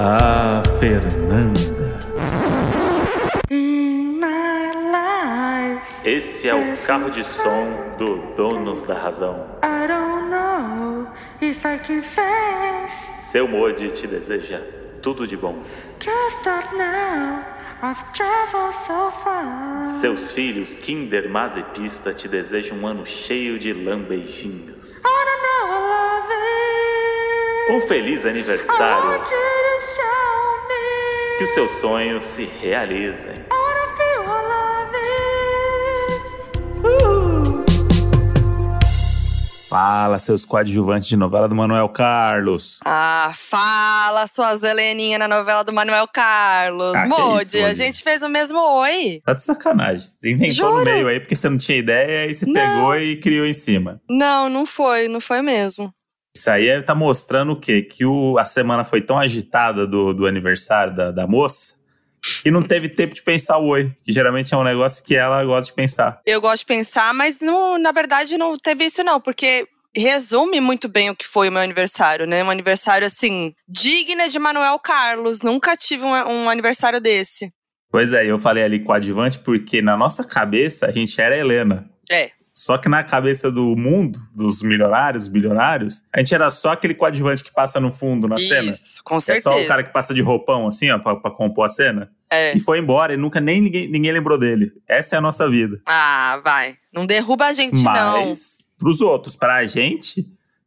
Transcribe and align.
Ah, 0.00 0.62
Fernanda. 0.78 1.98
Esse 6.04 6.48
é 6.48 6.54
o 6.54 6.76
carro 6.86 7.10
de 7.10 7.24
som 7.24 7.96
do 7.98 8.16
Donos 8.36 8.84
da 8.84 8.94
Razão. 8.94 9.44
Seu 13.28 13.48
Modi 13.48 13.90
te 13.90 14.06
deseja 14.06 14.60
tudo 15.02 15.26
de 15.26 15.36
bom. 15.36 15.64
Seus 20.00 20.30
filhos, 20.30 20.74
Kinder, 20.74 21.28
Maz 21.28 21.56
e 21.56 21.62
Pista, 21.64 22.14
te 22.14 22.28
desejam 22.28 22.78
um 22.78 22.86
ano 22.86 23.04
cheio 23.04 23.58
de 23.58 23.72
lambejinhos. 23.72 25.02
Um 27.70 27.80
feliz 27.88 28.24
aniversário. 28.24 29.57
Que 31.38 31.44
os 31.44 31.50
seus 31.54 31.70
sonhos 31.72 32.24
se 32.24 32.44
realizem. 32.44 33.34
Fala, 39.68 40.18
seus 40.18 40.46
coadjuvantes 40.46 41.06
de 41.06 41.14
novela 41.16 41.46
do 41.46 41.54
Manuel 41.54 41.90
Carlos. 41.90 42.78
Ah, 42.82 43.32
fala, 43.34 44.26
suas 44.26 44.62
Heleninha 44.62 45.18
na 45.18 45.28
novela 45.28 45.62
do 45.62 45.74
Manuel 45.74 46.08
Carlos. 46.08 46.94
Ah, 46.94 47.06
Modi, 47.06 47.58
isso, 47.58 47.66
a 47.66 47.74
gente 47.74 48.02
fez 48.02 48.22
o 48.22 48.30
mesmo 48.30 48.58
oi. 48.58 49.20
Tá 49.26 49.34
de 49.34 49.44
sacanagem. 49.44 50.02
Você 50.02 50.30
inventou 50.30 50.54
Juro. 50.54 50.78
no 50.78 50.84
meio 50.84 51.06
aí 51.08 51.20
porque 51.20 51.36
você 51.36 51.50
não 51.50 51.58
tinha 51.58 51.76
ideia 51.76 52.30
e 52.30 52.34
você 52.34 52.46
Não. 52.46 52.54
pegou 52.54 52.96
e 52.96 53.20
criou 53.20 53.44
em 53.46 53.52
cima. 53.52 54.00
Não, 54.08 54.48
não 54.48 54.64
foi, 54.64 55.06
não 55.06 55.20
foi 55.20 55.42
mesmo. 55.42 55.92
Isso 56.36 56.50
aí 56.50 56.68
é- 56.68 56.82
tá 56.82 56.94
mostrando 56.94 57.52
o 57.52 57.60
quê? 57.60 57.82
Que 57.82 58.04
o, 58.04 58.38
a 58.38 58.44
semana 58.44 58.84
foi 58.84 59.00
tão 59.00 59.18
agitada 59.18 59.86
do, 59.86 60.12
do 60.12 60.26
aniversário 60.26 60.94
da, 60.94 61.10
da 61.10 61.26
moça 61.26 61.78
que 62.42 62.50
não 62.50 62.62
teve 62.62 62.88
tempo 62.88 63.14
de 63.14 63.22
pensar 63.22 63.58
o 63.58 63.68
oi, 63.68 63.92
que 64.04 64.12
geralmente 64.12 64.52
é 64.52 64.56
um 64.56 64.64
negócio 64.64 65.04
que 65.04 65.14
ela 65.14 65.44
gosta 65.44 65.70
de 65.70 65.74
pensar. 65.74 66.20
Eu 66.26 66.40
gosto 66.40 66.60
de 66.60 66.66
pensar, 66.66 67.14
mas 67.14 67.38
não, 67.40 67.78
na 67.78 67.92
verdade 67.92 68.36
não 68.36 68.56
teve 68.56 68.84
isso 68.84 69.04
não, 69.04 69.20
porque 69.20 69.66
resume 69.94 70.60
muito 70.60 70.88
bem 70.88 71.10
o 71.10 71.16
que 71.16 71.26
foi 71.26 71.48
o 71.48 71.52
meu 71.52 71.62
aniversário, 71.62 72.26
né? 72.26 72.42
Um 72.42 72.50
aniversário, 72.50 73.06
assim, 73.06 73.54
digna 73.68 74.28
de 74.28 74.38
Manuel 74.38 74.78
Carlos. 74.78 75.42
Nunca 75.42 75.76
tive 75.76 76.04
um, 76.04 76.10
um 76.10 76.50
aniversário 76.50 77.00
desse. 77.00 77.48
Pois 77.90 78.12
é, 78.12 78.26
eu 78.26 78.38
falei 78.38 78.62
ali 78.64 78.80
coadjuvante 78.80 79.38
porque 79.38 79.80
na 79.80 79.96
nossa 79.96 80.22
cabeça 80.22 80.86
a 80.86 80.92
gente 80.92 81.18
era 81.20 81.36
Helena. 81.36 81.88
É. 82.10 82.30
Só 82.60 82.76
que 82.76 82.88
na 82.88 83.04
cabeça 83.04 83.52
do 83.52 83.76
mundo, 83.76 84.20
dos 84.34 84.60
milionários, 84.62 85.28
bilionários, 85.28 86.02
a 86.12 86.18
gente 86.18 86.34
era 86.34 86.50
só 86.50 86.70
aquele 86.72 86.92
coadjuvante 86.92 87.44
que 87.44 87.52
passa 87.52 87.78
no 87.78 87.92
fundo 87.92 88.26
na 88.26 88.36
cena. 88.36 88.72
Isso, 88.72 89.00
com 89.04 89.14
É 89.14 89.20
certeza. 89.20 89.50
só 89.52 89.60
o 89.62 89.66
cara 89.68 89.84
que 89.84 89.92
passa 89.92 90.12
de 90.12 90.20
roupão, 90.20 90.66
assim, 90.66 90.90
ó, 90.90 90.98
pra, 90.98 91.14
pra 91.14 91.30
compor 91.30 91.66
a 91.66 91.68
cena. 91.68 92.10
É. 92.28 92.56
E 92.56 92.58
foi 92.58 92.80
embora, 92.80 93.14
e 93.14 93.16
nunca 93.16 93.40
nem 93.40 93.60
ninguém, 93.60 93.88
ninguém 93.88 94.10
lembrou 94.10 94.36
dele. 94.36 94.72
Essa 94.88 95.14
é 95.14 95.18
a 95.18 95.20
nossa 95.20 95.48
vida. 95.48 95.80
Ah, 95.86 96.40
vai. 96.42 96.76
Não 96.92 97.06
derruba 97.06 97.46
a 97.46 97.52
gente, 97.52 97.80
não. 97.80 98.26
Mas, 98.26 98.64
pros 98.76 99.00
outros, 99.00 99.36
pra 99.36 99.64
gente, 99.64 100.26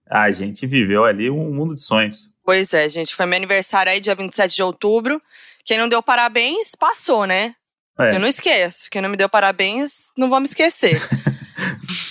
a 0.09 0.31
gente 0.31 0.65
viveu 0.65 1.03
ali 1.03 1.29
um 1.29 1.53
mundo 1.53 1.75
de 1.75 1.81
sonhos. 1.81 2.29
Pois 2.45 2.73
é, 2.73 2.87
gente. 2.87 3.13
Foi 3.13 3.25
meu 3.25 3.35
aniversário 3.35 3.91
aí, 3.91 3.99
dia 3.99 4.15
27 4.15 4.55
de 4.55 4.63
outubro. 4.63 5.21
Quem 5.65 5.77
não 5.77 5.89
deu 5.89 6.01
parabéns, 6.01 6.73
passou, 6.73 7.25
né? 7.27 7.53
É, 7.99 8.15
Eu 8.15 8.19
não 8.21 8.29
esqueço. 8.29 8.89
Quem 8.89 9.01
não 9.01 9.09
me 9.09 9.17
deu 9.17 9.27
parabéns, 9.27 10.09
não 10.17 10.29
vou 10.29 10.39
me 10.39 10.45
esquecer. 10.45 10.97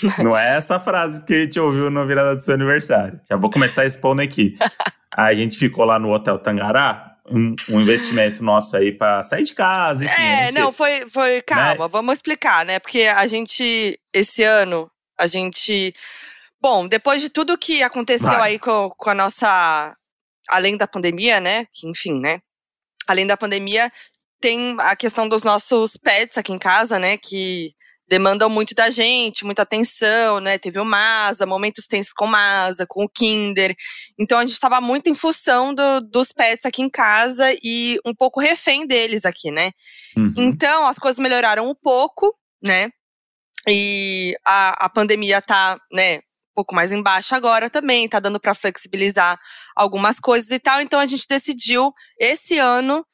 não 0.22 0.36
é 0.36 0.56
essa 0.56 0.78
frase 0.78 1.24
que 1.24 1.34
a 1.34 1.40
gente 1.44 1.58
ouviu 1.60 1.90
na 1.90 2.04
virada 2.04 2.34
do 2.34 2.40
seu 2.42 2.54
aniversário. 2.54 3.20
Já 3.28 3.36
vou 3.36 3.50
começar 3.50 3.86
expondo 3.86 4.22
aqui. 4.22 4.56
A 5.12 5.34
gente 5.34 5.58
ficou 5.58 5.84
lá 5.84 5.98
no 5.98 6.12
Hotel 6.12 6.38
Tangará, 6.38 7.16
um, 7.28 7.54
um 7.68 7.80
investimento 7.80 8.44
nosso 8.44 8.76
aí 8.76 8.92
pra 8.92 9.22
sair 9.22 9.42
de 9.42 9.54
casa, 9.54 10.04
enfim. 10.04 10.22
É, 10.22 10.46
gente- 10.46 10.54
não, 10.58 10.72
foi, 10.72 11.08
foi. 11.08 11.42
Calma, 11.42 11.88
vamos 11.88 12.14
explicar, 12.14 12.64
né? 12.64 12.78
Porque 12.78 13.02
a 13.02 13.26
gente, 13.26 13.98
esse 14.12 14.42
ano, 14.42 14.90
a 15.18 15.26
gente. 15.26 15.94
Bom, 16.60 16.86
depois 16.86 17.20
de 17.20 17.28
tudo 17.28 17.58
que 17.58 17.82
aconteceu 17.82 18.28
Vai. 18.28 18.52
aí 18.52 18.58
com, 18.58 18.90
com 18.90 19.10
a 19.10 19.14
nossa. 19.14 19.96
Além 20.48 20.76
da 20.76 20.86
pandemia, 20.86 21.40
né? 21.40 21.66
Que, 21.72 21.88
enfim, 21.88 22.20
né? 22.20 22.40
Além 23.06 23.26
da 23.26 23.36
pandemia, 23.36 23.92
tem 24.40 24.76
a 24.80 24.94
questão 24.96 25.28
dos 25.28 25.42
nossos 25.42 25.96
pets 25.96 26.38
aqui 26.38 26.52
em 26.52 26.58
casa, 26.58 26.98
né? 26.98 27.16
Que 27.16 27.74
demandam 28.10 28.50
muito 28.50 28.74
da 28.74 28.90
gente, 28.90 29.44
muita 29.44 29.62
atenção, 29.62 30.40
né? 30.40 30.58
Teve 30.58 30.80
o 30.80 30.84
Masa, 30.84 31.46
momentos 31.46 31.86
tensos 31.86 32.12
com 32.12 32.24
o 32.24 32.28
Masa, 32.28 32.84
com 32.84 33.04
o 33.04 33.08
Kinder. 33.08 33.76
Então 34.18 34.36
a 34.36 34.42
gente 34.42 34.52
estava 34.52 34.80
muito 34.80 35.08
em 35.08 35.14
função 35.14 35.72
do- 35.72 36.00
dos 36.00 36.32
pets 36.32 36.66
aqui 36.66 36.82
em 36.82 36.90
casa 36.90 37.46
e 37.62 38.00
um 38.04 38.12
pouco 38.12 38.40
refém 38.40 38.84
deles 38.84 39.24
aqui, 39.24 39.52
né? 39.52 39.70
Uhum. 40.16 40.34
Então, 40.36 40.88
as 40.88 40.98
coisas 40.98 41.20
melhoraram 41.20 41.70
um 41.70 41.74
pouco, 41.74 42.34
né? 42.60 42.90
E 43.68 44.36
a, 44.44 44.86
a 44.86 44.88
pandemia 44.88 45.40
tá, 45.40 45.78
né, 45.92 46.16
um 46.18 46.54
pouco 46.56 46.74
mais 46.74 46.90
embaixo 46.90 47.32
agora 47.34 47.70
também, 47.70 48.08
tá 48.08 48.18
dando 48.18 48.40
para 48.40 48.54
flexibilizar 48.54 49.38
algumas 49.76 50.18
coisas 50.18 50.50
e 50.50 50.58
tal. 50.58 50.80
Então, 50.80 50.98
a 50.98 51.06
gente 51.06 51.26
decidiu, 51.28 51.92
esse 52.18 52.58
ano, 52.58 53.06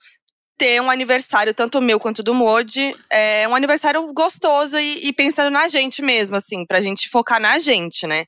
ter 0.58 0.80
um 0.80 0.90
aniversário, 0.90 1.52
tanto 1.52 1.80
meu 1.80 2.00
quanto 2.00 2.22
do 2.22 2.34
Modi, 2.34 2.94
é 3.10 3.46
um 3.48 3.54
aniversário 3.54 4.12
gostoso 4.12 4.78
e, 4.78 5.06
e 5.06 5.12
pensando 5.12 5.50
na 5.50 5.68
gente 5.68 6.02
mesmo, 6.02 6.36
assim, 6.36 6.64
pra 6.64 6.80
gente 6.80 7.08
focar 7.08 7.40
na 7.40 7.58
gente, 7.58 8.06
né? 8.06 8.24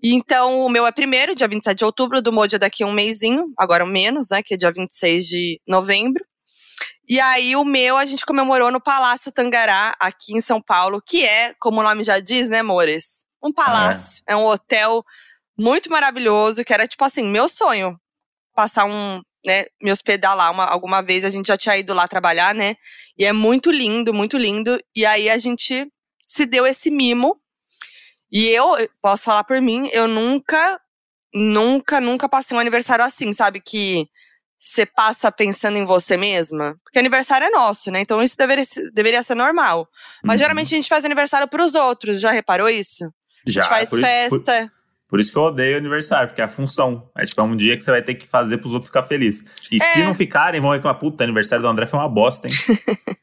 E 0.00 0.14
Então, 0.14 0.60
o 0.60 0.68
meu 0.68 0.86
é 0.86 0.92
primeiro, 0.92 1.34
dia 1.34 1.48
27 1.48 1.78
de 1.78 1.84
outubro, 1.84 2.22
do 2.22 2.32
Modi 2.32 2.54
é 2.54 2.58
daqui 2.58 2.84
a 2.84 2.86
um 2.86 2.92
mêsinho, 2.92 3.52
agora 3.58 3.84
menos, 3.84 4.28
né, 4.30 4.42
que 4.42 4.54
é 4.54 4.56
dia 4.56 4.70
26 4.70 5.26
de 5.26 5.60
novembro. 5.66 6.24
E 7.08 7.18
aí, 7.20 7.56
o 7.56 7.64
meu 7.64 7.96
a 7.96 8.06
gente 8.06 8.24
comemorou 8.24 8.70
no 8.70 8.80
Palácio 8.80 9.32
Tangará, 9.32 9.96
aqui 9.98 10.36
em 10.36 10.40
São 10.40 10.62
Paulo, 10.62 11.02
que 11.04 11.24
é, 11.24 11.54
como 11.58 11.80
o 11.80 11.82
nome 11.82 12.04
já 12.04 12.20
diz, 12.20 12.48
né, 12.48 12.58
amores? 12.60 13.24
Um 13.42 13.52
palácio. 13.52 14.22
É, 14.26 14.36
um 14.36 14.44
hotel 14.44 15.02
muito 15.58 15.90
maravilhoso, 15.90 16.64
que 16.64 16.72
era, 16.72 16.86
tipo 16.86 17.04
assim, 17.04 17.24
meu 17.24 17.48
sonho. 17.48 17.98
Passar 18.54 18.84
um, 18.84 19.22
né, 19.46 19.66
me 19.82 19.90
hospedar 19.92 20.36
lá 20.36 20.50
uma, 20.50 20.64
alguma 20.64 21.00
vez. 21.02 21.24
A 21.24 21.30
gente 21.30 21.46
já 21.48 21.56
tinha 21.56 21.76
ido 21.76 21.94
lá 21.94 22.06
trabalhar, 22.08 22.54
né? 22.54 22.76
E 23.16 23.24
é 23.24 23.32
muito 23.32 23.70
lindo, 23.70 24.12
muito 24.14 24.36
lindo. 24.36 24.78
E 24.94 25.04
aí, 25.06 25.28
a 25.30 25.38
gente 25.38 25.86
se 26.26 26.44
deu 26.46 26.66
esse 26.66 26.90
mimo. 26.90 27.36
E 28.30 28.46
eu, 28.48 28.76
posso 29.00 29.22
falar 29.24 29.44
por 29.44 29.60
mim, 29.60 29.88
eu 29.92 30.06
nunca, 30.06 30.78
nunca, 31.34 32.00
nunca 32.00 32.28
passei 32.28 32.56
um 32.56 32.60
aniversário 32.60 33.04
assim, 33.04 33.32
sabe? 33.32 33.60
Que 33.60 34.06
você 34.58 34.84
passa 34.84 35.30
pensando 35.32 35.78
em 35.78 35.84
você 35.84 36.16
mesma. 36.16 36.76
Porque 36.84 36.98
aniversário 36.98 37.46
é 37.46 37.50
nosso, 37.50 37.90
né? 37.90 38.00
Então 38.00 38.22
isso 38.22 38.36
deveria, 38.36 38.64
ser- 38.64 38.90
deveria 38.92 39.22
ser 39.22 39.34
normal. 39.34 39.88
Mas 40.22 40.34
Uhum. 40.34 40.38
geralmente 40.44 40.74
a 40.74 40.76
gente 40.76 40.88
faz 40.88 41.04
aniversário 41.04 41.48
pros 41.48 41.74
outros, 41.74 42.20
já 42.20 42.30
reparou 42.30 42.68
isso? 42.68 43.04
A 43.04 43.10
Já, 43.50 43.62
gente 43.62 43.70
faz 43.70 43.88
por- 43.88 44.00
festa. 44.00 44.70
Por, 44.70 44.77
por 45.08 45.18
isso 45.18 45.32
que 45.32 45.38
eu 45.38 45.42
odeio 45.42 45.76
aniversário, 45.78 46.28
porque 46.28 46.40
é 46.40 46.44
a 46.44 46.48
função. 46.48 47.10
É 47.16 47.24
tipo, 47.24 47.40
é 47.40 47.44
um 47.44 47.56
dia 47.56 47.76
que 47.76 47.82
você 47.82 47.90
vai 47.90 48.02
ter 48.02 48.14
que 48.14 48.26
fazer 48.26 48.58
pros 48.58 48.72
outros 48.72 48.88
ficar 48.90 49.02
felizes. 49.02 49.42
E 49.72 49.80
se 49.80 50.00
É. 50.00 50.04
não 50.04 50.14
ficarem, 50.14 50.60
vão 50.60 50.70
reclamar, 50.70 50.98
puta, 51.00 51.24
aniversário 51.24 51.62
do 51.62 51.68
André 51.68 51.86
foi 51.86 51.98
uma 51.98 52.08
bosta, 52.08 52.46
hein? 52.48 52.54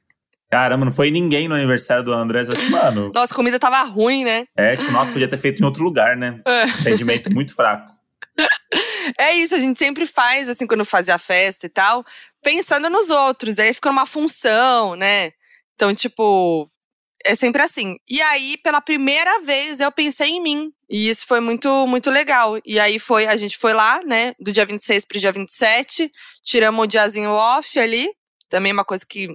Caramba, 0.50 0.86
não 0.86 0.92
foi 0.92 1.12
ninguém 1.12 1.48
no 1.48 1.56
aniversário 1.56 2.04
do 2.04 2.14
André. 2.14 2.42
Eu 2.48 2.54
acho, 2.54 2.70
mano, 2.72 3.12
Nossa, 3.14 3.34
a 3.34 3.36
comida 3.36 3.60
tava 3.60 3.82
ruim, 3.84 4.24
né? 4.24 4.46
é 4.56 4.76
tipo, 4.76 4.92
nossa, 4.92 5.12
podia 5.12 5.28
ter 5.28 5.38
feito 5.38 5.62
em 5.62 5.66
outro 5.66 5.84
lugar, 5.84 6.16
né? 6.16 6.40
É. 6.46 6.64
Atendimento 6.64 7.32
muito 7.34 7.54
fraco. 7.56 7.94
É 9.20 9.36
isso, 9.36 9.54
a 9.54 9.60
gente 9.60 9.78
sempre 9.78 10.08
faz, 10.08 10.50
assim, 10.50 10.66
quando 10.66 10.84
fazia 10.84 11.14
a 11.14 11.20
festa 11.20 11.68
e 11.68 11.70
tal, 11.70 12.04
pensando 12.44 12.90
nos 12.90 13.08
outros. 13.12 13.60
Aí 13.60 13.72
fica 13.72 13.90
numa 13.90 14.08
função, 14.08 14.96
né? 14.96 15.32
Então, 15.76 15.94
tipo, 15.94 16.68
é 17.26 17.36
sempre 17.36 17.62
assim. 17.62 17.98
E 18.10 18.22
aí, 18.22 18.58
pela 18.64 18.80
primeira 18.80 19.42
vez, 19.42 19.80
eu 19.80 19.92
pensei 19.92 20.30
em 20.30 20.42
mim. 20.42 20.72
E 20.90 21.10
isso 21.10 21.26
foi 21.26 21.40
muito, 21.40 21.88
muito 21.88 22.10
legal. 22.10 22.60
E 22.66 22.80
aí 22.80 23.00
foi, 23.00 23.26
a 23.28 23.36
gente 23.36 23.58
foi 23.58 23.74
lá, 23.74 24.02
né? 24.06 24.34
Do 24.40 24.52
dia 24.52 24.66
26 24.66 25.06
pro 25.06 25.20
dia 25.20 25.32
27, 25.32 26.12
tiramos 26.44 26.84
o 26.84 26.88
diazinho 26.88 27.32
off 27.32 27.78
ali. 27.80 28.10
Também 28.50 28.72
uma 28.72 28.86
coisa 28.86 29.04
que 29.08 29.28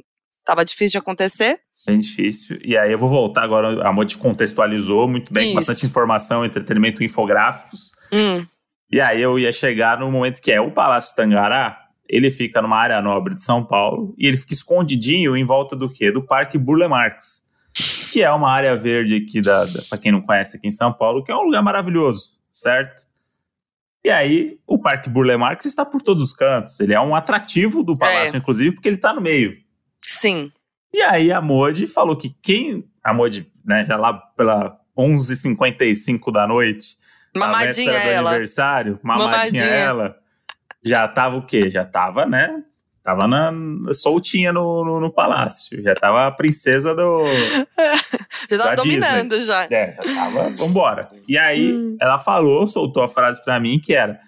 tava 0.45 0.65
difícil 0.65 0.93
de 0.93 0.99
acontecer. 0.99 1.61
Bem 1.87 1.99
difícil. 1.99 2.59
E 2.63 2.77
aí 2.77 2.93
eu 2.93 2.99
vou 2.99 3.09
voltar 3.09 3.43
agora. 3.43 3.87
A 3.87 3.93
Modi 3.93 4.17
contextualizou 4.17 5.09
muito 5.09 5.33
bem, 5.33 5.53
com 5.53 5.59
Isso. 5.59 5.67
bastante 5.67 5.87
informação, 5.87 6.45
entretenimento, 6.45 7.03
infográficos. 7.03 7.91
Hum, 8.13 8.47
E 8.91 9.01
aí 9.01 9.21
eu 9.21 9.39
ia 9.39 9.53
chegar 9.53 9.99
no 9.99 10.11
momento 10.11 10.41
que 10.41 10.53
é 10.53 10.61
o 10.61 10.71
Palácio 10.71 11.17
Tangará. 11.17 11.79
Ele 12.09 12.31
fica 12.31 12.61
numa 12.61 12.77
área 12.77 13.01
nobre 13.01 13.35
de 13.35 13.43
São 13.43 13.65
Paulo 13.65 14.15
e 14.19 14.27
ele 14.27 14.37
fica 14.37 14.53
escondidinho 14.53 15.37
em 15.37 15.45
volta 15.45 15.75
do 15.77 15.89
quê? 15.89 16.11
Do 16.11 16.23
Parque 16.25 16.59
Burle 16.59 16.89
Marx, 16.89 17.41
que 18.13 18.23
é 18.23 18.31
uma 18.31 18.51
área 18.51 18.77
verde 18.77 19.17
aqui 19.17 19.41
da, 19.41 19.65
da 19.65 19.83
para 19.89 19.99
quem 19.99 20.13
não 20.13 20.21
conhece 20.21 20.57
aqui 20.57 20.69
em 20.69 20.73
São 20.73 20.93
Paulo, 20.93 21.23
que 21.25 21.31
é 21.33 21.37
um 21.37 21.43
lugar 21.43 21.63
maravilhoso, 21.63 22.33
certo? 22.53 23.07
E 24.05 24.09
aí 24.11 24.59
o 24.67 24.79
Parque 24.79 25.11
Burle 25.11 25.37
Marx 25.37 25.67
está 25.67 25.85
por 25.85 26.01
todos 26.01 26.23
os 26.23 26.33
cantos. 26.33 26.81
Ele 26.81 26.95
é 26.95 27.01
um 27.01 27.15
atrativo 27.15 27.83
do 27.83 27.97
palácio, 27.97 28.35
É. 28.35 28.39
inclusive, 28.39 28.73
porque 28.75 28.89
ele 28.89 28.97
está 28.97 29.13
no 29.13 29.21
meio. 29.21 29.57
sim. 30.03 30.51
E 30.93 31.01
aí 31.03 31.31
a 31.31 31.41
Modi 31.41 31.87
falou 31.87 32.17
que 32.17 32.35
quem. 32.43 32.85
A 33.05 33.15
Modi, 33.15 33.49
né, 33.65 33.85
já 33.85 33.97
lá 33.97 34.13
pela 34.13 34.77
11h55 34.99 36.33
da 36.33 36.47
noite, 36.49 36.97
na 37.35 37.47
Mamadinha 37.47 37.93
véspera 37.93 38.03
do 38.03 38.09
ela. 38.19 38.31
aniversário, 38.31 38.99
mamadinha, 39.03 39.31
Mamadinha. 39.37 39.65
ela. 39.65 40.17
já 40.85 41.07
tava 41.07 41.37
o 41.37 41.47
quê? 41.47 41.71
Já 41.71 41.85
tava, 41.85 42.27
né? 42.27 42.65
Tava 43.03 43.27
na, 43.27 43.51
soltinha 43.95 44.53
no, 44.53 44.85
no, 44.85 45.01
no 45.01 45.11
palácio. 45.11 45.83
Já 45.83 45.95
tava 45.95 46.27
a 46.27 46.31
princesa 46.31 46.95
do. 46.95 47.25
já 48.51 48.59
tava 48.59 48.77
dominando 48.77 49.31
Disney. 49.31 49.47
já. 49.47 49.65
É, 49.71 49.97
já 49.97 50.15
tava. 50.15 50.51
Vambora. 50.51 51.09
E 51.27 51.39
aí 51.39 51.73
hum. 51.73 51.97
ela 51.99 52.19
falou, 52.19 52.69
soltou 52.69 53.03
a 53.03 53.09
frase 53.09 53.43
pra 53.43 53.59
mim 53.59 53.81
que 53.81 53.95
era: 53.95 54.21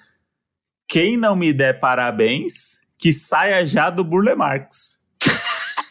Quem 0.88 1.18
não 1.18 1.36
me 1.36 1.52
der 1.52 1.80
parabéns, 1.80 2.78
que 2.98 3.12
saia 3.12 3.66
já 3.66 3.90
do 3.90 4.02
Burle 4.02 4.34
Marx. 4.34 4.96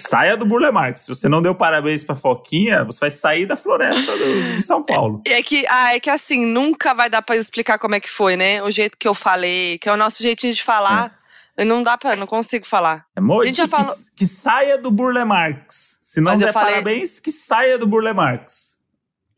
Saia 0.00 0.34
do 0.34 0.46
Burle 0.46 0.72
Marx. 0.72 1.02
Se 1.02 1.08
você 1.08 1.28
não 1.28 1.42
deu 1.42 1.54
parabéns 1.54 2.02
pra 2.02 2.16
Foquinha, 2.16 2.84
você 2.84 3.00
vai 3.00 3.10
sair 3.10 3.44
da 3.44 3.54
floresta 3.54 4.16
do, 4.16 4.56
de 4.56 4.62
São 4.62 4.82
Paulo. 4.82 5.20
É 5.26 5.42
que, 5.42 5.66
ah, 5.68 5.94
é 5.94 6.00
que 6.00 6.08
assim, 6.08 6.46
nunca 6.46 6.94
vai 6.94 7.10
dar 7.10 7.20
pra 7.20 7.36
explicar 7.36 7.78
como 7.78 7.94
é 7.94 8.00
que 8.00 8.08
foi, 8.08 8.34
né? 8.34 8.62
O 8.62 8.70
jeito 8.70 8.96
que 8.96 9.06
eu 9.06 9.12
falei, 9.12 9.76
que 9.76 9.90
é 9.90 9.92
o 9.92 9.98
nosso 9.98 10.22
jeitinho 10.22 10.54
de 10.54 10.62
falar. 10.62 11.14
É. 11.14 11.19
Não 11.64 11.82
dá 11.82 11.96
pra, 11.98 12.16
não 12.16 12.26
consigo 12.26 12.66
falar. 12.66 13.06
É 13.16 13.20
a 13.20 13.44
gente 13.44 13.56
já 13.56 13.64
que, 13.64 13.70
falou... 13.70 13.94
que 14.16 14.26
saia 14.26 14.78
do 14.78 14.90
Burle 14.90 15.24
Marx. 15.24 15.98
Se 16.02 16.20
não 16.20 16.32
Mas 16.32 16.40
der 16.40 16.52
falei... 16.52 16.74
parabéns, 16.74 17.20
que 17.20 17.30
saia 17.30 17.78
do 17.78 17.86
Burle 17.86 18.12
Marx. 18.12 18.78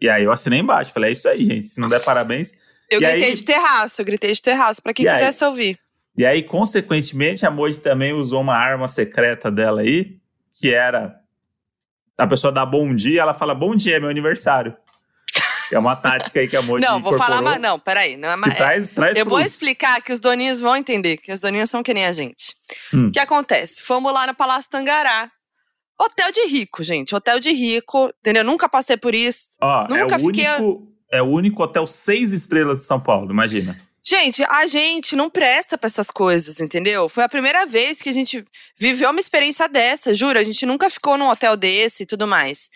E 0.01 0.09
aí 0.09 0.25
eu 0.25 0.33
assinei 0.33 0.61
embaixo. 0.61 0.93
Falei, 0.93 1.11
é 1.11 1.13
isso 1.13 1.29
aí, 1.29 1.45
gente. 1.45 1.69
Se 1.69 1.81
não 1.81 1.89
der 1.89 2.03
parabéns. 2.03 2.53
Eu 2.91 3.01
e 3.01 3.05
gritei 3.05 3.31
aí... 3.31 3.35
de 3.35 3.43
terraço, 3.43 4.01
eu 4.01 4.05
gritei 4.05 4.33
de 4.33 4.43
terraço, 4.43 4.83
pra 4.83 4.93
quem 4.93 5.07
e 5.07 5.09
quisesse 5.09 5.45
aí... 5.45 5.51
ouvir. 5.51 5.79
E 6.17 6.27
aí, 6.27 6.43
consequentemente, 6.43 7.47
a 7.47 7.51
Moji 7.51 7.79
também 7.79 8.13
usou 8.13 8.43
uma 8.43 8.57
arma 8.57 8.87
secreta 8.87 9.51
dela 9.51 9.81
aí, 9.81 10.19
que 10.53 10.73
era 10.73 11.23
a 12.19 12.27
pessoa 12.27 12.53
dá 12.53 12.65
bom 12.65 12.95
dia, 12.95 13.23
ela 13.23 13.35
fala 13.35 13.55
bom 13.55 13.75
dia, 13.75 13.97
é 13.97 14.01
meu 14.01 14.09
aniversário. 14.09 14.77
É 15.75 15.79
uma 15.79 15.97
tática 15.97 16.41
aí 16.41 16.49
que 16.49 16.57
a 16.57 16.63
Moji 16.63 16.85
Não, 16.85 17.01
vou 17.01 17.17
falar, 17.17 17.41
mas 17.43 17.61
não, 17.61 17.79
peraí. 17.79 18.17
Não 18.17 18.29
é 18.29 18.37
mais, 18.37 18.55
traz, 18.55 18.91
traz 18.91 19.17
eu 19.17 19.25
vou 19.25 19.41
explicar 19.41 20.01
que 20.03 20.13
os 20.13 20.21
doninhos 20.21 20.61
vão 20.61 20.77
entender, 20.77 21.17
que 21.17 21.33
os 21.33 21.41
doninhos 21.41 21.71
são 21.71 21.83
que 21.83 21.95
nem 21.95 22.07
a 22.07 22.13
gente. 22.13 22.55
Hum. 22.93 23.09
O 23.09 23.13
que 23.13 23.19
acontece? 23.19 23.83
Fomos 23.83 24.13
lá 24.13 24.27
no 24.27 24.35
Palácio 24.35 24.71
Tangará. 24.71 25.31
Hotel 26.01 26.33
de 26.33 26.47
rico, 26.47 26.83
gente. 26.83 27.15
Hotel 27.15 27.39
de 27.39 27.53
rico, 27.53 28.13
entendeu? 28.21 28.43
Nunca 28.43 28.69
passei 28.69 28.97
por 28.97 29.15
isso. 29.15 29.49
Ó, 29.61 29.83
Nunca 29.89 30.15
é 30.15 30.17
o 30.17 30.19
fiquei... 30.19 30.49
único, 30.49 30.89
é 31.11 31.23
o 31.23 31.27
único 31.27 31.63
hotel 31.63 31.87
seis 31.87 32.33
estrelas 32.33 32.81
de 32.81 32.87
São 32.87 33.01
Paulo, 33.01 33.31
imagina. 33.31 33.77
Gente, 34.05 34.43
a 34.45 34.67
gente 34.67 35.15
não 35.15 35.31
presta 35.31 35.79
pra 35.79 35.87
essas 35.87 36.11
coisas, 36.11 36.59
entendeu? 36.59 37.09
Foi 37.09 37.23
a 37.23 37.29
primeira 37.29 37.65
vez 37.65 38.03
que 38.03 38.09
a 38.09 38.13
gente 38.13 38.45
viveu 38.77 39.09
uma 39.09 39.21
experiência 39.21 39.69
dessa, 39.69 40.13
juro. 40.13 40.41
A 40.41 40.43
gente 40.43 40.67
nunca 40.67 40.91
ficou 40.91 41.17
num 41.17 41.29
hotel 41.29 41.57
desse 41.57 42.03
e 42.03 42.07
tudo 42.07 42.27
mais. 42.27 42.69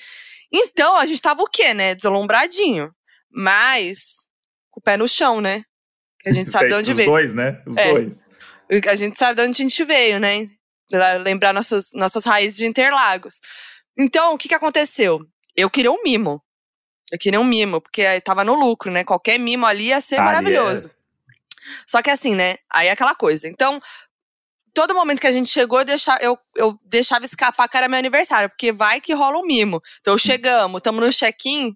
Então, 0.52 0.96
a 0.96 1.06
gente 1.06 1.20
tava 1.20 1.43
o 1.43 1.48
quê, 1.48 1.75
né? 1.75 1.94
Desalombradinho. 1.94 2.93
Mas, 3.31 4.28
com 4.70 4.81
o 4.81 4.82
pé 4.82 4.96
no 4.96 5.08
chão, 5.08 5.40
né? 5.40 5.64
Que 6.20 6.31
a 6.31 6.32
gente 6.32 6.50
sabe 6.50 6.69
de 6.69 6.75
onde 6.75 6.90
Os 6.90 6.96
veio. 6.96 7.08
Os 7.08 7.14
dois, 7.14 7.34
né? 7.34 7.62
Os 7.66 7.76
é. 7.76 7.93
dois. 7.93 8.25
A 8.88 8.96
gente 8.96 9.19
sabe 9.19 9.40
de 9.40 9.48
onde 9.48 9.62
a 9.62 9.64
gente 9.64 9.84
veio, 9.84 10.19
né? 10.19 10.48
Pra 10.88 11.14
lembrar 11.14 11.52
nossas, 11.52 11.90
nossas 11.93 12.25
raízes 12.25 12.56
de 12.56 12.66
Interlagos. 12.66 13.40
Então, 13.98 14.34
o 14.34 14.38
que 14.38 14.48
que 14.48 14.54
aconteceu? 14.54 15.20
Eu 15.56 15.70
queria 15.70 15.90
um 15.90 16.02
mimo. 16.02 16.43
Eu 17.10 17.19
queria 17.19 17.40
um 17.40 17.44
mimo, 17.44 17.81
porque 17.81 18.20
tava 18.20 18.42
no 18.44 18.54
lucro, 18.54 18.90
né? 18.90 19.04
Qualquer 19.04 19.38
mimo 19.38 19.64
ali 19.64 19.87
ia 19.87 20.00
ser 20.00 20.20
maravilhoso. 20.20 20.90
Só 21.87 22.02
que 22.02 22.10
assim, 22.10 22.34
né? 22.34 22.56
Aí 22.70 22.88
é 22.88 22.90
aquela 22.90 23.14
coisa. 23.14 23.49
Então, 23.49 23.81
todo 24.76 24.94
momento 24.94 25.23
que 25.23 25.26
a 25.26 25.32
gente 25.32 25.50
chegou, 25.50 25.78
eu 25.78 25.87
deixava, 25.87 26.19
eu, 26.20 26.38
eu 26.55 26.78
deixava 26.84 27.25
escapar 27.25 27.67
que 27.67 27.78
era 27.78 27.88
meu 27.88 27.99
aniversário, 27.99 28.50
porque 28.50 28.73
vai 28.73 29.00
que 29.00 29.14
rola 29.14 29.38
um 29.38 29.43
mimo. 29.43 29.81
Então, 30.02 30.19
chegamos, 30.19 30.81
estamos 30.81 31.02
no 31.02 31.11
check-in. 31.11 31.75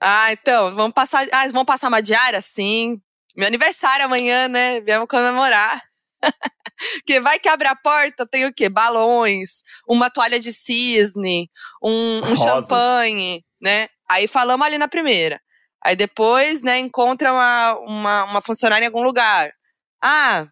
Ah, 0.00 0.32
então, 0.32 0.72
vamos 0.76 0.92
passar. 0.92 1.26
Ah, 1.32 1.44
vamos 1.48 1.64
passar 1.64 1.88
uma 1.88 2.00
diária? 2.00 2.40
Sim. 2.40 3.00
Meu 3.36 3.48
aniversário 3.48 4.04
amanhã, 4.04 4.46
né? 4.46 4.80
Viemos 4.80 5.08
comemorar. 5.08 5.82
que 7.04 7.20
vai 7.20 7.40
que 7.40 7.48
abre 7.48 7.66
a 7.66 7.74
porta, 7.74 8.24
tem 8.24 8.46
o 8.46 8.54
quê? 8.54 8.68
Balões, 8.68 9.62
uma 9.88 10.08
toalha 10.08 10.38
de 10.38 10.52
cisne, 10.52 11.50
um, 11.82 12.20
um 12.30 12.36
champanhe, 12.36 13.44
né? 13.60 13.88
Aí 14.08 14.28
falamos 14.28 14.64
ali 14.64 14.78
na 14.78 14.86
primeira. 14.86 15.40
Aí 15.84 15.96
depois, 15.96 16.62
né, 16.62 16.78
encontra 16.78 17.32
uma, 17.32 17.74
uma, 17.80 18.24
uma 18.24 18.40
funcionária 18.40 18.84
em 18.84 18.86
algum 18.86 19.02
lugar. 19.02 19.52
Ah, 20.00 20.46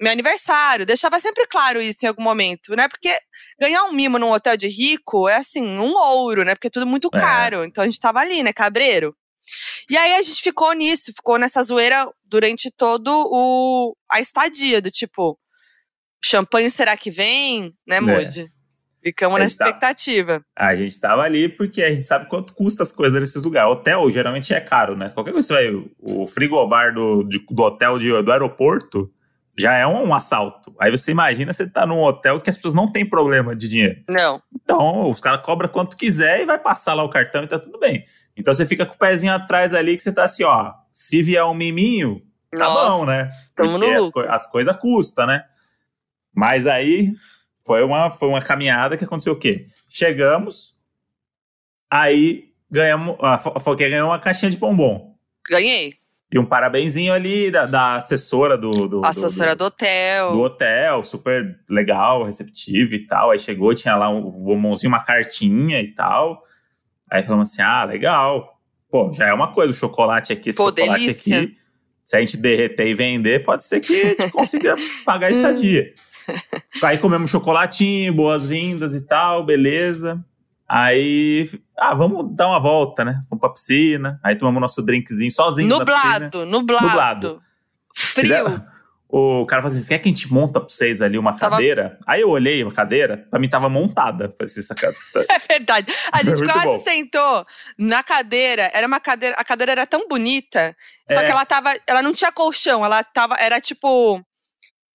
meu 0.00 0.12
aniversário. 0.12 0.86
Deixava 0.86 1.18
sempre 1.20 1.46
claro 1.46 1.80
isso 1.80 1.98
em 2.02 2.06
algum 2.08 2.22
momento, 2.22 2.74
né? 2.76 2.88
Porque 2.88 3.16
ganhar 3.60 3.84
um 3.84 3.92
mimo 3.92 4.18
num 4.18 4.32
hotel 4.32 4.56
de 4.56 4.68
rico 4.68 5.28
é 5.28 5.36
assim, 5.36 5.62
um 5.62 5.94
ouro, 5.94 6.44
né? 6.44 6.54
Porque 6.54 6.68
é 6.68 6.70
tudo 6.70 6.86
muito 6.86 7.08
é. 7.12 7.18
caro. 7.18 7.62
É. 7.62 7.66
Então 7.66 7.82
a 7.82 7.86
gente 7.86 8.00
tava 8.00 8.20
ali, 8.20 8.42
né, 8.42 8.52
cabreiro. 8.52 9.16
E 9.88 9.96
aí 9.96 10.14
a 10.14 10.22
gente 10.22 10.42
ficou 10.42 10.72
nisso, 10.72 11.12
ficou 11.14 11.38
nessa 11.38 11.62
zoeira 11.62 12.08
durante 12.24 12.70
todo 12.70 13.08
o 13.08 13.96
a 14.10 14.20
estadia, 14.20 14.82
do 14.82 14.90
tipo, 14.90 15.38
champanhe 16.24 16.70
será 16.70 16.96
que 16.96 17.10
vem, 17.10 17.72
né, 17.86 18.00
Moody? 18.00 18.42
É. 18.42 18.56
Ficamos 19.06 19.38
na 19.38 19.44
expectativa. 19.44 20.40
Tá, 20.52 20.66
a 20.66 20.74
gente 20.74 20.98
tava 20.98 21.22
ali 21.22 21.48
porque 21.48 21.80
a 21.80 21.94
gente 21.94 22.04
sabe 22.04 22.28
quanto 22.28 22.52
custa 22.52 22.82
as 22.82 22.90
coisas 22.90 23.20
nesses 23.20 23.40
lugares. 23.44 23.70
Hotel 23.70 24.10
geralmente 24.10 24.52
é 24.52 24.60
caro, 24.60 24.96
né? 24.96 25.10
Qualquer 25.10 25.30
coisa 25.30 25.46
você 25.46 25.54
vai. 25.54 25.90
O 26.00 26.26
frigobar 26.26 26.92
do, 26.92 27.22
de, 27.22 27.38
do 27.48 27.62
hotel 27.62 28.00
de, 28.00 28.10
do 28.20 28.32
aeroporto 28.32 29.08
já 29.58 29.74
é 29.74 29.86
um, 29.86 30.08
um, 30.08 30.14
assalto. 30.14 30.74
Aí 30.78 30.90
você 30.90 31.10
imagina 31.10 31.52
você 31.52 31.66
tá 31.66 31.86
num 31.86 32.02
hotel 32.02 32.40
que 32.40 32.50
as 32.50 32.56
pessoas 32.56 32.74
não 32.74 32.90
têm 32.90 33.08
problema 33.08 33.56
de 33.56 33.68
dinheiro. 33.68 34.02
Não. 34.08 34.42
Então, 34.54 35.10
os 35.10 35.20
caras 35.20 35.44
cobram 35.44 35.68
quanto 35.68 35.96
quiser 35.96 36.42
e 36.42 36.46
vai 36.46 36.58
passar 36.58 36.94
lá 36.94 37.02
o 37.02 37.08
cartão 37.08 37.42
e 37.42 37.48
tá 37.48 37.58
tudo 37.58 37.78
bem. 37.78 38.04
Então 38.36 38.52
você 38.52 38.66
fica 38.66 38.84
com 38.84 38.94
o 38.94 38.98
pezinho 38.98 39.32
atrás 39.32 39.72
ali 39.72 39.96
que 39.96 40.02
você 40.02 40.12
tá 40.12 40.24
assim, 40.24 40.44
ó. 40.44 40.74
Se 40.92 41.22
vier 41.22 41.44
um 41.44 41.54
miminho, 41.54 42.22
tá 42.50 42.58
Nossa, 42.58 42.90
bom, 42.90 43.04
né? 43.06 43.30
No 43.58 44.04
as, 44.04 44.10
co 44.10 44.20
as 44.20 44.46
coisas 44.46 44.76
custam, 44.76 45.26
né? 45.26 45.44
Mas 46.34 46.66
aí 46.66 47.14
foi 47.64 47.82
uma, 47.82 48.10
foi 48.10 48.28
uma 48.28 48.42
caminhada 48.42 48.96
que 48.96 49.04
aconteceu 49.04 49.32
o 49.32 49.38
quê? 49.38 49.66
Chegamos, 49.88 50.76
aí 51.90 52.52
ganhamos. 52.70 53.16
A 53.20 53.38
Foquinha 53.58 53.88
ganhou 53.88 54.10
uma 54.10 54.18
caixinha 54.18 54.50
de 54.50 54.58
bombom. 54.58 55.16
Ganhei. 55.48 55.94
E 56.32 56.38
um 56.38 56.44
parabenzinho 56.44 57.12
ali 57.12 57.50
da, 57.52 57.66
da 57.66 57.96
assessora 57.96 58.58
do, 58.58 58.88
do. 58.88 59.04
assessora 59.04 59.54
do, 59.54 59.58
do, 59.58 59.64
hotel. 59.66 60.30
Do 60.32 60.40
hotel, 60.40 61.04
super 61.04 61.56
legal, 61.68 62.24
receptiva 62.24 62.96
e 62.96 63.06
tal. 63.06 63.30
Aí 63.30 63.38
chegou, 63.38 63.72
tinha 63.74 63.94
lá 63.94 64.08
um 64.08 64.22
bombonzinho, 64.22 64.92
uma 64.92 65.04
cartinha 65.04 65.80
e 65.80 65.94
tal. 65.94 66.42
Aí 67.08 67.22
falamos 67.22 67.50
assim: 67.50 67.62
ah, 67.62 67.84
legal. 67.84 68.60
Pô, 68.90 69.12
já 69.12 69.28
é 69.28 69.32
uma 69.32 69.52
coisa, 69.52 69.70
o 69.70 69.74
chocolate 69.74 70.32
aqui, 70.32 70.50
esse 70.50 70.56
Pô, 70.56 70.68
chocolate 70.68 71.00
delícia. 71.00 71.42
aqui. 71.42 71.56
Se 72.04 72.16
a 72.16 72.20
gente 72.20 72.36
derreter 72.36 72.86
e 72.86 72.94
vender, 72.94 73.44
pode 73.44 73.64
ser 73.64 73.80
que 73.80 74.00
a 74.00 74.04
gente 74.06 74.30
consiga 74.32 74.74
pagar 75.04 75.28
a 75.28 75.30
estadia. 75.30 75.92
Aí 76.82 76.98
comemos 76.98 77.30
chocolatinho, 77.30 78.12
boas-vindas 78.12 78.94
e 78.94 79.00
tal, 79.00 79.44
beleza. 79.44 80.24
Aí, 80.68 81.48
ah, 81.78 81.94
vamos 81.94 82.34
dar 82.34 82.48
uma 82.48 82.60
volta, 82.60 83.04
né? 83.04 83.22
Vamos 83.30 83.40
pra 83.40 83.50
piscina. 83.50 84.18
Aí 84.22 84.34
tomamos 84.34 84.60
nosso 84.60 84.82
drinkzinho 84.82 85.30
sozinho. 85.30 85.68
Nublado, 85.68 86.44
nublado. 86.44 86.86
Nublado. 86.86 87.42
Frio. 87.94 88.66
O 89.08 89.46
cara 89.46 89.62
falou 89.62 89.76
assim: 89.76 89.86
quer 89.86 89.98
que 90.00 90.08
a 90.08 90.12
gente 90.12 90.32
monta 90.32 90.60
pra 90.60 90.68
vocês 90.68 91.00
ali 91.00 91.16
uma 91.16 91.32
tava... 91.32 91.52
cadeira? 91.52 91.98
Aí 92.04 92.20
eu 92.20 92.28
olhei 92.28 92.62
a 92.62 92.70
cadeira, 92.72 93.24
pra 93.30 93.38
mim 93.38 93.48
tava 93.48 93.68
montada. 93.68 94.34
Assim, 94.42 94.60
essa 94.60 94.74
É 95.30 95.38
verdade. 95.38 95.92
A 96.10 96.18
gente 96.24 96.44
quase 96.44 96.66
bom. 96.66 96.80
sentou 96.80 97.46
na 97.78 98.02
cadeira. 98.02 98.68
Era 98.74 98.86
uma 98.86 98.98
cadeira. 98.98 99.36
A 99.38 99.44
cadeira 99.44 99.72
era 99.72 99.86
tão 99.86 100.08
bonita. 100.08 100.76
Só 101.10 101.20
é. 101.20 101.24
que 101.24 101.30
ela 101.30 101.44
tava. 101.44 101.72
Ela 101.86 102.02
não 102.02 102.12
tinha 102.12 102.32
colchão, 102.32 102.84
ela 102.84 103.04
tava. 103.04 103.36
Era 103.38 103.60
tipo 103.60 104.20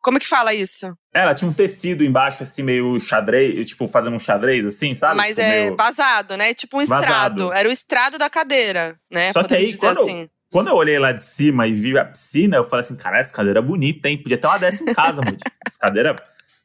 como 0.02 0.18
é 0.18 0.20
que 0.20 0.28
fala 0.28 0.54
isso? 0.54 0.94
Ela 1.14 1.34
tinha 1.34 1.50
um 1.50 1.54
tecido 1.54 2.04
embaixo, 2.04 2.42
assim, 2.42 2.64
meio 2.64 3.00
xadrez, 3.00 3.66
tipo, 3.66 3.88
fazendo 3.88 4.16
um 4.16 4.20
xadrez, 4.20 4.66
assim, 4.66 4.96
sabe? 4.96 5.16
Mas 5.16 5.36
tipo, 5.36 5.42
é 5.42 5.64
meio... 5.64 5.76
vazado, 5.76 6.36
né? 6.36 6.54
Tipo 6.54 6.80
um 6.80 6.82
estrado. 6.82 7.06
Vazado. 7.06 7.54
Era 7.54 7.70
o 7.70 7.72
estrado 7.72 8.18
da 8.18 8.30
cadeira, 8.30 8.96
né? 9.12 9.32
Só 9.32 9.44
que 9.44 9.54
aí, 9.54 9.78
quando, 9.78 10.02
assim. 10.02 10.22
eu, 10.22 10.30
quando 10.52 10.68
eu 10.70 10.76
olhei 10.76 10.98
lá 10.98 11.12
de 11.12 11.22
cima 11.22 11.68
e 11.68 11.74
vi 11.74 11.98
a 11.98 12.06
piscina, 12.06 12.58
eu 12.58 12.68
falei 12.68 12.82
assim, 12.82 12.96
cara, 12.96 13.20
essa 13.20 13.34
cadeira 13.34 13.60
é 13.60 13.62
bonita, 13.62 14.10
hein? 14.10 14.18
Podia 14.18 14.38
ter 14.38 14.48
uma 14.48 14.58
dessa 14.58 14.84
em 14.84 14.94
casa, 14.94 15.22
Moody. 15.24 15.44
Essa 15.68 15.80
cadeira 15.80 16.16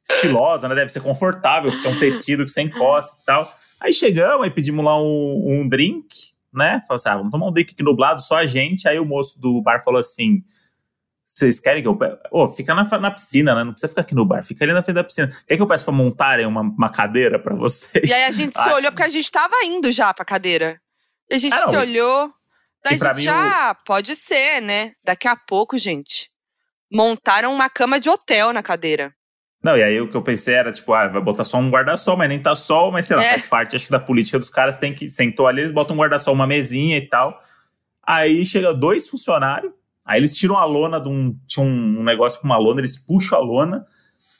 estilosa, 0.08 0.68
né? 0.68 0.74
Deve 0.74 0.88
ser 0.88 1.00
confortável, 1.00 1.70
porque 1.70 1.86
é 1.86 1.90
um 1.90 1.98
tecido 1.98 2.44
que 2.46 2.50
você 2.50 2.62
encosta 2.62 3.18
e 3.20 3.24
tal. 3.26 3.54
Aí 3.78 3.92
chegamos 3.92 4.46
e 4.46 4.50
pedimos 4.50 4.84
lá 4.84 4.98
um, 5.00 5.44
um 5.46 5.68
drink, 5.68 6.08
né? 6.54 6.82
Falei 6.88 6.96
assim, 6.96 7.08
ah, 7.10 7.16
vamos 7.16 7.30
tomar 7.30 7.46
um 7.48 7.52
drink 7.52 7.72
aqui 7.74 7.82
nublado, 7.82 8.22
só 8.22 8.36
a 8.36 8.46
gente. 8.46 8.88
Aí 8.88 8.98
o 8.98 9.04
moço 9.04 9.38
do 9.38 9.60
bar 9.60 9.82
falou 9.84 10.00
assim 10.00 10.42
vocês 11.36 11.60
querem 11.60 11.82
que 11.82 11.88
eu 11.88 11.94
peça? 11.94 12.18
Oh, 12.30 12.48
fica 12.48 12.74
na, 12.74 12.84
na, 12.98 13.10
piscina, 13.10 13.54
né? 13.54 13.62
Não 13.62 13.72
precisa 13.72 13.90
ficar 13.90 14.00
aqui 14.00 14.14
no 14.14 14.24
bar, 14.24 14.42
fica 14.42 14.64
ali 14.64 14.72
na 14.72 14.82
frente 14.82 14.94
da 14.94 15.04
piscina. 15.04 15.30
Quer 15.46 15.56
que 15.56 15.62
eu 15.62 15.66
peça 15.66 15.84
pra 15.84 15.92
montarem 15.92 16.46
uma, 16.46 16.62
uma 16.62 16.88
cadeira 16.88 17.38
pra 17.38 17.54
vocês? 17.54 18.08
E 18.08 18.12
aí 18.12 18.24
a 18.24 18.32
gente 18.32 18.58
se 18.58 18.68
olhou, 18.72 18.90
porque 18.90 19.02
a 19.02 19.10
gente 19.10 19.30
tava 19.30 19.54
indo 19.64 19.92
já 19.92 20.14
pra 20.14 20.24
cadeira. 20.24 20.80
E 21.30 21.34
a 21.34 21.38
gente 21.38 21.52
ah, 21.52 21.68
se 21.68 21.76
olhou. 21.76 22.32
Daí 22.82 22.94
a 22.98 23.12
gente 23.12 23.24
já, 23.24 23.72
o... 23.72 23.84
pode 23.84 24.16
ser, 24.16 24.62
né? 24.62 24.92
Daqui 25.04 25.28
a 25.28 25.36
pouco, 25.36 25.76
gente, 25.76 26.30
montaram 26.90 27.52
uma 27.52 27.68
cama 27.68 28.00
de 28.00 28.08
hotel 28.08 28.54
na 28.54 28.62
cadeira. 28.62 29.14
Não, 29.62 29.76
e 29.76 29.82
aí 29.82 30.00
o 30.00 30.08
que 30.08 30.16
eu 30.16 30.22
pensei 30.22 30.54
era, 30.54 30.72
tipo, 30.72 30.94
ah, 30.94 31.06
vai 31.06 31.20
botar 31.20 31.44
só 31.44 31.58
um 31.58 31.68
guarda-sol, 31.68 32.16
mas 32.16 32.30
nem 32.30 32.40
tá 32.40 32.54
sol, 32.54 32.90
mas 32.90 33.04
sei 33.04 33.16
lá, 33.16 33.24
é. 33.24 33.30
faz 33.32 33.44
parte, 33.44 33.76
acho 33.76 33.86
que 33.86 33.92
da 33.92 34.00
política 34.00 34.38
dos 34.38 34.48
caras, 34.48 34.78
tem 34.78 34.94
que, 34.94 35.10
sentou 35.10 35.46
ali, 35.46 35.60
eles 35.60 35.72
botam 35.72 35.94
um 35.94 35.98
guarda-sol, 35.98 36.32
uma 36.32 36.46
mesinha 36.46 36.96
e 36.96 37.06
tal. 37.06 37.42
Aí 38.06 38.46
chega 38.46 38.72
dois 38.72 39.06
funcionários, 39.06 39.72
Aí 40.06 40.20
eles 40.20 40.36
tiram 40.36 40.56
a 40.56 40.64
lona 40.64 41.00
de 41.00 41.08
um. 41.08 41.36
Tinha 41.46 41.66
um 41.66 42.02
negócio 42.04 42.40
com 42.40 42.46
uma 42.46 42.56
lona, 42.56 42.80
eles 42.80 42.96
puxam 42.96 43.38
a 43.38 43.42
lona. 43.42 43.86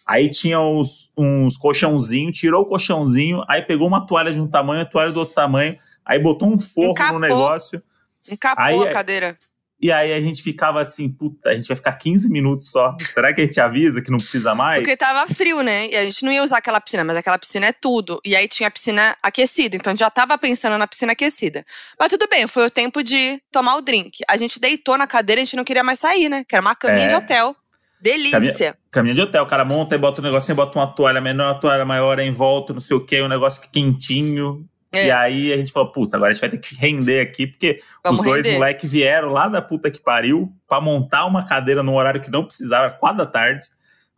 Aí 0.07 0.31
tinha 0.31 0.61
uns, 0.61 1.11
uns 1.19 1.57
colchãozinhos, 1.57 2.39
tirou 2.39 2.63
o 2.63 2.67
colchãozinho, 2.67 3.43
aí 3.49 3.61
pegou 3.61 3.89
uma 3.89 4.07
toalha 4.07 4.31
de 4.33 4.41
um 4.41 4.47
tamanho, 4.47 4.83
a 4.83 4.85
toalha 4.85 5.11
do 5.11 5.19
outro 5.19 5.35
tamanho, 5.35 5.77
aí 6.05 6.17
botou 6.21 6.47
um 6.49 6.61
forro 6.61 6.93
Encapou. 6.93 7.15
no 7.15 7.19
negócio. 7.19 7.83
Encapou 8.31 8.65
Aí- 8.65 8.89
a 8.89 8.93
cadeira. 8.93 9.37
E 9.81 9.93
aí 9.93 10.13
a 10.15 10.21
gente 10.21 10.43
ficava 10.43 10.81
assim, 10.81 11.07
puta, 11.09 11.51
a 11.51 11.53
gente 11.55 11.69
vai 11.69 11.77
ficar 11.77 11.93
15 11.93 12.31
minutos 12.31 12.71
só. 12.71 12.97
Será 13.01 13.35
que 13.35 13.43
a 13.43 13.45
gente 13.45 13.61
avisa 13.61 14.01
que 14.01 14.11
não 14.11 14.17
precisa 14.19 14.55
mais? 14.55 14.81
Porque 14.81 14.97
tava 14.97 15.27
frio, 15.33 15.63
né? 15.63 15.89
E 15.89 15.97
a 15.97 16.03
gente 16.05 16.25
não 16.25 16.33
ia 16.33 16.43
usar 16.43 16.59
aquela 16.59 16.81
piscina, 16.81 17.05
mas 17.05 17.17
aquela 17.17 17.39
piscina 17.39 17.67
é 17.67 17.73
tudo. 17.73 18.19
E 18.25 18.35
aí 18.35 18.49
tinha 18.49 18.69
a 18.69 18.71
piscina 18.71 19.15
aquecida, 19.23 19.77
então 19.77 19.91
a 19.91 19.95
gente 19.95 20.01
já 20.01 20.11
tava 20.11 20.39
pensando 20.39 20.79
na 20.79 20.87
piscina 20.87 21.13
aquecida. 21.13 21.65
Mas 22.01 22.09
tudo 22.09 22.27
bem, 22.29 22.47
foi 22.47 22.67
o 22.67 22.71
tempo 22.71 23.03
de 23.03 23.39
tomar 23.53 23.77
o 23.77 23.83
drink. 23.83 24.19
A 24.29 24.37
gente 24.39 24.59
deitou 24.59 24.97
na 24.97 25.07
cadeira, 25.07 25.43
a 25.43 25.45
gente 25.45 25.57
não 25.57 25.65
queria 25.65 25.85
mais 25.85 25.99
sair, 25.99 26.29
né? 26.31 26.43
Que 26.49 26.55
era 26.55 26.63
uma 26.63 26.75
caminha 26.75 27.05
É. 27.05 27.09
de 27.09 27.15
hotel. 27.15 27.55
Delícia. 28.01 28.77
Caminho 28.91 29.15
de 29.15 29.21
hotel, 29.23 29.43
o 29.43 29.47
cara 29.47 29.65
monta 29.65 29.95
e 29.95 29.99
bota 29.99 30.21
um 30.21 30.25
negocinho, 30.25 30.55
bota 30.57 30.79
uma 30.79 30.87
toalha 30.87 31.21
menor, 31.21 31.53
uma 31.53 31.61
toalha 31.61 31.85
maior 31.85 32.19
aí 32.19 32.27
em 32.27 32.33
volta, 32.33 32.73
não 32.73 32.81
sei 32.81 32.97
o 32.97 33.05
que, 33.05 33.21
um 33.21 33.29
negócio 33.29 33.63
quentinho. 33.71 34.65
É. 34.97 35.07
E 35.07 35.11
aí 35.11 35.53
a 35.53 35.57
gente 35.57 35.73
falou, 35.73 35.91
putz, 35.93 36.15
agora 36.15 36.31
a 36.31 36.33
gente 36.33 36.41
vai 36.41 36.51
ter 36.51 36.59
que 36.59 36.75
render 36.75 37.21
aqui, 37.21 37.47
porque 37.47 37.81
Vamos 38.03 38.21
os 38.21 38.27
dois 38.27 38.45
render. 38.45 38.59
moleques 38.59 38.91
vieram 38.91 39.31
lá 39.31 39.49
da 39.49 39.61
puta 39.61 39.91
que 39.91 40.01
pariu 40.01 40.51
pra 40.69 40.81
montar 40.81 41.27
uma 41.27 41.45
cadeira 41.45 41.83
num 41.83 41.95
horário 41.95 42.21
que 42.21 42.31
não 42.31 42.45
precisava, 42.45 42.91
quatro 42.91 43.19
da 43.19 43.27
tarde. 43.27 43.67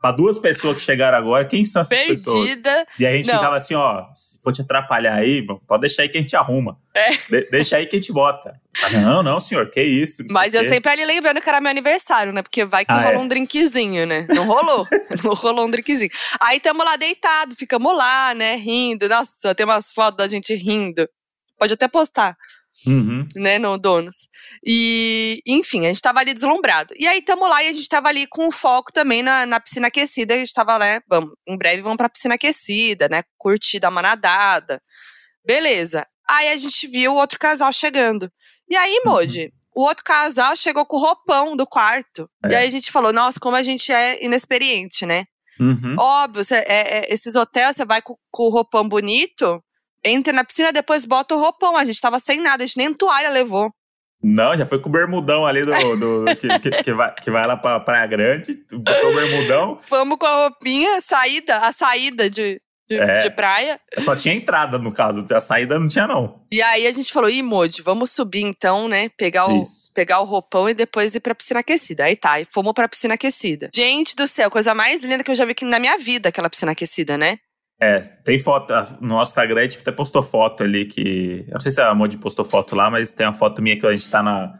Pra 0.01 0.13
duas 0.13 0.39
pessoas 0.39 0.77
que 0.77 0.83
chegaram 0.85 1.19
agora, 1.19 1.45
quem 1.45 1.65
são 1.65 1.83
essas 1.83 1.99
pessoas? 2.07 2.47
Perdida. 2.47 2.87
E 3.01 3.05
a 3.07 3.13
gente 3.13 3.27
Não. 3.27 3.35
ficava 3.35 3.57
assim, 3.57 3.75
ó, 3.75 4.05
se 4.15 4.39
for 4.41 4.53
te 4.53 4.63
atrapalhar 4.63 5.15
aí, 5.15 5.45
pode 5.67 5.81
deixar 5.81 6.03
aí 6.03 6.09
que 6.09 6.17
a 6.17 6.21
gente 6.21 6.37
arruma. 6.37 6.79
É. 6.95 7.11
De- 7.29 7.51
deixa 7.51 7.77
aí 7.77 7.85
que 7.87 7.97
a 7.97 8.01
gente 8.01 8.13
bota. 8.13 8.61
Ah, 8.81 8.91
Não, 8.91 9.23
não, 9.25 9.41
senhor, 9.41 9.69
que 9.71 9.83
isso. 9.83 10.23
Mas 10.31 10.55
eu 10.55 10.63
quê. 10.63 10.69
sempre 10.69 10.93
ali 10.93 11.05
lembrando 11.05 11.41
que 11.41 11.49
era 11.49 11.61
meu 11.61 11.71
aniversário, 11.71 12.33
né? 12.33 12.43
Porque 12.43 12.65
vai 12.65 12.85
que 12.85 12.93
Ah, 12.93 13.01
rolou 13.07 13.15
é. 13.15 13.25
um 13.25 13.27
drinkzinho, 13.29 14.07
né? 14.07 14.25
Não 14.33 14.47
rolou. 14.47 14.87
não 15.25 15.35
rolou 15.35 15.67
um 15.67 15.71
drinkzinho. 15.71 16.11
Aí 16.41 16.61
tamo 16.61 16.85
lá 16.85 16.95
deitado, 16.97 17.57
ficamos 17.57 17.93
lá, 17.97 18.33
né? 18.35 18.55
Rindo. 18.55 19.09
Nossa, 19.09 19.53
tem 19.53 19.67
umas 19.67 19.91
fotos 19.91 20.19
da 20.19 20.29
gente 20.29 20.55
rindo. 20.55 21.09
Pode 21.59 21.75
até 21.75 21.89
postar. 21.89 22.37
Uhum. 22.87 23.27
né, 23.37 23.59
no 23.59 23.77
Donos. 23.77 24.29
E, 24.65 25.43
enfim, 25.47 25.85
a 25.87 25.89
gente 25.89 26.01
tava 26.03 26.21
ali 26.21 26.33
deslumbrado. 26.35 26.95
E 26.97 27.07
aí 27.07 27.21
tamo 27.23 27.47
lá 27.49 27.63
e 27.63 27.69
a 27.69 27.73
gente 27.73 27.89
tava 27.89 28.09
ali 28.09 28.27
com 28.27 28.51
foco 28.53 28.93
também 28.93 29.23
na, 29.23 29.45
na 29.47 29.59
piscina 29.61 29.89
aquecida. 29.89 30.35
A 30.35 30.39
gente 30.39 30.53
tava, 30.53 30.79
né, 30.79 31.01
vamos, 31.09 31.33
em 31.47 31.57
breve 31.57 31.83
vamos 31.83 31.97
pra 31.97 32.09
piscina 32.09 32.35
aquecida, 32.37 33.09
né, 33.09 33.23
curtir, 33.37 33.81
dar 33.81 33.89
uma 33.91 34.03
nadada. 34.03 34.81
Beleza. 35.45 36.07
Aí 36.29 36.49
a 36.51 36.57
gente 36.57 36.87
viu 36.87 37.13
o 37.13 37.17
outro 37.17 37.39
casal 37.39 37.73
chegando. 37.73 38.31
E 38.69 38.77
aí, 38.77 39.01
Uhum. 39.05 39.13
Modi, 39.13 39.53
o 39.75 39.83
outro 39.83 40.05
casal 40.05 40.55
chegou 40.57 40.85
com 40.85 40.97
o 40.97 41.01
roupão 41.01 41.57
do 41.57 41.67
quarto. 41.67 42.29
E 42.51 42.55
É. 42.55 42.59
aí 42.59 42.69
a 42.69 42.71
gente 42.71 42.91
falou, 42.93 43.13
nossa, 43.13 43.41
como 43.41 43.57
a 43.57 43.63
gente 43.63 43.91
é 43.93 44.23
inexperiente, 44.25 45.07
né? 45.07 45.25
Uhum. 45.59 45.97
Óbvio, 45.99 46.45
cê- 46.45 46.65
é- 46.67 46.99
é- 46.99 47.07
esses 47.13 47.35
hotéis, 47.35 47.77
você 47.77 47.85
vai 47.85 48.01
com, 48.03 48.15
com 48.31 48.45
o 48.45 48.51
roupão 48.51 48.89
bonito, 48.89 49.63
entra 50.09 50.33
na 50.33 50.45
piscina, 50.45 50.73
depois 50.73 51.05
bota 51.05 51.35
o 51.35 51.39
roupão. 51.39 51.77
A 51.77 51.85
gente 51.85 52.01
tava 52.01 52.19
sem 52.19 52.41
nada, 52.41 52.65
a 52.65 52.67
gente 52.67 52.77
nem 52.79 52.93
toalha 52.95 53.31
levou. 53.31 53.71
Não, 54.23 54.57
já 54.57 54.67
foi 54.67 54.81
com 54.81 54.89
o 54.89 54.93
bermudão 54.93 55.47
ali 55.47 55.65
do, 55.65 55.73
do- 55.97 56.25
que, 56.37 56.49
que, 56.59 56.83
que 56.83 56.93
vai, 56.93 57.15
que 57.15 57.31
vai 57.31 57.47
lá 57.47 57.57
pra 57.57 57.79
Praia 57.79 58.05
Grande, 58.07 58.59
botou 58.73 59.11
o 59.11 59.15
bermudão, 59.15 59.79
Fomos 59.87 60.19
com 60.19 60.27
a 60.27 60.43
roupinha, 60.49 61.01
saída, 61.01 61.59
a 61.59 61.71
saída 61.71 62.29
de, 62.29 62.61
de, 62.89 62.97
É. 62.99 63.19
de 63.21 63.31
praia. 63.31 63.81
só 63.99 64.17
tinha 64.17 64.35
entrada 64.35 64.77
no 64.77 64.91
caso, 64.93 65.25
a 65.33 65.41
saída 65.41 65.79
não 65.79 65.87
tinha 65.87 66.09
não. 66.09 66.43
E 66.53 66.61
aí 66.61 66.89
a 66.89 66.93
gente 66.93 67.13
falou, 67.13 67.31
ih, 67.31 67.43
Modi, 67.45 67.81
vamos 67.81 68.11
subir 68.11 68.43
então, 68.43 68.89
né? 68.89 69.09
Pegar 69.11 69.49
o, 69.49 69.63
Isso. 69.63 69.89
pegar 69.95 70.19
o 70.19 70.25
roupão 70.25 70.69
e 70.69 70.75
depois 70.75 71.15
ir 71.15 71.21
pra 71.21 71.33
piscina 71.33 71.61
aquecida. 71.61 72.03
Aí 72.03 72.17
tá, 72.17 72.41
e 72.41 72.45
fomos 72.53 72.73
pra 72.73 72.89
piscina 72.89 73.15
aquecida. 73.15 73.71
Gente 73.73 74.17
do 74.17 74.27
céu, 74.27 74.51
coisa 74.51 74.75
mais 74.75 75.01
linda 75.05 75.23
que 75.23 75.31
eu 75.31 75.37
já 75.37 75.45
vi 75.45 75.53
aqui 75.53 75.65
na 75.65 75.79
minha 75.79 75.97
vida, 75.97 76.29
aquela 76.31 76.51
piscina 76.51 76.73
aquecida, 76.73 77.17
né? 77.17 77.39
É, 77.81 78.01
tem 78.25 78.39
foto, 78.39 78.73
no 79.01 79.09
nosso 79.09 79.31
Instagram 79.31 79.61
a 79.61 79.63
gente 79.63 79.79
até 79.79 79.93
postou 79.93 80.21
foto 80.21 80.65
ali 80.65 80.85
que, 80.85 81.45
eu 81.47 81.55
não 81.55 81.61
sei 81.61 81.71
se 81.71 81.81
a 81.81 81.95
Modi 81.95 82.17
postou 82.19 82.45
foto 82.45 82.75
lá, 82.75 82.91
mas 82.91 83.15
tem 83.15 83.25
uma 83.25 83.35
foto 83.35 83.63
minha 83.63 83.79
que 83.79 83.87
a 83.87 83.93
gente 83.93 84.11
tá 84.11 84.21
na, 84.21 84.59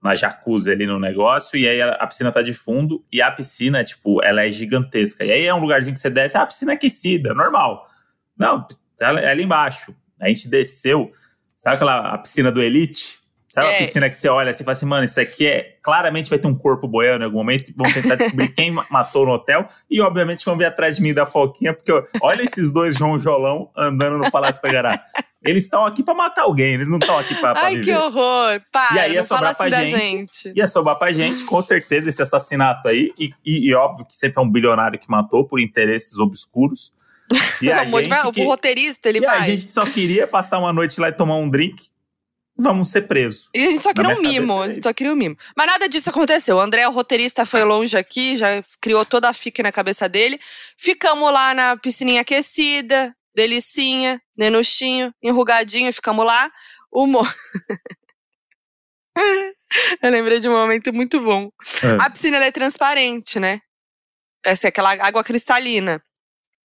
na 0.00 0.14
jacuzzi 0.14 0.70
ali 0.70 0.86
no 0.86 0.98
negócio, 0.98 1.58
e 1.58 1.68
aí 1.68 1.82
a, 1.82 1.90
a 1.90 2.06
piscina 2.06 2.30
tá 2.30 2.40
de 2.40 2.52
fundo, 2.52 3.04
e 3.12 3.20
a 3.20 3.30
piscina, 3.32 3.82
tipo, 3.82 4.22
ela 4.22 4.44
é 4.44 4.50
gigantesca. 4.50 5.24
E 5.24 5.32
aí 5.32 5.44
é 5.44 5.52
um 5.52 5.58
lugarzinho 5.58 5.94
que 5.94 6.00
você 6.00 6.10
desce, 6.10 6.36
ah, 6.36 6.42
a 6.42 6.46
piscina 6.46 6.72
é 6.72 6.74
aquecida, 6.74 7.34
normal. 7.34 7.88
Não, 8.36 8.66
ela 9.00 9.20
é 9.20 9.30
ali 9.30 9.42
embaixo. 9.42 9.94
A 10.20 10.28
gente 10.28 10.48
desceu, 10.48 11.12
sabe 11.58 11.76
aquela 11.76 12.14
a 12.14 12.18
piscina 12.18 12.52
do 12.52 12.62
Elite? 12.62 13.21
Sabe 13.52 13.66
É. 13.66 13.74
a 13.74 13.78
piscina 13.78 14.08
que 14.08 14.16
você 14.16 14.28
olha 14.30 14.50
assim 14.50 14.62
e 14.62 14.64
fala 14.64 14.72
assim, 14.76 14.86
mano, 14.86 15.04
isso 15.04 15.20
aqui 15.20 15.46
é. 15.46 15.76
Claramente 15.82 16.30
vai 16.30 16.38
ter 16.38 16.46
um 16.46 16.54
corpo 16.54 16.88
boiando 16.88 17.22
em 17.22 17.26
algum 17.26 17.36
momento. 17.38 17.70
Vão 17.76 17.92
tentar 17.92 18.14
descobrir 18.14 18.48
quem 18.48 18.70
ma- 18.70 18.86
matou 18.90 19.26
no 19.26 19.32
hotel. 19.32 19.68
E, 19.90 20.00
obviamente, 20.00 20.44
vão 20.44 20.56
vir 20.56 20.64
atrás 20.64 20.96
de 20.96 21.02
mim 21.02 21.12
da 21.12 21.26
Foquinha, 21.26 21.74
porque 21.74 21.92
olha 22.22 22.40
esses 22.42 22.72
dois 22.72 22.96
João 22.96 23.18
Jolão 23.18 23.70
andando 23.76 24.16
no 24.16 24.30
Palácio 24.30 24.62
Tangará. 24.62 24.98
Eles 25.44 25.64
estão 25.64 25.84
aqui 25.84 26.02
pra 26.04 26.14
matar 26.14 26.42
alguém, 26.42 26.74
eles 26.74 26.88
não 26.88 26.98
estão 26.98 27.18
aqui 27.18 27.34
pra, 27.34 27.52
pra 27.52 27.64
Ai, 27.64 27.72
que 27.74 27.78
viver. 27.80 27.96
horror! 27.98 28.60
Para, 28.70 28.94
E 28.94 28.98
aí 29.00 29.12
ia 29.14 29.24
sobrar 29.24 29.54
pra 29.56 29.66
assim 29.66 29.70
da 29.76 29.84
gente. 29.84 29.98
gente. 30.44 30.52
Ia 30.56 30.66
sobrar 30.68 30.96
pra 30.96 31.12
gente, 31.12 31.42
com 31.44 31.60
certeza, 31.60 32.08
esse 32.08 32.22
assassinato 32.22 32.88
aí. 32.88 33.12
E, 33.18 33.32
e- 33.44 33.68
e 33.68 33.74
óbvio 33.74 34.06
que 34.06 34.16
sempre 34.16 34.40
é 34.40 34.46
um 34.46 34.48
bilionário 34.48 34.98
que 35.00 35.10
matou 35.10 35.44
por 35.44 35.58
interesses 35.60 36.16
obscuros. 36.16 36.92
E 37.60 37.70
a 37.72 37.82
vai- 37.84 38.04
gente 38.04 38.32
que- 38.32 38.40
o 38.40 38.44
roteirista, 38.46 39.08
ele 39.08 39.18
e 39.18 39.26
a 39.26 39.30
vai. 39.38 39.42
gente 39.44 39.66
que 39.66 39.72
só 39.72 39.84
queria 39.84 40.26
passar 40.28 40.58
uma 40.60 40.72
noite 40.72 41.00
lá 41.00 41.08
e 41.08 41.12
tomar 41.12 41.34
um 41.36 41.50
drink, 41.50 41.86
vamos 42.62 42.90
ser 42.90 43.02
presos. 43.02 43.48
E 43.54 43.66
a 43.66 43.70
gente 43.70 43.82
só 43.82 43.92
queria 43.92 44.16
um 44.16 44.22
mimo, 44.22 44.62
é 44.62 44.66
a 44.66 44.72
gente 44.72 44.82
só 44.82 44.92
queria 44.92 45.12
um 45.12 45.16
mimo. 45.16 45.36
Mas 45.56 45.66
nada 45.66 45.88
disso 45.88 46.08
aconteceu. 46.08 46.56
O 46.56 46.60
André, 46.60 46.86
o 46.86 46.92
roteirista, 46.92 47.44
foi 47.44 47.64
longe 47.64 47.96
aqui, 47.96 48.36
já 48.36 48.62
criou 48.80 49.04
toda 49.04 49.28
a 49.28 49.32
fica 49.32 49.62
na 49.62 49.72
cabeça 49.72 50.08
dele. 50.08 50.40
Ficamos 50.76 51.32
lá 51.32 51.52
na 51.52 51.76
piscininha 51.76 52.22
aquecida, 52.22 53.14
delicinha, 53.34 54.20
nenuchinho, 54.36 55.12
enrugadinho, 55.22 55.92
ficamos 55.92 56.24
lá. 56.24 56.50
O 56.90 57.06
Mo... 57.06 57.22
Eu 60.02 60.10
lembrei 60.10 60.40
de 60.40 60.48
um 60.48 60.52
momento 60.52 60.92
muito 60.92 61.20
bom. 61.20 61.50
A 62.00 62.10
piscina 62.10 62.36
é 62.38 62.50
transparente, 62.50 63.38
né? 63.40 63.60
Essa 64.44 64.66
é 64.66 64.70
aquela 64.70 64.90
água 64.92 65.24
cristalina. 65.24 66.02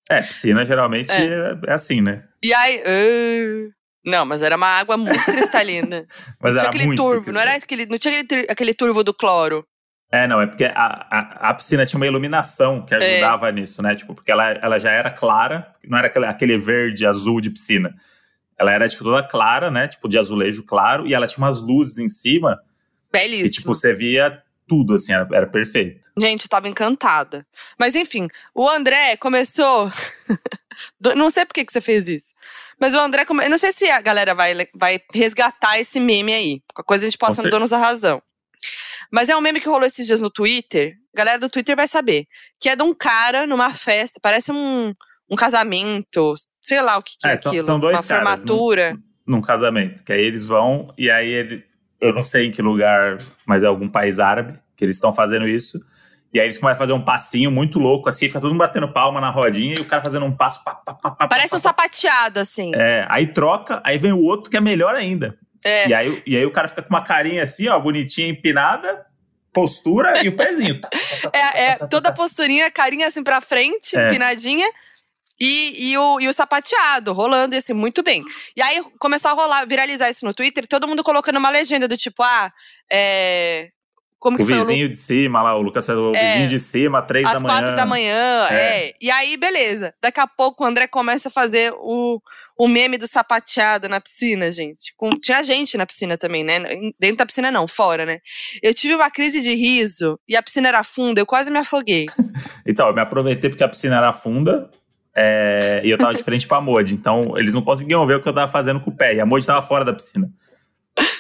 É, 0.10 0.22
piscina 0.22 0.66
geralmente 0.66 1.12
É. 1.12 1.25
é, 1.25 1.60
é 1.68 1.74
assim, 1.74 2.01
né? 2.01 2.24
E 2.44 2.54
aí. 2.54 2.84
ah, 2.86 3.77
Não, 4.08 4.26
mas 4.26 4.42
era 4.42 4.56
uma 4.56 4.68
água 4.68 4.96
muito 4.98 5.20
cristalina. 5.26 6.08
Mas 6.40 6.54
não 6.54 6.60
tinha 6.60 6.60
era 6.62 6.70
aquele 6.70 6.86
muito. 6.88 7.04
turvo, 7.04 7.32
não 7.32 7.42
era 7.42 7.56
aquele, 7.56 7.86
não 7.86 7.98
tinha 7.98 8.22
aquele, 8.22 8.48
aquele 8.50 8.74
turvo 8.74 9.04
do 9.04 9.14
cloro. 9.14 9.68
É, 10.10 10.26
não, 10.26 10.40
é 10.42 10.48
porque 10.48 10.64
a, 10.64 11.06
a, 11.12 11.50
a 11.50 11.54
piscina 11.54 11.86
tinha 11.86 11.98
uma 12.00 12.08
iluminação 12.08 12.86
que 12.86 12.94
É. 12.94 12.98
ajudava 12.98 13.52
nisso, 13.52 13.82
né? 13.82 13.94
Tipo, 13.94 14.16
porque 14.16 14.32
ela, 14.32 14.50
ela 14.52 14.80
já 14.80 14.90
era 14.92 15.12
clara, 15.12 15.76
não 15.86 15.98
era 15.98 16.08
aquele, 16.08 16.26
aquele 16.26 16.58
verde, 16.58 17.06
azul 17.06 17.42
de 17.42 17.50
piscina. 17.50 17.94
Ela 18.58 18.72
era, 18.72 18.88
tipo, 18.88 19.04
toda 19.04 19.22
clara, 19.22 19.70
né? 19.70 19.90
Tipo, 19.90 20.08
de 20.08 20.18
azulejo 20.18 20.64
claro, 20.64 21.06
e 21.06 21.14
ela 21.14 21.28
tinha 21.28 21.44
umas 21.46 21.62
luzes 21.62 21.98
em 21.98 22.08
cima, 22.08 22.58
Belíssimo. 23.12 23.48
e, 23.48 23.52
tipo, 23.52 23.68
você 23.76 23.94
via 23.94 24.42
tudo, 24.66 24.96
assim, 24.96 25.12
era, 25.14 25.28
era 25.34 25.48
perfeito. 25.48 26.10
Gente, 26.18 26.44
eu 26.44 26.50
tava 26.50 26.70
encantada. 26.70 27.46
Mas 27.78 27.94
enfim, 27.94 28.30
o 28.56 28.68
André 28.70 29.18
começou. 29.18 29.92
Não 31.18 31.30
sei 31.30 31.46
por 31.46 31.54
que, 31.54 31.66
que 31.66 31.72
você 31.72 31.82
fez 31.82 32.08
isso. 32.08 32.34
Mas 32.80 32.94
o 32.94 33.00
André. 33.00 33.26
Eu 33.28 33.50
Não 33.50 33.58
sei 33.58 33.72
se 33.74 33.90
a 33.90 34.00
galera 34.02 34.36
vai, 34.36 34.54
vai 34.76 35.00
resgatar 35.14 35.80
esse 35.80 36.00
meme 36.00 36.34
aí. 36.34 36.62
Qualquer 36.74 36.88
coisa 36.88 37.04
a 37.06 37.10
gente 37.10 37.18
posta 37.18 37.38
Com 37.38 37.44
no 37.44 37.50
Donos 37.52 37.70
da 37.72 37.78
Razão. 37.78 38.22
Mas 39.12 39.30
é 39.30 39.36
um 39.38 39.42
meme 39.42 39.60
que 39.62 39.70
rolou 39.70 39.86
esses 39.86 40.06
dias 40.06 40.22
no 40.22 40.30
Twitter. 40.30 40.96
A 41.14 41.18
galera 41.18 41.40
do 41.40 41.50
Twitter 41.50 41.76
vai 41.76 41.88
saber. 41.88 42.28
Que 42.60 42.70
é 42.70 42.76
de 42.76 42.84
um 42.84 42.94
cara 42.94 43.48
numa 43.48 43.74
festa, 43.74 44.20
parece 44.22 44.52
um, 44.52 44.94
um 45.30 45.36
casamento. 45.36 46.36
Sei 46.62 46.82
lá 46.82 46.98
o 46.98 47.02
que, 47.02 47.18
que 47.18 47.28
é, 47.28 47.32
É, 47.32 47.38
são- 47.38 47.52
aquilo. 47.52 47.66
são 47.66 47.80
dois 47.80 47.98
uma 47.98 48.04
caras, 48.04 48.24
formatura. 48.24 48.98
Num 49.26 49.42
casamento, 49.42 50.04
que 50.04 50.14
aí 50.14 50.22
eles 50.22 50.46
vão, 50.46 50.94
e 50.98 51.10
aí 51.10 51.28
ele. 51.30 51.66
Eu 52.00 52.14
não 52.14 52.22
sei 52.24 52.46
em 52.48 52.52
que 52.52 52.62
lugar, 52.62 53.18
mas 53.46 53.64
é 53.64 53.66
algum 53.66 53.90
país 53.90 54.20
árabe 54.20 54.60
que 54.76 54.86
eles 54.86 54.96
estão 54.98 55.12
fazendo 55.14 55.48
isso. 55.48 55.80
E 56.34 56.40
aí 56.40 56.46
eles 56.46 56.58
começam 56.58 56.78
a 56.78 56.80
fazer 56.80 56.94
um 56.94 57.04
passinho 57.04 57.50
muito 57.50 57.80
louco, 57.80 58.10
assim, 58.10 58.28
fica 58.28 58.40
todo 58.40 58.50
mundo 58.50 58.60
batendo 58.60 58.92
palma 58.92 59.22
na 59.22 59.30
rodinha 59.30 59.76
e 59.78 59.82
o 59.82 59.86
cara 59.86 60.04
fazendo 60.04 60.26
um 60.26 60.32
passo. 60.36 60.64
Pá, 60.64 60.76
pá, 60.76 60.94
pá, 60.94 61.28
Parece 61.28 61.56
um 61.56 61.60
sapateado, 61.60 62.40
assim. 62.40 62.72
É, 62.76 63.06
aí 63.10 63.28
troca, 63.28 63.82
aí 63.84 63.98
vem 63.98 64.12
o 64.12 64.22
outro 64.22 64.52
que 64.52 64.58
é 64.58 64.62
melhor 64.62 64.94
ainda. 64.94 65.38
É. 65.64 65.88
E, 65.88 65.94
aí, 65.94 66.24
e 66.26 66.38
aí 66.38 66.46
o 66.46 66.52
cara 66.52 66.68
fica 66.68 66.82
com 66.82 66.90
uma 66.90 67.02
carinha 67.04 67.44
assim, 67.44 67.68
ó, 67.68 67.80
bonitinha, 67.80 68.28
empinada, 68.28 69.06
postura 69.54 70.24
e 70.24 70.28
o 70.28 70.36
pezinho. 70.36 70.80
É, 71.34 71.64
é 71.64 71.76
toda 71.88 72.10
a 72.10 72.14
posturinha, 72.14 72.70
carinha 72.70 73.08
assim 73.08 73.24
pra 73.24 73.42
frente, 73.42 73.98
É. 73.98 74.10
empinadinha. 74.10 74.68
E, 75.40 75.92
e, 75.92 75.98
o, 75.98 76.20
e 76.20 76.28
o 76.28 76.34
sapateado 76.34 77.14
rolando, 77.14 77.56
assim, 77.56 77.74
muito 77.74 78.02
bem. 78.02 78.24
E 78.56 78.62
aí 78.62 78.82
começou 78.98 79.32
a 79.32 79.34
rolar, 79.36 79.68
viralizar 79.68 80.10
isso 80.10 80.26
no 80.26 80.34
Twitter, 80.34 80.66
todo 80.68 80.88
mundo 80.88 81.04
colocando 81.04 81.38
uma 81.38 81.50
legenda 81.52 81.88
do 81.88 81.96
tipo, 81.96 82.24
ah, 82.24 82.52
é, 82.92 83.70
Como 84.20 84.42
O 84.42 84.46
foi 84.46 84.56
o 84.56 84.60
vizinho 84.66 84.90
de 84.90 84.96
cima 84.96 85.44
lá, 85.44 85.56
o 85.56 85.62
Lucas 85.62 85.86
falou, 85.86 86.12
o 86.12 86.16
É. 86.16 86.32
vizinho 86.34 86.50
de 86.50 86.60
cima, 86.60 87.04
três 87.04 87.26
Às 87.28 87.34
da 87.34 87.40
manhã. 87.40 87.54
quatro 87.60 87.76
da 87.76 87.86
manhã, 87.86 88.48
É. 88.50 88.56
é. 88.88 88.94
E 89.00 89.12
aí, 89.12 89.38
beleza. 89.38 89.94
Daqui 90.02 90.20
a 90.20 90.26
pouco 90.26 90.64
o 90.64 90.68
André 90.68 90.88
começa 90.88 91.30
a 91.30 91.32
fazer 91.32 91.72
o, 91.78 92.20
o 92.58 92.68
meme 92.68 92.98
do 92.98 93.08
sapateado 93.08 93.88
na 93.88 94.02
piscina, 94.02 94.52
gente. 94.52 94.92
Com- 94.98 95.12
tinha 95.20 95.44
gente 95.44 95.78
na 95.78 95.86
piscina 95.86 96.18
também, 96.18 96.44
né? 96.44 96.60
Dentro 97.00 97.18
da 97.18 97.26
piscina 97.28 97.52
não, 97.52 97.68
fora, 97.68 98.08
né? 98.08 98.20
Eu 98.64 98.74
tive 98.74 98.96
uma 98.96 99.12
crise 99.12 99.40
de 99.40 99.54
riso 99.54 100.20
e 100.28 100.36
a 100.36 100.42
piscina 100.42 100.68
era 100.70 100.84
funda, 100.84 101.22
eu 101.22 101.26
quase 101.26 101.52
me 101.52 101.60
afoguei. 101.60 102.08
Então, 102.66 102.88
eu 102.88 102.94
me 102.94 103.00
aproveitei 103.02 103.50
porque 103.52 103.64
a 103.64 103.70
piscina 103.70 103.98
era 103.98 104.12
funda 104.12 104.70
é, 105.16 105.80
e 105.86 105.90
eu 105.90 105.98
tava 105.98 106.14
de 106.14 106.22
frente 106.24 106.46
pra 106.48 106.60
Modi. 106.60 106.94
Então, 106.96 107.38
eles 107.38 107.54
não 107.54 107.62
conseguiam 107.62 108.06
ver 108.06 108.16
o 108.16 108.22
que 108.22 108.28
eu 108.28 108.34
tava 108.34 108.52
fazendo 108.52 108.80
com 108.82 108.90
o 108.90 108.96
pé. 108.96 109.16
E 109.16 109.20
a 109.22 109.26
Modi 109.26 109.46
tava 109.46 109.62
fora 109.62 109.86
da 109.86 109.94
piscina. 109.94 110.28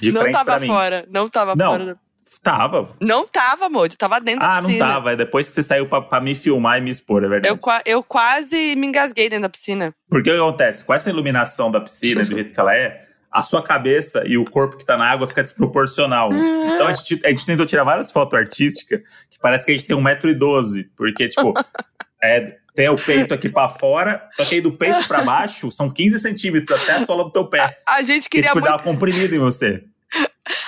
De 0.01 0.11
não 0.11 0.21
frente 0.21 0.33
tava 0.33 0.59
fora, 0.65 1.05
não 1.09 1.29
tava 1.29 1.55
Não. 1.55 1.71
fora. 1.71 1.85
da- 1.85 2.06
Tava. 2.41 2.95
Não 3.01 3.27
tava, 3.27 3.65
amor, 3.65 3.89
tava 3.95 4.19
dentro 4.19 4.43
Ah, 4.43 4.55
da 4.55 4.61
não 4.61 4.67
piscina. 4.69 4.85
tava. 4.87 5.11
É 5.11 5.15
depois 5.15 5.47
que 5.49 5.55
você 5.55 5.63
saiu 5.63 5.87
pra, 5.87 6.01
pra 6.01 6.19
me 6.19 6.35
filmar 6.35 6.77
e 6.77 6.81
me 6.81 6.91
expor, 6.91 7.23
é 7.23 7.27
verdade. 7.27 7.47
Eu, 7.53 7.59
eu 7.85 8.03
quase 8.03 8.75
me 8.75 8.87
engasguei 8.87 9.29
dentro 9.29 9.43
da 9.43 9.49
piscina. 9.49 9.93
Porque 10.09 10.29
o 10.29 10.33
que 10.33 10.39
acontece? 10.39 10.83
Com 10.83 10.93
essa 10.93 11.09
iluminação 11.09 11.71
da 11.71 11.79
piscina, 11.81 12.23
do 12.23 12.33
jeito 12.35 12.53
que 12.53 12.59
ela 12.59 12.75
é, 12.75 13.05
a 13.31 13.41
sua 13.41 13.61
cabeça 13.61 14.23
e 14.25 14.37
o 14.37 14.45
corpo 14.45 14.77
que 14.77 14.85
tá 14.85 14.97
na 14.97 15.05
água 15.09 15.27
fica 15.27 15.43
desproporcional. 15.43 16.29
Ah. 16.31 16.71
Então 16.75 16.87
a 16.87 16.93
gente, 16.93 17.19
a 17.25 17.29
gente 17.29 17.45
tentou 17.45 17.65
tirar 17.65 17.83
várias 17.83 18.11
fotos 18.11 18.37
artísticas 18.37 19.01
que 19.29 19.37
parece 19.39 19.65
que 19.65 19.71
a 19.71 19.77
gente 19.77 19.85
tem 19.87 19.95
1,12m. 19.97 20.85
Porque, 20.95 21.27
tipo, 21.29 21.53
é, 22.23 22.55
tem 22.73 22.89
o 22.89 22.95
peito 22.95 23.33
aqui 23.33 23.49
pra 23.49 23.69
fora, 23.69 24.27
só 24.31 24.45
que 24.45 24.55
aí 24.55 24.61
do 24.61 24.71
peito 24.71 25.07
pra 25.07 25.21
baixo 25.23 25.69
são 25.71 25.89
15 25.89 26.19
centímetros 26.19 26.79
até 26.81 26.93
a 26.93 27.05
sola 27.05 27.23
do 27.23 27.31
teu 27.31 27.45
pé. 27.47 27.79
A 27.87 28.01
gente 28.03 28.23
Que 28.29 28.37
queria 28.37 28.49
tipo, 28.51 28.61
dá 28.61 28.71
muito, 28.71 28.81
uma 28.85 28.91
comprimida 28.93 29.35
em 29.35 29.39
você. 29.39 29.83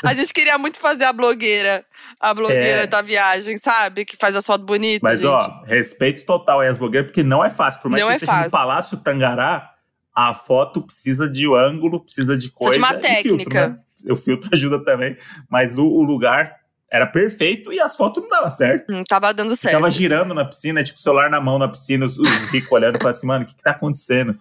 A 0.04 0.14
gente 0.14 0.34
queria 0.34 0.58
muito 0.58 0.80
fazer 0.80 1.06
a 1.06 1.14
blogueira, 1.14 1.86
a 2.20 2.34
blogueira 2.34 2.84
É. 2.84 2.88
da 2.88 3.02
viagem, 3.02 3.58
sabe? 3.58 4.06
Que 4.06 4.18
faz 4.18 4.36
as 4.36 4.46
fotos 4.46 4.66
bonitas, 4.66 5.02
Mas, 5.02 5.22
gente. 5.22 5.30
ó, 5.30 5.64
respeito 5.64 6.26
total 6.26 6.60
aí 6.62 6.68
às 6.68 6.78
blogueiras, 6.78 7.10
porque 7.10 7.24
não 7.24 7.44
é 7.44 7.50
fácil. 7.50 7.82
Por 7.82 7.90
mais 7.92 8.02
Não 8.02 8.10
que 8.10 8.16
é 8.16 8.20
você 8.20 8.26
esteja 8.26 8.38
no 8.46 8.50
fácil. 8.50 8.58
Palácio 8.68 8.98
Tangará, 8.98 9.72
a 10.14 10.34
foto 10.34 10.82
precisa 10.82 11.30
de 11.30 11.46
ângulo, 11.54 12.02
precisa 12.02 12.38
de 12.38 12.50
coisa. 12.52 12.74
de 12.74 12.80
uma 12.80 12.90
e 12.90 12.92
filtro, 13.02 13.12
técnica. 13.38 13.68
né? 13.70 13.80
O 14.12 14.16
filtro 14.18 14.50
ajuda 14.54 14.84
também. 14.84 15.18
Mas 15.50 15.78
o, 15.78 15.86
o 15.86 16.04
lugar 16.04 16.56
era 16.92 17.06
perfeito 17.06 17.72
e 17.72 17.80
as 17.80 17.96
fotos 17.96 18.22
não 18.24 18.30
davam 18.30 18.50
certo. 18.52 18.92
Não 18.92 19.04
tava 19.04 19.32
dando 19.34 19.56
certo. 19.56 19.76
Ficava 19.76 19.92
girando 19.92 20.34
na 20.34 20.44
piscina, 20.44 20.84
tipo, 20.84 20.98
o 20.98 21.02
celular 21.02 21.30
na 21.30 21.40
mão 21.40 21.60
na 21.60 21.68
piscina, 21.68 22.04
os, 22.06 22.18
os 22.18 22.50
ricos 22.52 22.72
olhando 22.72 22.96
e 22.96 23.00
falando 23.00 23.16
assim, 23.16 23.28
mano, 23.28 23.44
o 23.46 23.48
que, 23.48 23.56
que 23.56 23.62
tá 23.64 23.72
acontecendo? 23.72 24.36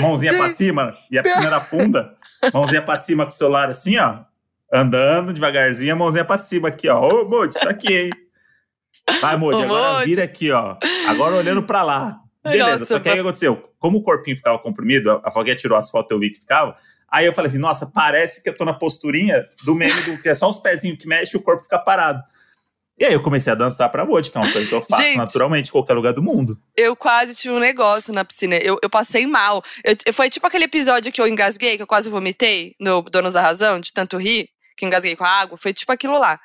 Mãozinha 0.00 0.36
pra 0.36 0.48
cima, 0.50 0.94
e 1.10 1.18
a 1.18 1.22
piscina 1.22 1.46
era 1.46 1.60
funda, 1.60 2.14
mãozinha 2.52 2.82
pra 2.82 2.96
cima 2.96 3.24
com 3.24 3.30
o 3.30 3.34
celular 3.34 3.68
assim, 3.70 3.96
ó, 3.98 4.18
andando 4.72 5.32
devagarzinho, 5.32 5.92
a 5.92 5.96
mãozinha 5.96 6.24
pra 6.24 6.38
cima 6.38 6.68
aqui, 6.68 6.88
ó. 6.88 7.00
Ô, 7.00 7.28
Moody, 7.28 7.54
tá 7.54 7.70
aqui, 7.70 7.92
hein? 7.92 8.10
Vai, 9.20 9.36
Moody, 9.36 9.62
agora 9.62 9.92
Moody. 9.94 10.04
vira 10.06 10.24
aqui, 10.24 10.50
ó. 10.52 10.76
Agora 11.08 11.34
olhando 11.36 11.62
pra 11.62 11.82
lá. 11.82 12.20
Beleza, 12.42 12.70
Nossa, 12.70 12.86
só 12.86 12.98
que 12.98 13.08
aí 13.08 13.14
o 13.14 13.16
que 13.16 13.20
aconteceu? 13.20 13.70
Como 13.78 13.98
o 13.98 14.02
corpinho 14.02 14.36
ficava 14.36 14.58
comprimido, 14.58 15.20
a- 15.24 15.30
Foguinha 15.30 15.56
tirou 15.56 15.76
as 15.76 15.90
fotos, 15.90 16.10
eu 16.10 16.18
vi 16.18 16.30
que 16.30 16.38
ficava. 16.40 16.74
Aí 17.10 17.26
eu 17.26 17.32
falei 17.32 17.48
assim, 17.48 17.58
nossa, 17.58 17.86
parece 17.86 18.42
que 18.42 18.48
eu 18.48 18.54
tô 18.54 18.64
na 18.64 18.72
posturinha 18.72 19.44
do 19.64 19.74
meme 19.74 20.00
do 20.02 20.22
que 20.22 20.28
é 20.28 20.34
só 20.34 20.48
os 20.48 20.58
pezinhos 20.60 20.96
que 20.98 21.08
mexe 21.08 21.36
e 21.36 21.40
o 21.40 21.42
corpo 21.42 21.62
fica 21.64 21.78
parado. 21.78 22.22
E 23.00 23.04
aí 23.06 23.14
eu 23.14 23.22
comecei 23.22 23.50
a 23.50 23.56
dançar 23.56 23.88
pra 23.90 24.04
Moody, 24.04 24.30
que 24.30 24.36
é 24.36 24.40
uma 24.42 24.52
coisa 24.52 24.68
que 24.68 24.74
eu 24.74 24.82
faço 24.82 25.02
Gente. 25.02 25.16
naturalmente 25.16 25.68
em 25.68 25.72
qualquer 25.72 25.94
lugar 25.94 26.12
do 26.12 26.22
mundo. 26.22 26.54
Eu 26.76 26.94
quase 26.94 27.34
tive 27.34 27.54
um 27.54 27.58
negócio 27.58 28.12
na 28.12 28.24
piscina. 28.26 28.56
Eu, 28.56 28.78
eu 28.82 28.90
passei 28.90 29.26
mal. 29.26 29.62
Eu- 29.82 29.96
eu- 30.04 30.12
foi 30.12 30.28
tipo 30.28 30.46
aquele 30.46 30.64
episódio 30.64 31.10
que 31.10 31.20
eu 31.20 31.26
engasguei, 31.26 31.76
que 31.78 31.82
eu 31.82 31.86
quase 31.86 32.10
vomitei 32.10 32.74
no 32.78 33.00
Donos 33.02 33.32
da 33.32 33.40
Razão, 33.40 33.80
de 33.80 33.90
tanto 33.90 34.18
rir, 34.18 34.48
que 34.76 34.84
engasguei 34.84 35.16
com 35.16 35.24
a 35.24 35.28
água. 35.30 35.56
Foi 35.56 35.72
tipo 35.72 35.90
aquilo 35.92 36.18
lá. 36.18 36.38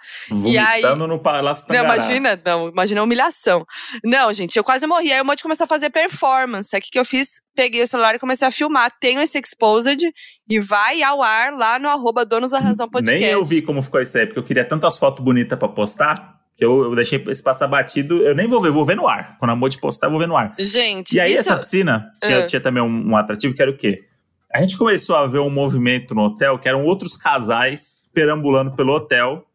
E 0.45 0.57
aí- 0.57 0.81
Vomitando 0.81 1.07
no 1.07 1.19
Palácio 1.19 1.65
Não, 1.67 1.75
Tangará. 1.75 1.95
imagina, 1.97 2.41
não, 2.45 2.69
imagina 2.69 3.01
a 3.01 3.03
humilhação. 3.03 3.65
Não, 4.03 4.31
gente, 4.33 4.55
eu 4.55 4.63
quase 4.63 4.87
morri. 4.87 5.11
Aí 5.11 5.19
o 5.21 5.25
Monte 5.25 5.43
começou 5.43 5.65
a 5.65 5.67
fazer 5.67 5.89
performance. 5.89 6.73
Aí 6.73 6.79
o 6.79 6.83
que, 6.83 6.89
que 6.91 6.99
eu 6.99 7.05
fiz? 7.05 7.41
Peguei 7.53 7.81
o 7.81 7.87
celular 7.87 8.15
e 8.15 8.19
comecei 8.19 8.47
a 8.47 8.51
filmar. 8.51 8.91
Tenho 9.01 9.21
esse 9.21 9.37
exposed 9.37 10.01
e 10.49 10.59
vai 10.61 11.03
ao 11.03 11.21
ar 11.21 11.51
lá 11.53 11.77
no 11.79 11.89
arroba 11.89 12.23
Donos 12.25 12.51
da 12.51 12.59
Razão 12.59 12.89
Podcast. 12.89 13.21
Nem 13.21 13.29
eu 13.31 13.43
vi 13.43 13.61
como 13.61 13.81
ficou 13.81 14.01
isso 14.01 14.17
aí, 14.17 14.25
porque 14.25 14.39
eu 14.39 14.43
queria 14.45 14.63
tantas 14.65 14.97
fotos 14.97 15.23
bonitas 15.23 15.57
pra 15.59 15.67
postar, 15.69 16.35
que 16.55 16.63
eu, 16.63 16.83
eu 16.83 16.95
deixei 16.95 17.23
esse 17.27 17.43
passar 17.43 17.67
batido. 17.67 18.21
Eu 18.23 18.33
nem 18.35 18.47
vou 18.47 18.61
ver, 18.61 18.71
vou 18.71 18.85
ver 18.85 18.95
no 18.95 19.07
ar. 19.07 19.37
Quando 19.37 19.51
a 19.51 19.55
Moody 19.55 19.77
postar, 19.79 20.07
eu 20.07 20.11
vou 20.11 20.19
ver 20.19 20.27
no 20.27 20.37
ar. 20.37 20.53
Gente, 20.59 21.15
E 21.15 21.19
aí, 21.19 21.33
essa 21.35 21.57
piscina 21.57 22.11
tinha, 22.23 22.39
Ah. 22.43 22.45
tinha 22.45 22.61
também 22.61 22.81
um, 22.81 23.09
um 23.11 23.17
atrativo 23.17 23.53
que 23.53 23.61
era 23.61 23.69
o 23.71 23.77
quê? 23.77 24.05
A 24.53 24.61
gente 24.61 24.77
começou 24.77 25.15
a 25.17 25.27
ver 25.27 25.39
um 25.39 25.49
movimento 25.49 26.15
no 26.15 26.21
hotel 26.21 26.57
que 26.57 26.67
eram 26.69 26.85
outros 26.85 27.17
casais 27.17 28.07
perambulando 28.13 28.71
pelo 28.73 28.93
hotel. 28.93 29.45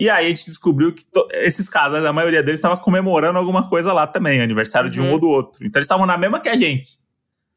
E 0.00 0.08
aí 0.10 0.26
a 0.26 0.28
gente 0.28 0.46
descobriu 0.46 0.92
que 0.92 1.04
to- 1.04 1.26
esses 1.32 1.68
casais, 1.68 2.04
a 2.04 2.12
maioria 2.12 2.42
deles 2.42 2.58
estava 2.58 2.76
comemorando 2.76 3.38
alguma 3.38 3.68
coisa 3.68 3.92
lá 3.92 4.06
também, 4.06 4.40
aniversário 4.40 4.88
de 4.90 5.00
um 5.00 5.04
Uhum. 5.06 5.12
ou 5.12 5.18
do 5.20 5.28
outro. 5.28 5.64
Então 5.64 5.78
eles 5.78 5.84
estavam 5.86 6.06
na 6.06 6.16
mesma 6.16 6.40
que 6.40 6.48
a 6.48 6.56
gente. 6.56 6.98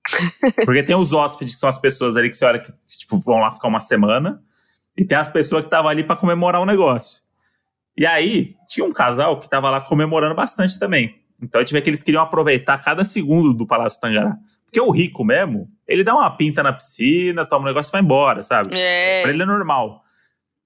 Porque 0.65 0.81
tem 0.83 0.95
os 0.95 1.13
hóspedes, 1.13 1.53
que 1.55 1.59
são 1.59 1.69
as 1.69 1.77
pessoas 1.77 2.15
ali 2.15 2.29
que 2.29 2.35
você 2.35 2.45
olha 2.45 2.59
que 2.59 2.71
tipo, 2.87 3.19
vão 3.19 3.39
lá 3.39 3.51
ficar 3.51 3.67
uma 3.67 3.79
semana. 3.79 4.41
E 4.97 5.05
tem 5.05 5.17
as 5.17 5.29
pessoas 5.29 5.61
que 5.61 5.67
estavam 5.67 5.89
ali 5.89 6.03
para 6.03 6.15
comemorar 6.15 6.61
o 6.61 6.65
negócio. 6.65 7.20
E 8.01 8.05
aí, 8.07 8.55
tinha 8.67 8.83
um 8.83 8.91
casal 8.91 9.39
que 9.39 9.47
tava 9.47 9.69
lá 9.69 9.79
comemorando 9.79 10.33
bastante 10.33 10.79
também. 10.79 11.21
Então 11.39 11.59
a 11.59 11.63
gente 11.63 11.71
vê 11.71 11.79
que 11.83 11.87
eles 11.87 12.01
queriam 12.01 12.23
aproveitar 12.23 12.79
cada 12.79 13.03
segundo 13.05 13.53
do 13.53 13.67
Palácio 13.67 14.01
Tangará. 14.01 14.35
Porque 14.65 14.81
o 14.81 14.89
rico 14.89 15.23
mesmo, 15.23 15.69
ele 15.87 16.03
dá 16.03 16.15
uma 16.15 16.35
pinta 16.35 16.63
na 16.63 16.73
piscina, 16.73 17.45
toma 17.45 17.61
um 17.65 17.67
negócio 17.67 17.91
e 17.91 17.93
vai 17.93 18.01
embora, 18.01 18.41
sabe? 18.41 18.73
É. 18.73 19.21
Pra 19.21 19.29
ele 19.29 19.43
é 19.43 19.45
normal. 19.45 20.01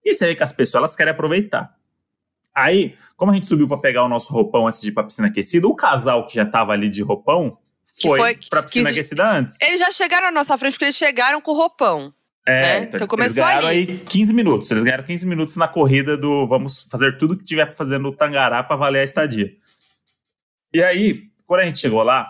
E 0.01 0.13
você 0.13 0.27
vê 0.27 0.33
que 0.33 0.43
as 0.43 0.53
pessoas 0.53 0.79
elas 0.79 0.95
querem 0.95 1.11
aproveitar. 1.11 1.75
Aí, 2.55 2.95
como 3.17 3.33
a 3.33 3.35
gente 3.35 3.49
subiu 3.49 3.67
pra 3.67 3.79
pegar 3.79 4.05
o 4.05 4.07
nosso 4.07 4.31
roupão 4.31 4.65
antes 4.65 4.79
de 4.79 4.87
ir 4.87 4.91
pra 4.93 5.03
piscina 5.03 5.27
aquecida, 5.27 5.67
o 5.67 5.75
casal 5.75 6.25
que 6.27 6.35
já 6.35 6.45
tava 6.45 6.71
ali 6.71 6.87
de 6.87 7.03
roupão 7.03 7.57
Que 7.99 8.07
foi, 8.07 8.17
foi- 8.17 8.39
pra 8.49 8.63
piscina 8.63 8.85
que- 8.93 8.99
aquecida 8.99 9.29
antes. 9.29 9.57
Eles 9.61 9.77
já 9.79 9.91
chegaram 9.91 10.27
à 10.27 10.31
nossa 10.31 10.57
frente 10.57 10.71
porque 10.75 10.85
eles 10.85 10.95
chegaram 10.95 11.41
com 11.41 11.51
roupão. 11.51 12.13
É, 12.47 12.61
né? 12.61 12.77
então, 12.83 12.95
Então 12.97 13.07
começou 13.07 13.43
eles 13.43 13.53
ganharam 13.53 13.67
ali. 13.67 13.77
aí 13.91 13.97
15 14.05 14.33
minutos. 14.33 14.69
Eles 14.71 14.83
ganharam 14.83 15.03
15 15.03 15.25
minutos 15.27 15.55
na 15.55 15.67
corrida 15.67 16.15
do 16.17 16.47
vamos 16.47 16.85
fazer 16.89 17.17
tudo 17.17 17.37
que 17.37 17.43
tiver 17.43 17.65
pra 17.65 17.73
fazer 17.75 17.97
no 17.97 18.11
Tangará 18.11 18.63
pra 18.63 18.75
valer 18.75 18.99
a 18.99 19.03
estadia. 19.03 19.51
E 20.73 20.83
aí, 20.83 21.23
quando 21.47 21.61
a 21.61 21.63
gente 21.65 21.79
chegou 21.79 22.03
lá, 22.03 22.27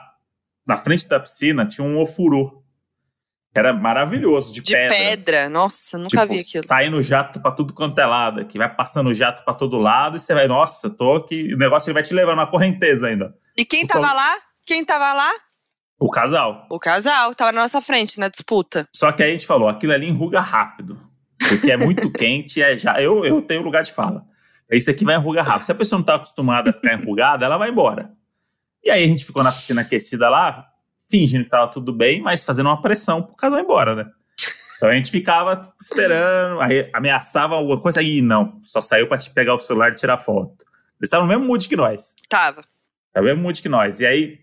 na 0.66 0.78
frente 0.78 1.08
da 1.08 1.20
piscina 1.20 1.66
tinha 1.66 1.86
um 1.86 2.00
ofurô. 2.00 2.62
Era 3.54 3.72
maravilhoso, 3.72 4.54
de, 4.54 4.62
De 4.62 4.74
pedra. 4.74 4.90
pedra. 4.98 5.50
Nossa, 5.50 5.98
nunca 5.98 6.22
Tipo, 6.22 6.34
vi 6.34 6.40
aquilo. 6.42 6.66
saindo 6.66 7.02
jato 7.02 7.40
pra 7.40 7.52
tudo 7.52 7.74
quanto 7.74 7.98
é 8.00 8.06
lado, 8.06 8.46
que 8.46 8.58
vai 8.58 8.74
passando 8.74 9.14
jato 9.14 9.46
pra 9.46 9.54
todo 9.54 9.80
lado 9.82 10.18
e 10.18 10.20
você 10.20 10.34
vai, 10.34 10.46
nossa, 10.46 10.90
tô 10.90 11.16
aqui. 11.16 11.54
O 11.54 11.58
negócio 11.58 11.88
ele 11.90 11.94
vai 11.94 12.04
te 12.04 12.14
levando 12.14 12.36
na 12.38 12.46
correnteza 12.48 13.08
ainda. 13.08 13.34
E 13.58 13.64
quem 13.64 13.86
o 13.86 13.88
tava 13.88 14.12
lá? 14.12 14.38
Quem 14.66 14.84
tava 14.84 15.14
lá? 15.14 15.32
O 16.00 16.10
casal. 16.10 16.68
O 16.70 16.80
casal. 16.80 17.34
Tava 17.34 17.52
na 17.52 17.62
nossa 17.62 17.82
frente, 17.82 18.20
na 18.20 18.28
disputa. 18.28 18.88
Só 18.96 19.12
que 19.12 19.24
aí 19.24 19.30
a 19.30 19.32
gente 19.34 19.48
falou, 19.48 19.68
aquilo 19.68 19.94
ali 19.94 20.08
enruga 20.08 20.40
rápido. 20.40 21.00
Porque 21.50 21.72
é 21.72 21.78
muito 21.78 22.12
quente, 22.14 22.62
é 22.62 22.76
já. 22.76 23.02
Eu, 23.02 23.26
eu 23.26 23.42
tenho 23.42 23.62
lugar 23.62 23.84
de 23.84 23.94
fala. 23.94 24.26
Isso 24.72 24.90
aqui 24.90 25.06
vai 25.06 25.16
enrugar 25.16 25.46
rápido. 25.46 25.66
Se 25.66 25.72
a 25.72 25.76
pessoa 25.76 26.00
não 26.00 26.06
tá 26.06 26.16
acostumada 26.16 26.70
a 26.70 26.74
ficar 26.74 26.94
enrugada, 26.94 27.46
ela 27.46 27.58
vai 27.58 27.70
embora. 27.70 28.12
E 28.84 28.90
aí 28.90 29.04
a 29.04 29.08
gente 29.08 29.26
ficou 29.26 29.44
na 29.44 29.52
piscina 29.52 29.82
aquecida 29.82 30.30
lá, 30.30 30.68
fingindo 31.10 31.44
que 31.44 31.50
tava 31.50 31.72
tudo 31.72 31.94
bem, 31.94 32.22
mas 32.22 32.44
fazendo 32.44 32.68
uma 32.68 32.82
pressão 32.82 33.22
pro 33.22 33.36
casal 33.36 33.60
ir 33.60 33.64
embora, 33.64 33.96
né? 33.96 34.06
Então 34.78 34.90
a 34.90 34.94
gente 34.94 35.10
ficava 35.10 35.74
esperando, 35.80 36.62
aí 36.62 36.90
ameaçava 36.94 37.56
alguma 37.56 37.80
coisa, 37.80 38.02
aí 38.02 38.22
não, 38.22 38.60
só 38.64 38.82
saiu 38.82 39.08
pra 39.08 39.18
te 39.18 39.30
pegar 39.32 39.56
o 39.56 39.60
celular 39.60 39.92
e 39.92 39.96
tirar 39.96 40.18
foto. 40.18 40.66
Eles 41.00 41.08
estavam 41.08 41.26
no 41.26 41.34
mesmo 41.34 41.46
mood 41.46 41.68
que 41.68 41.76
nós. 41.76 42.16
Tava. 42.30 42.64
Tá 43.14 43.22
no 43.22 43.24
mesmo 43.24 43.42
mood 43.42 43.62
que 43.62 43.70
nós. 43.70 44.00
E 44.00 44.06
aí, 44.06 44.40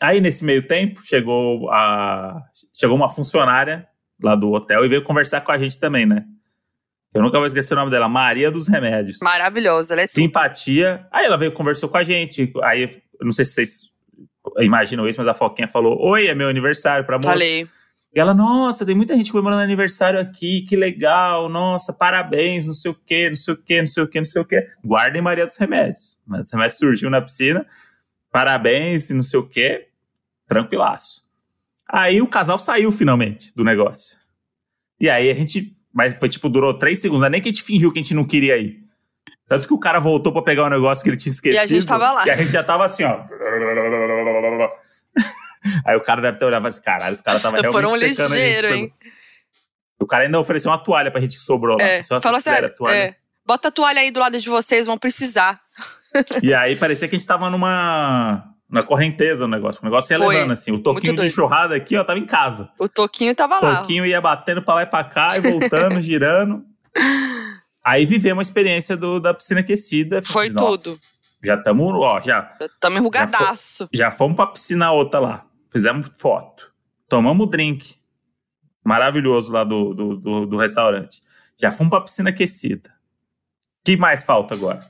aí 0.00 0.20
nesse 0.20 0.44
meio 0.44 0.66
tempo, 0.66 1.00
chegou, 1.04 1.70
a, 1.70 2.42
chegou 2.74 2.96
uma 2.96 3.08
funcionária 3.08 3.86
lá 4.22 4.34
do 4.34 4.50
hotel 4.52 4.84
e 4.84 4.88
veio 4.88 5.02
conversar 5.02 5.40
com 5.40 5.52
a 5.52 5.58
gente 5.58 5.78
também, 5.78 6.06
né? 6.06 6.24
Eu 7.12 7.22
nunca 7.22 7.38
vou 7.38 7.46
esquecer 7.46 7.74
o 7.74 7.76
nome 7.76 7.90
dela, 7.90 8.08
Maria 8.08 8.50
dos 8.50 8.68
Remédios. 8.68 9.18
Maravilhosa. 9.20 9.94
Ela 9.94 10.02
é. 10.02 10.06
Simpatia. 10.06 11.06
Aí 11.10 11.26
ela 11.26 11.36
veio 11.36 11.52
conversou 11.52 11.88
com 11.88 11.96
a 11.96 12.04
gente. 12.04 12.52
Aí, 12.62 13.02
não 13.20 13.32
sei 13.32 13.44
se 13.44 13.52
vocês 13.52 13.80
imaginam 14.60 15.08
isso, 15.08 15.18
mas 15.18 15.26
a 15.26 15.34
Foquinha 15.34 15.66
falou: 15.66 16.00
Oi, 16.00 16.28
é 16.28 16.34
meu 16.34 16.48
aniversário 16.48 17.04
pra 17.04 17.18
moça. 17.18 17.32
Falei. 17.32 17.68
E 18.12 18.18
ela, 18.18 18.34
nossa, 18.34 18.84
tem 18.84 18.94
muita 18.94 19.14
gente 19.14 19.30
comemorando 19.30 19.62
aniversário 19.62 20.18
aqui, 20.18 20.62
que 20.62 20.74
legal, 20.74 21.48
nossa, 21.48 21.92
parabéns, 21.92 22.66
não 22.66 22.74
sei 22.74 22.90
o 22.90 22.94
quê, 22.94 23.28
não 23.28 23.36
sei 23.36 23.54
o 23.54 23.56
quê, 23.56 23.80
não 23.80 23.86
sei 23.86 24.02
o 24.02 24.08
quê, 24.08 24.18
não 24.18 24.24
sei 24.24 24.42
o 24.42 24.44
quê. 24.44 24.68
Guardem 24.84 25.22
Maria 25.22 25.46
dos 25.46 25.56
Remédios. 25.56 26.18
Mas 26.26 26.50
remédio 26.52 26.76
surgiu 26.76 27.08
na 27.08 27.22
piscina, 27.22 27.64
parabéns 28.32 29.10
e 29.10 29.14
não 29.14 29.22
sei 29.22 29.38
o 29.38 29.46
quê, 29.46 29.89
tranquilaço. 30.50 31.22
Aí 31.88 32.20
o 32.20 32.26
casal 32.26 32.58
saiu 32.58 32.90
finalmente 32.90 33.54
do 33.54 33.62
negócio. 33.62 34.16
E 35.00 35.08
aí 35.08 35.30
a 35.30 35.34
gente, 35.34 35.72
mas 35.94 36.18
foi 36.18 36.28
tipo, 36.28 36.48
durou 36.48 36.74
três 36.74 36.98
segundos, 36.98 37.20
não 37.20 37.28
é 37.28 37.30
nem 37.30 37.40
que 37.40 37.48
a 37.48 37.52
gente 37.52 37.62
fingiu 37.62 37.92
que 37.92 38.00
a 38.00 38.02
gente 38.02 38.14
não 38.14 38.24
queria 38.24 38.58
ir. 38.58 38.80
Tanto 39.48 39.66
que 39.66 39.74
o 39.74 39.78
cara 39.78 39.98
voltou 40.00 40.32
pra 40.32 40.42
pegar 40.42 40.64
o 40.64 40.68
negócio 40.68 41.02
que 41.02 41.10
ele 41.10 41.16
tinha 41.16 41.32
esquecido. 41.32 41.60
E 41.60 41.62
a 41.62 41.66
gente 41.66 41.86
tava 41.86 42.10
lá. 42.12 42.26
E 42.26 42.30
a 42.30 42.36
gente 42.36 42.50
já 42.50 42.62
tava 42.62 42.84
assim, 42.84 43.04
ó. 43.04 43.20
Aí 45.86 45.96
o 45.96 46.00
cara 46.00 46.20
deve 46.20 46.38
ter 46.38 46.44
olhado 46.44 46.64
e 46.64 46.68
assim: 46.68 46.82
caralho, 46.82 47.12
os 47.12 47.20
caras 47.20 47.40
estavam 47.40 47.60
realmente 47.60 47.82
Foram 47.82 47.98
secando 47.98 48.34
a 48.34 48.36
gente. 48.36 48.46
ligeiro, 48.46 48.74
hein? 48.74 48.92
O 50.00 50.06
cara 50.06 50.24
ainda 50.24 50.40
ofereceu 50.40 50.70
uma 50.70 50.78
toalha 50.78 51.10
pra 51.10 51.20
gente 51.20 51.36
que 51.36 51.42
sobrou 51.42 51.76
lá. 51.78 51.84
É, 51.84 52.02
Só 52.02 52.20
falou 52.20 52.40
sério. 52.40 52.74
toalha. 52.74 52.96
É. 52.96 53.16
Bota 53.46 53.68
a 53.68 53.70
toalha 53.70 54.00
aí 54.00 54.10
do 54.10 54.20
lado 54.20 54.38
de 54.38 54.48
vocês, 54.48 54.86
vão 54.86 54.96
precisar. 54.96 55.60
E 56.42 56.54
aí 56.54 56.76
parecia 56.76 57.08
que 57.08 57.16
a 57.16 57.18
gente 57.18 57.26
tava 57.26 57.50
numa 57.50 58.44
na 58.70 58.82
correnteza 58.82 59.44
o 59.44 59.48
negócio. 59.48 59.80
O 59.82 59.84
negócio 59.84 60.12
ia 60.14 60.18
Foi. 60.18 60.34
levando, 60.34 60.52
assim. 60.52 60.70
O 60.72 60.78
toquinho 60.82 61.14
de 61.16 61.26
enxurrada 61.26 61.74
aqui, 61.74 61.96
ó, 61.96 62.04
tava 62.04 62.18
em 62.18 62.26
casa. 62.26 62.70
O 62.78 62.88
Toquinho 62.88 63.34
tava 63.34 63.58
O 63.58 63.64
lá. 63.64 63.76
toquinho 63.78 64.06
ia 64.06 64.20
batendo 64.20 64.62
pra 64.62 64.74
lá 64.74 64.82
e 64.82 64.86
pra 64.86 65.02
cá, 65.04 65.36
e 65.36 65.40
voltando, 65.40 66.00
girando. 66.02 66.64
Aí 67.84 68.04
vivemos 68.06 68.46
a 68.46 68.48
experiência 68.48 68.96
do, 68.96 69.18
da 69.20 69.32
piscina 69.34 69.60
aquecida. 69.60 70.22
Foi 70.22 70.48
Nossa, 70.50 70.84
tudo. 70.90 71.00
Já 71.42 71.54
estamos, 71.54 71.94
ó, 71.94 72.20
já, 72.20 72.42
Tamo 72.78 72.98
enrugadaço. 72.98 73.88
já 73.92 74.10
fomos 74.10 74.36
pra 74.36 74.46
piscina 74.46 74.92
outra 74.92 75.18
lá. 75.20 75.46
Fizemos 75.72 76.10
foto. 76.18 76.70
Tomamos 77.08 77.48
drink. 77.48 77.96
Maravilhoso 78.84 79.50
lá 79.50 79.64
do, 79.64 79.94
do, 79.94 80.16
do, 80.16 80.46
do 80.46 80.56
restaurante. 80.56 81.20
Já 81.56 81.70
fomos 81.70 81.90
pra 81.90 82.00
piscina 82.02 82.30
aquecida. 82.30 82.90
O 82.90 83.84
que 83.84 83.96
mais 83.96 84.24
falta 84.24 84.54
agora? 84.54 84.80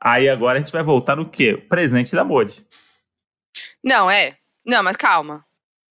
Aí 0.00 0.28
agora 0.28 0.58
a 0.58 0.60
gente 0.60 0.72
vai 0.72 0.82
voltar 0.82 1.16
no 1.16 1.28
quê? 1.28 1.54
O 1.54 1.68
presente 1.68 2.14
da 2.14 2.24
Modi. 2.24 2.64
Não, 3.82 4.10
é. 4.10 4.36
Não, 4.64 4.82
mas 4.82 4.96
calma. 4.96 5.44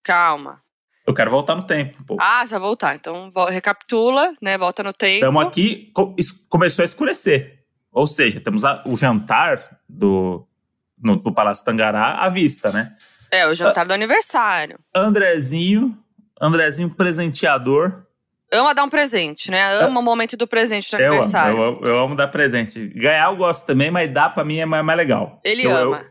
Calma. 0.04 0.62
Eu 1.06 1.13
quero 1.13 1.32
voltar 1.32 1.56
no 1.56 1.63
tempo 1.65 1.98
um 2.02 2.06
pouco. 2.06 2.24
Ah, 2.24 2.41
você 2.46 2.52
vai 2.52 2.60
voltar. 2.60 2.96
Então, 2.96 3.32
recapitula, 3.50 4.34
né? 4.41 4.58
Volta 4.58 4.84
no 4.84 4.93
tempo. 4.93 5.15
Estamos 5.15 5.46
aqui, 5.46 5.91
começou 6.50 6.84
a 6.84 6.86
escurecer. 6.86 7.63
Ou 7.91 8.06
seja, 8.06 8.39
temos 8.39 8.63
a- 8.65 8.84
o 8.86 8.96
jantar 8.96 9.80
do, 9.88 10.46
no, 10.98 11.15
no 11.15 11.34
Palácio 11.34 11.65
Tangará 11.65 12.15
à 12.24 12.30
vista, 12.30 12.72
né? 12.72 12.96
É, 13.32 13.48
o 13.48 13.56
jantar 13.56 13.86
do 13.86 13.93
aniversário. 13.93 14.80
Andrezinho, 14.93 15.98
Andrezinho 16.39 16.89
presenteador. 16.89 18.06
Ama 18.51 18.73
dar 18.73 18.83
um 18.83 18.89
presente, 18.89 19.51
né? 19.51 19.62
Ama 19.81 19.99
o 19.99 20.03
momento 20.03 20.38
do 20.38 20.47
presente 20.47 20.89
do 20.89 20.97
Eu 21.01 21.07
aniversário. 21.13 21.57
eu, 21.57 21.63
amo- 21.63 21.81
eu 21.86 21.99
amo 21.99 22.15
dar 22.15 22.27
presente. 22.29 22.88
Ganhar 22.88 23.29
eu 23.29 23.36
gosto 23.36 23.65
também, 23.65 23.91
mas 23.91 24.12
dar 24.13 24.33
pra 24.33 24.45
mim 24.45 24.57
é 24.60 24.65
mais, 24.65 24.83
mais 24.86 24.97
legal. 24.97 25.41
Ele 25.43 25.63
eu, 25.65 25.75
ama. 25.75 26.05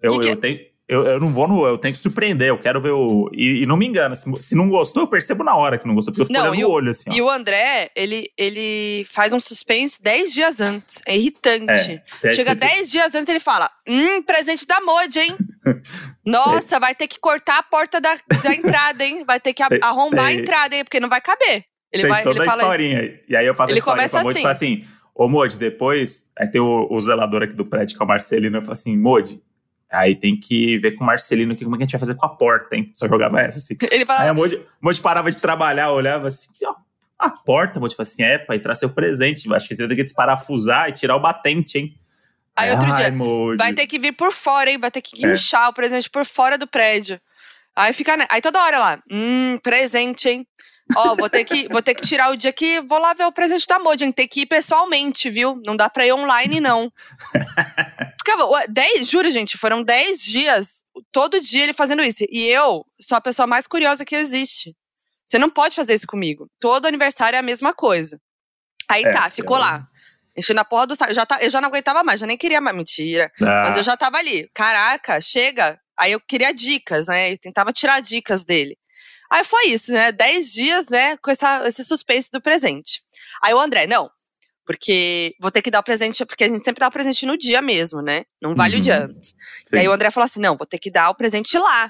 Eu, 0.00 0.12
eu, 0.12 0.12
Que 0.12 0.18
que 0.20 0.28
eu 0.28 0.32
é? 0.32 0.36
tenho, 0.36 0.60
eu, 0.88 1.02
eu 1.04 1.20
não 1.20 1.32
vou 1.32 1.48
no. 1.48 1.66
Eu 1.66 1.76
tenho 1.78 1.92
que 1.94 2.00
surpreender, 2.00 2.48
eu 2.48 2.58
quero 2.60 2.80
ver 2.80 2.90
o. 2.92 3.28
E, 3.32 3.62
e 3.62 3.66
não 3.66 3.76
me 3.76 3.86
engana, 3.86 4.14
se, 4.14 4.30
se 4.40 4.54
não 4.54 4.68
gostou, 4.68 5.02
eu 5.02 5.06
percebo 5.08 5.42
na 5.42 5.56
hora 5.56 5.76
que 5.78 5.86
não 5.86 5.94
gostou, 5.94 6.12
porque 6.12 6.22
eu 6.22 6.26
fico 6.26 6.38
Não, 6.38 6.50
olhando 6.50 6.60
e 6.60 6.64
o- 6.64 6.70
olho, 6.70 6.90
assim. 6.90 7.04
ó. 7.08 7.12
E 7.14 7.20
o 7.22 7.28
André, 7.30 7.90
ele, 7.96 8.30
ele 8.38 9.04
faz 9.10 9.32
um 9.32 9.40
suspense 9.40 10.00
10 10.00 10.32
dias 10.32 10.60
antes. 10.60 11.02
É 11.06 11.16
irritante. 11.16 12.00
Tem- 12.20 12.32
Chega 12.32 12.54
tem- 12.54 12.68
10 12.68 12.90
dias 12.90 13.12
antes 13.14 13.28
ele 13.28 13.40
fala: 13.40 13.68
Hum, 13.88 14.22
presente 14.22 14.66
da 14.66 14.80
Modi, 14.80 15.18
hein? 15.18 15.36
Nossa, 16.24 16.78
vai 16.78 16.94
ter 16.94 17.06
que 17.08 17.18
cortar 17.18 17.58
a 17.58 17.62
porta 17.62 18.00
da, 18.00 18.16
da 18.42 18.54
entrada, 18.54 19.04
hein? 19.04 19.24
Vai 19.26 19.40
ter 19.40 19.52
que 19.52 19.62
arrombar 19.82 20.26
a 20.26 20.32
entrada, 20.34 20.76
hein? 20.76 20.84
Porque 20.84 21.00
não 21.00 21.08
vai 21.08 21.20
caber. 21.20 21.64
Ele 21.92 22.02
tem 22.04 22.10
vai, 22.10 22.22
toda 22.22 22.42
a 22.42 22.46
fala 22.46 22.62
historinha. 22.62 23.20
E 23.28 23.36
aí 23.36 23.46
eu 23.46 23.54
faço 23.54 23.70
Ele 23.70 23.78
a 23.78 23.80
historinha 23.80 24.08
começa 24.08 24.16
pra 24.16 24.24
Modi 24.24 24.38
e 24.38 24.42
falo 24.42 24.52
assim: 24.52 24.84
Ô 25.14 25.28
Modi, 25.28 25.58
depois. 25.58 26.24
Aí 26.38 26.48
tem 26.48 26.60
o, 26.60 26.86
o 26.90 27.00
zelador 27.00 27.42
aqui 27.42 27.54
do 27.54 27.64
prédio, 27.66 27.96
que 27.96 28.02
é 28.02 28.04
o 28.04 28.08
Marcelino, 28.08 28.56
eu 28.56 28.62
falo 28.62 28.72
assim: 28.72 28.96
Modi, 28.96 29.42
aí 29.90 30.14
tem 30.14 30.38
que 30.38 30.78
ver 30.78 30.92
com 30.92 31.04
o 31.04 31.06
Marcelino 31.06 31.52
aqui 31.52 31.64
como 31.64 31.76
é 31.76 31.78
que 31.78 31.82
a 31.82 31.86
gente 31.86 31.92
vai 31.92 32.00
fazer 32.00 32.14
com 32.14 32.24
a 32.26 32.30
porta, 32.30 32.74
hein? 32.76 32.92
Só 32.96 33.06
jogava 33.06 33.40
essa 33.40 33.58
assim. 33.58 33.76
Ele 33.92 34.06
fala: 34.06 34.22
Aí 34.22 34.28
a 34.28 34.34
Modi, 34.34 34.60
Modi 34.80 35.00
parava 35.00 35.30
de 35.30 35.38
trabalhar, 35.38 35.90
olhava 35.92 36.28
assim: 36.28 36.48
ó, 36.64 36.74
a 37.18 37.30
porta, 37.30 37.78
Modi 37.78 37.94
falava 37.94 38.10
assim: 38.10 38.22
é, 38.22 38.38
pra 38.38 38.56
entrar 38.56 38.74
seu 38.74 38.88
presente. 38.90 39.52
Acho 39.52 39.68
que 39.68 39.76
você 39.76 39.86
ter 39.86 39.96
que 39.96 40.02
desparafusar 40.04 40.88
e 40.88 40.92
tirar 40.92 41.16
o 41.16 41.20
batente, 41.20 41.78
hein? 41.78 41.94
Aí 42.56 42.70
outro 42.70 42.86
Ai, 42.92 42.96
dia, 43.10 43.12
Modi. 43.16 43.56
vai 43.58 43.72
ter 43.72 43.86
que 43.86 43.98
vir 43.98 44.12
por 44.12 44.30
fora, 44.32 44.70
hein? 44.70 44.78
Vai 44.78 44.90
ter 44.90 45.00
que 45.00 45.24
É. 45.24 45.28
guinchar 45.30 45.68
o 45.70 45.72
presente 45.72 46.08
por 46.10 46.24
fora 46.24 46.56
do 46.58 46.66
prédio. 46.66 47.18
Aí 47.74 47.94
fica. 47.94 48.14
ne- 48.16 48.26
Aí 48.30 48.42
toda 48.42 48.62
hora 48.62 48.78
lá, 48.78 49.02
hum, 49.10 49.58
presente, 49.62 50.28
hein? 50.28 50.46
Ó, 50.96 51.14
vou 51.14 51.30
ter 51.30 51.44
que, 51.44 51.68
vou 51.68 51.80
ter 51.82 51.94
que 51.94 52.02
tirar 52.02 52.30
o 52.30 52.36
dia 52.36 52.52
que 52.52 52.80
vou 52.82 52.98
lá 52.98 53.14
ver 53.14 53.24
o 53.24 53.32
presente 53.32 53.66
da 53.66 53.78
hein? 54.00 54.12
Tem 54.12 54.28
que 54.28 54.42
ir 54.42 54.46
pessoalmente, 54.46 55.30
viu? 55.30 55.60
Não 55.64 55.76
dá 55.76 55.88
pra 55.88 56.06
ir 56.06 56.12
online, 56.12 56.60
não. 56.60 56.92
Ficava, 58.18 58.66
dez, 58.68 59.08
juro, 59.08 59.30
gente, 59.30 59.56
foram 59.58 59.82
10 59.82 60.20
dias, 60.22 60.82
todo 61.10 61.40
dia 61.40 61.62
ele 61.64 61.72
fazendo 61.72 62.02
isso. 62.02 62.24
E 62.30 62.44
eu 62.46 62.84
sou 63.00 63.16
a 63.16 63.20
pessoa 63.20 63.46
mais 63.46 63.66
curiosa 63.66 64.04
que 64.04 64.14
existe. 64.14 64.76
Você 65.24 65.38
não 65.38 65.48
pode 65.50 65.74
fazer 65.74 65.94
isso 65.94 66.06
comigo. 66.06 66.48
Todo 66.60 66.86
aniversário 66.86 67.36
é 67.36 67.40
a 67.40 67.42
mesma 67.42 67.72
coisa. 67.72 68.20
Aí 68.88 69.02
É, 69.04 69.12
tá, 69.12 69.30
ficou 69.30 69.56
eu- 69.56 69.62
lá. 69.62 69.86
Enchendo 70.36 70.60
a 70.60 70.64
porra 70.64 70.86
do 70.86 70.96
saco. 70.96 71.12
Já 71.12 71.26
tá, 71.26 71.38
eu 71.42 71.50
já 71.50 71.60
não 71.60 71.68
aguentava 71.68 72.02
mais, 72.02 72.20
já 72.20 72.26
nem 72.26 72.38
queria 72.38 72.60
mais. 72.60 72.76
Mentira. 72.76 73.30
Ah, 73.40 73.64
Mas 73.66 73.76
eu 73.76 73.82
já 73.82 73.96
tava 73.96 74.16
ali. 74.18 74.48
Caraca, 74.54 75.20
chega. 75.20 75.78
Aí 75.98 76.12
eu 76.12 76.20
queria 76.20 76.52
dicas, 76.54 77.06
né? 77.06 77.32
Eu 77.32 77.38
tentava 77.38 77.72
tirar 77.72 78.00
dicas 78.00 78.42
dele. 78.44 78.76
Aí 79.32 79.44
foi 79.44 79.68
isso, 79.68 79.90
né? 79.92 80.12
Dez 80.12 80.52
dias, 80.52 80.88
né? 80.90 81.16
Com 81.16 81.30
essa, 81.30 81.66
esse 81.66 81.82
suspense 81.84 82.28
do 82.30 82.40
presente. 82.40 83.00
Aí 83.42 83.54
o 83.54 83.58
André, 83.58 83.86
não. 83.86 84.10
Porque 84.64 85.34
vou 85.40 85.50
ter 85.50 85.62
que 85.62 85.70
dar 85.70 85.80
o 85.80 85.82
presente, 85.82 86.24
porque 86.24 86.44
a 86.44 86.48
gente 86.48 86.64
sempre 86.64 86.80
dá 86.80 86.88
o 86.88 86.92
presente 86.92 87.24
no 87.26 87.36
dia 87.36 87.60
mesmo, 87.62 88.00
né? 88.02 88.24
Não 88.40 88.54
vale 88.54 88.76
o 88.76 88.80
dia 88.80 88.98
Uhum. 88.98 89.04
antes. 89.16 89.30
sim. 89.64 89.76
E 89.76 89.78
aí 89.78 89.88
o 89.88 89.92
André 89.92 90.10
falou 90.10 90.24
assim: 90.26 90.38
não, 90.40 90.56
vou 90.56 90.66
ter 90.66 90.78
que 90.78 90.90
dar 90.90 91.08
o 91.10 91.14
presente 91.14 91.56
lá. 91.58 91.84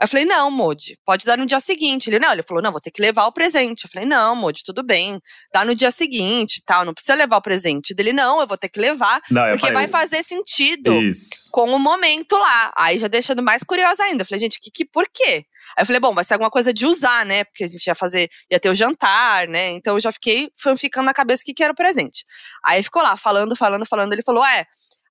Aí 0.00 0.04
eu 0.04 0.08
falei, 0.08 0.24
não, 0.24 0.50
Modi, 0.50 0.98
pode 1.04 1.26
dar 1.26 1.36
no 1.36 1.44
dia 1.44 1.60
seguinte. 1.60 2.08
Ele, 2.08 2.18
não, 2.18 2.32
ele 2.32 2.42
falou, 2.42 2.62
não, 2.62 2.70
vou 2.72 2.80
ter 2.80 2.90
que 2.90 3.02
levar 3.02 3.26
o 3.26 3.32
presente. 3.32 3.84
Eu 3.84 3.90
falei, 3.90 4.08
não, 4.08 4.34
Modi, 4.34 4.62
tudo 4.64 4.82
bem. 4.82 5.20
Dá 5.52 5.62
no 5.62 5.74
dia 5.74 5.90
seguinte 5.90 6.56
e 6.56 6.62
tal, 6.64 6.86
não 6.86 6.94
precisa 6.94 7.14
levar 7.14 7.36
o 7.36 7.42
presente. 7.42 7.92
Dele, 7.94 8.10
não, 8.14 8.40
eu 8.40 8.46
vou 8.46 8.56
ter 8.56 8.70
que 8.70 8.80
levar, 8.80 9.20
Não, 9.30 9.42
porque 9.50 9.58
falei, 9.58 9.74
vai 9.74 9.88
fazer 9.88 10.22
sentido 10.22 10.94
Isso. 11.02 11.28
com 11.50 11.70
o 11.74 11.78
momento 11.78 12.34
lá. 12.34 12.72
Aí 12.78 12.98
já 12.98 13.08
deixando 13.08 13.42
mais 13.42 13.62
curiosa 13.62 14.02
ainda. 14.04 14.22
Eu 14.22 14.26
falei, 14.26 14.40
gente, 14.40 14.58
que, 14.58 14.70
que, 14.70 14.86
por 14.86 15.04
quê? 15.12 15.44
Aí 15.80 15.82
eu 15.82 15.86
falei, 15.86 15.98
bom, 15.98 16.12
vai 16.12 16.22
ser 16.22 16.34
alguma 16.34 16.50
coisa 16.50 16.74
de 16.74 16.84
usar, 16.84 17.24
né? 17.24 17.42
Porque 17.42 17.64
a 17.64 17.66
gente 17.66 17.86
ia 17.86 17.94
fazer, 17.94 18.28
ia 18.50 18.60
ter 18.60 18.68
o 18.68 18.74
jantar, 18.74 19.48
né? 19.48 19.70
Então 19.70 19.94
eu 19.94 20.00
já 20.00 20.12
fiquei 20.12 20.50
ficando 20.76 21.06
na 21.06 21.14
cabeça 21.14 21.40
o 21.40 21.46
que, 21.46 21.54
que 21.54 21.64
era 21.64 21.72
o 21.72 21.76
presente. 21.76 22.22
Aí 22.62 22.82
ficou 22.82 23.02
lá, 23.02 23.16
falando, 23.16 23.56
falando, 23.56 23.86
falando. 23.86 24.12
Ele 24.12 24.22
falou, 24.22 24.44
é. 24.44 24.66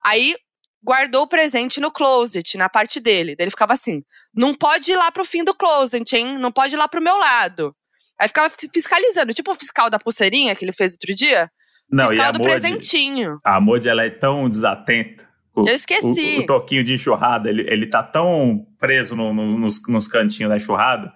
Aí 0.06 0.36
guardou 0.84 1.24
o 1.24 1.28
presente 1.28 1.80
no 1.80 1.92
closet, 1.92 2.56
na 2.56 2.70
parte 2.70 3.00
dele. 3.00 3.36
Daí 3.36 3.46
ele 3.46 3.50
ficava 3.50 3.74
assim: 3.74 4.04
não 4.32 4.54
pode 4.54 4.92
ir 4.92 4.96
lá 4.96 5.12
pro 5.12 5.26
fim 5.26 5.44
do 5.44 5.56
closet, 5.56 6.16
hein? 6.16 6.38
Não 6.38 6.52
pode 6.52 6.76
ir 6.76 6.78
lá 6.78 6.88
pro 6.88 7.02
meu 7.02 7.18
lado. 7.18 7.76
Aí 8.20 8.28
ficava 8.28 8.54
fiscalizando, 8.72 9.34
tipo 9.34 9.52
o 9.52 9.56
fiscal 9.56 9.90
da 9.90 9.98
pulseirinha 9.98 10.56
que 10.56 10.64
ele 10.64 10.74
fez 10.74 10.92
outro 10.92 11.16
dia. 11.16 11.50
Não, 11.92 12.06
e 12.06 12.10
fiscal 12.10 12.28
a 12.28 12.32
do 12.32 12.38
Modi, 12.38 12.50
presentinho. 12.50 13.40
a 13.44 13.60
Modi, 13.60 13.90
ela 13.90 14.06
é 14.06 14.12
tão 14.12 14.48
desatenta. 14.48 15.28
O- 15.56 15.68
Eu 15.68 15.74
esqueci. 15.76 16.38
O, 16.38 16.42
o 16.42 16.46
toquinho 16.46 16.84
de 16.84 16.94
enxurrada, 16.94 17.50
ele, 17.50 17.66
ele 17.68 17.88
tá 17.88 18.02
tão 18.04 18.66
preso 18.78 19.16
no- 19.16 19.34
no- 19.34 19.58
nos, 19.58 19.82
nos 19.88 20.08
cantinhos 20.08 20.50
da 20.50 20.58
enxurrada 20.58 21.12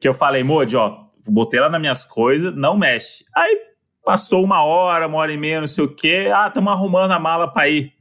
que 0.00 0.08
eu 0.08 0.14
falei, 0.14 0.42
Modi, 0.44 0.76
ó, 0.76 1.04
botei 1.26 1.58
lá 1.60 1.68
nas 1.68 1.80
minhas 1.80 2.04
coisas, 2.04 2.54
não 2.56 2.76
mexe. 2.76 3.24
Aí 3.36 3.56
passou 4.04 4.42
uma 4.44 4.62
hora, 4.62 5.06
uma 5.06 5.18
hora 5.18 5.32
e 5.32 5.36
meia, 5.36 5.60
não 5.60 5.66
sei 5.66 5.84
o 5.84 5.94
quê. 5.94 6.30
Ah, 6.32 6.46
estamos 6.48 6.72
arrumando 6.72 7.10
a 7.12 7.18
mala 7.18 7.52
pra 7.52 7.68
ir. 7.68 7.92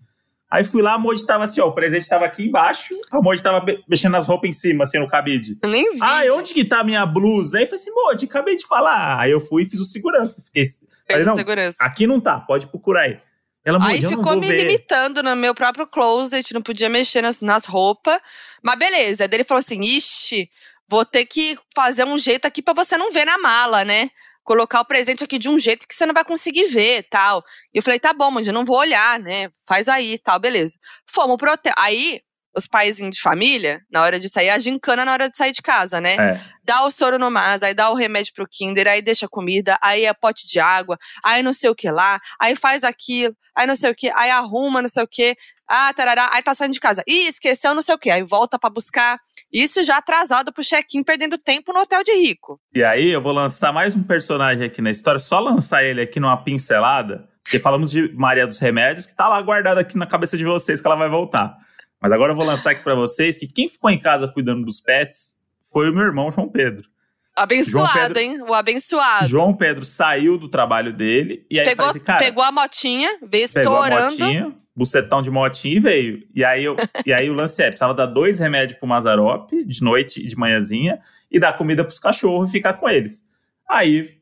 Aí 0.50 0.64
fui 0.64 0.82
lá, 0.82 0.94
a 0.94 0.98
Modi 0.98 1.26
tava 1.26 1.44
assim, 1.44 1.60
ó, 1.60 1.68
o 1.68 1.74
presente 1.74 2.08
tava 2.08 2.24
aqui 2.24 2.46
embaixo, 2.46 2.94
a 3.12 3.22
Modi 3.22 3.44
tava 3.44 3.60
be- 3.60 3.84
mexendo 3.90 4.16
as 4.16 4.26
roupas 4.26 4.50
em 4.50 4.54
cima, 4.54 4.86
assim, 4.86 4.98
no 4.98 5.06
cabide. 5.08 5.58
Eu 5.62 5.68
nem 5.70 5.92
vi. 5.96 6.00
Ah, 6.02 6.22
onde 6.32 6.54
que 6.54 6.64
tá 6.64 6.80
a 6.80 6.84
minha 6.86 7.06
blusa? 7.06 7.58
Aí 7.58 7.64
eu 7.66 7.68
falei 7.68 7.82
assim, 7.82 7.92
Modi, 7.92 8.26
acabei 8.26 8.56
de 8.56 8.66
falar. 8.66 9.20
Aí 9.20 9.30
eu 9.32 9.42
fui 9.42 9.64
e 9.64 9.66
fiz 9.66 9.82
o 9.82 9.84
segurança. 9.86 10.42
Fiquei, 10.42 10.64
Fez 10.64 10.80
falei, 11.10 11.26
não, 11.26 11.36
segurança. 11.36 11.76
aqui 11.82 12.08
não 12.08 12.22
tá, 12.22 12.40
pode 12.40 12.68
procurar 12.68 13.02
aí. 13.02 13.20
Ela, 13.68 13.86
Aí 13.86 14.02
ficou 14.02 14.38
me 14.38 14.48
ver. 14.48 14.64
limitando 14.64 15.22
no 15.22 15.36
meu 15.36 15.54
próprio 15.54 15.86
closet, 15.86 16.54
não 16.54 16.62
podia 16.62 16.88
mexer 16.88 17.22
nas, 17.22 17.42
nas 17.42 17.66
roupas. 17.66 18.18
Mas 18.64 18.80
beleza. 18.80 19.28
Daí 19.28 19.42
ele 19.42 19.44
falou 19.44 19.60
assim: 19.60 19.82
ixi, 19.82 20.50
vou 20.88 21.04
ter 21.04 21.26
que 21.26 21.60
fazer 21.76 22.06
um 22.06 22.18
jeito 22.18 22.46
aqui 22.46 22.62
pra 22.62 22.74
você 22.74 22.98
não 22.98 23.12
ver 23.12 23.26
na 23.26 23.38
mala, 23.38 23.84
né? 23.84 24.10
Colocar 24.42 24.80
o 24.80 24.86
presente 24.86 25.22
aqui 25.22 25.38
de 25.38 25.50
um 25.50 25.60
jeito 25.60 25.86
que 25.86 25.94
você 25.94 26.06
não 26.06 26.14
vai 26.14 26.24
conseguir 26.24 26.68
ver 26.68 27.08
tal. 27.10 27.44
E 27.74 27.80
eu 27.80 27.84
falei, 27.84 28.00
tá 28.00 28.14
bom, 28.14 28.32
mãe, 28.32 28.48
eu 28.48 28.54
não 28.54 28.64
vou 28.64 28.78
olhar, 28.78 29.20
né? 29.20 29.50
Faz 29.68 29.90
aí 29.90 30.18
tal, 30.18 30.40
beleza. 30.40 30.78
Fomos 31.06 31.36
pro 31.36 31.52
hotel. 31.52 31.74
Aí, 31.78 32.22
os 32.58 32.66
paizinhos 32.66 33.16
de 33.16 33.22
família, 33.22 33.82
na 33.92 34.02
hora 34.02 34.20
de 34.20 34.28
sair, 34.28 34.50
a 34.50 34.58
gincana 34.58 35.06
na 35.06 35.12
hora 35.14 35.30
de 35.30 35.38
sair 35.38 35.52
de 35.52 35.62
casa, 35.62 36.02
né? 36.02 36.16
É. 36.16 36.42
dá 36.64 36.84
o 36.84 36.92
soro 36.92 37.20
no 37.20 37.30
mas, 37.30 37.62
aí 37.62 37.74
dá 37.74 37.90
o 37.92 37.94
remédio 37.94 38.34
pro 38.34 38.48
Kinder, 38.50 38.88
aí 38.88 39.00
deixa 39.00 39.28
a 39.28 39.30
comida, 39.30 39.78
aí 39.82 40.06
é 40.06 40.14
pote 40.14 40.48
de 40.48 40.60
água, 40.60 40.98
aí 41.24 41.44
não 41.44 41.54
sei 41.54 41.70
o 41.70 41.76
que 41.76 41.92
lá, 41.92 42.20
aí 42.42 42.56
faz 42.56 42.84
aquilo, 42.84 43.36
aí 43.56 43.68
não 43.68 43.76
sei 43.76 43.92
o 43.92 43.96
que, 43.96 44.10
aí 44.10 44.32
arruma 44.32 44.82
não 44.82 44.90
sei 44.90 45.04
o 45.04 45.08
que, 45.08 45.36
ah, 45.68 45.94
tarará, 45.94 46.30
aí 46.34 46.42
tá 46.42 46.56
saindo 46.56 46.74
de 46.74 46.80
casa, 46.80 47.04
ih, 47.06 47.28
esqueceu 47.28 47.76
não 47.76 47.82
sei 47.84 47.94
o 47.94 48.00
que, 48.00 48.10
aí 48.10 48.24
volta 48.24 48.58
pra 48.58 48.70
buscar. 48.70 49.20
Isso 49.52 49.84
já 49.84 49.98
atrasado 49.98 50.52
pro 50.52 50.64
check-in, 50.64 51.04
perdendo 51.04 51.38
tempo 51.38 51.72
no 51.72 51.80
hotel 51.80 52.04
de 52.04 52.12
rico. 52.14 52.60
E 52.74 52.84
aí 52.84 53.10
eu 53.10 53.22
vou 53.22 53.32
lançar 53.32 53.72
mais 53.72 53.96
um 53.96 54.04
personagem 54.04 54.66
aqui 54.66 54.82
na 54.82 54.90
história, 54.90 55.20
só 55.20 55.40
lançar 55.40 55.84
ele 55.84 56.02
aqui 56.02 56.20
numa 56.20 56.38
pincelada, 56.44 57.30
porque 57.44 57.60
falamos 57.60 57.92
de 57.92 58.14
Maria 58.14 58.48
dos 58.48 58.60
Remédios, 58.60 59.06
que 59.06 59.16
tá 59.16 59.28
lá 59.30 59.42
guardada 59.42 59.80
aqui 59.80 59.98
na 59.98 60.06
cabeça 60.06 60.38
de 60.38 60.44
vocês, 60.44 60.82
que 60.82 60.88
ela 60.88 60.98
vai 60.98 61.10
voltar. 61.10 61.58
Mas 62.02 62.12
agora 62.12 62.32
eu 62.32 62.36
vou 62.36 62.46
lançar 62.46 62.72
aqui 62.72 62.84
pra 62.84 62.96
vocês 62.96 63.38
que 63.38 63.48
quem 63.48 63.68
ficou 63.68 63.90
em 63.90 64.00
casa 64.00 64.28
cuidando 64.28 64.64
dos 64.66 64.80
pets 64.80 65.36
foi 65.72 65.90
o 65.90 65.94
meu 65.94 66.04
irmão 66.04 66.32
João 66.32 66.48
Pedro. 66.50 66.88
Abençoado, 67.36 67.94
Pedro- 67.94 68.20
hein? 68.20 68.42
O 68.42 68.54
abençoado. 68.54 69.28
João 69.28 69.54
Pedro 69.54 69.86
saiu 69.86 70.38
do 70.38 70.50
trabalho 70.50 70.92
dele 70.92 71.46
e 71.52 71.60
aí 71.60 71.66
Pegou, 71.68 71.86
assim, 71.86 72.00
cara, 72.00 72.20
pegou 72.20 72.44
a 72.44 72.52
motinha, 72.52 73.10
veio 73.22 73.48
pegou 73.50 73.78
a 73.82 73.88
estourando. 73.88 74.12
motinha, 74.20 74.56
bucetão 74.76 75.22
de 75.22 75.30
motinha 75.30 75.76
e 75.76 75.80
veio. 75.80 76.28
E 76.34 76.44
aí, 76.44 76.64
eu, 76.64 76.76
e 77.06 77.14
aí 77.14 77.30
o 77.30 77.34
lance 77.36 77.62
é, 77.62 77.68
precisava 77.68 77.94
dar 77.94 78.08
dois 78.08 78.40
remédios 78.40 78.80
pro 78.80 78.88
Mazarop, 78.88 79.52
de 79.52 79.84
noite 79.84 80.20
e 80.24 80.28
de 80.28 80.36
manhãzinha, 80.36 81.00
e 81.30 81.40
dar 81.40 81.54
comida 81.58 81.84
pros 81.84 82.00
cachorros 82.00 82.50
e 82.50 82.54
ficar 82.54 82.74
com 82.74 82.90
eles. 82.90 83.24
Aí, 83.70 84.18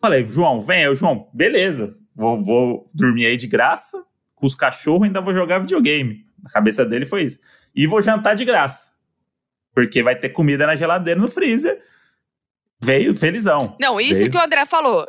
falei, 0.00 0.26
João, 0.26 0.60
vem. 0.60 0.82
Eu, 0.82 0.96
João, 0.96 1.28
beleza. 1.32 1.96
vou, 2.16 2.42
vou 2.42 2.90
dormir 2.92 3.26
aí 3.26 3.36
de 3.36 3.46
graça, 3.46 4.02
com 4.34 4.44
os 4.46 4.56
cachorros 4.56 5.04
ainda 5.04 5.20
vou 5.20 5.32
jogar 5.34 5.60
videogame. 5.60 6.23
Na 6.44 6.50
cabeça 6.50 6.84
dele 6.84 7.06
foi 7.06 7.22
isso. 7.24 7.40
E 7.74 7.86
vou 7.86 8.00
jantar 8.02 8.36
de 8.36 8.44
graça. 8.44 8.92
Porque 9.74 10.02
vai 10.02 10.14
ter 10.14 10.28
comida 10.28 10.66
na 10.66 10.76
geladeira, 10.76 11.18
no 11.18 11.26
freezer. 11.28 11.80
Veio 12.82 13.14
felizão. 13.16 13.76
Não, 13.80 14.00
isso 14.00 14.20
Veio. 14.20 14.30
que 14.30 14.36
o 14.36 14.40
André 14.40 14.66
falou. 14.66 15.06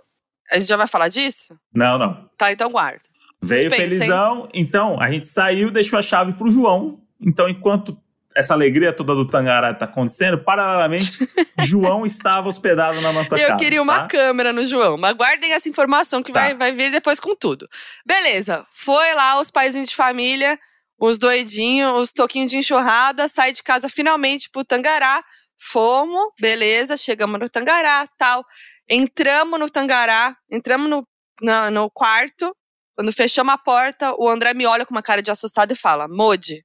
A 0.51 0.57
gente 0.57 0.67
já 0.69 0.77
vai 0.77 0.87
falar 0.87 1.09
disso? 1.09 1.59
Não, 1.73 1.97
não. 1.97 2.29
Tá, 2.37 2.51
então 2.51 2.71
guarda. 2.71 3.01
Veio 3.43 3.69
Suspense, 3.69 3.93
hein? 3.93 3.99
felizão. 3.99 4.49
Então, 4.53 4.99
a 4.99 5.11
gente 5.11 5.27
saiu, 5.27 5.69
deixou 5.69 5.99
a 5.99 6.01
chave 6.01 6.33
pro 6.33 6.49
João. 6.51 6.99
Então, 7.19 7.49
enquanto 7.49 7.97
essa 8.35 8.53
alegria 8.53 8.91
toda 8.93 9.13
do 9.13 9.27
Tangará 9.27 9.73
tá 9.73 9.85
acontecendo, 9.85 10.37
paralelamente, 10.37 11.17
João 11.63 12.05
estava 12.05 12.47
hospedado 12.49 12.99
na 13.01 13.11
nossa 13.11 13.37
casa. 13.37 13.49
Eu 13.51 13.57
queria 13.57 13.81
uma 13.81 14.01
tá? 14.01 14.07
câmera 14.07 14.51
no 14.53 14.65
João, 14.65 14.97
mas 14.97 15.15
guardem 15.15 15.53
essa 15.53 15.67
informação 15.69 16.21
que 16.23 16.31
Tá. 16.33 16.39
vai, 16.41 16.53
vai 16.55 16.71
vir 16.71 16.91
depois 16.91 17.19
com 17.19 17.35
tudo. 17.35 17.67
Beleza, 18.05 18.65
foi 18.71 19.13
lá 19.13 19.39
os 19.39 19.49
paizinhos 19.51 19.89
de 19.89 19.95
família, 19.95 20.57
os 20.97 21.17
doidinhos, 21.17 21.99
os 22.01 22.11
toquinhos 22.11 22.51
de 22.51 22.57
enxurrada, 22.57 23.27
sai 23.27 23.51
de 23.51 23.61
casa 23.63 23.89
finalmente 23.89 24.49
pro 24.49 24.63
Tangará. 24.63 25.23
Fomos, 25.59 26.31
beleza, 26.39 26.97
chegamos 26.97 27.39
no 27.39 27.49
Tangará, 27.49 28.07
tal. 28.17 28.43
Entramos 28.87 29.59
no 29.59 29.69
Tangará, 29.69 30.35
entramos 30.49 30.89
no, 30.89 31.07
na- 31.41 31.71
no 31.71 31.89
quarto. 31.89 32.55
Quando 32.95 33.11
fechamos 33.11 33.53
a 33.53 33.57
porta, 33.57 34.13
o 34.17 34.29
André 34.29 34.53
me 34.53 34.65
olha 34.65 34.85
com 34.85 34.93
uma 34.93 35.01
cara 35.03 35.21
de 35.21 35.31
assustado 35.31 35.71
e 35.71 35.75
fala: 35.75 36.07
Modi, 36.07 36.63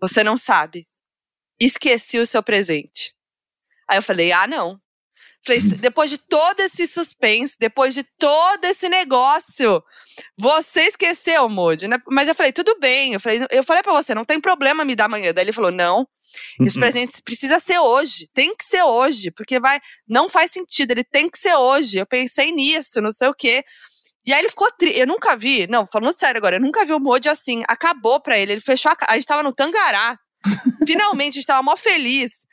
você 0.00 0.22
não 0.22 0.36
sabe. 0.36 0.86
Esqueci 1.60 2.18
o 2.18 2.26
seu 2.26 2.42
presente. 2.42 3.12
Aí 3.88 3.98
eu 3.98 4.02
falei: 4.02 4.30
ah, 4.32 4.46
não. 4.46 4.78
Falei, 5.46 5.60
"Se- 5.60 5.76
depois 5.76 6.10
de 6.10 6.18
todo 6.18 6.60
esse 6.60 6.86
suspense, 6.86 7.56
depois 7.58 7.94
de 7.94 8.02
todo 8.18 8.64
esse 8.64 8.88
negócio, 8.88 9.82
você 10.38 10.82
esqueceu, 10.82 11.48
Modi, 11.48 11.88
né? 11.88 11.96
Mas 12.10 12.28
eu 12.28 12.34
falei, 12.34 12.52
tudo 12.52 12.78
bem. 12.78 13.14
Eu 13.14 13.20
falei, 13.20 13.46
eu 13.50 13.64
falei 13.64 13.82
pra 13.82 13.92
você, 13.92 14.14
não 14.14 14.24
tem 14.24 14.40
problema 14.40 14.84
me 14.84 14.94
dar 14.96 15.04
amanhã. 15.06 15.32
Daí 15.32 15.44
ele 15.44 15.52
falou, 15.52 15.70
não, 15.70 16.06
esse 16.60 16.76
Uhum. 16.76 16.82
presente 16.82 17.22
precisa 17.22 17.58
ser 17.60 17.78
hoje. 17.78 18.28
Tem 18.34 18.54
que 18.54 18.64
ser 18.64 18.82
hoje, 18.82 19.30
porque 19.30 19.58
vai, 19.60 19.80
não 20.06 20.28
faz 20.28 20.50
sentido, 20.50 20.90
ele 20.90 21.04
tem 21.04 21.30
que 21.30 21.38
ser 21.38 21.54
hoje. 21.54 21.98
Eu 21.98 22.06
pensei 22.06 22.52
nisso, 22.52 23.00
não 23.00 23.12
sei 23.12 23.28
o 23.28 23.34
quê. 23.34 23.62
E 24.26 24.32
aí 24.32 24.40
ele 24.40 24.50
ficou 24.50 24.70
triste. 24.72 24.98
Eu 24.98 25.06
nunca 25.06 25.34
vi, 25.36 25.66
não, 25.68 25.86
falando 25.86 26.18
sério 26.18 26.36
agora, 26.38 26.56
eu 26.56 26.60
nunca 26.60 26.84
vi 26.84 26.92
o 26.92 27.00
Modi 27.00 27.28
assim. 27.30 27.62
Acabou 27.66 28.20
pra 28.20 28.36
ele. 28.38 28.52
Ele 28.52 28.60
fechou 28.60 28.90
a. 28.92 28.96
A 29.08 29.14
gente 29.14 29.26
tava 29.26 29.42
no 29.42 29.54
Tangará. 29.54 30.18
Finalmente, 30.86 31.34
a 31.34 31.36
gente 31.40 31.46
tava 31.46 31.62
mó 31.62 31.76
feliz. 31.76 32.46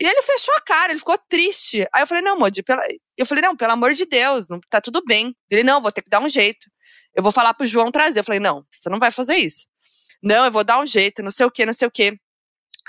E 0.00 0.06
ele 0.06 0.22
fechou 0.22 0.54
a 0.54 0.60
cara, 0.60 0.92
ele 0.92 1.00
ficou 1.00 1.18
triste. 1.28 1.86
Aí 1.92 2.02
eu 2.02 2.06
falei, 2.06 2.22
não, 2.22 2.38
Modi, 2.38 2.62
pela... 2.62 2.82
eu 3.16 3.26
falei, 3.26 3.42
não, 3.42 3.56
pelo 3.56 3.72
amor 3.72 3.94
de 3.94 4.06
Deus, 4.06 4.48
não, 4.48 4.60
tá 4.70 4.80
tudo 4.80 5.02
bem. 5.04 5.34
Ele, 5.50 5.64
não, 5.64 5.82
vou 5.82 5.90
ter 5.90 6.02
que 6.02 6.10
dar 6.10 6.20
um 6.20 6.28
jeito. 6.28 6.70
Eu 7.14 7.22
vou 7.22 7.32
falar 7.32 7.52
pro 7.52 7.66
João 7.66 7.90
trazer. 7.90 8.20
Eu 8.20 8.24
falei, 8.24 8.38
não, 8.38 8.64
você 8.78 8.88
não 8.88 9.00
vai 9.00 9.10
fazer 9.10 9.36
isso. 9.36 9.66
Não, 10.22 10.44
eu 10.44 10.52
vou 10.52 10.62
dar 10.62 10.78
um 10.78 10.86
jeito, 10.86 11.22
não 11.22 11.30
sei 11.30 11.46
o 11.46 11.50
quê, 11.50 11.66
não 11.66 11.72
sei 11.72 11.88
o 11.88 11.90
quê. 11.90 12.16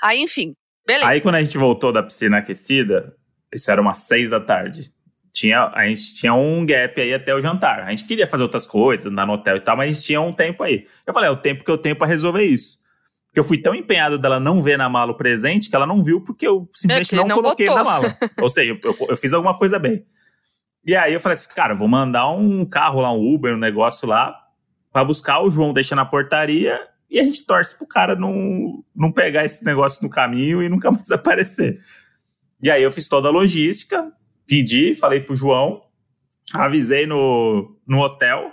Aí, 0.01 0.19
enfim, 0.21 0.55
beleza. 0.85 1.09
Aí, 1.09 1.21
quando 1.21 1.35
a 1.35 1.43
gente 1.43 1.57
voltou 1.57 1.91
da 1.91 2.03
piscina 2.03 2.37
aquecida, 2.37 3.15
isso 3.53 3.69
era 3.71 3.81
umas 3.81 3.99
seis 3.99 4.29
da 4.29 4.39
tarde. 4.39 4.91
Tinha, 5.31 5.71
a 5.73 5.85
gente 5.87 6.15
tinha 6.15 6.33
um 6.33 6.65
gap 6.65 6.99
aí 6.99 7.13
até 7.13 7.33
o 7.33 7.41
jantar. 7.41 7.83
A 7.83 7.89
gente 7.89 8.05
queria 8.05 8.27
fazer 8.27 8.43
outras 8.43 8.67
coisas, 8.67 9.05
andar 9.05 9.25
no 9.25 9.33
hotel 9.33 9.57
e 9.57 9.59
tal, 9.59 9.77
mas 9.77 9.89
a 9.89 9.93
gente 9.93 10.05
tinha 10.05 10.21
um 10.21 10.33
tempo 10.33 10.63
aí. 10.63 10.87
Eu 11.05 11.13
falei, 11.13 11.29
é 11.29 11.31
o 11.31 11.37
tempo 11.37 11.63
que 11.63 11.71
eu 11.71 11.77
tenho 11.77 11.95
pra 11.95 12.07
resolver 12.07 12.43
isso. 12.43 12.79
Porque 13.29 13.39
eu 13.39 13.43
fui 13.43 13.61
tão 13.61 13.73
empenhado 13.75 14.17
dela 14.17 14.39
não 14.39 14.61
ver 14.61 14.77
na 14.77 14.89
mala 14.89 15.11
o 15.11 15.15
presente 15.17 15.69
que 15.69 15.75
ela 15.75 15.85
não 15.85 16.03
viu 16.03 16.21
porque 16.23 16.47
eu 16.47 16.67
simplesmente 16.73 17.13
É, 17.13 17.17
não, 17.17 17.27
não 17.27 17.35
coloquei 17.35 17.67
botou. 17.67 17.83
na 17.83 17.89
mala. 17.89 18.17
Ou 18.41 18.49
seja, 18.49 18.71
eu, 18.71 18.79
eu- 18.91 19.07
eu 19.09 19.17
fiz 19.17 19.33
alguma 19.33 19.57
coisa 19.57 19.77
bem. 19.77 20.03
E 20.85 20.95
aí 20.95 21.13
eu 21.13 21.19
falei 21.19 21.33
assim, 21.37 21.47
cara, 21.53 21.75
vou 21.75 21.87
mandar 21.87 22.29
um 22.31 22.65
carro 22.65 23.01
lá, 23.01 23.11
um 23.13 23.33
Uber, 23.35 23.53
um 23.53 23.59
negócio 23.59 24.07
lá, 24.07 24.35
pra 24.91 25.03
buscar 25.03 25.41
o 25.41 25.51
João, 25.51 25.73
deixa 25.73 25.95
na 25.95 26.05
portaria 26.05 26.79
e 27.11 27.19
a 27.19 27.23
gente 27.23 27.45
torce 27.45 27.77
pro 27.77 27.85
cara 27.87 28.15
não, 28.15 28.83
não 28.95 29.11
pegar 29.11 29.45
esse 29.45 29.63
negócio 29.63 30.01
no 30.01 30.09
caminho 30.09 30.63
e 30.63 30.69
nunca 30.69 30.89
mais 30.89 31.09
aparecer. 31.11 31.79
E 32.61 32.71
aí 32.71 32.81
eu 32.81 32.89
fiz 32.91 33.07
toda 33.07 33.27
a 33.27 33.31
logística, 33.31 34.11
pedi, 34.47 34.95
falei 34.95 35.19
pro 35.19 35.35
João, 35.35 35.81
avisei 36.53 37.05
no, 37.05 37.77
no 37.87 37.99
hotel, 38.01 38.51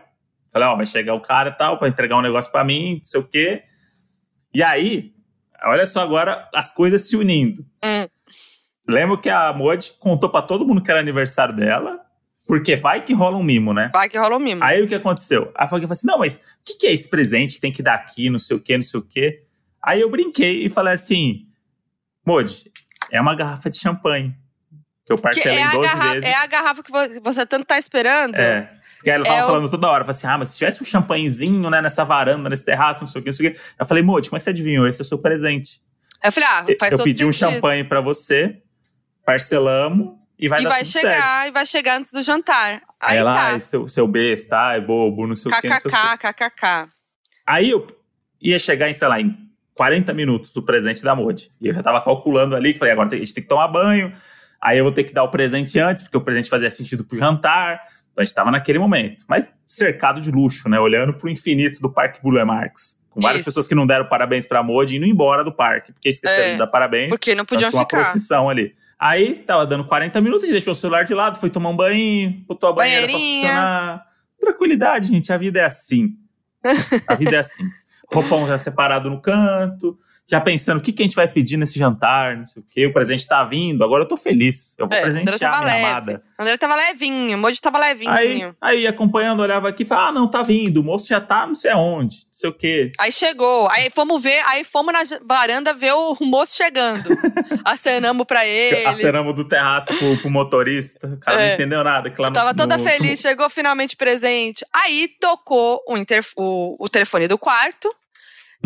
falei, 0.52 0.68
ó, 0.68 0.76
vai 0.76 0.84
chegar 0.86 1.14
o 1.14 1.20
cara 1.20 1.48
e 1.50 1.52
tal, 1.56 1.78
pra 1.78 1.88
entregar 1.88 2.16
um 2.18 2.22
negócio 2.22 2.52
pra 2.52 2.62
mim, 2.64 2.96
não 2.98 3.04
sei 3.04 3.20
o 3.20 3.24
quê. 3.26 3.62
E 4.56 4.62
aí, 4.62 5.12
olha 5.64 5.84
só 5.86 6.00
agora 6.00 6.48
as 6.54 6.72
coisas 6.72 7.06
se 7.06 7.14
unindo. 7.14 7.62
Hum. 7.84 8.08
Lembro 8.88 9.18
que 9.20 9.28
a 9.28 9.52
Modi 9.52 9.92
contou 10.00 10.30
pra 10.30 10.40
todo 10.40 10.66
mundo 10.66 10.82
que 10.82 10.90
era 10.90 10.98
aniversário 10.98 11.54
dela, 11.54 12.00
porque 12.46 12.74
vai 12.74 13.04
que 13.04 13.12
rola 13.12 13.36
um 13.36 13.42
mimo, 13.42 13.74
né? 13.74 13.90
Vai 13.92 14.08
que 14.08 14.16
rola 14.16 14.36
o 14.36 14.40
mimo. 14.40 14.64
Aí 14.64 14.80
o 14.82 14.88
que 14.88 14.94
aconteceu? 14.94 15.52
A 15.54 15.68
Foguinha 15.68 15.86
falou 15.86 15.92
assim: 15.98 16.06
não, 16.06 16.18
mas 16.20 16.36
o 16.36 16.40
que, 16.64 16.74
que 16.78 16.86
é 16.86 16.92
esse 16.94 17.06
presente 17.06 17.56
que 17.56 17.60
tem 17.60 17.70
que 17.70 17.82
dar 17.82 17.96
aqui, 17.96 18.30
não 18.30 18.38
sei 18.38 18.56
o 18.56 18.60
quê, 18.60 18.76
não 18.78 18.82
sei 18.82 18.98
o 18.98 19.02
quê? 19.02 19.42
Aí 19.82 20.00
eu 20.00 20.08
brinquei 20.08 20.64
e 20.64 20.70
falei 20.70 20.94
assim: 20.94 21.46
Modi, 22.26 22.72
é 23.12 23.20
uma 23.20 23.34
garrafa 23.34 23.68
de 23.68 23.78
champanhe. 23.78 24.34
Que 25.04 25.12
eu 25.12 25.16
Que 25.16 25.22
parcelei 25.22 25.58
é, 25.58 25.62
a 25.64 25.72
12 25.72 25.86
garrafa, 25.88 26.12
vezes. 26.14 26.28
é 26.30 26.34
a 26.34 26.46
garrafa 26.46 26.82
que 26.82 26.90
vo- 26.90 27.20
você 27.22 27.44
tanto 27.44 27.66
tá 27.66 27.78
esperando. 27.78 28.36
É. 28.36 28.72
Porque 28.96 29.10
ela 29.10 29.24
tava 29.24 29.36
É 29.38 29.42
o- 29.44 29.46
falando 29.46 29.68
toda 29.70 29.88
hora, 29.88 30.04
assim: 30.10 30.26
ah, 30.26 30.38
mas 30.38 30.50
se 30.50 30.58
tivesse 30.58 30.82
um 30.82 30.86
champanhezinho, 30.86 31.68
né, 31.70 31.80
nessa 31.82 32.04
varanda, 32.04 32.48
nesse 32.48 32.64
terraço, 32.64 33.02
não 33.02 33.08
sei 33.08 33.20
o 33.20 33.24
quê, 33.24 33.28
não 33.30 33.34
sei 33.34 33.48
o 33.48 33.52
quê. 33.52 33.60
Eu 33.78 33.86
falei, 33.86 34.02
Modi, 34.02 34.28
como 34.30 34.36
é 34.36 34.40
que 34.40 34.44
você 34.44 34.50
adivinhou? 34.50 34.86
Esse 34.88 35.00
é 35.00 35.04
o 35.04 35.06
seu 35.06 35.18
presente. 35.18 35.80
Eu 36.24 36.32
falei, 36.32 36.48
ah, 36.48 36.64
faz 36.78 36.92
eu 36.92 36.98
todo 36.98 37.04
pedi 37.04 37.24
um 37.24 37.32
sentido. 37.32 37.52
champanhe 37.54 37.84
pra 37.84 38.00
você, 38.00 38.60
parcelamos 39.24 40.14
e 40.38 40.48
vai 40.48 40.60
e 40.60 40.64
dar 40.64 40.70
vai 40.70 40.78
tudo 40.82 40.92
certo. 40.92 41.12
chegar, 41.12 41.48
e 41.48 41.50
vai 41.50 41.66
chegar 41.66 41.98
antes 41.98 42.12
do 42.12 42.22
jantar. 42.22 42.72
Aí, 42.72 42.80
Aí 43.00 43.16
ela, 43.18 43.34
tá. 43.34 43.42
ai, 43.48 43.60
seu, 43.60 43.88
seu 43.88 44.06
besta, 44.06 44.56
ai, 44.58 44.80
bobo, 44.80 45.26
não 45.26 45.36
sei 45.36 45.50
o 45.52 45.60
quê, 45.60 45.68
não 45.68 45.80
sei 45.80 45.90
o 45.90 46.18
KKK. 46.18 46.88
Aí 47.46 47.70
eu 47.70 47.86
ia 48.40 48.58
chegar 48.58 48.88
em, 48.88 48.92
sei 48.92 49.08
lá, 49.08 49.20
em 49.20 49.36
40 49.74 50.12
minutos 50.14 50.54
o 50.56 50.62
presente 50.62 51.02
da 51.02 51.14
Modi. 51.14 51.50
E 51.60 51.68
eu 51.68 51.74
já 51.74 51.82
tava 51.82 52.00
calculando 52.00 52.56
ali, 52.56 52.72
que 52.72 52.78
falei, 52.78 52.92
agora 52.92 53.08
a 53.12 53.16
gente 53.16 53.32
tem 53.34 53.42
que 53.42 53.48
tomar 53.48 53.68
banho. 53.68 54.12
Aí 54.60 54.78
eu 54.78 54.84
vou 54.84 54.92
ter 54.92 55.04
que 55.04 55.12
dar 55.12 55.22
o 55.22 55.28
presente 55.30 55.78
antes, 55.78 56.02
porque 56.02 56.16
o 56.16 56.20
presente 56.20 56.48
fazia 56.48 56.70
sentido 56.70 57.04
pro 57.04 57.18
jantar. 57.18 57.80
Então 58.16 58.22
a 58.22 58.24
gente 58.24 58.34
tava 58.34 58.50
naquele 58.50 58.78
momento. 58.78 59.24
Mas 59.28 59.46
cercado 59.66 60.22
de 60.22 60.30
luxo, 60.30 60.70
né? 60.70 60.80
Olhando 60.80 61.12
pro 61.12 61.28
infinito 61.28 61.80
do 61.82 61.90
Parque 61.92 62.22
Burle 62.22 62.42
Marx. 62.46 62.98
Com 63.10 63.20
várias 63.20 63.40
Isso. 63.40 63.44
pessoas 63.50 63.66
que 63.68 63.74
não 63.74 63.86
deram 63.86 64.06
parabéns 64.08 64.46
pra 64.46 64.62
Modi 64.62 64.96
indo 64.96 65.04
embora 65.04 65.44
do 65.44 65.52
parque, 65.52 65.92
porque 65.92 66.08
esqueceram 66.08 66.44
É, 66.44 66.52
de 66.52 66.58
dar 66.58 66.66
parabéns. 66.66 67.10
Porque 67.10 67.34
não 67.34 67.44
podiam 67.44 67.68
Então, 67.68 67.80
tinha 67.80 67.80
uma 67.80 67.86
ficar. 68.02 68.10
procissão 68.10 68.48
ali. 68.48 68.74
Aí, 68.98 69.34
tava 69.36 69.66
dando 69.66 69.84
40 69.84 70.18
minutos, 70.22 70.44
a 70.44 70.46
gente 70.46 70.54
deixou 70.54 70.72
o 70.72 70.74
celular 70.76 71.04
de 71.04 71.12
lado, 71.14 71.38
foi 71.38 71.50
tomar 71.50 71.68
um 71.70 71.76
banho, 71.76 72.42
botou 72.48 72.70
a 72.70 72.72
banheira 72.72 73.06
Banheirinha. 73.06 73.40
funcionar. 73.48 74.06
Tranquilidade, 74.40 75.08
gente, 75.08 75.30
a 75.32 75.36
vida 75.36 75.60
é 75.60 75.64
assim. 75.64 76.14
A 77.08 77.14
vida 77.14 77.36
é 77.36 77.38
assim. 77.40 77.64
Roupão 78.12 78.46
já 78.46 78.56
separado 78.58 79.10
no 79.10 79.20
canto, 79.20 79.98
já 80.28 80.40
pensando 80.40 80.78
o 80.78 80.80
que, 80.80 80.92
que 80.92 81.02
a 81.02 81.04
gente 81.06 81.14
vai 81.14 81.28
pedir 81.28 81.56
nesse 81.56 81.78
jantar, 81.78 82.36
não 82.36 82.46
sei 82.46 82.60
o 82.60 82.66
quê. 82.68 82.86
O 82.86 82.92
presente 82.92 83.26
tá 83.26 83.44
vindo, 83.44 83.84
agora 83.84 84.02
eu 84.02 84.08
tô 84.08 84.16
feliz. 84.16 84.74
Eu 84.76 84.88
vou 84.88 84.96
É, 84.96 85.02
presentear 85.02 85.38
tava 85.38 85.58
minha 85.64 85.72
leve. 85.74 85.86
amada. 85.86 86.22
André 86.38 86.56
tava 86.56 86.74
levinho, 86.76 87.36
o 87.36 87.40
Moji 87.40 87.60
tava 87.60 87.78
levinho. 87.78 88.10
Aí, 88.10 88.42
Aí, 88.42 88.52
aí, 88.60 88.86
acompanhando, 88.86 89.40
olhava 89.40 89.68
aqui 89.68 89.84
e 89.84 89.86
falava: 89.86 90.08
ah, 90.08 90.12
não, 90.12 90.28
tá 90.28 90.42
vindo, 90.42 90.80
o 90.80 90.84
moço 90.84 91.06
já 91.08 91.20
tá 91.20 91.46
não 91.46 91.54
sei 91.54 91.70
aonde, 91.70 92.16
não 92.26 92.32
sei 92.32 92.50
o 92.50 92.52
quê. 92.52 92.90
chegou, 93.12 93.68
aí 93.70 93.88
fomos 93.94 94.20
ver, 94.20 94.40
aí 94.46 94.64
fomos 94.64 94.92
na 94.92 95.00
varanda 95.24 95.72
ver 95.72 95.92
o 95.92 96.16
moço 96.20 96.56
chegando. 96.56 97.04
Acenamos 97.64 98.26
pra 98.26 98.44
ele. 98.46 98.84
Acenamos 98.86 99.34
do 99.34 99.46
terraço 99.48 99.86
pro, 99.96 100.16
pro 100.18 100.30
motorista. 100.30 101.06
O 101.06 101.18
cara 101.18 101.42
É. 101.42 101.46
não 101.48 101.54
entendeu 101.54 101.84
nada. 101.84 102.10
Que 102.10 102.20
lá 102.20 102.28
no- 102.28 102.34
Tava 102.34 102.54
toda 102.54 102.76
no- 102.76 102.84
feliz, 102.84 103.20
chegou 103.20 103.48
finalmente 103.48 103.96
presente. 103.96 104.64
Aí 104.72 105.08
tocou 105.20 105.80
o, 105.88 105.96
interf- 105.96 106.32
o- 106.36 106.76
o 106.78 106.88
telefone 106.88 107.28
do 107.28 107.38
quarto. 107.38 107.94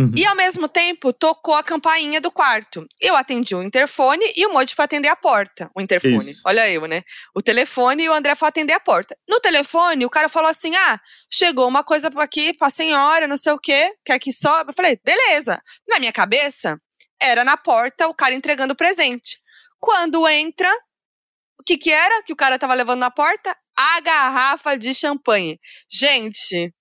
Uhum. 0.00 0.12
E 0.16 0.24
ao 0.24 0.34
mesmo 0.34 0.66
tempo 0.66 1.12
tocou 1.12 1.54
a 1.54 1.62
campainha 1.62 2.20
do 2.20 2.30
quarto. 2.30 2.86
Eu 2.98 3.14
atendi 3.14 3.54
o 3.54 3.62
interfone 3.62 4.32
e 4.34 4.46
o 4.46 4.52
Moji 4.52 4.74
foi 4.74 4.84
atender 4.84 5.08
a 5.08 5.16
porta. 5.16 5.70
O 5.76 5.80
interfone. 5.80 6.30
Isso. 6.30 6.40
Olha 6.46 6.68
eu, 6.70 6.86
né? 6.86 7.02
O 7.34 7.42
telefone 7.42 8.04
e 8.04 8.08
o 8.08 8.12
André 8.12 8.34
foi 8.34 8.48
atender 8.48 8.72
a 8.72 8.80
porta. 8.80 9.14
No 9.28 9.38
telefone, 9.40 10.06
o 10.06 10.10
cara 10.10 10.28
falou 10.28 10.48
assim: 10.48 10.74
ah, 10.74 10.98
chegou 11.30 11.68
uma 11.68 11.84
coisa 11.84 12.10
aqui 12.16 12.56
pra 12.56 12.70
senhora, 12.70 13.26
não 13.26 13.36
sei 13.36 13.52
o 13.52 13.58
quê, 13.58 13.92
quer 14.04 14.18
que 14.18 14.32
sobe? 14.32 14.70
Eu 14.70 14.74
falei, 14.74 14.98
beleza. 15.04 15.60
Na 15.86 15.98
minha 15.98 16.12
cabeça, 16.12 16.80
era 17.20 17.44
na 17.44 17.56
porta 17.56 18.08
o 18.08 18.14
cara 18.14 18.34
entregando 18.34 18.72
o 18.72 18.76
presente. 18.76 19.38
Quando 19.78 20.26
entra, 20.28 20.70
o 21.58 21.62
que 21.62 21.76
que 21.76 21.90
era 21.90 22.22
que 22.22 22.32
o 22.32 22.36
cara 22.36 22.58
tava 22.58 22.72
levando 22.74 23.00
na 23.00 23.10
porta? 23.10 23.54
A 23.76 24.00
garrafa 24.00 24.78
de 24.78 24.94
champanhe. 24.94 25.58
Gente, 25.90 26.72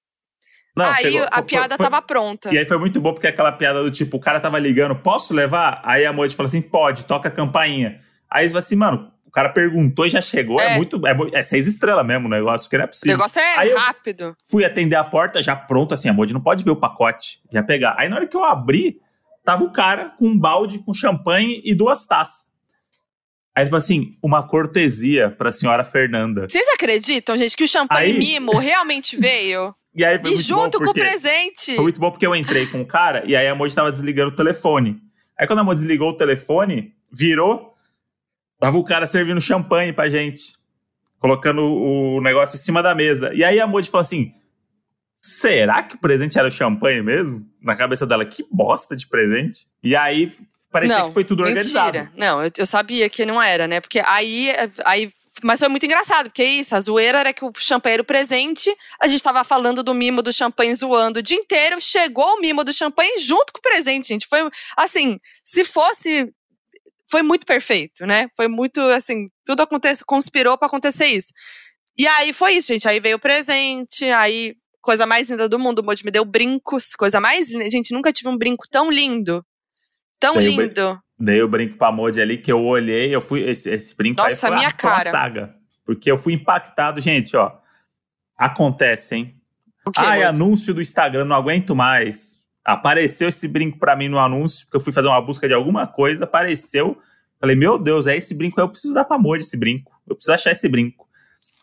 Não, 0.75 0.85
aí 0.85 1.03
chegou- 1.03 1.27
a 1.31 1.35
foi- 1.35 1.43
piada 1.43 1.75
foi- 1.77 1.85
tava 1.85 2.01
pronta. 2.01 2.53
E 2.53 2.57
aí 2.57 2.65
foi 2.65 2.77
muito 2.77 3.01
bom 3.01 3.13
porque 3.13 3.27
aquela 3.27 3.51
piada 3.51 3.83
do 3.83 3.91
tipo, 3.91 4.17
o 4.17 4.19
cara 4.19 4.39
tava 4.39 4.57
ligando, 4.59 4.95
posso 4.95 5.33
levar? 5.33 5.81
Aí 5.83 6.05
a 6.05 6.13
Moite 6.13 6.35
falou 6.35 6.47
assim, 6.47 6.61
pode, 6.61 7.05
toca 7.05 7.27
a 7.27 7.31
campainha. 7.31 7.99
Aí 8.29 8.43
eles 8.43 8.51
falam 8.51 8.59
assim, 8.65 8.75
mano, 8.75 9.11
o 9.25 9.31
cara 9.31 9.49
perguntou 9.49 10.05
e 10.05 10.09
já 10.09 10.21
chegou, 10.21 10.59
é, 10.59 10.73
É. 10.73 10.75
muito, 10.77 11.01
é, 11.05 11.13
é 11.33 11.43
seis 11.43 11.67
estrelas 11.67 12.05
mesmo 12.05 12.27
o 12.27 12.29
negócio, 12.31 12.65
porque 12.67 12.77
não 12.77 12.83
é 12.83 12.85
O 12.85 12.89
possível. 12.89 13.17
negócio 13.17 13.39
é 13.41 13.57
Aí 13.57 13.73
rápido. 13.73 14.35
Fui 14.45 14.63
atender 14.63 14.95
a 14.95 15.03
porta, 15.03 15.41
já 15.41 15.55
pronto, 15.55 15.93
assim, 15.93 16.07
a 16.09 16.13
Moide 16.13 16.33
não 16.33 16.41
pode 16.41 16.63
ver 16.63 16.71
o 16.71 16.75
pacote, 16.75 17.39
já 17.51 17.61
pegar. 17.61 17.95
Aí 17.97 18.07
na 18.07 18.15
hora 18.15 18.27
que 18.27 18.37
eu 18.37 18.43
abri, 18.43 18.99
tava 19.43 19.63
o 19.63 19.71
cara 19.71 20.13
com 20.17 20.27
um 20.27 20.37
balde 20.37 20.79
com 20.79 20.93
champanhe 20.93 21.61
e 21.65 21.73
duas 21.75 22.05
taças. 22.05 22.43
Aí 23.55 23.63
ele 23.63 23.69
falou 23.71 23.79
assim: 23.83 24.15
uma 24.23 24.47
cortesia 24.47 25.29
pra 25.29 25.51
senhora 25.51 25.83
Fernanda. 25.83 26.47
Vocês 26.47 26.67
acreditam, 26.69 27.35
gente, 27.35 27.57
que 27.57 27.63
o 27.63 27.67
champanhe 27.67 28.11
Aí- 28.13 28.17
mimo 28.19 28.57
realmente 28.57 29.17
veio? 29.17 29.75
E 29.95 30.05
aí 30.05 30.19
foi 30.19 30.31
e 30.31 30.33
muito 30.33 30.47
junto 30.47 30.79
bom 30.79 30.85
com 30.85 30.91
o 30.91 30.93
porque 30.93 31.01
presente. 31.01 31.75
Foi 31.75 31.83
muito 31.83 31.99
bom 31.99 32.11
porque 32.11 32.25
eu 32.25 32.35
entrei 32.35 32.67
com 32.67 32.81
o 32.81 32.85
cara 32.85 33.23
e 33.25 33.35
aí 33.35 33.47
a 33.47 33.55
Moji 33.55 33.75
tava 33.75 33.91
desligando 33.91 34.31
o 34.31 34.35
telefone. 34.35 35.01
Aí 35.37 35.47
quando 35.47 35.59
a 35.59 35.63
Moji 35.63 35.81
desligou 35.81 36.09
o 36.09 36.17
telefone, 36.17 36.93
virou, 37.11 37.73
tava 38.59 38.77
o 38.77 38.83
cara 38.83 39.07
servindo 39.07 39.41
champanhe 39.41 39.93
pra 39.93 40.09
gente. 40.09 40.53
Colocando 41.19 41.61
o 41.61 42.21
negócio 42.21 42.55
em 42.55 42.59
cima 42.59 42.81
da 42.81 42.95
mesa. 42.95 43.33
E 43.33 43.43
aí 43.43 43.59
a 43.59 43.67
Moji 43.67 43.89
falou 43.89 44.01
assim: 44.01 44.33
será 45.15 45.83
que 45.83 45.95
o 45.95 45.99
presente 45.99 46.39
era 46.39 46.47
o 46.47 46.51
champanhe 46.51 47.01
mesmo? 47.01 47.45
Na 47.61 47.75
cabeça 47.75 48.05
dela, 48.05 48.25
que 48.25 48.45
bosta 48.49 48.95
de 48.95 49.05
presente. 49.07 49.67
E 49.83 49.95
aí 49.95 50.31
parecia 50.71 50.97
Não, 50.97 51.07
que 51.07 51.13
foi 51.13 51.23
tudo 51.23 51.43
organizado. 51.43 51.97
Mentira. 51.97 52.13
Não, 52.15 52.43
eu, 52.43 52.51
eu 52.57 52.65
sabia 52.65 53.09
que 53.09 53.25
não 53.25 53.41
era, 53.41 53.67
né? 53.67 53.81
Porque 53.81 54.01
aí, 54.05 54.49
aí. 54.85 55.11
Mas 55.43 55.59
foi 55.59 55.67
muito 55.69 55.85
engraçado, 55.85 56.25
porque 56.25 56.41
é 56.41 56.45
isso, 56.45 56.75
a 56.75 56.81
zoeira 56.81 57.19
era 57.19 57.33
que 57.33 57.45
o 57.45 57.51
champanhe 57.57 57.93
era 57.95 58.01
o 58.01 58.05
presente, 58.05 58.75
a 58.99 59.07
gente 59.07 59.23
tava 59.23 59.43
falando 59.43 59.81
do 59.83 59.93
mimo 59.93 60.21
do 60.21 60.33
champanhe 60.33 60.73
zoando 60.75 61.19
o 61.19 61.23
dia 61.23 61.37
inteiro, 61.37 61.79
chegou 61.81 62.35
o 62.35 62.39
mimo 62.41 62.63
do 62.63 62.73
champanhe 62.73 63.19
junto 63.21 63.53
com 63.53 63.59
o 63.59 63.61
presente, 63.61 64.09
gente. 64.09 64.27
Foi 64.27 64.39
assim, 64.77 65.19
se 65.43 65.63
fosse. 65.63 66.31
Foi 67.09 67.21
muito 67.23 67.45
perfeito, 67.45 68.05
né? 68.05 68.27
Foi 68.35 68.47
muito 68.47 68.79
assim, 68.81 69.29
tudo 69.45 69.61
acontece, 69.61 70.03
conspirou 70.05 70.57
pra 70.57 70.67
acontecer 70.67 71.07
isso. 71.07 71.33
E 71.97 72.05
aí 72.07 72.31
foi 72.33 72.53
isso, 72.53 72.67
gente. 72.67 72.87
Aí 72.87 72.99
veio 72.99 73.17
o 73.17 73.19
presente, 73.19 74.05
aí 74.05 74.55
coisa 74.81 75.05
mais 75.05 75.29
linda 75.29 75.49
do 75.49 75.57
mundo, 75.59 75.79
o 75.79 75.83
Moji 75.83 76.05
me 76.05 76.11
deu 76.11 76.23
brincos, 76.23 76.95
coisa 76.95 77.19
mais 77.19 77.49
linda. 77.49 77.69
Gente, 77.69 77.93
nunca 77.93 78.13
tive 78.13 78.29
um 78.29 78.37
brinco 78.37 78.65
tão 78.69 78.91
lindo. 78.91 79.43
Tão 80.19 80.35
brin- 80.35 80.55
lindo. 80.55 81.01
Dei 81.19 81.41
o 81.41 81.47
brinco 81.47 81.77
pra 81.77 81.91
Moji 81.91 82.21
ali, 82.21 82.37
que 82.37 82.51
eu 82.51 82.63
olhei, 82.63 83.13
eu 83.13 83.19
fui. 83.19 83.41
Esse, 83.41 83.69
esse 83.69 83.95
brinco 83.95 84.21
aí 84.21 84.29
Nossa, 84.29 84.47
foi, 84.47 84.55
minha 84.55 84.69
uma- 84.69 84.71
foi 84.79 84.89
cara. 84.89 85.11
saga. 85.11 85.55
Porque 85.85 86.09
eu 86.09 86.17
fui 86.17 86.33
impactado, 86.33 87.01
gente, 87.01 87.35
ó. 87.35 87.51
Acontece, 88.37 89.15
hein? 89.15 89.35
O 89.85 89.91
quê, 89.91 90.01
Ai, 90.01 90.23
anúncio 90.23 90.73
do 90.73 90.81
Instagram, 90.81 91.25
não 91.25 91.35
aguento 91.35 91.75
mais. 91.75 92.39
Apareceu 92.63 93.27
esse 93.27 93.47
brinco 93.47 93.79
pra 93.79 93.95
mim 93.95 94.07
no 94.07 94.19
anúncio, 94.19 94.65
porque 94.65 94.77
eu 94.77 94.81
fui 94.81 94.93
fazer 94.93 95.07
uma 95.07 95.21
busca 95.21 95.47
de 95.47 95.53
alguma 95.53 95.87
coisa, 95.87 96.23
apareceu. 96.25 96.97
Falei, 97.39 97.55
meu 97.55 97.77
Deus, 97.79 98.05
é 98.05 98.15
esse 98.15 98.33
brinco 98.33 98.59
aí, 98.59 98.65
eu 98.65 98.69
preciso 98.69 98.93
dar 98.93 99.05
pra 99.05 99.17
Moji 99.17 99.39
esse 99.41 99.57
brinco. 99.57 99.91
Eu 100.07 100.15
preciso 100.15 100.33
achar 100.33 100.51
esse 100.51 100.67
brinco. 100.69 101.07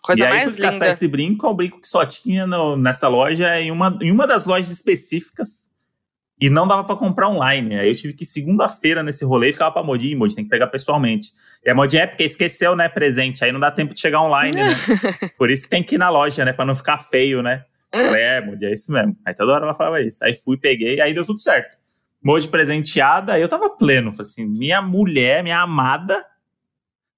Coisa 0.03 0.23
e 0.23 0.25
aí, 0.27 0.31
mais 0.33 0.57
caçar 0.57 0.73
linda. 0.73 0.88
esse 0.90 1.09
brinco, 1.09 1.47
é 1.47 1.51
um 1.51 1.55
brinco 1.55 1.81
que 1.81 1.88
só 1.88 2.05
tinha 2.05 2.47
no- 2.47 2.77
nessa 2.77 3.09
loja, 3.09 3.61
em 3.61 3.71
uma, 3.71 3.97
em 4.01 4.11
uma 4.11 4.27
das 4.27 4.45
lojas 4.45 4.71
específicas. 4.71 5.64
E 6.38 6.51
não 6.51 6.68
dava 6.68 6.85
pra 6.85 6.96
comprar 6.96 7.29
online. 7.29 7.79
Aí 7.79 7.88
eu 7.88 7.96
tive 7.96 8.12
que 8.12 8.25
ir 8.25 8.27
segunda-feira 8.27 9.03
nesse 9.03 9.25
rolê 9.25 9.49
e 9.49 9.53
ficava 9.53 9.72
pra 9.72 9.83
Moji, 9.83 10.14
Moji, 10.14 10.35
tem 10.35 10.44
que 10.44 10.51
pegar 10.51 10.66
pessoalmente. 10.66 11.33
E 11.64 11.70
a 11.70 11.75
Moji 11.75 11.96
é 11.96 12.07
porque 12.07 12.25
esqueceu, 12.25 12.77
né, 12.77 12.88
presente. 12.88 13.42
Aí 13.42 13.51
não 13.51 13.61
dá 13.61 13.70
tempo 13.70 13.94
de 13.94 14.01
chegar 14.01 14.20
online, 14.20 14.55
né? 14.55 14.62
Por 15.38 15.51
isso 15.51 15.68
tem 15.68 15.83
que 15.83 15.94
ir 15.94 15.99
na 15.99 16.11
loja, 16.11 16.44
né, 16.44 16.53
pra 16.53 16.66
não 16.66 16.75
ficar 16.75 16.99
feio, 16.99 17.42
né? 17.42 17.64
Falei, 17.90 18.22
é, 18.22 18.40
Moji, 18.42 18.66
é 18.66 18.75
isso 18.75 18.92
mesmo. 18.92 19.16
Aí 19.25 19.33
toda 19.35 19.55
hora 19.55 19.64
ela 19.64 19.75
falava 19.75 20.03
isso. 20.03 20.22
Aí 20.22 20.35
fui, 20.35 20.59
peguei, 20.59 21.01
aí 21.01 21.14
deu 21.14 21.25
tudo 21.25 21.40
certo. 21.40 21.79
Moji 22.22 22.49
presenteada, 22.49 23.35
aí 23.35 23.40
eu 23.40 23.49
tava 23.49 23.70
pleno. 23.70 24.12
Falei 24.12 24.31
assim, 24.31 24.44
minha 24.44 24.83
mulher, 24.83 25.42
minha 25.42 25.61
amada, 25.61 26.22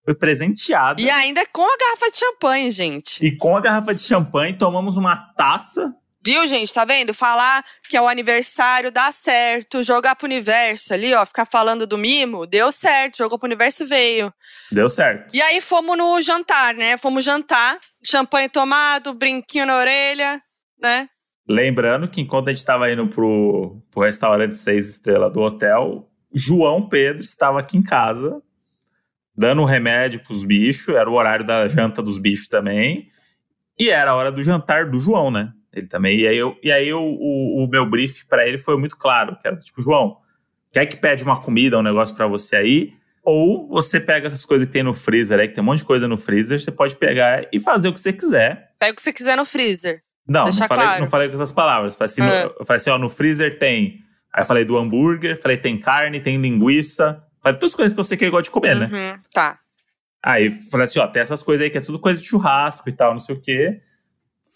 foi 0.05 0.15
presenteada. 0.15 1.01
E 1.01 1.11
ainda 1.11 1.45
com 1.47 1.63
a 1.63 1.77
garrafa 1.77 2.11
de 2.11 2.19
champanhe, 2.19 2.71
gente. 2.71 3.25
E 3.25 3.37
com 3.37 3.57
a 3.57 3.61
garrafa 3.61 3.95
de 3.95 4.03
champanhe, 4.03 4.57
tomamos 4.57 4.97
uma 4.97 5.17
taça. 5.17 5.95
Viu, 6.29 6.47
gente? 6.47 6.75
Tá 6.75 6.85
vendo? 6.85 7.15
Falar 7.15 7.65
que 7.89 7.97
é 7.97 8.03
o 8.03 8.07
aniversário 8.07 8.93
dá 8.93 9.11
certo. 9.11 9.83
Jogar 9.83 10.15
pro 10.15 10.27
universo 10.27 10.93
ali, 10.93 11.15
ó. 11.15 11.25
Ficar 11.25 11.47
falando 11.47 11.87
do 11.87 11.97
mimo, 11.97 12.47
deu 12.47 12.71
certo. 12.71 13.17
Jogou 13.17 13.39
pro 13.39 13.47
universo 13.47 13.87
veio. 13.87 14.31
Deu 14.71 14.91
certo. 14.91 15.35
E 15.35 15.41
aí 15.41 15.59
fomos 15.63 15.97
no 15.97 16.21
jantar, 16.21 16.75
né? 16.75 16.99
Fomos 16.99 17.25
jantar. 17.25 17.79
Champanhe 18.05 18.47
tomado, 18.47 19.15
brinquinho 19.15 19.65
na 19.65 19.79
orelha, 19.79 20.39
né? 20.79 21.09
Lembrando 21.49 22.07
que 22.07 22.21
enquanto 22.21 22.49
a 22.49 22.51
gente 22.51 22.59
estava 22.59 22.93
indo 22.93 23.09
pro, 23.09 23.81
pro 23.91 24.03
restaurante 24.03 24.55
seis 24.55 24.87
estrelas 24.87 25.33
do 25.33 25.41
hotel, 25.41 26.11
João 26.31 26.91
Pedro 26.91 27.23
estava 27.23 27.61
aqui 27.61 27.79
em 27.79 27.83
casa, 27.83 28.43
dando 29.35 29.65
remédio 29.65 30.23
pros 30.23 30.45
bichos. 30.45 30.95
Era 30.95 31.09
o 31.09 31.15
horário 31.15 31.47
da 31.47 31.67
janta 31.71 32.03
dos 32.03 32.19
bichos 32.19 32.49
também. 32.49 33.09
E 33.79 33.89
era 33.89 34.11
a 34.11 34.15
hora 34.15 34.31
do 34.31 34.45
jantar 34.45 34.91
do 34.91 35.01
João, 35.01 35.31
né? 35.31 35.55
Ele 35.79 35.89
também. 35.89 36.19
E 36.21 36.27
aí, 36.27 36.37
eu, 36.37 36.57
e 36.63 36.71
aí 36.73 36.89
eu, 36.89 37.01
o, 37.01 37.65
o 37.65 37.69
meu 37.69 37.87
brief 37.87 38.25
para 38.27 38.47
ele 38.47 38.59
foi 38.59 38.77
muito 38.77 38.97
claro: 38.97 39.37
que 39.41 39.47
era 39.47 39.57
tipo, 39.57 39.81
João, 39.83 40.19
quer 40.73 40.87
que 40.87 40.97
pede 40.97 41.25
uma 41.25 41.41
comida, 41.41 41.79
um 41.79 41.83
negócio 41.83 42.15
para 42.15 42.27
você 42.27 42.57
aí? 42.57 42.93
Ou 43.23 43.69
você 43.69 44.01
pega 44.01 44.29
as 44.29 44.45
coisas 44.45 44.67
que 44.67 44.73
tem 44.73 44.83
no 44.83 44.95
freezer 44.95 45.39
aí, 45.39 45.49
que 45.49 45.55
tem 45.55 45.63
um 45.63 45.67
monte 45.67 45.79
de 45.79 45.85
coisa 45.85 46.09
no 46.09 46.17
freezer, 46.17 46.61
você 46.61 46.71
pode 46.71 46.97
pegar 46.97 47.47
e 47.53 47.61
fazer 47.61 47.89
o 47.89 47.93
que 47.93 48.01
você 48.01 48.13
quiser. 48.13 48.71
Pega 48.79 48.93
o 48.93 48.97
que 48.97 49.03
você 49.03 49.13
quiser 49.13 49.37
no 49.37 49.45
freezer. 49.45 50.03
Não, 50.27 50.45
não 50.45 50.53
falei, 50.53 50.69
claro. 50.69 51.01
não 51.03 51.11
falei 51.11 51.29
com 51.29 51.35
essas 51.35 51.53
palavras. 51.53 51.95
Falei 51.95 52.11
assim, 52.11 52.21
no- 52.23 52.29
É. 52.29 52.45
eu 52.45 52.67
falei 52.67 52.77
assim, 52.79 52.91
ó, 52.91 52.99
no 52.99 53.09
freezer 53.11 53.59
tem. 53.59 54.01
Aí 54.33 54.45
falei 54.45 54.65
do 54.65 54.77
hambúrguer, 54.79 55.41
falei 55.41 55.57
tem 55.57 55.79
carne, 55.79 56.21
tem 56.21 56.39
linguiça. 56.41 57.23
Falei 57.43 57.59
todas 57.59 57.73
as 57.73 57.77
coisas 57.77 57.93
que 57.93 58.01
eu 58.01 58.05
sei 58.05 58.17
que 58.17 58.25
ele 58.25 58.31
gosta 58.31 58.45
de 58.45 58.51
comer, 58.51 58.77
né? 58.77 58.87
Uhum, 58.91 59.21
tá. 59.33 59.59
Aí 60.23 60.51
falei 60.71 60.85
assim, 60.85 60.99
ó, 60.99 61.07
tem 61.07 61.23
essas 61.23 61.43
coisas 61.43 61.65
aí 61.65 61.71
que 61.71 61.79
é 61.79 61.81
tudo 61.81 61.99
coisa 61.99 62.21
de 62.21 62.27
churrasco 62.27 62.89
e 62.89 62.93
tal, 62.93 63.13
não 63.13 63.21
sei 63.21 63.35
o 63.35 63.41
quê. 63.41 63.81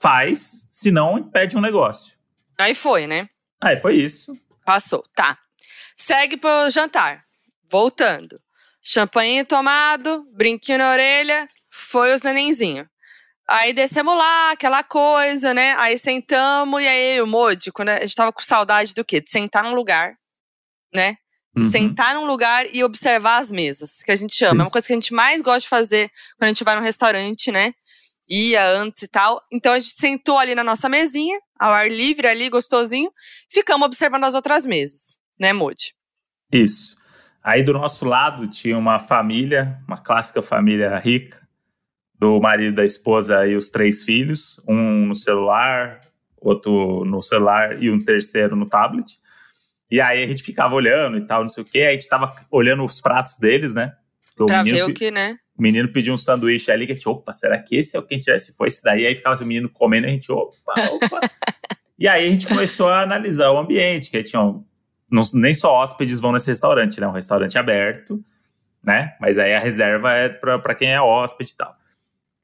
Faz, 0.03 0.67
senão 0.69 1.23
pede 1.23 1.57
um 1.57 1.61
negócio. 1.61 2.13
Aí 2.59 2.75
foi, 2.75 3.07
né? 3.07 3.29
Aí 3.61 3.77
foi 3.77 3.95
isso. 3.95 4.37
Passou. 4.67 5.05
Tá. 5.15 5.39
Segue 5.97 6.37
pro 6.37 6.69
jantar. 6.71 7.23
Voltando. 7.71 8.41
Champanhe 8.81 9.45
tomado, 9.45 10.27
brinquinho 10.33 10.79
na 10.79 10.91
orelha, 10.91 11.49
foi 11.71 12.13
os 12.13 12.21
nenenzinhos. 12.23 12.89
Aí 13.49 13.73
descemos 13.73 14.17
lá, 14.17 14.51
aquela 14.51 14.83
coisa, 14.83 15.55
né? 15.55 15.75
Aí 15.79 15.97
sentamos, 15.97 16.83
e 16.83 16.89
aí 16.89 17.23
o 17.23 17.27
Modi, 17.27 17.71
quando 17.71 17.91
a 17.91 18.01
gente 18.01 18.17
tava 18.17 18.33
com 18.33 18.43
saudade 18.43 18.95
do 18.95 19.05
quê? 19.05 19.21
De 19.21 19.31
sentar 19.31 19.63
num 19.63 19.75
lugar, 19.75 20.15
né? 20.93 21.17
De 21.57 21.63
Uhum. 21.65 21.71
sentar 21.71 22.15
num 22.17 22.25
lugar 22.25 22.67
e 22.75 22.83
observar 22.83 23.39
as 23.39 23.53
mesas, 23.53 24.03
que 24.03 24.11
a 24.11 24.17
gente 24.17 24.43
ama. 24.45 24.55
É 24.55 24.57
uma 24.57 24.63
Isso. 24.65 24.73
coisa 24.73 24.87
que 24.89 24.93
a 24.95 24.97
gente 24.97 25.15
mais 25.15 25.41
gosta 25.43 25.61
de 25.61 25.69
fazer 25.69 26.11
quando 26.37 26.47
a 26.47 26.49
gente 26.49 26.65
vai 26.65 26.75
num 26.75 26.83
restaurante, 26.83 27.53
né? 27.53 27.73
Ia 28.29 28.65
antes 28.67 29.03
e 29.03 29.09
tal. 29.09 29.43
Então 29.51 29.73
a 29.73 29.79
gente 29.79 29.95
sentou 29.97 30.39
ali 30.39 30.55
na 30.55 30.65
nossa 30.65 30.89
mesinha, 30.89 31.39
ao 31.59 31.73
ar 31.73 31.91
livre 31.91 32.27
ali, 32.27 32.49
gostosinho, 32.49 33.11
ficamos 33.51 33.87
observando 33.87 34.25
as 34.25 34.35
outras 34.35 34.65
mesas, 34.65 35.19
né, 35.39 35.53
Modi? 35.53 35.95
Isso. 36.51 36.97
Aí 37.43 37.63
do 37.63 37.73
nosso 37.73 38.05
lado 38.05 38.47
tinha 38.47 38.79
uma 38.79 38.99
família, 38.99 39.79
uma 39.87 39.99
clássica 39.99 40.41
família 40.43 40.97
rica, 40.99 41.43
do 42.19 42.41
marido 42.41 42.77
da 42.77 42.85
esposa 42.85 43.45
e 43.49 43.57
os 43.57 43.69
três 43.69 44.05
filhos, 44.05 44.61
um 44.69 45.07
no 45.07 45.15
celular, 45.15 46.01
outro 46.41 47.05
no 47.05 47.21
celular 47.21 47.83
e 47.83 47.91
um 47.91 48.03
terceiro 48.03 48.55
no 48.55 48.67
tablet. 48.67 49.19
E 49.91 50.01
aí 50.01 50.23
a 50.23 50.27
gente 50.27 50.43
ficava 50.43 50.73
olhando 50.75 51.19
e 51.19 51.27
tal, 51.27 51.43
não 51.43 51.49
sei 51.49 51.65
o 51.65 51.67
quê. 51.67 51.81
Aí 51.81 51.89
a 51.89 51.93
gente 51.93 52.09
tava 52.09 52.33
olhando 52.51 52.85
os 52.85 53.01
pratos 53.01 53.37
deles, 53.39 53.75
né? 53.75 53.93
Menino, 54.39 54.77
ver 54.77 54.85
o 54.85 54.95
que, 54.95 55.11
né? 55.11 55.37
O 55.57 55.63
menino 55.63 55.89
pediu 55.93 56.15
um 56.15 56.17
sanduíche 56.17 56.71
ali, 56.71 56.87
que 56.87 56.93
a 56.93 56.95
gente, 56.95 57.09
opa, 57.09 57.33
será 57.33 57.59
que 57.59 57.77
esse 57.77 57.97
é 57.97 58.01
o 58.01 58.03
que 58.03 58.15
a 58.15 58.17
gente 58.17 58.25
tivesse? 58.25 58.47
Se 58.47 58.57
for 58.57 58.67
esse 58.67 58.83
daí, 58.83 59.07
aí 59.07 59.15
ficava 59.15 59.43
o 59.43 59.47
menino 59.47 59.69
comendo, 59.69 60.07
e 60.07 60.11
a 60.11 60.13
gente, 60.13 60.33
opa, 60.33 60.55
opa. 60.93 61.21
e 61.99 62.09
aí 62.09 62.27
a 62.27 62.31
gente 62.31 62.47
começou 62.49 62.89
a 62.89 63.03
analisar 63.03 63.51
o 63.51 63.59
ambiente, 63.59 64.11
que 64.11 64.17
aí 64.17 64.23
tinha, 64.23 64.43
um- 64.43 64.65
não- 65.11 65.23
nem 65.35 65.53
só 65.55 65.73
hóspedes 65.75 66.21
vão 66.21 66.33
nesse 66.33 66.49
restaurante, 66.49 67.01
né? 67.01 67.07
Um 67.07 67.13
restaurante 67.13 67.59
aberto, 67.59 68.25
né? 68.83 69.15
Mas 69.21 69.39
aí 69.39 69.55
a 69.55 69.59
reserva 69.61 70.13
é 70.13 70.29
pra, 70.29 70.59
pra 70.59 70.75
quem 70.75 70.91
é 70.93 71.01
hóspede 71.01 71.51
e 71.53 71.57
tal. 71.57 71.77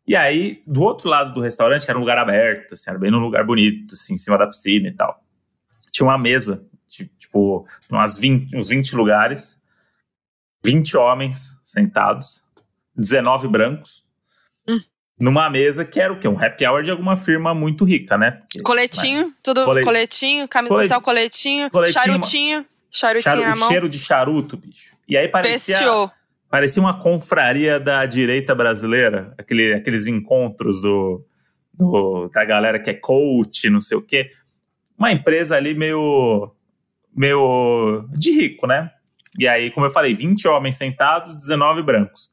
E 0.07 0.14
aí, 0.16 0.62
do 0.66 0.83
outro 0.83 1.09
lado 1.09 1.35
do 1.35 1.40
restaurante, 1.40 1.85
que 1.85 1.90
era 1.90 1.99
um 1.99 2.03
lugar 2.03 2.16
aberto, 2.18 2.73
assim, 2.75 2.88
era 2.90 2.99
bem 2.99 3.11
num 3.11 3.18
lugar 3.18 3.44
bonito, 3.44 3.94
assim, 3.94 4.14
em 4.14 4.18
cima 4.18 4.38
da 4.38 4.47
piscina 4.47 4.88
e 4.88 4.92
tal. 4.92 5.23
Tinha 5.90 6.07
uma 6.07 6.16
mesa, 6.18 6.62
ti- 6.88 7.11
tipo, 7.18 7.66
umas 7.90 8.18
20, 8.18 8.57
uns 8.57 8.68
20 8.68 8.94
lugares, 8.94 9.59
20 10.64 10.97
homens 10.97 11.51
sentados, 11.62 12.42
19 12.98 13.48
brancos, 13.48 14.04
Hum. 14.68 14.78
numa 15.18 15.48
mesa 15.48 15.84
que 15.84 16.00
era 16.00 16.12
o 16.12 16.18
quê? 16.18 16.26
Um 16.28 16.38
happy 16.38 16.66
hour 16.66 16.82
de 16.82 16.90
alguma 16.90 17.16
firma 17.16 17.54
muito 17.54 17.84
rica, 17.84 18.18
né? 18.18 18.32
Porque- 18.32 18.61
Coletinho, 18.62 19.32
tudo 19.42 19.64
Cole- 19.64 19.84
coletinho, 19.84 20.48
camisa 20.48 20.74
Cole- 20.74 20.84
social, 20.84 21.00
coletinho, 21.02 21.70
Coletinho, 21.70 21.94
charutinho, 22.04 22.66
charutinho 22.90 23.22
Charu- 23.34 23.48
na 23.48 23.56
mão. 23.56 23.68
cheiro 23.68 23.88
de 23.88 23.98
charuto, 23.98 24.56
bicho. 24.56 24.96
E 25.08 25.16
aí 25.16 25.28
parecia, 25.28 25.76
Pesteou. 25.78 26.11
parecia 26.50 26.82
uma 26.82 26.98
confraria 26.98 27.78
da 27.78 28.04
direita 28.04 28.54
brasileira, 28.54 29.32
aquele, 29.38 29.72
aqueles 29.74 30.07
encontros 30.07 30.80
do, 30.82 31.24
do- 31.72 32.28
da 32.28 32.44
galera 32.44 32.78
que 32.78 32.90
é 32.90 32.94
coach, 32.94 33.70
não 33.70 33.80
sei 33.80 33.96
o 33.96 34.03
quê. 34.03 34.30
Uma 34.99 35.12
empresa 35.12 35.55
ali 35.57 35.74
meio, 35.74 36.51
meio 37.14 38.09
de 38.12 38.32
rico, 38.32 38.66
né? 38.66 38.90
E 39.38 39.46
aí, 39.46 39.70
como 39.70 39.86
eu 39.86 39.90
falei, 39.90 40.14
20 40.14 40.49
homens 40.49 40.74
sentados, 40.76 41.36
19 41.36 41.82
brancos. 41.82 42.30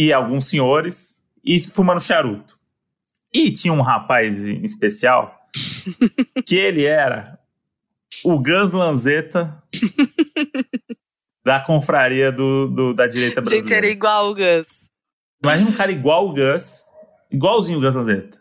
E 0.00 0.14
alguns 0.14 0.46
senhores, 0.46 1.14
e 1.44 1.62
fumando 1.68 2.00
charuto. 2.00 2.58
E 3.30 3.52
tinha 3.52 3.70
um 3.70 3.82
rapaz 3.82 4.42
em 4.42 4.64
especial, 4.64 5.38
que 6.46 6.56
ele 6.56 6.86
era 6.86 7.38
o 8.24 8.38
Gus 8.38 8.72
Lanzetta 8.72 9.62
da 11.44 11.60
confraria 11.60 12.32
do, 12.32 12.66
do 12.68 12.94
da 12.94 13.06
direita 13.06 13.42
brasileira. 13.42 13.68
Gente, 13.68 13.76
era 13.76 13.86
igual 13.86 14.30
o 14.30 14.34
Gus. 14.34 14.88
Imagina 15.44 15.68
um 15.68 15.74
cara 15.74 15.92
igual 15.92 16.28
o 16.28 16.32
Gus, 16.32 16.82
igualzinho 17.30 17.78
o 17.78 17.82
Gus 17.82 17.94
Lanzetta. 17.94 18.40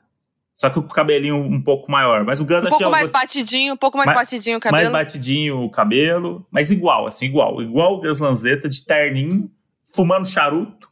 Só 0.55 0.69
que 0.69 0.79
o 0.79 0.83
cabelinho 0.83 1.35
um 1.35 1.61
pouco 1.61 1.91
maior. 1.91 2.23
Mas 2.23 2.39
o 2.39 2.45
Gus 2.45 2.63
Um 2.63 2.69
pouco 2.69 2.89
mais 2.89 3.11
batidinho, 3.11 3.73
um 3.73 3.77
pouco 3.77 3.97
mais, 3.97 4.07
Mais- 4.07 4.19
batidinho 4.19 4.57
o 4.57 4.61
cabelo. 4.61 4.91
mais 4.91 5.05
batidinho 5.05 5.61
o 5.61 5.69
cabelo, 5.69 6.47
mas 6.49 6.71
igual, 6.71 7.05
assim, 7.05 7.25
igual. 7.25 7.61
Igual 7.61 7.95
o 7.95 8.01
Gus 8.01 8.19
Lanzetta, 8.19 8.69
de 8.69 8.85
terninho, 8.85 9.51
fumando 9.93 10.25
charuto. 10.25 10.88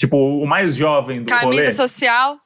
Tipo, 0.00 0.16
o 0.16 0.46
mais 0.46 0.76
jovem 0.76 1.22
do 1.22 1.28
Camisa 1.28 1.44
rolê, 1.44 1.70
social. 1.72 2.38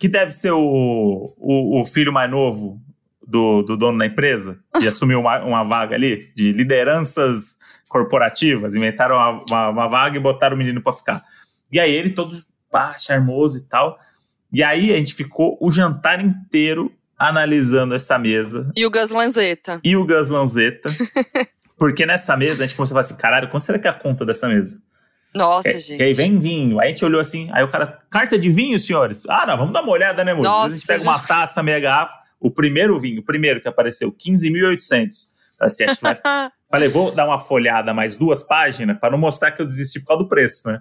que 0.00 0.08
deve 0.08 0.30
ser 0.30 0.52
o, 0.52 1.34
o, 1.36 1.82
o 1.82 1.84
filho 1.84 2.10
mais 2.10 2.30
novo 2.30 2.80
do, 3.28 3.62
do 3.62 3.76
dono 3.76 3.98
da 3.98 4.06
empresa, 4.06 4.58
que 4.80 4.88
assumiu 4.88 5.20
uma, 5.20 5.44
uma 5.44 5.62
vaga 5.64 5.94
ali 5.94 6.32
de 6.34 6.50
lideranças 6.52 7.58
corporativas. 7.90 8.74
Inventaram 8.74 9.16
uma, 9.16 9.44
uma, 9.50 9.68
uma 9.68 9.86
vaga 9.86 10.16
e 10.16 10.20
botaram 10.20 10.54
o 10.56 10.58
menino 10.58 10.80
pra 10.80 10.94
ficar. 10.94 11.22
E 11.70 11.78
aí 11.78 11.92
ele 11.92 12.08
todo 12.08 12.42
pá, 12.70 12.96
charmoso 12.96 13.58
e 13.58 13.68
tal. 13.68 13.98
E 14.50 14.62
aí 14.62 14.90
a 14.90 14.96
gente 14.96 15.14
ficou 15.14 15.58
o 15.60 15.70
jantar 15.70 16.24
inteiro 16.24 16.90
analisando 17.18 17.94
essa 17.94 18.18
mesa 18.18 18.72
E 18.74 18.86
o 18.86 18.90
Gus 18.90 19.10
Lanzetta. 19.10 19.78
e 19.84 19.94
o 19.94 20.06
Gus 20.06 20.30
Lanzetta. 20.30 20.88
porque 21.76 22.06
nessa 22.06 22.34
mesa 22.34 22.64
a 22.64 22.66
gente 22.66 22.74
começou 22.74 22.94
a 22.94 22.96
falar 22.96 23.00
assim: 23.02 23.16
caralho, 23.16 23.50
quanto 23.50 23.66
será 23.66 23.78
que 23.78 23.86
é 23.86 23.90
a 23.90 23.92
conta 23.92 24.24
dessa 24.24 24.48
mesa? 24.48 24.80
Nossa, 25.34 25.68
É, 25.68 25.78
gente. 25.78 25.96
que 25.96 26.02
aí 26.02 26.12
vem 26.12 26.38
vinho. 26.38 26.78
Aí 26.78 26.86
a 26.86 26.88
gente 26.90 27.04
olhou 27.04 27.20
assim, 27.20 27.48
aí 27.52 27.62
o 27.64 27.68
cara, 27.68 27.98
carta 28.08 28.38
de 28.38 28.48
vinho, 28.50 28.78
senhores? 28.78 29.24
Ah, 29.28 29.44
não, 29.46 29.56
vamos 29.56 29.72
dar 29.72 29.82
uma 29.82 29.92
olhada, 29.92 30.24
né, 30.24 30.32
moço? 30.32 30.48
Nossa, 30.48 30.66
a 30.68 30.70
gente 30.78 30.86
pega 30.86 31.02
uma 31.02 31.16
gente. 31.16 31.26
taça, 31.26 31.62
meia 31.62 31.80
garrafa. 31.80 32.14
O 32.38 32.50
primeiro 32.50 32.98
vinho, 33.00 33.20
o 33.20 33.24
primeiro 33.24 33.60
que 33.60 33.66
apareceu, 33.68 34.12
15.800. 34.12 35.10
Assim, 35.60 35.84
acho 35.84 35.96
que 35.96 36.02
vai... 36.02 36.18
Falei, 36.70 36.88
vou 36.88 37.12
dar 37.12 37.26
uma 37.26 37.38
folhada 37.38 37.94
mais 37.94 38.16
duas 38.16 38.42
páginas 38.42 38.98
para 38.98 39.10
não 39.12 39.18
mostrar 39.18 39.52
que 39.52 39.62
eu 39.62 39.66
desisti 39.66 40.00
por 40.00 40.06
causa 40.08 40.24
do 40.24 40.28
preço, 40.28 40.66
né? 40.66 40.80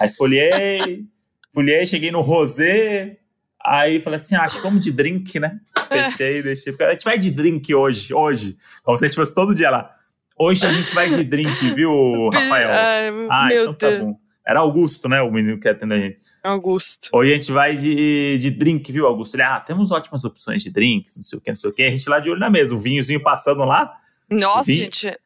Aí 0.00 0.08
folhei, 0.08 1.04
folhei, 1.52 1.86
cheguei 1.86 2.12
no 2.12 2.20
rosé. 2.20 3.16
Aí 3.64 4.00
falei 4.00 4.18
assim, 4.18 4.36
ah, 4.36 4.42
acho 4.42 4.56
que 4.58 4.62
vamos 4.62 4.84
de 4.84 4.92
drink, 4.92 5.40
né? 5.40 5.58
Fechei, 5.88 6.42
deixei. 6.42 6.74
A 6.80 6.90
gente 6.92 7.04
vai 7.04 7.18
de 7.18 7.30
drink 7.32 7.74
hoje, 7.74 8.14
hoje. 8.14 8.56
Como 8.84 8.96
se 8.96 9.04
a 9.04 9.08
gente 9.08 9.16
fosse 9.16 9.34
todo 9.34 9.54
dia 9.54 9.68
lá. 9.70 9.90
Hoje 10.38 10.66
a 10.66 10.72
gente 10.72 10.94
vai 10.94 11.08
de 11.08 11.24
drink, 11.24 11.74
viu, 11.74 12.28
Rafael? 12.32 12.68
Ai, 12.70 13.08
Ah, 13.30 13.46
meu 13.48 13.62
então 13.62 13.74
tá 13.74 13.88
Deus. 13.88 14.02
bom. 14.02 14.18
Era 14.46 14.60
Augusto, 14.60 15.08
né? 15.08 15.20
O 15.22 15.30
menino 15.30 15.58
que 15.58 15.68
atende 15.68 15.94
a 15.94 15.98
gente. 15.98 16.18
Augusto. 16.44 17.08
Hoje 17.12 17.32
a 17.32 17.36
gente 17.36 17.50
vai 17.50 17.74
de, 17.76 18.38
de 18.38 18.50
drink, 18.50 18.92
viu, 18.92 19.06
Augusto? 19.06 19.34
Ele, 19.34 19.42
ah, 19.42 19.58
temos 19.58 19.90
ótimas 19.90 20.24
opções 20.24 20.62
de 20.62 20.70
drinks, 20.70 21.16
não 21.16 21.22
sei 21.22 21.38
o 21.38 21.40
que, 21.42 21.50
não 21.50 21.56
sei 21.56 21.70
o 21.70 21.72
que. 21.72 21.82
A 21.82 21.90
gente 21.90 22.08
lá 22.08 22.20
de 22.20 22.30
olho 22.30 22.38
na 22.38 22.48
mesa, 22.50 22.74
o 22.74 22.78
vinhozinho 22.78 23.20
passando 23.20 23.64
lá. 23.64 23.92
Nossa, 24.30 24.64
Vinho- 24.64 24.84
gente. 24.84 25.18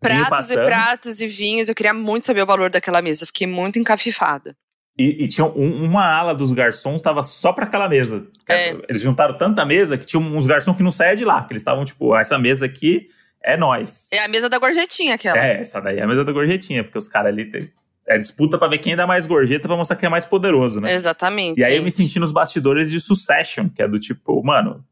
Pratos 0.00 0.50
e 0.50 0.54
pratos 0.54 1.20
e 1.22 1.26
vinhos. 1.26 1.68
Eu 1.68 1.74
queria 1.74 1.94
muito 1.94 2.26
saber 2.26 2.42
o 2.42 2.46
valor 2.46 2.68
daquela 2.68 3.00
mesa. 3.00 3.24
Fiquei 3.24 3.46
muito 3.46 3.78
encafifada. 3.78 4.54
E, 4.98 5.24
e 5.24 5.28
tinha 5.28 5.46
um- 5.46 5.84
uma 5.84 6.04
ala 6.06 6.34
dos 6.34 6.52
garçons, 6.52 7.00
tava 7.00 7.22
só 7.22 7.52
pra 7.52 7.64
aquela 7.64 7.88
mesa. 7.88 8.26
É. 8.48 8.70
Eles 8.88 9.00
juntaram 9.02 9.36
tanta 9.36 9.64
mesa 9.64 9.96
que 9.96 10.04
tinha 10.04 10.20
uns 10.20 10.46
garçons 10.46 10.76
que 10.76 10.82
não 10.82 10.92
saía 10.92 11.16
de 11.16 11.24
lá. 11.24 11.42
Que 11.44 11.52
eles 11.54 11.62
estavam, 11.62 11.84
tipo, 11.86 12.12
"Ah, 12.12 12.20
essa 12.20 12.38
mesa 12.38 12.66
aqui 12.66 13.08
é 13.46 13.56
nós. 13.56 14.08
É 14.10 14.18
a 14.18 14.28
mesa 14.28 14.48
da 14.48 14.58
gorjetinha 14.58 15.14
aquela. 15.14 15.38
É, 15.38 15.60
essa 15.60 15.80
daí 15.80 15.98
é 15.98 16.02
a 16.02 16.06
mesa 16.06 16.24
da 16.24 16.32
gorjetinha, 16.32 16.82
porque 16.82 16.98
os 16.98 17.06
caras 17.06 17.32
ali 17.32 17.44
tem. 17.44 17.70
É 18.08 18.18
disputa 18.18 18.58
pra 18.58 18.68
ver 18.68 18.78
quem 18.78 18.94
dá 18.94 19.06
mais 19.06 19.26
gorjeta 19.26 19.66
pra 19.66 19.76
mostrar 19.76 19.96
quem 19.96 20.06
é 20.06 20.10
mais 20.10 20.24
poderoso, 20.24 20.80
né? 20.80 20.92
Exatamente. 20.92 21.60
E 21.60 21.64
aí 21.64 21.76
eu 21.76 21.82
me 21.82 21.90
gente. 21.90 22.04
senti 22.04 22.18
nos 22.18 22.30
bastidores 22.30 22.90
de 22.90 23.00
Succession, 23.00 23.68
que 23.68 23.82
é 23.82 23.88
do 23.88 23.98
tipo, 23.98 24.40
mano, 24.44 24.84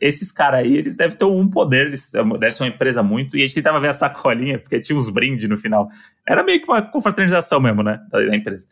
esses 0.00 0.30
caras 0.30 0.60
aí, 0.60 0.76
eles 0.76 0.94
devem 0.94 1.16
ter 1.16 1.24
um 1.24 1.48
poder, 1.48 1.86
eles 1.86 2.10
devem 2.10 2.50
ser 2.50 2.62
uma 2.64 2.68
empresa 2.68 3.02
muito. 3.02 3.36
E 3.36 3.40
a 3.40 3.46
gente 3.46 3.54
tentava 3.54 3.80
ver 3.80 3.88
a 3.88 3.94
sacolinha, 3.94 4.58
porque 4.58 4.80
tinha 4.80 4.98
uns 4.98 5.08
brindes 5.08 5.48
no 5.48 5.56
final. 5.56 5.88
Era 6.26 6.42
meio 6.42 6.60
que 6.60 6.68
uma 6.68 6.82
confraternização 6.82 7.60
mesmo, 7.60 7.82
né? 7.82 7.98
Da, 8.10 8.20
da 8.20 8.36
empresa. 8.36 8.66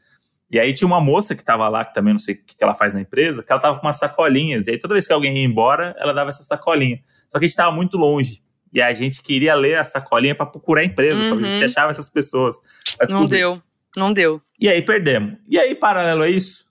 E 0.50 0.58
aí 0.60 0.72
tinha 0.72 0.86
uma 0.86 1.00
moça 1.00 1.34
que 1.34 1.42
tava 1.42 1.66
lá, 1.68 1.84
que 1.84 1.94
também 1.94 2.12
não 2.12 2.20
sei 2.20 2.34
o 2.34 2.38
que, 2.38 2.56
que 2.56 2.62
ela 2.64 2.74
faz 2.74 2.92
na 2.92 3.00
empresa, 3.00 3.42
que 3.42 3.50
ela 3.50 3.60
tava 3.60 3.78
com 3.78 3.86
umas 3.86 3.96
sacolinhas. 3.96 4.66
E 4.66 4.72
aí 4.72 4.78
toda 4.78 4.94
vez 4.94 5.06
que 5.06 5.12
alguém 5.12 5.38
ia 5.38 5.44
embora, 5.44 5.94
ela 5.98 6.12
dava 6.12 6.28
essa 6.28 6.42
sacolinha. 6.42 7.00
Só 7.28 7.38
que 7.38 7.46
a 7.46 7.48
gente 7.48 7.56
tava 7.56 7.74
muito 7.74 7.96
longe. 7.96 8.45
E 8.72 8.80
a 8.82 8.92
gente 8.92 9.22
queria 9.22 9.54
ler 9.54 9.76
a 9.78 9.84
sacolinha 9.84 10.34
pra 10.34 10.44
procurar 10.46 10.80
a 10.82 10.84
empresa, 10.84 11.18
pra 11.28 11.36
ver 11.36 11.44
se 11.44 11.50
a 11.50 11.52
gente 11.54 11.62
Uhum. 11.64 11.70
achava 11.70 11.90
essas 11.90 12.10
pessoas. 12.10 12.56
Mas 12.98 13.10
Não 13.10 13.26
deu. 13.26 13.62
Não 13.96 14.12
deu. 14.12 14.42
e 14.60 14.68
aí 14.68 14.82
perdemos. 14.82 15.38
E 15.48 15.58
aí, 15.58 15.74
paralelo 15.74 16.22
a 16.22 16.28
isso, 16.28 16.66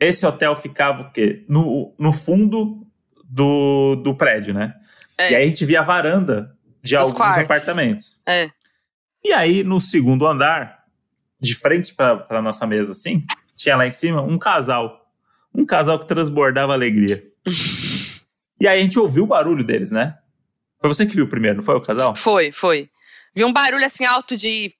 esse 0.00 0.24
hotel 0.26 0.54
ficava 0.54 1.02
o 1.02 1.12
quê? 1.12 1.44
No, 1.48 1.94
no 1.98 2.12
fundo 2.12 2.86
do, 3.24 3.96
do 3.96 4.14
prédio, 4.14 4.52
né? 4.54 4.74
É. 5.16 5.32
E 5.32 5.34
aí 5.36 5.42
a 5.44 5.46
gente 5.46 5.64
via 5.64 5.80
a 5.80 5.84
varanda 5.84 6.54
de 6.82 6.94
Dos 6.94 7.02
alguns 7.04 7.16
quartos. 7.16 7.42
apartamentos. 7.44 8.20
É. 8.26 8.50
E 9.24 9.32
aí, 9.32 9.64
no 9.64 9.80
segundo 9.80 10.26
andar, 10.26 10.84
de 11.40 11.54
frente 11.54 11.94
para 11.94 12.40
nossa 12.42 12.66
mesa, 12.66 12.92
assim, 12.92 13.16
tinha 13.56 13.76
lá 13.76 13.86
em 13.86 13.90
cima 13.90 14.22
um 14.22 14.38
casal. 14.38 15.10
Um 15.54 15.64
casal 15.66 15.98
que 15.98 16.06
transbordava 16.06 16.72
alegria. 16.72 17.24
e 18.60 18.68
aí 18.68 18.78
a 18.78 18.82
gente 18.82 18.98
ouviu 18.98 19.24
o 19.24 19.26
barulho 19.26 19.64
deles, 19.64 19.90
né? 19.90 20.16
Foi 20.80 20.88
você 20.88 21.06
que 21.06 21.14
viu 21.14 21.28
primeiro, 21.28 21.56
não 21.56 21.62
foi 21.62 21.74
o 21.74 21.80
casal? 21.80 22.14
Foi, 22.14 22.52
foi. 22.52 22.88
Vi 23.34 23.44
um 23.44 23.52
barulho 23.52 23.84
assim 23.84 24.04
alto 24.04 24.36
de, 24.36 24.72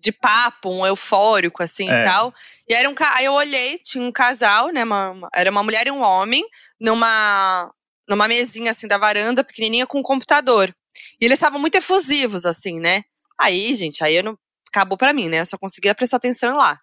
de 0.00 0.12
papo, 0.12 0.70
um 0.70 0.86
eufórico, 0.86 1.62
assim 1.62 1.90
É. 1.90 2.00
e 2.02 2.04
tal. 2.04 2.34
E 2.68 2.74
era 2.74 2.88
um 2.88 2.94
Aí 3.14 3.24
eu 3.26 3.32
olhei, 3.32 3.78
tinha 3.78 4.02
um 4.02 4.12
casal, 4.12 4.68
né? 4.68 4.84
uma- 4.84 5.10
uma- 5.10 5.28
era 5.34 5.50
uma 5.50 5.62
mulher 5.62 5.86
e 5.86 5.90
um 5.90 6.00
homem, 6.02 6.44
numa, 6.80 7.70
numa 8.08 8.26
mesinha 8.28 8.70
assim 8.70 8.88
da 8.88 8.98
varanda, 8.98 9.44
pequenininha, 9.44 9.86
com 9.86 9.98
um 9.98 10.02
computador. 10.02 10.74
E 11.20 11.24
eles 11.24 11.36
estavam 11.36 11.58
muito 11.60 11.74
efusivos, 11.76 12.44
assim, 12.46 12.80
né? 12.80 13.02
Aí, 13.38 13.74
gente, 13.74 14.02
aí 14.04 14.16
eu 14.16 14.22
não. 14.22 14.38
Acabou 14.68 14.96
pra 14.96 15.12
mim, 15.12 15.28
né? 15.28 15.40
Eu 15.40 15.46
só 15.46 15.58
conseguia 15.58 15.94
prestar 15.94 16.16
atenção 16.16 16.56
lá. 16.56 16.78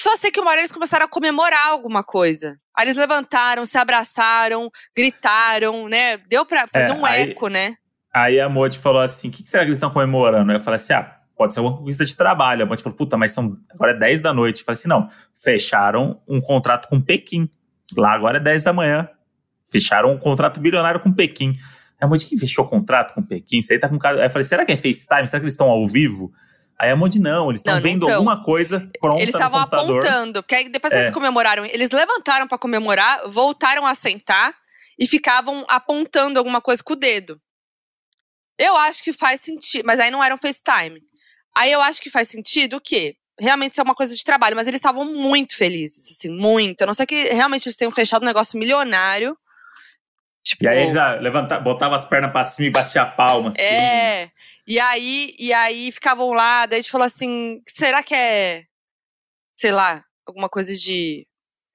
Só 0.00 0.16
sei 0.16 0.30
que 0.32 0.40
uma 0.40 0.50
hora 0.50 0.60
eles 0.60 0.72
começaram 0.72 1.06
a 1.06 1.08
comemorar 1.08 1.68
alguma 1.68 2.02
coisa. 2.02 2.58
Aí 2.76 2.86
eles 2.86 2.96
levantaram, 2.96 3.64
se 3.64 3.78
abraçaram, 3.78 4.70
gritaram, 4.96 5.88
né? 5.88 6.16
Deu 6.28 6.44
pra 6.44 6.66
fazer 6.66 6.92
É, 6.92 6.94
um 6.94 7.04
aí- 7.06 7.30
eco, 7.30 7.48
né? 7.48 7.76
Aí 8.12 8.40
a 8.40 8.48
Modi 8.48 8.78
falou 8.78 9.00
assim: 9.00 9.28
o 9.28 9.30
que, 9.30 9.42
que 9.42 9.48
será 9.48 9.62
que 9.64 9.68
eles 9.68 9.78
estão 9.78 9.90
comemorando? 9.90 10.50
Aí 10.50 10.56
eu 10.56 10.60
falei 10.60 10.76
assim: 10.76 10.92
ah, 10.92 11.16
pode 11.36 11.52
ser 11.54 11.60
uma 11.60 11.76
conquista 11.76 12.04
de 12.04 12.16
trabalho. 12.16 12.62
A 12.62 12.66
Modi 12.66 12.82
falou: 12.82 12.96
puta, 12.96 13.16
mas 13.16 13.32
são 13.32 13.56
agora 13.70 13.92
é 13.92 13.98
10 13.98 14.22
da 14.22 14.32
noite. 14.32 14.60
Eu 14.60 14.64
falei 14.66 14.78
assim: 14.78 14.88
não, 14.88 15.08
fecharam 15.42 16.20
um 16.28 16.40
contrato 16.40 16.88
com 16.88 17.00
Pequim. 17.00 17.48
Lá 17.96 18.12
agora 18.12 18.38
é 18.38 18.40
10 18.40 18.62
da 18.62 18.72
manhã. 18.72 19.08
Fecharam 19.70 20.12
um 20.12 20.18
contrato 20.18 20.60
bilionário 20.60 21.00
com 21.00 21.12
Pequim. 21.12 21.50
Aí 22.00 22.02
a 22.02 22.06
Modi, 22.06 22.26
quem 22.26 22.38
fechou 22.38 22.64
contrato 22.66 23.14
com 23.14 23.22
Pequim? 23.22 23.58
Isso 23.58 23.72
aí 23.72 23.78
tá 23.78 23.88
com 23.88 23.98
cara. 23.98 24.18
Aí 24.20 24.26
eu 24.26 24.30
falei: 24.30 24.44
será 24.44 24.64
que 24.64 24.72
é 24.72 24.76
FaceTime? 24.76 25.26
Será 25.28 25.40
que 25.40 25.44
eles 25.44 25.52
estão 25.52 25.68
ao 25.68 25.86
vivo? 25.88 26.32
Aí 26.78 26.90
a 26.90 26.96
Modi, 26.96 27.18
não, 27.20 27.50
eles 27.50 27.60
estão 27.60 27.80
vendo 27.80 28.06
tão. 28.06 28.16
alguma 28.16 28.42
coisa 28.42 28.88
pronta 29.00 29.22
Eles 29.22 29.34
estavam 29.34 29.60
apontando, 29.60 30.42
porque 30.42 30.54
aí 30.56 30.68
depois 30.68 30.92
que 30.92 30.98
É. 30.98 31.02
eles 31.02 31.14
comemoraram, 31.14 31.64
eles 31.64 31.90
levantaram 31.90 32.48
pra 32.48 32.58
comemorar, 32.58 33.28
voltaram 33.28 33.86
a 33.86 33.94
sentar 33.94 34.54
e 34.98 35.06
ficavam 35.06 35.64
apontando 35.68 36.38
alguma 36.38 36.60
coisa 36.60 36.82
com 36.82 36.92
o 36.94 36.96
dedo. 36.96 37.40
Eu 38.58 38.76
acho 38.76 39.02
que 39.02 39.12
faz 39.12 39.40
sentido, 39.40 39.84
mas 39.86 39.98
aí 40.00 40.10
não 40.10 40.22
era 40.22 40.34
um 40.34 40.38
FaceTime. 40.38 41.00
Aí 41.56 41.70
eu 41.70 41.80
acho 41.80 42.00
que 42.02 42.10
faz 42.10 42.28
sentido 42.28 42.76
o 42.76 42.80
quê? 42.80 43.16
Realmente 43.38 43.72
isso 43.72 43.80
é 43.80 43.84
uma 43.84 43.94
coisa 43.94 44.14
de 44.14 44.22
trabalho, 44.24 44.54
mas 44.54 44.66
eles 44.68 44.78
estavam 44.78 45.04
muito 45.04 45.56
felizes, 45.56 46.12
assim, 46.16 46.28
muito. 46.28 46.82
A 46.82 46.86
não 46.86 46.94
ser 46.94 47.06
que 47.06 47.24
realmente 47.32 47.66
eles 47.66 47.76
tenham 47.76 47.90
fechado 47.90 48.22
um 48.22 48.26
negócio 48.26 48.58
milionário. 48.58 49.36
Tipo, 50.44 50.64
E 50.64 50.68
aí 50.68 50.82
eles 50.82 50.92
já 50.92 51.14
levanta, 51.14 51.58
botavam 51.58 51.96
as 51.96 52.04
pernas 52.04 52.30
pra 52.30 52.44
cima 52.44 52.68
e 52.68 52.70
batia 52.70 53.02
a 53.02 53.06
palma. 53.06 53.48
assim. 53.50 53.58
É. 53.60 54.30
E 54.66 54.80
aí, 54.80 55.34
e 55.38 55.52
aí 55.52 55.92
ficavam 55.92 56.32
lá, 56.32 56.66
daí 56.66 56.78
a 56.78 56.82
gente 56.82 56.90
falou 56.90 57.06
assim: 57.06 57.60
será 57.68 58.02
que 58.02 58.14
é, 58.14 58.64
sei 59.56 59.72
lá, 59.72 60.04
alguma 60.26 60.48
coisa 60.48 60.74
de 60.74 61.26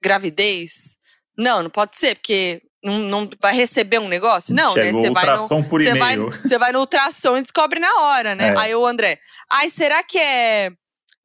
gravidez? 0.02 0.98
Não, 1.38 1.62
não 1.62 1.70
pode 1.70 1.96
ser, 1.96 2.16
porque 2.16 2.60
não, 2.82 2.98
não 2.98 3.30
vai 3.40 3.54
receber 3.54 3.98
um 3.98 4.08
negócio? 4.08 4.54
Não, 4.54 4.74
né? 4.74 4.84
Chegou 4.84 5.02
Você 5.02 5.10
o 5.10 5.12
vai 5.12 5.36
no. 5.36 5.68
por 5.68 5.82
Você 5.82 5.94
vai, 5.94 6.16
você 6.16 6.58
vai 6.58 6.72
no 6.72 6.80
ultrassom 6.80 7.36
e 7.38 7.42
descobre 7.42 7.78
na 7.78 7.94
hora, 8.00 8.34
né? 8.34 8.48
É. 8.48 8.58
Aí 8.58 8.74
o 8.74 8.86
André, 8.86 9.18
ai, 9.50 9.70
será 9.70 10.02
que 10.02 10.18
é, 10.18 10.70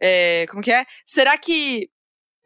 é, 0.01 0.45
Como 0.49 0.61
que 0.61 0.71
é? 0.71 0.85
Será 1.05 1.37
que 1.37 1.89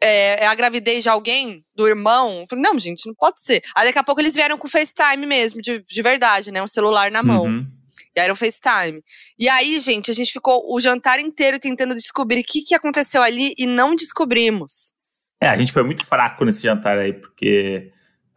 é, 0.02 0.44
é 0.44 0.46
a 0.46 0.54
gravidez 0.54 1.02
de 1.02 1.08
alguém? 1.08 1.64
Do 1.74 1.86
irmão? 1.86 2.44
Falei, 2.48 2.62
não, 2.62 2.78
gente, 2.78 3.06
não 3.06 3.14
pode 3.14 3.42
ser. 3.42 3.62
Aí 3.74 3.86
daqui 3.86 3.98
a 3.98 4.04
pouco 4.04 4.20
eles 4.20 4.34
vieram 4.34 4.56
com 4.56 4.68
FaceTime 4.68 5.26
mesmo, 5.26 5.60
de, 5.60 5.82
de 5.82 6.02
verdade, 6.02 6.50
né? 6.50 6.62
Um 6.62 6.68
celular 6.68 7.10
na 7.10 7.22
mão. 7.22 7.44
Uhum. 7.44 7.79
E 8.16 8.20
era 8.20 8.32
um 8.32 8.36
FaceTime. 8.36 9.02
E 9.38 9.48
aí, 9.48 9.78
gente, 9.80 10.10
a 10.10 10.14
gente 10.14 10.32
ficou 10.32 10.62
o 10.74 10.80
jantar 10.80 11.18
inteiro 11.20 11.58
tentando 11.58 11.94
descobrir 11.94 12.40
o 12.40 12.44
que, 12.44 12.62
que 12.62 12.74
aconteceu 12.74 13.22
ali 13.22 13.54
e 13.56 13.66
não 13.66 13.94
descobrimos. 13.94 14.92
É, 15.40 15.48
a 15.48 15.56
gente 15.56 15.72
foi 15.72 15.82
muito 15.82 16.04
fraco 16.04 16.44
nesse 16.44 16.62
jantar 16.62 16.98
aí, 16.98 17.12
porque 17.12 17.90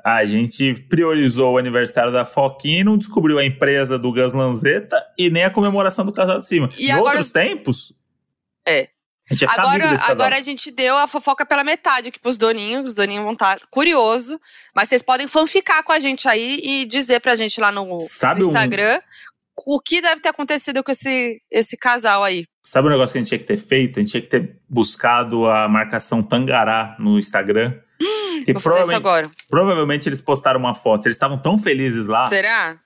a 0.04 0.24
gente 0.26 0.74
priorizou 0.90 1.54
o 1.54 1.58
aniversário 1.58 2.12
da 2.12 2.24
Foquinha 2.24 2.82
e 2.82 2.84
não 2.84 2.98
descobriu 2.98 3.40
a 3.40 3.46
empresa 3.46 3.98
do 3.98 4.12
Gus 4.14 4.34
Lanzetta 4.34 5.04
e 5.18 5.30
nem 5.30 5.44
a 5.44 5.50
comemoração 5.50 6.06
do 6.06 6.14
casal 6.14 6.40
de 6.40 6.48
cima. 6.48 6.70
E 6.78 6.88
em 6.88 6.92
agora- 6.92 7.16
outros 7.18 7.32
tempos. 7.32 7.94
É. 8.68 8.90
A 9.32 9.34
gente 9.36 9.46
amigo 9.46 9.62
Agora, 9.86 10.12
agora 10.12 10.36
a 10.38 10.42
gente 10.42 10.70
deu 10.70 10.98
a 10.98 11.08
fofoca 11.08 11.46
pela 11.46 11.64
metade 11.64 12.10
aqui 12.10 12.20
pros 12.20 12.38
doninhos. 12.38 12.88
Os 12.88 12.94
doninhos 12.94 13.24
vão 13.24 13.32
estar 13.34 13.58
curiosos. 13.70 14.38
Mas 14.76 14.90
vocês 14.90 15.02
podem 15.02 15.30
fanficar 15.30 15.82
com 15.84 15.94
a 15.94 16.00
gente 16.00 16.28
aí 16.28 16.60
e 16.62 16.86
dizer 16.86 17.22
pra 17.22 17.34
gente 17.36 17.60
lá 17.62 17.72
no 17.72 17.84
um- 17.84 17.98
Instagram 18.38 19.00
o 19.56 19.80
que 19.80 20.02
deve 20.02 20.22
ter 20.22 20.30
acontecido 20.30 20.84
com 20.84 20.92
esse, 20.92 21.42
esse 21.52 21.78
casal 21.78 22.24
aí. 22.24 22.46
Sabe 22.66 22.88
o 22.88 22.92
negócio 22.92 23.14
que 23.14 23.20
a 23.20 23.22
gente 23.22 23.30
tinha 23.30 23.40
que 23.40 23.46
ter 23.46 23.58
feito? 23.58 24.00
A 24.00 24.02
gente 24.02 24.12
tinha 24.12 24.22
que 24.22 24.30
ter 24.30 24.60
buscado 24.70 25.50
a 25.50 25.68
marcação 25.68 26.24
Tangará 26.24 26.96
no 27.00 27.20
Instagram. 27.20 27.74
Fazer 28.60 28.82
isso 28.82 28.96
agora. 28.96 29.30
provavelmente 29.50 30.10
eles 30.10 30.20
postaram 30.20 30.60
uma 30.60 30.74
foto. 30.74 31.06
Eles 31.06 31.16
estavam 31.16 31.38
tão 31.38 31.58
felizes 31.58 32.08
lá. 32.08 32.28
Será? 32.28 32.78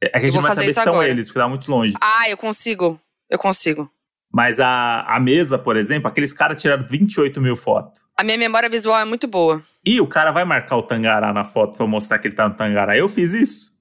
É 0.00 0.10
que 0.10 0.16
a 0.16 0.20
gente 0.20 0.34
não 0.34 0.42
vai 0.42 0.52
saber 0.52 0.64
se 0.64 0.70
isso 0.70 0.82
são 0.82 0.94
agora. 0.94 1.08
eles, 1.08 1.26
porque 1.26 1.40
tá 1.40 1.48
muito 1.48 1.70
longe. 1.70 1.94
Ah, 2.00 2.28
eu 2.28 2.36
consigo. 2.36 3.00
Eu 3.28 3.38
consigo. 3.38 3.90
Mas 4.32 4.60
a, 4.60 5.00
a 5.02 5.18
mesa, 5.18 5.58
por 5.58 5.76
exemplo, 5.76 6.08
aqueles 6.08 6.32
caras 6.32 6.60
tiraram 6.60 6.86
28 6.86 7.40
mil 7.40 7.56
fotos. 7.56 8.00
A 8.16 8.22
minha 8.22 8.38
memória 8.38 8.68
visual 8.68 8.98
é 9.00 9.04
muito 9.04 9.26
boa. 9.26 9.62
E 9.84 10.00
o 10.00 10.06
cara 10.06 10.30
vai 10.30 10.44
marcar 10.44 10.76
o 10.76 10.82
Tangará 10.82 11.32
na 11.32 11.44
foto 11.44 11.76
pra 11.76 11.86
mostrar 11.86 12.18
que 12.18 12.28
ele 12.28 12.34
tá 12.34 12.48
no 12.48 12.54
Tangará. 12.54 12.96
Eu 12.96 13.08
fiz 13.08 13.32
isso. 13.32 13.72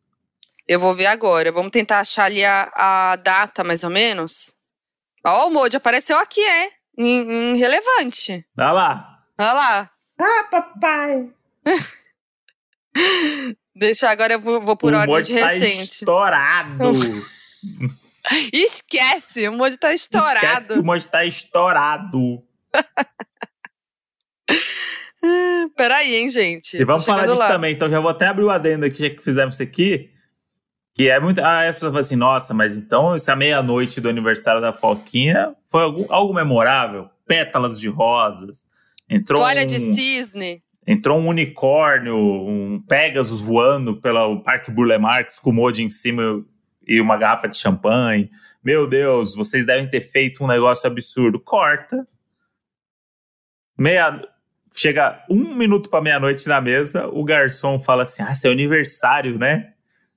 Eu 0.68 0.80
vou 0.80 0.94
ver 0.94 1.06
agora. 1.06 1.52
Vamos 1.52 1.72
tentar 1.72 2.00
achar 2.00 2.26
ali 2.26 2.44
a, 2.44 2.70
a 2.76 3.16
data, 3.16 3.64
mais 3.64 3.84
ou 3.84 3.90
menos. 3.90 4.56
Ó, 5.26 5.48
o 5.48 5.52
Moody 5.52 5.78
apareceu 5.78 6.18
aqui, 6.20 6.44
é. 6.44 6.70
Em, 6.98 7.54
em 7.54 7.58
relevante. 7.58 8.46
Olha 8.58 8.72
lá. 8.72 9.20
Olha 9.40 9.54
lá. 9.54 9.92
Ah, 10.20 10.44
papai. 10.50 11.30
Deixa 13.76 14.10
agora 14.10 14.34
eu 14.34 14.42
vou, 14.42 14.60
vou 14.60 14.76
por 14.76 14.94
o 14.94 14.98
ordem 14.98 15.22
de 15.22 15.40
tá 15.40 15.48
recente. 15.50 16.02
estourado. 16.02 16.84
Esquece, 18.52 19.48
o 19.48 19.54
Moody 19.54 19.78
tá 19.78 19.94
Esquece 19.94 20.10
que 20.10 20.18
o 20.18 20.20
estourado. 20.20 20.84
Moody 20.84 21.08
tá 21.08 21.24
estourado. 21.24 22.44
Peraí, 25.78 26.16
hein, 26.16 26.30
gente. 26.30 26.78
E 26.78 26.84
vamos 26.84 27.06
falar 27.06 27.26
disso 27.26 27.38
lá. 27.38 27.48
também. 27.48 27.74
Então 27.74 27.90
já 27.90 28.00
vou 28.00 28.10
até 28.10 28.28
abrir 28.28 28.44
o 28.44 28.50
adendo 28.50 28.86
aqui, 28.86 29.04
já 29.04 29.10
que 29.10 29.22
fizemos 29.22 29.56
isso 29.56 29.64
aqui. 29.64 30.12
Que 30.98 31.10
é 31.10 31.20
muito. 31.20 31.40
Ah, 31.40 31.68
as 31.68 31.76
pessoas 31.76 31.92
falam 31.92 32.00
assim, 32.00 32.16
nossa, 32.16 32.54
mas 32.56 32.76
então 32.76 33.14
essa 33.14 33.36
meia-noite 33.36 34.02
do 34.02 34.10
aniversário 34.10 34.60
da 34.60 34.74
Foquinha 34.74 35.56
foi 35.68 35.84
algo, 35.84 36.06
algo 36.10 36.34
memorável. 36.34 37.08
Pétalas 37.28 37.80
de 37.80 37.88
rosas. 37.88 38.66
Entrou 39.08 39.40
Toalha 39.40 39.62
um, 39.62 39.68
de 39.68 39.80
cisne. 39.80 40.64
entrou 40.88 41.20
um 41.20 41.28
unicórnio, 41.28 42.18
um 42.18 42.82
Pegasus 42.82 43.40
voando 43.40 44.02
pelo 44.02 44.42
Parque 44.42 44.72
Burle 44.72 44.98
Marx 44.98 45.38
com 45.38 45.52
o 45.52 45.54
Moody 45.54 45.84
em 45.84 45.90
cima 45.90 46.44
e 46.88 47.00
uma 47.00 47.16
garrafa 47.16 47.48
de 47.48 47.58
champanhe. 47.58 48.32
Meu 48.64 48.88
Deus, 48.88 49.36
vocês 49.36 49.68
devem 49.68 49.88
ter 49.88 50.02
feito 50.02 50.44
um 50.44 50.48
negócio 50.48 50.88
absurdo. 50.88 51.40
Corta. 51.40 52.08
Meia, 53.78 54.28
chega 54.74 55.24
um 55.30 55.54
minuto 55.54 55.92
para 55.92 56.02
meia-noite 56.02 56.48
na 56.48 56.60
mesa, 56.60 57.08
o 57.08 57.24
garçom 57.24 57.80
fala 57.80 58.02
assim: 58.02 58.24
Ah, 58.24 58.34
seu 58.34 58.52
aniversário, 58.52 59.38
né? 59.38 59.74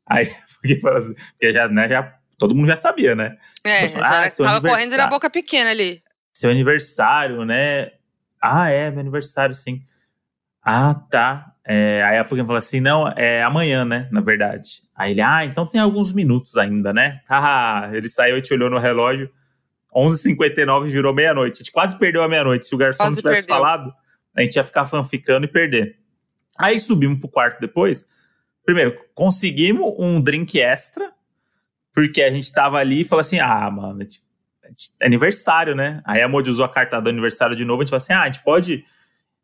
Aí, 0.06 0.28
porque, 0.60 0.80
assim, 0.88 1.14
porque 1.14 1.52
já, 1.52 1.68
né, 1.68 1.88
já, 1.88 2.14
todo 2.38 2.54
mundo 2.54 2.68
já 2.68 2.76
sabia, 2.76 3.14
né? 3.14 3.36
É, 3.64 3.84
Ah, 3.84 3.88
já 3.88 4.16
era- 4.22 4.30
seu 4.30 4.44
tava 4.44 4.60
correndo 4.60 4.96
na 4.96 5.06
boca 5.06 5.28
pequena 5.30 5.70
ali. 5.70 6.02
Seu 6.32 6.50
aniversário, 6.50 7.44
né? 7.44 7.90
Ah, 8.42 8.68
é, 8.70 8.90
meu 8.90 9.00
aniversário, 9.00 9.54
sim. 9.54 9.82
Ah, 10.62 10.94
tá. 11.10 11.52
É, 11.64 12.02
aí 12.04 12.18
a 12.18 12.24
Fugan 12.24 12.46
fala 12.46 12.58
assim: 12.58 12.80
não, 12.80 13.08
é 13.16 13.42
amanhã, 13.42 13.84
né? 13.84 14.08
Na 14.10 14.20
verdade. 14.20 14.82
Aí 14.94 15.12
ele, 15.12 15.20
ah, 15.20 15.44
então 15.44 15.66
tem 15.66 15.80
alguns 15.80 16.12
minutos 16.12 16.56
ainda, 16.56 16.92
né? 16.92 17.20
Haha, 17.28 17.90
ele 17.94 18.08
saiu 18.08 18.36
e 18.38 18.42
te 18.42 18.52
olhou 18.54 18.70
no 18.70 18.78
relógio. 18.78 19.30
11h59 19.94 20.86
virou 20.88 21.12
meia-noite. 21.12 21.56
A 21.56 21.58
gente 21.58 21.72
quase 21.72 21.98
perdeu 21.98 22.22
a 22.22 22.28
meia-noite. 22.28 22.66
Se 22.66 22.74
o 22.74 22.78
garçom 22.78 23.02
Quase 23.04 23.16
não 23.16 23.22
tivesse 23.22 23.46
perdeu. 23.46 23.56
falado, 23.56 23.92
a 24.36 24.42
gente 24.42 24.54
ia 24.56 24.64
ficar 24.64 24.86
fanficando 24.86 25.44
e 25.46 25.48
perder. 25.48 25.98
Aí 26.58 26.78
subimos 26.78 27.18
pro 27.18 27.28
quarto 27.28 27.60
depois. 27.60 28.04
Primeiro, 28.70 28.96
conseguimos 29.16 29.96
um 29.98 30.20
drink 30.20 30.60
extra, 30.60 31.12
porque 31.92 32.22
a 32.22 32.30
gente 32.30 32.52
tava 32.52 32.78
ali 32.78 33.00
e 33.00 33.04
falou 33.04 33.20
assim: 33.20 33.40
ah, 33.40 33.68
mano, 33.68 33.98
a 33.98 34.02
gente- 34.02 34.20
é 35.00 35.06
aniversário, 35.06 35.74
né? 35.74 36.00
Aí 36.04 36.22
a 36.22 36.28
Modi 36.28 36.48
usou 36.48 36.64
a 36.64 36.68
carta 36.68 37.00
do 37.00 37.10
aniversário 37.10 37.56
de 37.56 37.64
novo. 37.64 37.82
A 37.82 37.84
gente 37.84 37.90
falou 37.90 37.98
assim: 37.98 38.12
ah, 38.12 38.22
a 38.22 38.26
gente 38.26 38.44
pode. 38.44 38.84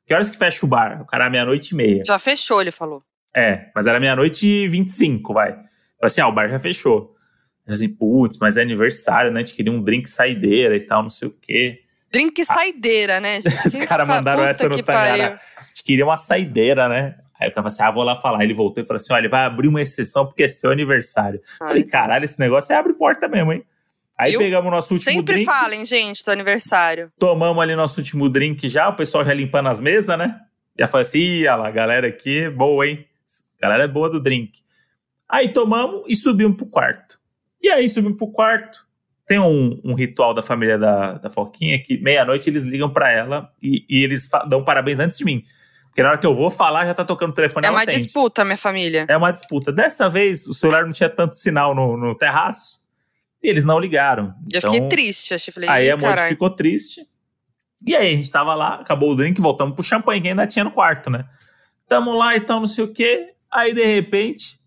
Que 0.07 0.15
horas 0.15 0.31
que 0.31 0.39
fecha 0.39 0.65
o 0.65 0.69
bar? 0.69 1.03
O 1.03 1.05
cara, 1.05 1.29
meia-noite 1.29 1.73
e 1.73 1.75
meia. 1.75 2.05
Já 2.07 2.21
fechou, 2.21 2.61
ele 2.61 2.71
falou. 2.71 3.03
É, 3.35 3.69
mas 3.75 3.89
era 3.89 3.99
meia-noite 3.99 4.47
e 4.47 4.69
25, 4.69 5.35
vai. 5.35 5.55
Falei 5.55 5.67
assim: 6.03 6.21
ah, 6.21 6.29
o 6.29 6.33
bar 6.33 6.49
já 6.49 6.61
fechou. 6.61 7.13
Eu 7.67 7.75
assim, 7.75 7.89
putz, 7.89 8.39
mas 8.39 8.57
é 8.57 8.63
aniversário, 8.63 9.33
né? 9.33 9.41
A 9.41 9.45
gente 9.45 9.57
queria 9.57 9.73
um 9.73 9.83
drink 9.83 10.09
saideira 10.09 10.77
e 10.77 10.81
tal, 10.81 11.03
não 11.03 11.11
sei 11.11 11.27
o 11.27 11.33
quê. 11.33 11.81
Drink 12.13 12.45
saideira, 12.45 13.19
né, 13.19 13.41
gente? 13.43 13.57
Ah. 13.57 13.67
Os 13.81 13.87
caras 13.87 14.07
mandaram 14.07 14.45
essa 14.45 14.69
no 14.69 14.81
Tangará. 14.81 15.41
A 15.57 15.63
gente 15.65 15.83
queria 15.83 16.05
uma 16.05 16.17
saideira, 16.17 16.89
né? 16.89 17.17
Aí 17.41 17.49
o 17.49 17.53
cara 17.53 17.63
falou 17.63 17.69
assim: 17.69 17.83
ah, 17.83 17.91
vou 17.91 18.03
lá 18.03 18.17
falar. 18.17 18.43
Ele 18.45 18.55
voltou 18.55 18.83
e 18.83 18.87
falou 18.87 18.99
assim: 18.99 19.13
olha, 19.13 19.21
ele 19.23 19.29
vai 19.29 19.45
abrir 19.45 19.69
uma 19.69 19.83
exceção 19.83 20.27
porque 20.27 20.45
é 20.45 20.49
seu 20.49 20.71
aniversário. 20.71 21.41
Ai, 21.61 21.69
Falei, 21.69 21.85
caralho, 21.85 22.25
esse 22.25 22.39
negócio 22.39 22.73
é 22.73 22.77
abre 22.77 22.93
porta 22.95 23.29
mesmo, 23.29 23.53
hein? 23.53 23.65
Aí 24.19 24.31
Viu? 24.31 24.41
pegamos 24.41 24.67
o 24.69 24.71
nosso 24.71 24.95
último 24.95 25.13
Sempre 25.13 25.35
drink, 25.35 25.47
falem, 25.47 25.85
gente, 25.85 26.25
do 26.25 26.31
aniversário. 26.31 27.13
tomamos 27.19 27.63
ali 27.63 27.77
nosso 27.77 28.01
último 28.01 28.31
drink 28.31 28.67
já, 28.69 28.89
o 28.89 28.97
pessoal 28.97 29.23
já 29.25 29.35
limpando 29.35 29.69
as 29.69 29.79
mesas, 29.81 30.17
né? 30.17 30.41
Já 30.79 30.89
falou 30.89 31.07
assim, 31.07 31.19
ih, 31.19 31.47
olha 31.49 31.57
lá, 31.57 31.71
galera 31.71 32.07
aqui, 32.07 32.49
boa, 32.49 32.87
hein? 32.87 33.07
Galera 33.61 33.85
é 33.85 33.89
boa 33.89 34.09
do 34.09 34.23
drink. 34.23 34.61
Aí 35.29 35.51
tomamos 35.51 36.05
e 36.09 36.15
subimos 36.17 36.57
pro 36.57 36.67
quarto. 36.67 37.19
E 37.63 37.69
aí 37.69 37.89
subimos 37.89 38.17
pro 38.17 38.29
quarto. 38.29 38.87
Tem 39.27 39.39
um, 39.39 39.81
um 39.85 39.93
ritual 39.95 40.33
da 40.33 40.41
família 40.41 40.79
da, 40.79 41.15
da 41.15 41.29
Foquinha 41.29 41.83
que 41.83 41.99
meia-noite 41.99 42.49
eles 42.49 42.63
ligam 42.63 42.89
pra 42.89 43.11
ela 43.11 43.51
e, 43.63 43.85
e 43.89 44.03
eles 44.05 44.29
dão 44.49 44.65
parabéns 44.65 44.99
antes 44.99 45.19
de 45.19 45.25
mim. 45.25 45.43
Porque 45.97 46.03
na 46.03 46.11
hora 46.11 46.19
que 46.19 46.27
eu 46.27 46.37
vou 46.37 46.51
falar, 46.51 46.85
já 46.85 46.93
tá 46.93 47.07
tocando 47.07 47.31
o 47.31 47.33
telefone 47.33 47.67
É 47.67 47.71
uma 47.71 47.81
atende. 47.81 48.03
disputa, 48.03 48.45
minha 48.45 48.59
família. 48.59 49.07
É 49.09 49.17
uma 49.17 49.31
disputa. 49.33 49.73
Dessa 49.73 50.11
vez, 50.11 50.47
o 50.47 50.53
celular 50.53 50.85
não 50.85 50.93
tinha 50.93 51.09
tanto 51.09 51.37
sinal 51.37 51.75
no, 51.75 51.97
no 51.97 52.15
terraço. 52.15 52.79
E 53.43 53.49
eles 53.49 53.65
não 53.65 53.79
ligaram. 53.79 54.35
Eu 54.53 54.59
Então, 54.59 54.73
fiquei 54.75 54.89
triste, 54.91 55.33
achei, 55.33 55.51
falei, 55.55 55.71
Aí 55.71 55.91
a 55.91 55.97
caralho. 55.97 56.29
ficou 56.29 56.51
triste. 56.51 57.09
E 57.87 57.97
aí 57.97 58.09
a 58.13 58.17
gente 58.17 58.31
tava 58.31 58.55
lá, 58.55 58.75
acabou 58.75 59.11
o 59.13 59.17
drink, 59.17 59.41
voltamos 59.41 59.75
pro 59.75 59.83
champanhe 59.83 60.21
que 60.21 60.29
ainda 60.29 60.47
tinha 60.47 60.65
no 60.67 60.71
quarto, 60.71 61.09
né? 61.09 61.25
Tamo 61.89 62.13
lá 62.13 62.37
e 62.37 62.41
tal, 62.41 62.61
não 62.61 62.67
sei 62.67 62.85
o 62.85 62.93
quê. 62.93 63.33
Aí, 63.51 63.73
de 63.73 63.83
repente, 63.87 64.61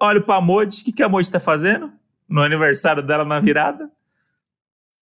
olho 0.00 0.22
pra 0.22 0.40
Moody, 0.40 0.80
o 0.80 0.84
que, 0.84 0.92
que 0.92 1.02
a 1.02 1.08
Moody 1.08 1.28
tá 1.28 1.40
fazendo? 1.40 1.90
No 2.28 2.40
aniversário 2.40 3.02
dela 3.02 3.24
na 3.24 3.40
virada? 3.40 3.90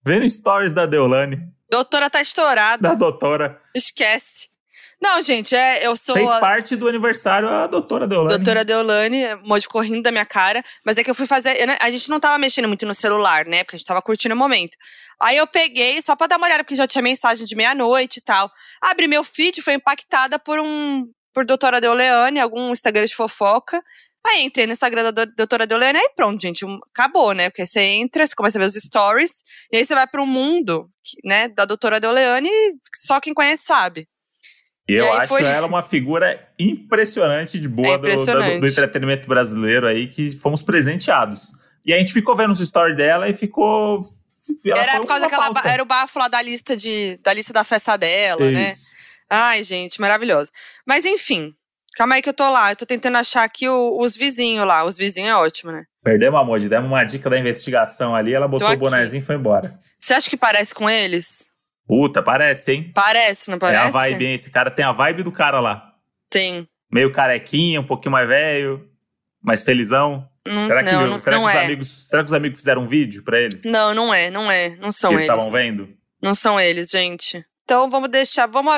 Vendo 0.03 0.27
stories 0.27 0.73
da 0.73 0.87
Deolane, 0.87 1.53
Doutora 1.71 2.09
tá 2.09 2.23
estourada, 2.23 2.83
da 2.89 2.95
doutora. 2.95 3.61
esquece. 3.75 4.49
Não, 5.05 5.21
gente, 5.21 5.55
é, 5.55 5.87
eu 5.87 5.95
sou 5.97 6.15
Fez 6.15 6.31
a 6.31 6.41
parte 6.41 6.75
do 6.75 6.89
aniversário 6.89 7.47
a 7.47 7.67
doutora 7.67 8.07
Deolane. 8.07 8.37
doutora 8.37 8.65
Deolane, 8.65 9.35
Moji 9.45 9.69
correndo 9.69 10.03
da 10.03 10.11
minha 10.11 10.25
cara, 10.25 10.63
mas 10.85 10.97
é 10.97 11.05
que 11.05 11.11
eu 11.11 11.15
fui 11.15 11.27
fazer, 11.27 11.61
eu, 11.61 11.67
a 11.79 11.91
gente 11.91 12.09
não 12.09 12.19
tava 12.19 12.39
mexendo 12.39 12.67
muito 12.69 12.87
no 12.87 12.95
celular, 12.95 13.45
né, 13.45 13.63
porque 13.65 13.77
a 13.77 13.79
gente 13.79 13.87
tava 13.87 14.01
curtindo 14.01 14.35
o 14.35 14.39
momento. 14.39 14.75
Aí 15.21 15.37
eu 15.37 15.47
peguei, 15.47 16.01
só 16.01 16.17
pra 16.17 16.27
dar 16.27 16.39
uma 16.39 16.47
olhada, 16.47 16.65
porque 16.65 16.75
já 16.75 16.87
tinha 16.89 17.03
mensagem 17.03 17.45
de 17.47 17.55
meia-noite 17.55 18.19
e 18.19 18.23
tal. 18.23 18.51
Abri 18.81 19.07
meu 19.07 19.23
feed, 19.23 19.61
foi 19.61 19.75
impactada 19.75 20.39
por 20.39 20.59
um, 20.59 21.05
por 21.35 21.45
doutora 21.45 21.81
Deolane, 21.83 22.41
algum 22.41 22.73
Instagram 22.73 23.05
de 23.05 23.15
fofoca. 23.15 23.83
Aí 24.27 24.43
entrei 24.43 24.67
no 24.67 24.73
Instagram 24.73 25.13
da 25.13 25.25
do- 25.27 25.33
doutora 25.37 25.67
Deolane, 25.67 25.99
aí 25.99 26.09
pronto, 26.17 26.41
gente, 26.41 26.65
um- 26.65 26.79
acabou, 26.95 27.33
né? 27.35 27.51
Porque 27.51 27.67
você 27.67 27.81
entra, 27.83 28.27
você 28.27 28.35
começa 28.35 28.57
a 28.57 28.61
ver 28.63 28.67
os 28.69 28.75
stories, 28.75 29.43
e 29.71 29.77
aí 29.77 29.85
você 29.85 29.95
vai 29.95 30.07
pro 30.07 30.25
mundo, 30.27 30.89
que- 31.05 31.19
né, 31.29 31.47
da 31.49 31.67
doutora 31.67 32.01
Deolane, 32.01 32.49
só 32.97 33.21
quem 33.21 33.35
conhece 33.35 33.65
sabe. 33.65 34.09
E 34.89 34.95
eu 34.95 35.13
acho 35.15 35.29
foi- 35.29 35.43
ela 35.45 35.67
uma 35.67 35.83
figura 35.83 36.47
impressionante 36.59 37.59
de 37.59 37.69
boa 37.69 37.89
É 37.89 37.93
do- 37.97 38.03
do, 38.03 38.09
impressionante. 38.09 38.61
do 38.61 38.67
entretenimento 38.67 39.27
brasileiro 39.29 39.87
aí, 39.87 40.07
que 40.07 40.33
fomos 40.37 40.63
presenteados. 40.63 41.51
E 41.85 41.93
a 41.93 41.99
gente 41.99 42.13
ficou 42.13 42.35
vendo 42.37 42.51
os 42.51 42.59
stories 42.61 42.97
dela 42.97 43.29
e 43.29 43.33
ficou. 43.33 44.01
era 44.67 44.99
por 44.99 45.07
causa 45.07 45.23
daquela. 45.23 45.51
ba-. 45.51 45.63
Era 45.65 45.83
o 45.83 45.87
bafo 45.87 46.19
lá 46.19 46.29
da 46.29 46.41
lista, 46.43 46.77
de, 46.77 47.19
da 47.23 47.33
lista 47.33 47.53
da 47.53 47.65
festa 47.65 47.97
dela, 47.97 48.45
né? 48.51 48.73
Isso. 48.73 48.93
Ai, 49.29 49.63
gente, 49.63 50.01
maravilhoso. 50.01 50.51
Mas 50.87 51.05
enfim, 51.07 51.55
calma 51.97 52.17
aí 52.17 52.23
que 52.23 52.29
eu 52.29 52.35
tô 52.35 52.49
lá. 52.51 52.71
Eu 52.73 52.77
tô 52.77 52.85
tentando 52.85 53.17
achar 53.17 53.43
aqui 53.43 53.67
o- 53.69 53.99
os 53.99 54.15
vizinhos 54.15 54.67
lá. 54.67 54.85
Os 54.85 54.97
vizinhos 54.99 55.31
é 55.31 55.37
ótimo, 55.37 55.73
né? 55.73 55.85
Perdemos 56.03 56.39
a 56.39 56.45
Moji, 56.45 56.69
demos 56.69 56.91
uma 56.91 57.03
dica 57.05 57.31
da 57.31 57.39
investigação 57.39 58.15
ali, 58.15 58.35
ela 58.35 58.47
botou 58.47 58.69
o 58.71 58.77
bonezinho 58.77 59.21
e 59.23 59.25
foi 59.25 59.37
embora. 59.37 59.79
Você 59.99 60.13
acha 60.13 60.29
que 60.29 60.37
parece 60.37 60.75
com 60.75 60.89
eles? 60.91 61.49
Puta, 61.87 62.23
parece, 62.23 62.73
hein? 62.73 62.93
Parece, 62.95 63.51
não 63.51 63.57
É 63.57 63.61
parece? 63.61 63.89
a 63.89 63.91
vibe, 63.91 64.25
hein? 64.27 64.35
Esse 64.35 64.51
cara 64.51 64.71
tem 64.71 64.85
a 64.85 64.93
vibe 64.93 65.23
do 65.23 65.31
cara 65.33 65.61
lá. 65.61 65.93
Tem. 66.31 66.67
Meio 66.91 67.13
carequinha, 67.13 67.81
um 67.81 67.87
pouquinho 67.87 68.13
mais 68.13 68.27
velho, 68.27 68.89
mais 69.43 69.63
felizão. 69.63 70.29
Não, 70.47 70.67
será 70.67 70.85
que, 70.85 70.93
não, 70.93 71.07
não, 71.07 71.21
será 71.21 71.37
não 71.37 71.45
que 71.45 71.49
os 71.51 71.55
é. 71.55 71.65
amigos, 71.65 72.09
será 72.09 72.23
que 72.23 72.27
os 72.29 72.33
amigos 72.35 72.59
fizeram 72.59 72.83
um 72.83 72.87
vídeo 72.87 73.23
pra 73.25 73.39
eles? 73.41 73.63
Não, 73.65 73.95
não 73.95 74.13
é, 74.15 74.31
não 74.31 74.51
é. 74.51 74.77
Não 74.77 74.93
são 74.93 75.13
eles 75.13 75.25
eles. 75.25 75.35
estavam 75.35 75.51
vendo? 75.53 75.89
Não 76.23 76.35
são 76.35 76.61
eles, 76.61 76.91
gente. 76.91 77.45
Então 77.65 77.91
vamos 77.91 78.11
deixar, 78.11 78.47
vamos 78.47 78.75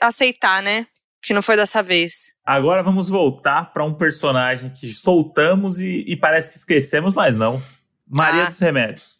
aceitar, 0.00 0.62
né? 0.62 0.86
Que 1.22 1.32
não 1.32 1.40
foi 1.42 1.56
dessa 1.56 1.82
vez. 1.82 2.34
Agora 2.44 2.82
vamos 2.82 3.08
voltar 3.08 3.72
para 3.72 3.84
um 3.84 3.94
personagem 3.94 4.70
que 4.70 4.88
soltamos 4.92 5.78
e, 5.78 6.04
e 6.06 6.16
parece 6.16 6.50
que 6.50 6.56
esquecemos, 6.58 7.14
mas 7.14 7.34
não. 7.36 7.62
Maria 8.06 8.44
Ah. 8.44 8.50
dos 8.50 8.58
Remédios. 8.58 9.14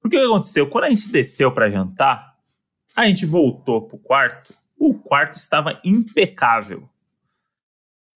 Porque 0.00 0.16
o 0.16 0.20
que 0.20 0.26
aconteceu? 0.26 0.66
Quando 0.68 0.84
a 0.84 0.88
gente 0.88 1.08
desceu 1.08 1.50
para 1.52 1.68
jantar, 1.70 2.29
a 2.96 3.06
gente 3.06 3.24
voltou 3.26 3.82
pro 3.82 3.98
quarto, 3.98 4.54
o 4.78 4.94
quarto 4.94 5.34
estava 5.34 5.80
impecável. 5.84 6.88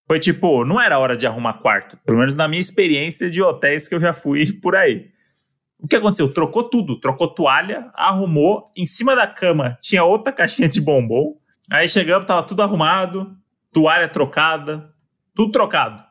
Foi 0.07 0.19
tipo, 0.19 0.65
não 0.65 0.81
era 0.81 0.99
hora 0.99 1.17
de 1.17 1.27
arrumar 1.27 1.55
quarto. 1.55 1.97
Pelo 2.05 2.19
menos 2.19 2.37
na 2.37 2.47
minha 2.47 2.61
experiência 2.61 3.31
de 3.31 3.43
hotéis 3.43 3.89
que 3.89 3.95
eu 3.95 4.01
já 4.01 4.13
fui 4.13 4.53
por 4.53 4.77
aí. 4.77 5.11
O 5.79 5.89
que 5.89 5.97
aconteceu? 5.97 6.33
Trocou 6.33 6.65
tudo. 6.65 7.01
Trocou 7.01 7.29
toalha, 7.29 7.91
arrumou. 7.95 8.71
Em 8.77 8.87
cima 8.87 9.17
da 9.17 9.27
cama 9.27 9.79
tinha 9.81 10.05
outra 10.05 10.33
caixinha 10.33 10.69
de 10.69 10.81
bombom. 10.81 11.37
Aí 11.71 11.89
chegamos, 11.89 12.27
tava 12.27 12.43
tudo 12.43 12.63
arrumado, 12.63 13.37
toalha 13.73 14.09
trocada, 14.09 14.95
tudo 15.35 15.53
trocado. 15.53 16.05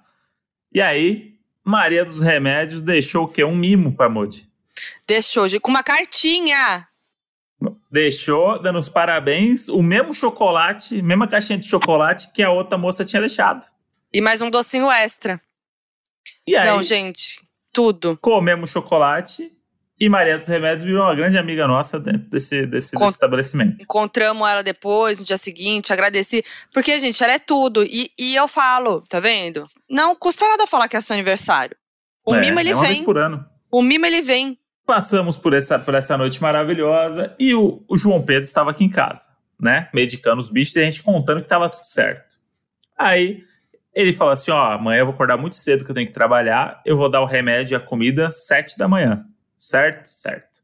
E 0.74 0.82
aí, 0.82 1.36
Maria 1.64 2.03
dos 2.03 2.22
Remédios 2.22 2.82
deixou 2.82 3.26
o 3.26 3.28
quê? 3.28 3.43
Um 3.43 3.55
mimo 3.55 3.95
pra 3.95 4.09
Moody. 4.09 4.47
Deixou, 5.07 5.47
com 5.61 5.70
uma 5.70 5.84
cartinha. 5.84 6.88
Deixou, 7.94 8.58
dando 8.60 8.80
os 8.80 8.89
parabéns, 8.89 9.70
o 9.70 9.84
mesmo 9.84 10.16
chocolate, 10.16 11.00
mesma 11.04 11.28
caixinha 11.28 11.60
de 11.60 11.68
chocolate 11.68 12.32
que 12.34 12.41
a 12.41 12.50
outra 12.50 12.76
moça 12.76 13.06
tinha 13.06 13.20
deixado. 13.22 13.68
E 14.12 14.20
mais 14.20 14.41
um 14.41 14.50
docinho 14.50 14.89
extra. 14.89 15.39
E 16.48 16.56
aí, 16.56 16.68
Não, 16.68 16.82
gente, 16.82 17.39
tudo. 17.72 18.18
comemos 18.20 18.72
chocolate 18.72 19.52
e 20.00 20.10
Maria 20.10 20.39
dos 20.39 20.48
Remédios 20.48 20.82
virou 20.84 21.04
uma 21.04 21.14
grande 21.14 21.38
amiga 21.38 21.68
nossa 21.68 22.00
dentro 22.00 22.28
desse, 22.32 22.66
desse, 22.66 22.94
Com- 22.96 23.06
desse 23.06 23.18
estabelecimento. 23.18 23.84
Encontramos 23.84 24.50
ela 24.50 24.64
depois, 24.64 25.20
no 25.20 25.24
dia 25.24 25.38
seguinte, 25.38 25.94
agradeci. 25.94 26.44
Porque, 26.74 27.00
gente, 27.00 27.24
ela 27.24 27.34
é 27.34 27.39
tudo. 27.39 27.84
E, 27.84 28.12
e 28.18 28.36
eu 28.36 28.48
falo, 28.48 29.02
tá 29.08 29.20
vendo? 29.20 29.70
Não 29.88 30.16
custa 30.16 30.48
nada 30.48 30.66
falar 30.66 30.88
que 30.88 30.98
é 30.98 31.02
seu 31.02 31.14
aniversário. 31.14 31.78
O 32.26 32.34
É, 32.34 32.39
mimo, 32.41 32.60
ele 32.60 32.72
é 32.72 32.76
uma 32.76 32.86
vez 32.86 32.98
vem. 32.98 33.06
por 33.06 33.20
ano. 33.20 33.46
O 33.72 33.84
mimo, 33.84 34.04
ele 34.08 34.24
vem. 34.24 34.58
Passamos 34.86 35.38
por 35.38 35.54
essa, 35.54 35.80
por 35.80 35.94
essa 35.96 36.18
noite 36.18 36.42
maravilhosa 36.42 37.34
e 37.40 37.56
o, 37.56 37.84
o 37.88 37.98
João 37.98 38.22
Pedro 38.22 38.44
estava 38.44 38.72
aqui 38.72 38.84
em 38.84 38.90
casa, 38.90 39.30
né? 39.60 39.90
Medicando 39.94 40.42
os 40.42 40.50
bichos 40.50 40.76
e 40.76 40.82
a 40.82 40.84
gente 40.84 41.02
contando 41.02 41.40
que 41.40 41.46
estava 41.46 41.70
tudo 41.70 41.86
certo. 41.86 42.38
Aí 42.98 43.44
ele 43.94 44.12
falou 44.12 44.34
assim: 44.34 44.52
ó, 44.52 44.72
amanhã 44.72 45.00
eu 45.00 45.06
vou 45.06 45.14
acordar 45.14 45.38
muito 45.38 45.56
cedo 45.56 45.86
que 45.86 45.92
eu 45.92 45.96
tenho 45.96 46.08
que 46.08 46.14
trabalhar, 46.14 46.82
eu 46.86 46.98
vou 46.98 47.10
dar 47.10 47.22
o 47.22 47.26
remédio 47.26 47.76
e 47.76 47.78
a 47.78 47.80
comida 47.80 48.32
sete 48.32 48.78
da 48.78 48.88
manhã. 48.88 49.26
Certo? 49.58 50.08
Certo. 50.08 50.60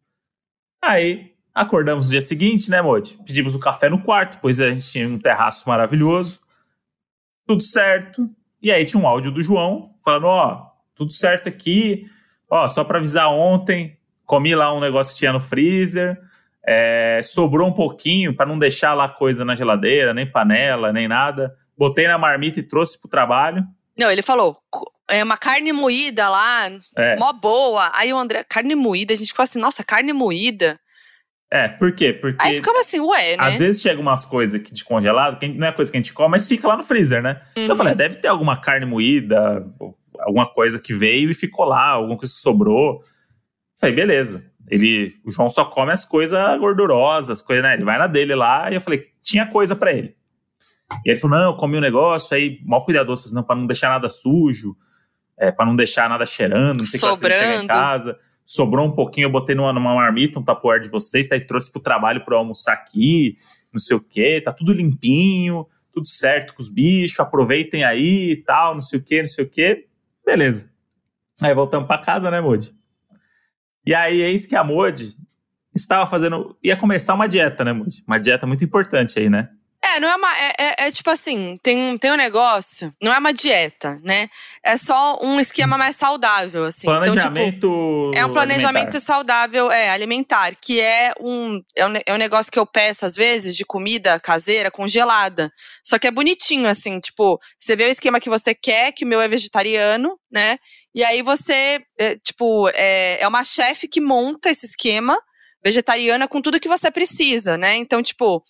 Aí 0.82 1.34
acordamos 1.54 2.06
no 2.06 2.12
dia 2.12 2.22
seguinte, 2.22 2.70
né, 2.70 2.82
Modi? 2.82 3.18
Pedimos 3.26 3.56
o 3.56 3.60
café 3.60 3.90
no 3.90 4.02
quarto, 4.02 4.40
pois 4.42 4.60
a 4.60 4.70
gente 4.70 4.90
tinha 4.90 5.08
um 5.08 5.20
terraço 5.20 5.68
maravilhoso. 5.68 6.40
Tudo 7.48 7.64
certo. 7.64 8.30
E 8.62 8.72
aí 8.72 8.84
tinha 8.84 9.02
um 9.02 9.08
áudio 9.08 9.32
do 9.32 9.42
João 9.42 9.96
falando: 10.04 10.26
ó, 10.26 10.72
tudo 10.96 11.14
certo 11.14 11.48
aqui. 11.48 12.10
Ó, 12.50 12.68
só 12.68 12.84
para 12.84 12.98
avisar 12.98 13.30
ontem, 13.30 13.99
comi 14.30 14.54
lá 14.54 14.72
um 14.72 14.80
negócio 14.80 15.14
que 15.14 15.20
tinha 15.20 15.34
no 15.34 15.40
freezer. 15.40 16.16
é, 16.72 17.20
sobrou 17.24 17.68
um 17.68 17.74
pouquinho 17.74 18.36
para 18.36 18.46
não 18.46 18.60
deixar 18.60 18.94
lá 18.94 19.10
coisa 19.10 19.44
na 19.44 19.56
geladeira, 19.56 20.14
nem 20.14 20.30
panela, 20.32 20.94
nem 20.94 21.08
nada. 21.08 21.56
Botei 21.76 22.08
na 22.08 22.16
marmita 22.18 22.60
e 22.60 22.64
trouxe 22.64 23.00
pro 23.00 23.10
trabalho. 23.10 23.64
Não, 23.98 24.12
ele 24.12 24.22
falou, 24.22 24.56
"Co- 24.70 24.92
é 25.10 25.24
uma 25.24 25.38
carne 25.38 25.74
moída 25.74 26.30
lá, 26.30 26.70
É, 26.96 27.16
mó 27.18 27.34
boa. 27.34 27.90
Aí 27.96 28.14
o 28.14 28.18
André, 28.20 28.44
carne 28.48 28.76
moída, 28.76 29.14
a 29.14 29.18
gente 29.18 29.30
ficou 29.30 29.42
assim, 29.44 29.58
nossa, 29.60 29.84
carne 29.84 30.14
moída. 30.14 30.80
é 31.52 31.68
por 31.68 31.92
quê? 31.96 32.14
Porque 32.14 32.38
Aí 32.40 32.56
ficamos 32.56 32.82
assim, 32.82 33.00
ué, 33.00 33.36
né? 33.38 33.44
às 33.44 33.58
vezes 33.58 33.82
chega 33.82 34.00
umas 34.00 34.24
coisas 34.26 34.62
de 34.62 34.84
congelado, 34.84 35.40
que 35.40 35.48
não 35.48 35.66
é 35.66 35.72
coisa 35.72 35.90
que 35.92 35.98
a 35.98 36.02
gente 36.02 36.14
come, 36.14 36.30
mas 36.32 36.48
fica 36.48 36.68
lá 36.68 36.78
no 36.78 36.84
freezer, 36.84 37.24
né? 37.24 37.42
Então 37.54 37.64
eu 37.64 37.70
Uhum. 37.72 37.76
falei, 37.78 37.96
deve 37.96 38.18
ter 38.18 38.28
alguma 38.28 38.56
carne 38.58 38.86
moída, 38.86 39.66
alguma 40.20 40.46
coisa 40.46 40.80
que 40.80 40.94
veio 40.94 41.32
e 41.32 41.34
ficou 41.34 41.66
lá, 41.66 41.88
alguma 41.88 42.16
coisa 42.18 42.32
que 42.32 42.40
sobrou. 42.42 43.04
Falei, 43.80 43.96
beleza. 43.96 44.44
Ele, 44.70 45.16
o 45.26 45.32
João 45.32 45.50
só 45.50 45.66
come 45.66 45.92
as 45.92 46.06
coisas 46.06 46.40
gordurosas, 46.60 47.42
coisa, 47.42 47.64
né? 47.64 47.74
Ele 47.74 47.84
vai 47.84 47.98
na 47.98 48.06
dele 48.06 48.36
lá 48.36 48.70
e 48.72 48.76
eu 48.76 48.82
falei, 48.82 49.08
tinha 49.24 49.48
coisa 49.48 49.76
pra 49.76 49.92
ele. 49.92 50.16
E 51.06 51.10
ele 51.10 51.20
falou, 51.20 51.38
não, 51.38 51.46
eu 51.52 51.58
comi 51.58 51.78
um 51.78 51.82
negócio, 51.82 52.36
aí 52.36 52.60
mal 52.66 52.84
cuidadoso, 52.84 53.34
não, 53.34 53.44
pra 53.44 53.56
não 53.56 53.66
deixar 53.66 53.90
nada 53.90 54.10
sujo, 54.10 54.76
é, 55.38 55.52
para 55.52 55.66
não 55.66 55.76
deixar 55.76 56.10
nada 56.10 56.26
cheirando, 56.26 56.80
não 56.80 56.86
sei 56.86 57.00
o 57.00 57.18
que 57.18 57.28
chegar 57.28 57.64
em 57.64 57.68
casa. 57.68 58.18
Sobrou 58.46 58.86
um 58.88 58.92
pouquinho, 58.92 59.26
eu 59.26 59.32
botei 59.32 59.56
numa, 59.56 59.72
numa 59.72 59.94
marmita, 59.94 60.40
um 60.40 60.44
tapoar 60.44 60.80
de 60.80 60.90
vocês, 60.90 61.28
daí 61.30 61.42
trouxe 61.42 61.72
pro 61.72 61.82
trabalho 61.82 62.24
eu 62.28 62.38
almoçar 62.38 62.74
aqui, 62.74 63.38
não 63.72 63.80
sei 63.80 63.96
o 63.96 64.02
que, 64.02 64.42
tá 64.42 64.52
tudo 64.52 64.74
limpinho, 64.74 65.68
tudo 65.94 66.08
certo 66.08 66.54
com 66.54 66.62
os 66.62 66.70
bichos, 66.70 67.20
aproveitem 67.20 67.84
aí 67.84 68.32
e 68.32 68.36
tal, 68.38 68.74
não 68.74 68.82
sei 68.82 69.00
o 69.00 69.04
que, 69.04 69.22
não 69.22 69.28
sei 69.28 69.46
o 69.46 69.50
que. 69.50 69.88
Beleza. 70.26 70.70
Aí 71.42 71.54
voltamos 71.54 71.88
pra 71.88 72.00
casa, 72.00 72.30
né, 72.30 72.42
Modi? 72.42 72.79
E 73.90 73.96
aí, 73.96 74.22
eis 74.22 74.46
que 74.46 74.56
a 74.56 74.64
Modi 74.64 75.16
estava 75.74 76.06
fazendo. 76.06 76.56
ia 76.64 76.78
começar 76.78 77.16
uma 77.16 77.28
dieta, 77.28 77.66
né, 77.66 77.74
Modi? 77.74 78.04
Uma 78.08 78.20
dieta 78.20 78.46
muito 78.46 78.64
importante 78.64 79.18
aí, 79.18 79.28
né? 79.32 79.50
É, 79.82 80.00
não 80.00 80.08
é 80.08 80.16
uma. 80.16 80.38
É, 80.38 80.54
é- 80.60 80.76
é 80.88 80.92
tipo 80.92 81.10
assim, 81.10 81.58
tem, 81.64 81.98
tem 81.98 82.12
um 82.12 82.16
negócio, 82.16 82.94
não 83.02 83.12
é 83.12 83.18
uma 83.18 83.34
dieta, 83.34 84.00
né? 84.04 84.28
É 84.64 84.78
só 84.78 85.18
um 85.24 85.40
esquema 85.40 85.76
mais 85.76 85.96
saudável, 85.96 86.66
assim. 86.66 86.82
Então, 86.86 87.02
tipo, 87.02 87.14
Planejamento. 87.14 88.12
É 88.14 88.26
um 88.26 88.30
planejamento 88.32 88.76
alimentar. 88.76 89.00
saudável, 89.00 89.72
é, 89.72 89.90
alimentar, 89.90 90.54
que 90.62 90.80
é 90.80 91.12
um, 91.20 91.60
é 91.76 91.88
um, 91.88 91.94
é 92.06 92.14
um 92.14 92.18
negócio 92.18 92.52
que 92.52 92.60
eu 92.60 92.68
peço, 92.68 93.08
às 93.08 93.16
vezes, 93.16 93.56
de 93.56 93.66
comida 93.66 94.20
caseira, 94.20 94.70
congelada. 94.70 95.52
Só 95.84 95.98
que 95.98 96.06
é 96.06 96.12
bonitinho, 96.12 96.68
assim, 96.68 97.00
tipo, 97.00 97.40
você 97.58 97.76
vê 97.76 97.86
o 97.86 97.90
esquema 97.90 98.20
que 98.20 98.30
você 98.30 98.54
quer, 98.54 98.92
que 98.92 99.04
o 99.04 99.08
meu 99.08 99.20
é 99.20 99.28
vegetariano, 99.28 100.16
né? 100.30 100.60
E 100.94 101.04
aí 101.04 101.22
você, 101.22 101.84
é, 101.98 102.16
tipo, 102.18 102.70
é, 102.70 103.22
é 103.22 103.28
uma 103.28 103.44
chefe 103.44 103.88
que 103.88 104.02
monta 104.02 104.50
esse 104.50 104.66
esquema 104.66 105.18
vegetariana 105.64 106.28
com 106.28 106.42
tudo 106.42 106.60
que 106.60 106.68
você 106.68 106.90
precisa, 106.90 107.58
né? 107.58 107.76
Então, 107.76 108.02
tipo, 108.02 108.44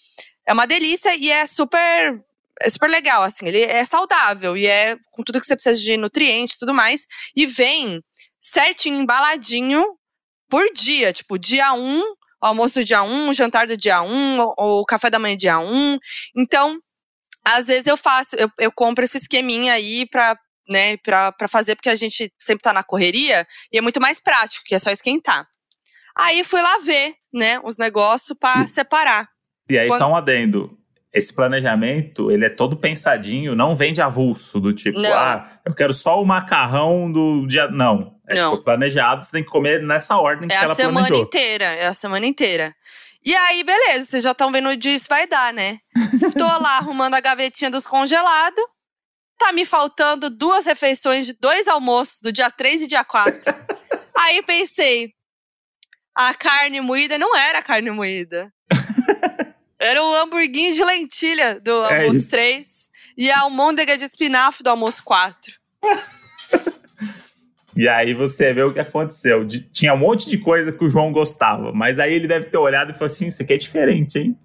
é 0.48 0.54
uma 0.54 0.66
delícia 0.66 1.16
e 1.16 1.30
é 1.30 1.46
super. 1.46 2.22
É 2.62 2.70
super 2.70 2.90
legal, 2.90 3.24
assim. 3.24 3.48
Ele 3.48 3.62
é 3.62 3.86
saudável 3.86 4.58
e 4.58 4.68
é 4.68 4.98
com 5.12 5.24
tudo 5.24 5.40
que 5.40 5.46
você 5.46 5.56
precisa 5.56 5.80
de 5.80 5.96
nutrientes 5.96 6.56
e 6.56 6.60
tudo 6.60 6.74
mais. 6.74 7.06
E 7.36 7.46
vem 7.46 8.02
certinho, 8.42 8.98
embaladinho 8.98 9.86
por 10.50 10.66
dia. 10.74 11.14
Tipo, 11.14 11.38
dia 11.38 11.72
1, 11.74 11.80
um, 11.80 12.14
almoço 12.42 12.76
do 12.76 12.84
dia 12.84 13.02
1, 13.02 13.30
um, 13.30 13.34
jantar 13.34 13.68
do 13.68 13.78
dia 13.78 14.02
1, 14.02 14.08
um, 14.08 14.42
o, 14.42 14.82
o 14.82 14.86
café 14.86 15.10
da 15.10 15.20
manhã 15.20 15.38
dia 15.38 15.60
1. 15.60 15.74
Um. 15.74 15.98
Então, 16.36 16.80
às 17.46 17.68
vezes 17.68 17.88
eu 17.88 17.96
faço, 17.96 18.36
eu, 18.36 18.50
eu 18.60 18.72
compro 18.72 19.04
esse 19.06 19.18
esqueminha 19.18 19.74
aí 19.74 20.06
pra, 20.08 20.38
né, 20.70 20.98
pra, 20.98 21.32
pra 21.32 21.48
fazer, 21.48 21.76
porque 21.76 21.90
a 21.90 21.96
gente 21.96 22.32
sempre 22.40 22.62
tá 22.62 22.72
na 22.74 22.84
correria 22.84 23.46
e 23.72 23.78
é 23.78 23.82
muito 23.82 24.00
mais 24.00 24.20
prático, 24.20 24.64
que 24.66 24.76
é 24.76 24.80
só 24.80 24.92
esquentar. 24.92 25.48
Aí 26.16 26.44
fui 26.44 26.62
lá 26.62 26.78
ver, 26.80 27.14
né, 27.34 27.60
os 27.64 27.78
negócios 27.78 28.38
pra 28.40 28.68
separar. 28.68 29.28
E 29.70 29.78
aí, 29.78 29.88
Quando- 29.88 30.00
só 30.00 30.10
um 30.12 30.16
adendo. 30.16 30.76
Esse 31.12 31.34
planejamento, 31.34 32.30
ele 32.30 32.46
é 32.46 32.50
todo 32.50 32.78
pensadinho, 32.78 33.56
não 33.56 33.76
vem 33.76 33.92
de 33.92 34.00
avulso, 34.00 34.60
do 34.60 34.72
tipo, 34.74 35.00
Não. 35.00 35.12
ah, 35.12 35.60
eu 35.66 35.74
quero 35.74 35.92
só 35.92 36.22
o 36.22 36.26
macarrão 36.26 37.12
do 37.12 37.48
dia. 37.48 37.68
Não. 37.68 38.16
É 38.28 38.36
Não. 38.36 38.52
tipo, 38.52 38.64
planejado, 38.64 39.26
você 39.26 39.32
tem 39.32 39.44
que 39.44 39.50
comer 39.50 39.82
nessa 39.82 40.18
ordem 40.18 40.48
que 40.48 40.54
É 40.54 40.58
a 40.60 40.64
ela 40.66 40.76
semana 40.76 41.08
planejou. 41.08 41.26
inteira, 41.26 41.66
é 41.66 41.88
a 41.88 41.96
semana 41.96 42.28
inteira. 42.28 42.76
E 43.26 43.36
aí, 43.36 43.64
beleza, 43.64 44.06
vocês 44.06 44.24
já 44.24 44.32
estão 44.32 44.52
vendo 44.52 44.70
onde 44.70 44.88
isso 44.92 45.08
vai 45.10 45.26
dar, 45.26 45.52
né? 45.52 45.80
Tô 46.38 46.46
lá 46.46 46.78
arrumando 46.78 47.16
a 47.16 47.20
gavetinha 47.20 47.72
dos 47.72 47.88
congelados. 47.88 48.64
Tá 49.40 49.52
me 49.54 49.66
faltando 49.66 50.30
duas 50.30 50.66
refeições 50.66 51.26
de 51.26 51.34
dois 51.34 51.68
almoços 51.68 52.20
do 52.22 52.32
dia 52.32 52.52
3 52.52 52.84
e 52.84 52.88
dia 52.88 53.04
4. 53.06 53.42
aí 54.16 54.42
pensei, 54.44 55.14
a 56.14 56.34
carne 56.34 56.82
moída 56.82 57.18
não 57.18 57.36
era 57.36 57.64
carne 57.64 57.90
moída. 57.90 58.54
Era 59.80 60.04
o 60.04 60.16
hamburguinho 60.16 60.76
de 60.76 60.84
lentilha 60.84 61.58
do 61.62 61.86
É 61.86 62.00
almoço 62.02 62.18
isso. 62.18 62.32
3 62.32 62.90
e 63.18 63.32
a 63.32 63.40
almôndega 63.40 63.98
de 63.98 64.04
espinafre 64.04 64.62
do 64.62 64.70
almoço 64.70 65.02
4. 65.04 65.54
E 67.76 67.88
aí 67.88 68.14
você 68.14 68.54
vê 68.54 68.62
o 68.64 68.74
que 68.74 68.80
aconteceu. 68.80 69.46
De- 69.46 69.62
tinha 69.62 69.94
um 69.94 69.98
monte 69.98 70.30
de 70.30 70.38
coisa 70.38 70.72
que 70.74 70.84
o 70.84 70.90
João 70.90 71.14
gostava, 71.14 71.72
mas 71.72 71.98
aí 71.98 72.14
ele 72.14 72.28
deve 72.28 72.48
ter 72.48 72.58
olhado 72.58 72.92
e 72.92 72.94
falou 72.94 73.06
assim: 73.06 73.28
isso 73.28 73.42
aqui 73.42 73.54
é 73.54 73.58
diferente, 73.58 74.20
hein? 74.20 74.38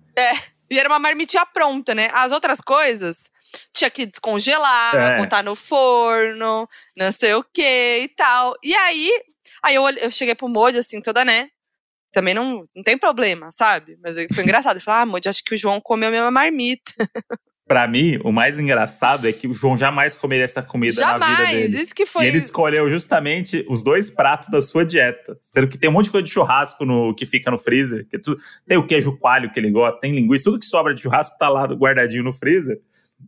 E 0.70 0.78
era 0.78 0.88
uma 0.88 1.00
marmitinha 1.00 1.44
pronta, 1.44 1.94
né? 1.94 2.10
As 2.12 2.30
outras 2.30 2.60
coisas 2.60 3.30
tinha 3.72 3.90
que 3.90 4.06
descongelar, 4.06 4.94
É. 4.96 5.16
botar 5.18 5.42
no 5.42 5.54
forno, 5.54 6.68
não 6.96 7.12
sei 7.12 7.34
o 7.34 7.44
que 7.44 8.00
e 8.02 8.08
tal. 8.16 8.54
E 8.62 8.74
aí, 8.74 9.10
aí 9.62 9.74
eu, 9.74 9.88
eu 9.88 10.10
cheguei 10.10 10.34
pro 10.34 10.48
Moody, 10.48 10.78
assim, 10.78 11.00
toda, 11.00 11.24
né? 11.24 11.48
Também 12.12 12.32
não, 12.34 12.64
não 12.74 12.82
tem 12.84 12.96
problema, 12.96 13.50
sabe? 13.50 13.98
Mas 14.02 14.14
foi 14.34 14.44
engraçado. 14.44 14.76
Eu 14.76 14.80
falei, 14.82 15.02
ah, 15.02 15.06
Moody, 15.06 15.28
acho 15.28 15.42
que 15.44 15.54
o 15.54 15.58
João 15.58 15.80
comeu 15.80 16.08
a 16.08 16.12
mesma 16.12 16.30
marmita. 16.30 16.92
Pra 17.66 17.88
mim, 17.88 18.18
o 18.22 18.30
mais 18.30 18.58
engraçado 18.58 19.26
é 19.26 19.32
que 19.32 19.48
o 19.48 19.54
João 19.54 19.76
jamais 19.78 20.14
comeria 20.18 20.44
essa 20.44 20.62
comida 20.62 21.00
na 21.00 21.14
vida 21.14 21.26
Jamais! 21.26 21.56
dele. 21.70 21.82
Isso 21.82 21.94
que 21.94 22.04
foi. 22.04 22.24
E 22.24 22.28
ele 22.28 22.36
escolheu 22.36 22.90
justamente 22.90 23.64
os 23.70 23.82
dois 23.82 24.10
pratos 24.10 24.50
da 24.50 24.60
sua 24.60 24.84
dieta. 24.84 25.38
Sendo 25.40 25.66
que 25.66 25.78
tem 25.78 25.88
um 25.88 25.94
monte 25.94 26.04
de 26.04 26.10
coisa 26.10 26.24
de 26.26 26.30
churrasco 26.30 26.84
no, 26.84 27.14
que 27.14 27.24
fica 27.24 27.50
no 27.50 27.56
freezer. 27.56 28.06
Que 28.10 28.18
tu- 28.18 28.36
tem 28.68 28.76
o 28.76 28.86
queijo 28.86 29.16
coalho 29.18 29.50
que 29.50 29.58
ele 29.58 29.70
gosta, 29.70 29.98
tem 29.98 30.12
linguiça, 30.14 30.44
tudo 30.44 30.58
que 30.58 30.66
sobra 30.66 30.94
de 30.94 31.00
churrasco 31.00 31.38
tá 31.38 31.48
lá 31.48 31.64
guardadinho 31.64 32.22
no 32.22 32.34
freezer. 32.34 32.78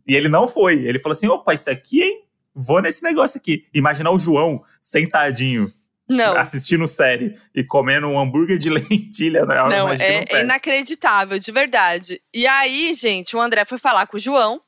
E 0.05 0.15
ele 0.15 0.29
não 0.29 0.47
foi. 0.47 0.85
Ele 0.85 0.99
falou 0.99 1.13
assim: 1.13 1.27
opa, 1.27 1.53
isso 1.53 1.69
aqui, 1.69 2.01
hein? 2.01 2.23
Vou 2.53 2.81
nesse 2.81 3.03
negócio 3.03 3.37
aqui. 3.37 3.65
Imaginar 3.73 4.11
o 4.11 4.19
João 4.19 4.63
sentadinho, 4.81 5.71
Não, 6.09 6.35
assistindo 6.37 6.87
série 6.87 7.39
e 7.53 7.63
comendo 7.63 8.07
um 8.07 8.19
hambúrguer 8.19 8.57
de 8.57 8.69
lentilha. 8.71 9.45
Né? 9.45 9.55
Não, 9.69 9.87
imagino 9.87 10.03
é, 10.03 10.25
é 10.29 10.41
inacreditável, 10.41 11.37
de 11.39 11.51
verdade. 11.51 12.21
E 12.33 12.47
aí, 12.47 12.93
gente, 12.93 13.35
o 13.35 13.41
André 13.41 13.63
foi 13.65 13.77
falar 13.77 14.07
com 14.07 14.17
o 14.17 14.19
João. 14.19 14.61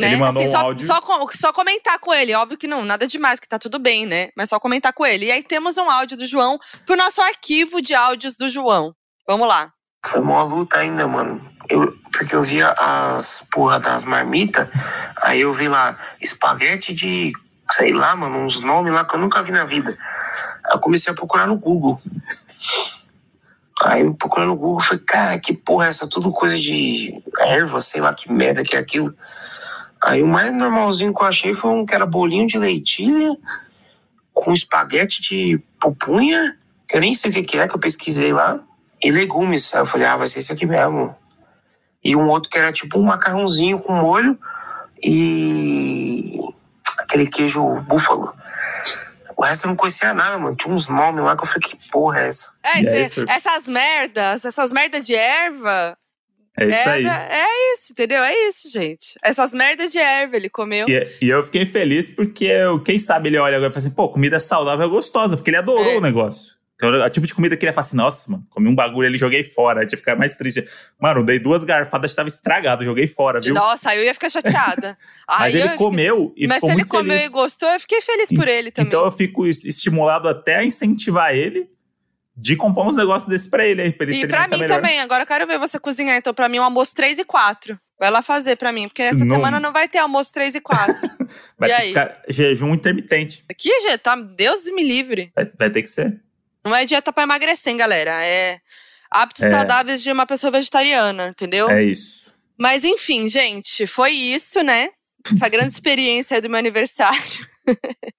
Né? 0.00 0.08
Ele 0.08 0.16
mandou 0.16 0.42
Assim, 0.42 0.50
um 0.50 0.52
só, 0.52 0.58
áudio. 0.58 0.86
só, 0.86 1.00
só 1.32 1.52
comentar 1.52 1.98
com 1.98 2.12
ele, 2.12 2.34
óbvio 2.34 2.58
que 2.58 2.66
não, 2.66 2.84
nada 2.84 3.06
demais, 3.06 3.38
que 3.38 3.48
tá 3.48 3.58
tudo 3.58 3.78
bem, 3.78 4.04
né? 4.04 4.30
Mas 4.36 4.48
só 4.48 4.58
comentar 4.58 4.92
com 4.92 5.06
ele. 5.06 5.26
E 5.26 5.32
aí 5.32 5.42
temos 5.42 5.78
um 5.78 5.88
áudio 5.90 6.16
do 6.16 6.26
João 6.26 6.58
pro 6.84 6.96
nosso 6.96 7.20
arquivo 7.22 7.80
de 7.80 7.94
áudios 7.94 8.36
do 8.36 8.50
João. 8.50 8.94
Vamos 9.26 9.46
lá. 9.46 9.72
Foi 10.04 10.20
mó 10.20 10.42
luta 10.42 10.78
ainda, 10.78 11.06
mano. 11.06 11.40
Eu, 11.72 11.96
porque 12.12 12.34
eu 12.34 12.42
via 12.42 12.68
as 12.68 13.42
porra 13.50 13.80
das 13.80 14.04
marmitas, 14.04 14.68
aí 15.16 15.40
eu 15.40 15.52
vi 15.52 15.68
lá 15.68 15.96
espaguete 16.20 16.92
de, 16.92 17.32
sei 17.70 17.92
lá, 17.92 18.14
mano, 18.14 18.38
uns 18.38 18.60
nomes 18.60 18.92
lá 18.92 19.04
que 19.04 19.16
eu 19.16 19.20
nunca 19.20 19.42
vi 19.42 19.52
na 19.52 19.64
vida. 19.64 19.96
Aí 20.64 20.74
eu 20.74 20.78
comecei 20.78 21.12
a 21.12 21.16
procurar 21.16 21.46
no 21.46 21.56
Google. 21.56 22.00
Aí 23.82 24.02
eu 24.02 24.14
procurando 24.14 24.50
no 24.50 24.56
Google, 24.56 24.80
falei, 24.80 25.02
cara, 25.04 25.38
que 25.38 25.54
porra 25.54 25.86
é 25.86 25.88
essa? 25.88 26.06
Tudo 26.06 26.30
coisa 26.30 26.56
de 26.56 27.20
erva, 27.38 27.80
sei 27.80 28.00
lá 28.00 28.14
que 28.14 28.30
merda 28.30 28.62
que 28.62 28.76
é 28.76 28.78
aquilo. 28.78 29.14
Aí 30.02 30.22
o 30.22 30.26
mais 30.26 30.52
normalzinho 30.52 31.14
que 31.14 31.22
eu 31.22 31.26
achei 31.26 31.54
foi 31.54 31.70
um 31.70 31.86
que 31.86 31.94
era 31.94 32.04
bolinho 32.04 32.46
de 32.46 32.58
leitilha 32.58 33.36
com 34.32 34.52
espaguete 34.52 35.22
de 35.22 35.58
pupunha, 35.80 36.56
que 36.88 36.96
eu 36.96 37.00
nem 37.00 37.14
sei 37.14 37.30
o 37.30 37.44
que 37.44 37.58
é, 37.58 37.66
que 37.66 37.74
eu 37.74 37.80
pesquisei 37.80 38.32
lá 38.32 38.60
e 39.02 39.10
legumes. 39.10 39.74
Aí 39.74 39.80
eu 39.80 39.86
falei, 39.86 40.06
ah, 40.06 40.16
vai 40.16 40.26
ser 40.26 40.40
esse 40.40 40.52
aqui 40.52 40.66
mesmo. 40.66 41.16
E 42.04 42.16
um 42.16 42.28
outro 42.28 42.50
que 42.50 42.58
era 42.58 42.72
tipo 42.72 42.98
um 42.98 43.02
macarrãozinho 43.04 43.78
com 43.78 43.92
molho 43.92 44.38
e 45.02 46.38
aquele 46.98 47.26
queijo 47.26 47.64
búfalo. 47.82 48.34
O 49.36 49.42
resto 49.44 49.64
eu 49.64 49.70
não 49.70 49.76
conhecia 49.76 50.14
nada, 50.14 50.38
mano. 50.38 50.54
Tinha 50.56 50.72
uns 50.72 50.86
nomes 50.88 51.24
lá 51.24 51.36
que 51.36 51.42
eu 51.42 51.46
falei, 51.46 51.62
que 51.68 51.90
porra 51.90 52.20
é 52.20 52.28
essa? 52.28 52.52
É, 52.62 52.68
aí, 52.70 52.84
cê- 53.10 53.24
essas 53.28 53.66
merdas, 53.66 54.44
essas 54.44 54.72
merdas 54.72 55.02
de 55.04 55.14
erva. 55.14 55.96
É 56.58 56.66
isso 56.68 56.88
é, 56.88 56.92
aí. 56.92 57.06
é 57.06 57.74
isso, 57.74 57.92
entendeu? 57.92 58.22
É 58.22 58.34
isso, 58.48 58.70
gente. 58.70 59.14
Essas 59.22 59.52
merdas 59.52 59.90
de 59.90 59.98
erva 59.98 60.36
ele 60.36 60.50
comeu. 60.50 60.86
E, 60.88 61.08
e 61.22 61.28
eu 61.30 61.42
fiquei 61.42 61.64
feliz 61.64 62.10
porque, 62.10 62.44
eu- 62.44 62.78
quem 62.82 62.98
sabe, 62.98 63.30
ele 63.30 63.38
olha 63.38 63.56
agora 63.56 63.70
e 63.70 63.72
fala 63.74 63.86
assim, 63.86 63.94
pô, 63.94 64.08
comida 64.10 64.38
saudável 64.38 64.84
é 64.84 64.88
gostosa, 64.88 65.34
porque 65.36 65.50
ele 65.50 65.56
adorou 65.56 65.92
É. 65.92 65.96
o 65.96 66.00
negócio. 66.00 66.52
Então, 66.84 67.06
o 67.06 67.10
tipo 67.10 67.26
de 67.26 67.32
comida 67.34 67.56
que 67.56 67.64
ele 67.64 67.72
fala 67.72 67.86
assim, 67.86 67.96
nossa, 67.96 68.28
mano, 68.30 68.44
comi 68.50 68.68
um 68.68 68.74
bagulho 68.74 69.06
ali, 69.06 69.16
joguei 69.16 69.44
fora. 69.44 69.80
Aí 69.80 69.86
tinha 69.86 69.96
que 69.96 70.02
ficar 70.02 70.16
mais 70.16 70.34
triste. 70.34 70.64
Mano, 71.00 71.24
dei 71.24 71.38
duas 71.38 71.62
garfadas, 71.62 72.10
estava 72.10 72.28
estragado, 72.28 72.84
joguei 72.84 73.06
fora, 73.06 73.40
viu? 73.40 73.54
Nossa, 73.54 73.94
eu 73.94 74.02
ia 74.04 74.12
ficar 74.12 74.28
chateada. 74.30 74.98
Mas 75.30 75.54
ele 75.54 75.68
eu- 75.68 75.76
comeu 75.76 76.32
e 76.36 76.48
Mas 76.48 76.56
ficou 76.56 76.70
se 76.70 76.76
ele 76.76 76.84
comeu 76.88 77.12
feliz. 77.16 77.26
e 77.26 77.28
gostou, 77.28 77.68
eu 77.68 77.78
fiquei 77.80 78.00
feliz 78.02 78.28
por 78.30 78.48
ele 78.48 78.70
também. 78.72 78.88
Então 78.88 79.04
eu 79.04 79.12
fico 79.12 79.46
es- 79.46 79.64
estimulado 79.64 80.28
até 80.28 80.56
a 80.56 80.64
incentivar 80.64 81.32
ele 81.34 81.70
de 82.36 82.56
comprar 82.56 82.84
uns 82.84 82.96
negócios 82.96 83.28
desses 83.30 83.46
pra 83.46 83.64
ele 83.64 83.82
aí, 83.82 83.92
pra 83.92 84.06
ele 84.06 84.16
E 84.16 84.26
pra 84.26 84.48
mim 84.48 84.58
melhor. 84.58 84.76
também. 84.76 84.98
Agora 85.00 85.22
eu 85.22 85.26
quero 85.26 85.46
ver 85.46 85.58
você 85.58 85.78
cozinhar. 85.78 86.16
Então, 86.16 86.32
pra 86.34 86.48
mim, 86.48 86.58
um 86.58 86.64
almoço 86.64 86.94
3 86.94 87.18
e 87.18 87.24
4. 87.24 87.78
Vai 88.00 88.10
lá 88.10 88.22
fazer 88.22 88.56
pra 88.56 88.72
mim. 88.72 88.88
Porque 88.88 89.02
essa 89.02 89.24
Não. 89.24 89.36
semana 89.36 89.60
não 89.60 89.72
vai 89.72 89.86
ter 89.86 89.98
almoço 89.98 90.32
3 90.32 90.54
e 90.56 90.60
4. 90.60 90.94
Vai 91.58 91.70
E 91.70 91.72
ter 91.72 91.76
que 91.76 91.82
aí? 91.82 91.88
ficar 91.88 92.22
jejum 92.28 92.74
intermitente. 92.74 93.44
Aqui, 93.50 93.68
gente, 93.82 93.98
tá... 93.98 94.16
Deus 94.16 94.64
me 94.70 94.82
livre. 94.82 95.30
Vai, 95.36 95.50
vai 95.58 95.70
ter 95.70 95.82
que 95.82 95.88
ser. 95.88 96.20
Não 96.64 96.74
é 96.74 96.84
dieta 96.84 97.12
pra 97.12 97.24
emagrecer, 97.24 97.72
hein, 97.72 97.76
galera. 97.76 98.24
É 98.24 98.58
hábitos 99.10 99.42
É. 99.42 99.50
saudáveis 99.50 100.02
de 100.02 100.10
uma 100.10 100.26
pessoa 100.26 100.50
vegetariana, 100.50 101.28
entendeu? 101.28 101.68
É 101.70 101.82
isso. 101.84 102.32
Mas 102.58 102.84
enfim, 102.84 103.28
gente, 103.28 103.86
foi 103.86 104.12
isso, 104.12 104.62
né? 104.62 104.90
Essa 105.32 105.48
grande 105.48 105.68
experiência 105.74 106.36
aí 106.36 106.40
do 106.40 106.48
meu 106.48 106.58
aniversário. 106.58 107.20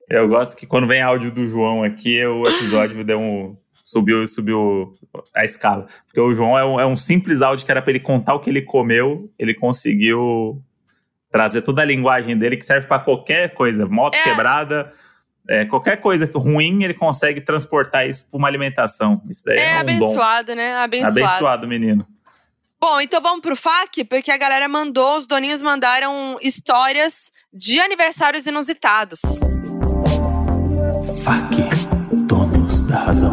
Eu 0.10 0.28
gosto 0.28 0.56
que 0.56 0.66
quando 0.66 0.88
vem 0.88 1.02
áudio 1.02 1.32
do 1.32 1.48
João 1.48 1.84
aqui, 1.84 2.24
o 2.26 2.48
episódio 2.48 3.04
deu 3.04 3.20
um. 3.20 3.58
Subiu, 3.86 4.26
subiu 4.28 4.96
a 5.36 5.44
escala. 5.46 5.88
Porque 6.08 6.20
o 6.20 6.34
João 6.34 6.58
é 6.58 6.66
um, 6.66 6.80
é 6.80 6.86
um 6.86 6.96
simples 6.98 7.42
áudio 7.42 7.66
que 7.66 7.72
era 7.72 7.82
pra 7.82 7.92
ele 7.92 8.00
contar 8.00 8.34
o 8.34 8.40
que 8.40 8.50
ele 8.50 8.62
comeu. 8.62 9.30
Ele 9.38 9.54
conseguiu 9.54 10.62
trazer 11.32 11.62
toda 11.64 11.82
a 11.82 11.86
linguagem 11.86 12.38
dele 12.38 12.56
que 12.58 12.66
serve 12.66 12.88
pra 12.88 12.98
qualquer 13.00 13.54
coisa. 13.54 13.86
Moto 13.86 14.16
É. 14.16 14.24
quebrada, 14.24 14.92
é, 15.50 15.66
qualquer 15.66 15.98
coisa 15.98 16.26
que 16.28 16.38
ruim, 16.38 16.84
ele 16.84 16.94
consegue 16.94 17.42
transportar 17.42 18.08
isso 18.08 18.26
pra 18.30 18.38
uma 18.38 18.48
alimentação. 18.48 19.22
Isso 19.30 19.44
daí 19.46 19.58
é, 19.58 19.62
É, 19.62 19.66
um 19.66 19.74
dom. 19.74 19.80
abençoado, 19.82 20.56
né? 20.56 20.74
Abençoado. 20.76 21.20
Abençoado, 21.20 21.68
menino. 21.68 22.08
Bom, 22.80 23.00
então 23.00 23.22
vamos 23.22 23.40
pro 23.42 23.56
FAQ, 23.56 24.04
porque 24.06 24.30
a 24.32 24.38
galera 24.38 24.68
mandou, 24.68 25.18
os 25.18 25.26
doninhos 25.28 25.62
mandaram 25.62 26.38
histórias 26.42 27.32
de 27.54 27.80
aniversários 27.80 28.46
inusitados. 28.46 29.22
FAQ, 31.24 31.64
donos 32.28 32.84
da 32.84 32.98
razão. 32.98 33.32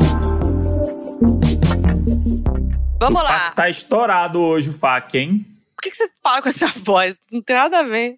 Vamos 3.00 3.20
o 3.20 3.24
lá. 3.24 3.38
FAQ 3.40 3.56
tá 3.56 3.68
estourado 3.68 4.40
hoje, 4.40 4.70
o 4.70 4.72
FAQ, 4.72 5.18
hein? 5.18 5.46
Por 5.76 5.82
que, 5.82 5.90
que 5.90 5.96
você 5.96 6.08
fala 6.22 6.42
com 6.42 6.48
essa 6.48 6.68
voz? 6.84 7.18
Não 7.32 7.42
tem 7.42 7.56
nada 7.56 7.80
a 7.80 7.82
ver. 7.82 8.16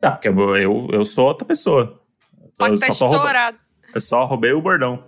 Tá, 0.00 0.12
porque 0.12 0.28
eu, 0.28 0.56
eu, 0.56 0.88
eu 0.92 1.04
sou 1.04 1.26
outra 1.26 1.44
pessoa. 1.46 2.00
FAQ 2.58 2.78
tá 2.80 2.92
só, 2.92 3.06
estourado. 3.10 3.58
eu 3.94 4.00
só 4.00 4.24
roubei 4.24 4.52
o 4.52 4.60
bordão. 4.62 5.06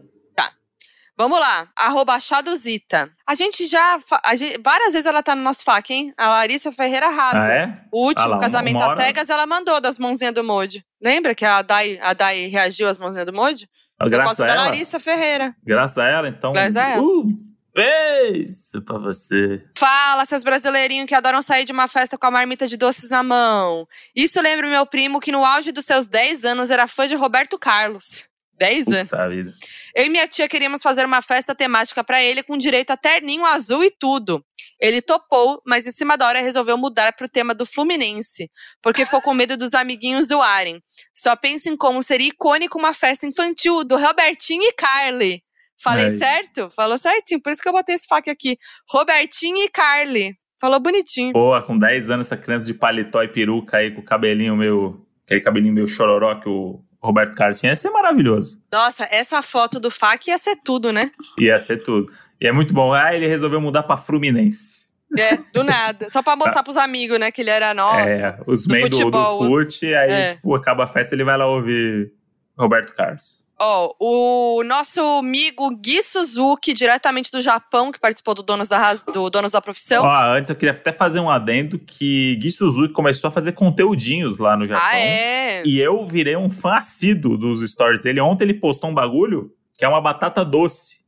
Vamos 1.19 1.39
lá, 1.39 1.69
arroba 1.77 2.19
Chaduzita. 2.19 3.11
A 3.27 3.35
gente 3.35 3.67
já. 3.67 3.99
a 4.25 4.35
gente- 4.35 4.59
várias 4.63 4.93
vezes 4.95 5.05
ela 5.05 5.23
tá 5.23 5.35
no 5.35 5.43
nosso 5.43 5.63
FAQ, 5.63 5.93
hein? 5.93 6.15
A 6.17 6.29
Larissa 6.31 6.73
Ferreira 6.73 7.09
arrasa. 7.09 7.43
Ah, 7.43 7.53
é? 7.53 7.79
O 7.93 8.07
último 8.07 8.25
Ah 8.25 8.29
lá, 8.29 8.39
casamento 8.39 8.79
às 8.79 8.93
hora- 8.93 9.05
cegas, 9.05 9.29
ela 9.29 9.47
mandou 9.47 9.83
das 9.83 9.99
mãozinhas 9.99 10.33
do 10.33 10.43
Modi. 10.43 10.83
Lembra 10.99 11.35
que 11.35 11.45
a 11.45 11.61
Dai, 11.61 11.99
a 12.01 12.15
Dai 12.15 12.47
reagiu 12.47 12.89
às 12.89 12.97
mãozinhas 12.97 13.27
do? 13.35 13.69
Por 13.99 14.09
Graças 14.09 14.41
a 14.41 14.47
da 14.47 14.53
ela. 14.55 14.65
Larissa 14.65 14.99
Ferreira. 14.99 15.55
Graças 15.63 15.99
a 15.99 16.07
ela, 16.09 16.27
então. 16.27 16.55
Graças 16.55 16.77
a 16.77 16.89
ela. 16.89 17.03
Uh, 17.03 17.27
beijo 17.75 18.83
pra 18.85 18.99
você. 18.99 19.65
Fala, 19.77 20.25
seus 20.25 20.43
brasileirinhos 20.43 21.07
que 21.07 21.15
adoram 21.15 21.43
sair 21.43 21.65
de 21.65 21.73
uma 21.73 21.89
festa 21.89 22.19
com 22.19 22.27
a 22.27 22.31
marmita 22.31 22.67
de 22.67 22.77
doces 22.77 23.11
na 23.11 23.23
mão. 23.23 23.87
Isso 24.15 24.41
lembra 24.41 24.67
o 24.67 24.71
meu 24.71 24.87
primo 24.87 25.21
que 25.21 25.33
no 25.33 25.45
auge 25.45 25.73
dos 25.73 25.85
seus 25.85 26.09
10 26.09 26.45
anos 26.45 26.71
era 26.71 26.89
fã 26.89 27.07
de 27.07 27.15
Roberto 27.15 27.59
Carlos. 27.59 28.25
10 28.61 28.89
anos. 28.89 29.11
Puta 29.11 29.29
vida. 29.29 29.55
Eu 29.97 30.05
e 30.05 30.09
minha 30.11 30.29
tia 30.29 30.47
queríamos 30.47 30.83
fazer 30.83 31.07
uma 31.07 31.23
festa 31.23 31.55
temática 31.55 32.05
pra 32.05 32.23
ele 32.23 32.43
com 32.43 32.59
direito 32.59 32.91
a 32.91 32.97
terninho 32.97 33.45
azul 33.47 33.83
e 33.83 33.91
tudo. 33.91 34.45
Ele 34.79 35.01
topou, 35.01 35.63
mas 35.67 35.87
em 35.87 35.93
cima 35.93 36.17
da 36.17 36.27
hora 36.27 36.41
resolveu 36.41 36.77
mudar 36.77 37.15
pro 37.15 37.29
tema 37.29 37.55
do 37.55 37.65
Fluminense, 37.65 38.51
porque 38.83 39.05
ficou 39.07 39.23
com 39.23 39.33
medo 39.33 39.57
dos 39.57 39.73
amiguinhos 39.73 40.29
zoarem. 40.29 40.83
Só 41.15 41.35
pensa 41.35 41.71
em 41.71 41.77
como 41.77 42.03
seria 42.03 42.29
icônico 42.29 42.79
uma 42.79 42.93
festa 42.93 43.27
infantil 43.27 43.83
do 43.83 43.97
Robertinho 43.97 44.63
e 44.63 44.73
Carly. 44.73 45.43
Falei 45.83 46.11
certo? 46.11 46.69
Falou 46.71 46.99
certinho, 46.99 47.41
por 47.41 47.51
isso 47.53 47.63
que 47.63 47.69
eu 47.69 47.73
botei 47.73 47.95
esse 47.95 48.07
fac 48.07 48.29
aqui. 48.29 48.59
Robertinho 48.89 49.57
e 49.65 49.69
Carly. 49.69 50.37
Falou 50.61 50.79
bonitinho. 50.79 51.33
Boa, 51.33 51.63
com 51.63 51.79
10 51.79 52.11
anos, 52.11 52.27
essa 52.27 52.37
criança 52.37 52.67
de 52.67 52.75
paletó 52.75 53.23
e 53.23 53.29
peruca 53.29 53.79
aí, 53.79 53.91
com 53.91 54.01
o 54.01 54.05
cabelinho 54.05 54.55
meio. 54.57 55.07
Aquele 55.25 55.41
cabelinho 55.41 55.73
meio 55.73 55.87
chororó 55.89 56.35
que 56.35 56.49
o 56.49 56.83
Roberto 57.01 57.35
Carlos 57.35 57.59
tinha, 57.61 57.73
ia 57.73 57.77
ser 57.77 57.89
maravilhoso. 57.91 58.61
Nossa, 58.71 59.09
essa 59.11 59.41
foto 59.43 59.81
do 59.81 59.91
fac 59.91 60.27
ia 60.29 60.37
ser 60.37 60.57
tudo, 60.57 60.93
né? 60.93 61.11
Ia 61.39 61.59
ser 61.59 61.79
tudo. 61.83 62.13
E 62.41 62.47
é 62.47 62.53
muito 62.53 62.75
bom. 62.75 62.93
Ah, 62.93 63.15
ele 63.15 63.27
resolveu 63.27 63.61
mudar 63.61 63.85
pra 63.85 63.97
Fluminense. 63.97 64.81
É, 65.19 65.37
do 65.53 65.65
nada. 65.65 66.11
Só 66.11 66.23
pra 66.23 66.37
mostrar 66.37 66.63
pros 66.65 66.77
amigos, 66.77 67.19
né, 67.19 67.31
que 67.31 67.41
ele 67.41 67.51
era 67.51 67.73
nossa. 67.73 67.99
é, 68.09 68.39
os 68.47 68.67
men 68.67 68.89
do, 68.89 69.11
do 69.11 69.39
fute, 69.47 69.87
aí, 69.95 70.11
É. 70.11 70.35
tipo, 70.35 70.55
acaba 70.55 70.85
a 70.85 70.87
festa, 70.87 71.15
ele 71.15 71.25
vai 71.25 71.37
lá 71.39 71.47
ouvir 71.47 72.13
Roberto 72.59 72.95
Carlos. 72.95 73.40
Ó, 73.63 73.95
o 74.01 74.65
nosso 74.65 75.01
amigo 75.19 75.69
Gui 75.77 76.03
Suzuki, 76.03 76.73
diretamente 76.73 77.31
do 77.31 77.43
Japão, 77.43 77.93
que 77.93 78.01
participou 78.01 78.35
do 78.35 78.43
Donos 78.43 78.69
da, 78.69 78.79
Raz- 78.79 79.05
do 79.05 79.29
Donos 79.29 79.53
da 79.53 79.61
Profissão. 79.61 80.03
Ó, 80.05 80.25
antes 80.33 80.49
eu 80.49 80.57
queria 80.57 80.73
até 80.73 80.93
fazer 80.93 81.21
um 81.21 81.29
adendo 81.29 81.79
que 81.79 82.37
Gui 82.37 82.51
Suzuki 82.51 82.95
começou 82.95 83.29
a 83.29 83.31
fazer 83.31 83.53
conteúdinhos 83.53 84.39
lá 84.39 84.57
no 84.57 84.67
Japão. 84.67 84.89
ah, 84.91 84.99
é? 84.99 85.63
E 85.67 85.79
eu 85.79 86.07
virei 86.07 86.37
um 86.37 86.51
fã 86.51 86.75
assíduo 86.77 87.37
dos 87.37 87.61
stories 87.71 88.01
dele. 88.03 88.19
Ontem 88.21 88.45
ele 88.45 88.55
postou 88.55 88.89
um 88.89 88.95
bagulho 88.95 89.53
que 89.77 89.85
é 89.85 89.89
uma 89.89 90.01
batata 90.01 90.43
doce. 90.45 90.99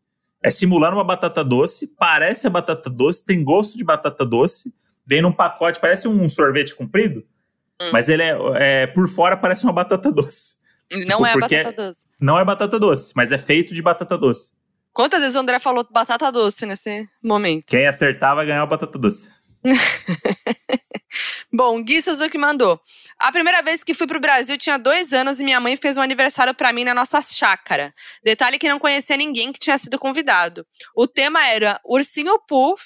É 0.42 0.50
simulando 0.50 0.96
uma 0.96 1.04
batata 1.04 1.42
doce, 1.44 1.86
parece 1.86 2.46
a 2.46 2.50
batata 2.50 2.90
doce, 2.90 3.24
tem 3.24 3.42
gosto 3.42 3.78
de 3.78 3.84
batata 3.84 4.26
doce, 4.26 4.74
vem 5.06 5.22
num 5.22 5.32
pacote, 5.32 5.80
parece 5.80 6.06
um 6.08 6.28
sorvete 6.28 6.74
comprido, 6.74 7.24
Hum. 7.80 7.90
mas 7.92 8.08
ele 8.08 8.22
é, 8.24 8.36
é- 8.56 8.86
por 8.88 9.08
fora 9.08 9.36
parece 9.36 9.64
uma 9.64 9.72
batata 9.72 10.10
doce. 10.12 10.56
Não 11.06 11.24
é 11.26 11.30
a 11.30 11.32
porque- 11.34 11.62
batata 11.62 11.82
doce. 11.88 12.06
Não 12.20 12.38
é 12.38 12.44
batata 12.44 12.78
doce, 12.78 13.12
mas 13.14 13.32
é 13.32 13.38
feito 13.38 13.74
de 13.74 13.82
batata 13.82 14.16
doce. 14.18 14.50
Quantas 14.92 15.20
vezes 15.20 15.34
o 15.36 15.38
André 15.38 15.58
falou 15.58 15.86
batata 15.90 16.30
doce 16.30 16.66
nesse 16.66 17.08
momento? 17.22 17.64
Quem 17.66 17.86
acertar 17.86 18.34
vai 18.34 18.44
ganhar 18.46 18.60
uma 18.60 18.66
batata 18.66 18.98
doce. 18.98 19.28
Bom, 21.54 21.82
Gui 21.82 22.00
Suzuki 22.00 22.38
mandou. 22.38 22.80
A 23.18 23.30
primeira 23.30 23.60
vez 23.62 23.84
que 23.84 23.92
fui 23.92 24.06
pro 24.06 24.18
Brasil 24.20 24.56
tinha 24.56 24.78
dois 24.78 25.12
anos 25.12 25.38
e 25.38 25.44
minha 25.44 25.60
mãe 25.60 25.76
fez 25.76 25.98
um 25.98 26.02
aniversário 26.02 26.54
pra 26.54 26.72
mim 26.72 26.84
na 26.84 26.94
nossa 26.94 27.20
chácara. 27.20 27.92
Detalhe 28.24 28.58
que 28.58 28.68
não 28.68 28.78
conhecia 28.78 29.16
ninguém 29.18 29.52
que 29.52 29.60
tinha 29.60 29.76
sido 29.76 29.98
convidado. 29.98 30.66
O 30.96 31.06
tema 31.06 31.46
era 31.46 31.78
Ursinho 31.84 32.38
Puff, 32.48 32.82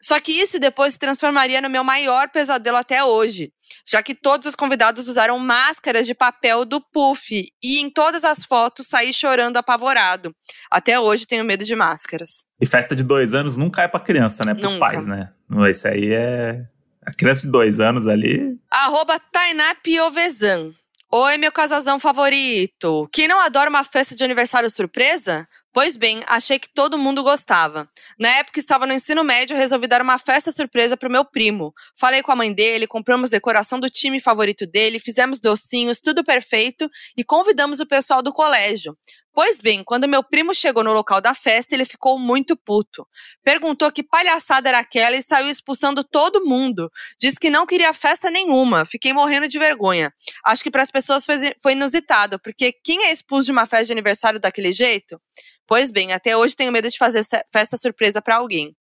só 0.00 0.20
que 0.20 0.32
isso 0.32 0.58
depois 0.58 0.92
se 0.94 0.98
transformaria 0.98 1.60
no 1.60 1.70
meu 1.70 1.82
maior 1.82 2.28
pesadelo 2.28 2.76
até 2.76 3.02
hoje, 3.02 3.52
já 3.86 4.02
que 4.02 4.14
todos 4.14 4.46
os 4.48 4.54
convidados 4.54 5.08
usaram 5.08 5.38
máscaras 5.38 6.06
de 6.06 6.14
papel 6.14 6.64
do 6.64 6.80
Puff 6.80 7.48
e 7.62 7.78
em 7.80 7.88
todas 7.88 8.22
as 8.24 8.44
fotos 8.44 8.86
saí 8.86 9.14
chorando 9.14 9.56
apavorado. 9.56 10.34
Até 10.70 11.00
hoje 11.00 11.26
tenho 11.26 11.44
medo 11.44 11.64
de 11.64 11.74
máscaras. 11.74 12.44
E 12.60 12.66
festa 12.66 12.94
de 12.94 13.02
dois 13.02 13.34
anos 13.34 13.56
nunca 13.56 13.82
é 13.82 13.88
pra 13.88 14.00
criança, 14.00 14.44
né? 14.44 14.54
Pros 14.54 14.72
Nunca. 14.72 14.86
pais, 14.86 15.06
né? 15.06 15.32
Isso 15.70 15.88
aí 15.88 16.12
é, 16.12 16.64
A 17.06 17.12
criança 17.12 17.42
de 17.42 17.48
dois 17.50 17.80
anos 17.80 18.06
ali. 18.06 18.56
Arroba 18.70 19.18
Tainá 19.18 19.74
Piovesan. 19.76 20.72
Oi, 21.12 21.38
meu 21.38 21.52
casazão 21.52 22.00
favorito. 22.00 23.08
Quem 23.12 23.28
não 23.28 23.40
adora 23.40 23.70
uma 23.70 23.84
festa 23.84 24.16
de 24.16 24.24
aniversário 24.24 24.68
surpresa? 24.68 25.46
Pois 25.74 25.96
bem, 25.96 26.22
achei 26.28 26.56
que 26.56 26.72
todo 26.72 26.96
mundo 26.96 27.20
gostava. 27.24 27.88
Na 28.16 28.28
época 28.28 28.60
estava 28.60 28.86
no 28.86 28.92
ensino 28.92 29.24
médio, 29.24 29.56
resolvi 29.56 29.88
dar 29.88 30.00
uma 30.00 30.20
festa 30.20 30.52
surpresa 30.52 30.96
pro 30.96 31.10
meu 31.10 31.24
primo. 31.24 31.74
Falei 31.96 32.22
com 32.22 32.30
a 32.30 32.36
mãe 32.36 32.52
dele, 32.52 32.86
compramos 32.86 33.28
decoração 33.28 33.80
do 33.80 33.90
time 33.90 34.20
favorito 34.20 34.68
dele, 34.68 35.00
fizemos 35.00 35.40
docinhos, 35.40 36.00
tudo 36.00 36.22
perfeito 36.22 36.88
e 37.16 37.24
convidamos 37.24 37.80
o 37.80 37.86
pessoal 37.86 38.22
do 38.22 38.32
colégio. 38.32 38.96
Pois 39.34 39.60
bem, 39.60 39.82
quando 39.82 40.06
meu 40.06 40.22
primo 40.22 40.54
chegou 40.54 40.84
no 40.84 40.92
local 40.92 41.20
da 41.20 41.34
festa, 41.34 41.74
ele 41.74 41.84
ficou 41.84 42.16
muito 42.16 42.56
puto. 42.56 43.04
Perguntou 43.42 43.90
que 43.90 44.00
palhaçada 44.00 44.68
era 44.68 44.78
aquela 44.78 45.16
e 45.16 45.22
saiu 45.24 45.48
expulsando 45.48 46.04
todo 46.04 46.44
mundo. 46.44 46.88
Disse 47.20 47.40
que 47.40 47.50
não 47.50 47.66
queria 47.66 47.92
festa 47.92 48.30
nenhuma. 48.30 48.86
Fiquei 48.86 49.12
morrendo 49.12 49.48
de 49.48 49.58
vergonha. 49.58 50.14
Acho 50.44 50.62
que 50.62 50.70
para 50.70 50.82
as 50.82 50.90
pessoas 50.90 51.26
foi, 51.60 51.72
inusitado, 51.72 52.38
porque 52.38 52.72
quem 52.72 53.06
é 53.06 53.12
expulso 53.12 53.46
de 53.46 53.52
uma 53.52 53.66
festa 53.66 53.86
de 53.86 53.92
aniversário 53.92 54.38
daquele 54.38 54.72
jeito? 54.72 55.20
Pois 55.66 55.90
bem, 55.90 56.12
até 56.12 56.36
hoje 56.36 56.54
tenho 56.54 56.70
medo 56.70 56.88
de 56.88 56.96
fazer 56.96 57.24
festa 57.52 57.76
surpresa 57.76 58.22
para 58.22 58.36
alguém. 58.36 58.76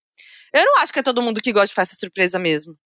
Eu 0.53 0.63
não 0.65 0.81
acho 0.81 0.93
que 0.93 0.99
é 0.99 1.03
todo 1.03 1.21
mundo 1.23 1.41
que 1.41 1.51
gosta 1.51 1.69
de 1.69 1.73
festa 1.73 1.95
surpresa 1.95 2.37
mesmo. 2.37 2.77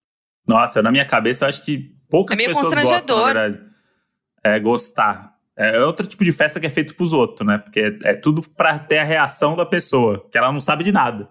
Nossa, 0.48 0.82
na 0.82 0.90
minha 0.90 1.06
cabeça 1.06 1.44
eu 1.44 1.50
acho 1.50 1.66
que 1.66 1.94
poucas 2.10 2.40
é 2.40 2.42
meio 2.42 2.56
pessoas 2.56 2.74
gostam, 2.74 3.18
na 3.18 3.34
verdade. 3.34 3.70
É 4.42 4.58
gostar. 4.58 5.37
É 5.58 5.80
outro 5.84 6.06
tipo 6.06 6.24
de 6.24 6.32
festa 6.32 6.60
que 6.60 6.68
é 6.68 6.70
feito 6.70 6.94
pros 6.96 7.14
outros, 7.14 7.46
né? 7.48 7.58
Porque 7.58 7.80
é, 8.06 8.12
é 8.12 8.14
tudo 8.14 8.44
pra 8.44 8.78
ter 8.78 9.00
a 9.00 9.04
reação 9.04 9.56
da 9.56 9.66
pessoa, 9.66 10.24
que 10.32 10.38
ela 10.38 10.52
não 10.52 10.62
sabe 10.62 10.84
de 10.84 10.92
nada. 10.92 11.30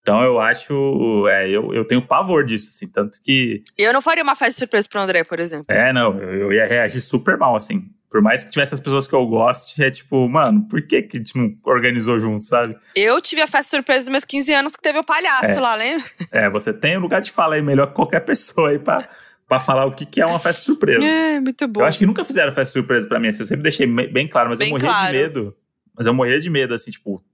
Então 0.00 0.22
eu 0.22 0.40
acho. 0.40 1.28
É, 1.28 1.48
eu, 1.50 1.74
eu 1.74 1.84
tenho 1.84 2.00
pavor 2.00 2.44
disso, 2.44 2.70
assim. 2.70 2.86
Tanto 2.86 3.20
que. 3.20 3.62
Eu 3.76 3.92
não 3.92 4.00
faria 4.00 4.22
uma 4.24 4.34
festa 4.34 4.60
surpresa 4.60 4.88
pro 4.88 5.00
André, 5.00 5.22
por 5.24 5.38
exemplo. 5.38 5.66
É, 5.68 5.92
não. 5.92 6.18
Eu, 6.18 6.34
eu 6.46 6.52
ia 6.52 6.66
reagir 6.66 7.02
super 7.02 7.36
mal, 7.36 7.54
assim. 7.54 7.90
Por 8.10 8.22
mais 8.22 8.42
que 8.42 8.50
tivesse 8.50 8.72
as 8.72 8.80
pessoas 8.80 9.06
que 9.06 9.14
eu 9.14 9.26
goste, 9.26 9.82
é 9.84 9.90
tipo, 9.90 10.26
mano, 10.30 10.66
por 10.66 10.80
que, 10.80 11.02
que 11.02 11.18
a 11.18 11.20
gente 11.20 11.36
não 11.36 11.54
organizou 11.66 12.18
junto, 12.18 12.42
sabe? 12.42 12.74
Eu 12.94 13.20
tive 13.20 13.42
a 13.42 13.46
festa 13.46 13.76
surpresa 13.76 14.04
dos 14.06 14.10
meus 14.12 14.24
15 14.24 14.50
anos 14.54 14.76
que 14.76 14.82
teve 14.82 14.98
o 14.98 15.04
palhaço 15.04 15.44
É. 15.44 15.60
lá, 15.60 15.74
lembra? 15.74 16.06
É, 16.32 16.48
você 16.48 16.72
tem 16.72 16.96
um 16.96 17.00
lugar 17.02 17.20
de 17.20 17.30
fala 17.30 17.56
aí 17.56 17.60
melhor 17.60 17.88
que 17.88 17.92
qualquer 17.94 18.20
pessoa 18.24 18.70
aí 18.70 18.78
pra, 18.78 19.06
pra 19.48 19.58
falar 19.58 19.86
o 19.86 19.92
que, 19.92 20.04
que 20.04 20.20
é 20.20 20.26
uma 20.26 20.38
festa 20.38 20.62
surpresa. 20.62 21.04
É, 21.04 21.40
muito 21.40 21.66
bom. 21.66 21.80
Eu 21.80 21.86
acho 21.86 21.98
que 21.98 22.04
nunca 22.06 22.22
fizeram 22.22 22.52
festa 22.52 22.72
surpresa 22.74 23.08
pra 23.08 23.18
mim, 23.18 23.28
assim, 23.28 23.40
eu 23.40 23.46
sempre 23.46 23.62
deixei 23.62 23.86
bem 23.86 24.28
claro, 24.28 24.50
mas 24.50 24.58
Bem 24.58 24.68
eu 24.68 24.72
morria 24.72 24.88
claro. 24.90 25.06
de 25.06 25.12
medo. 25.22 25.56
Mas 25.96 26.06
eu 26.06 26.14
morria 26.14 26.38
de 26.38 26.50
medo, 26.50 26.74
assim, 26.74 26.90
tipo. 26.90 27.24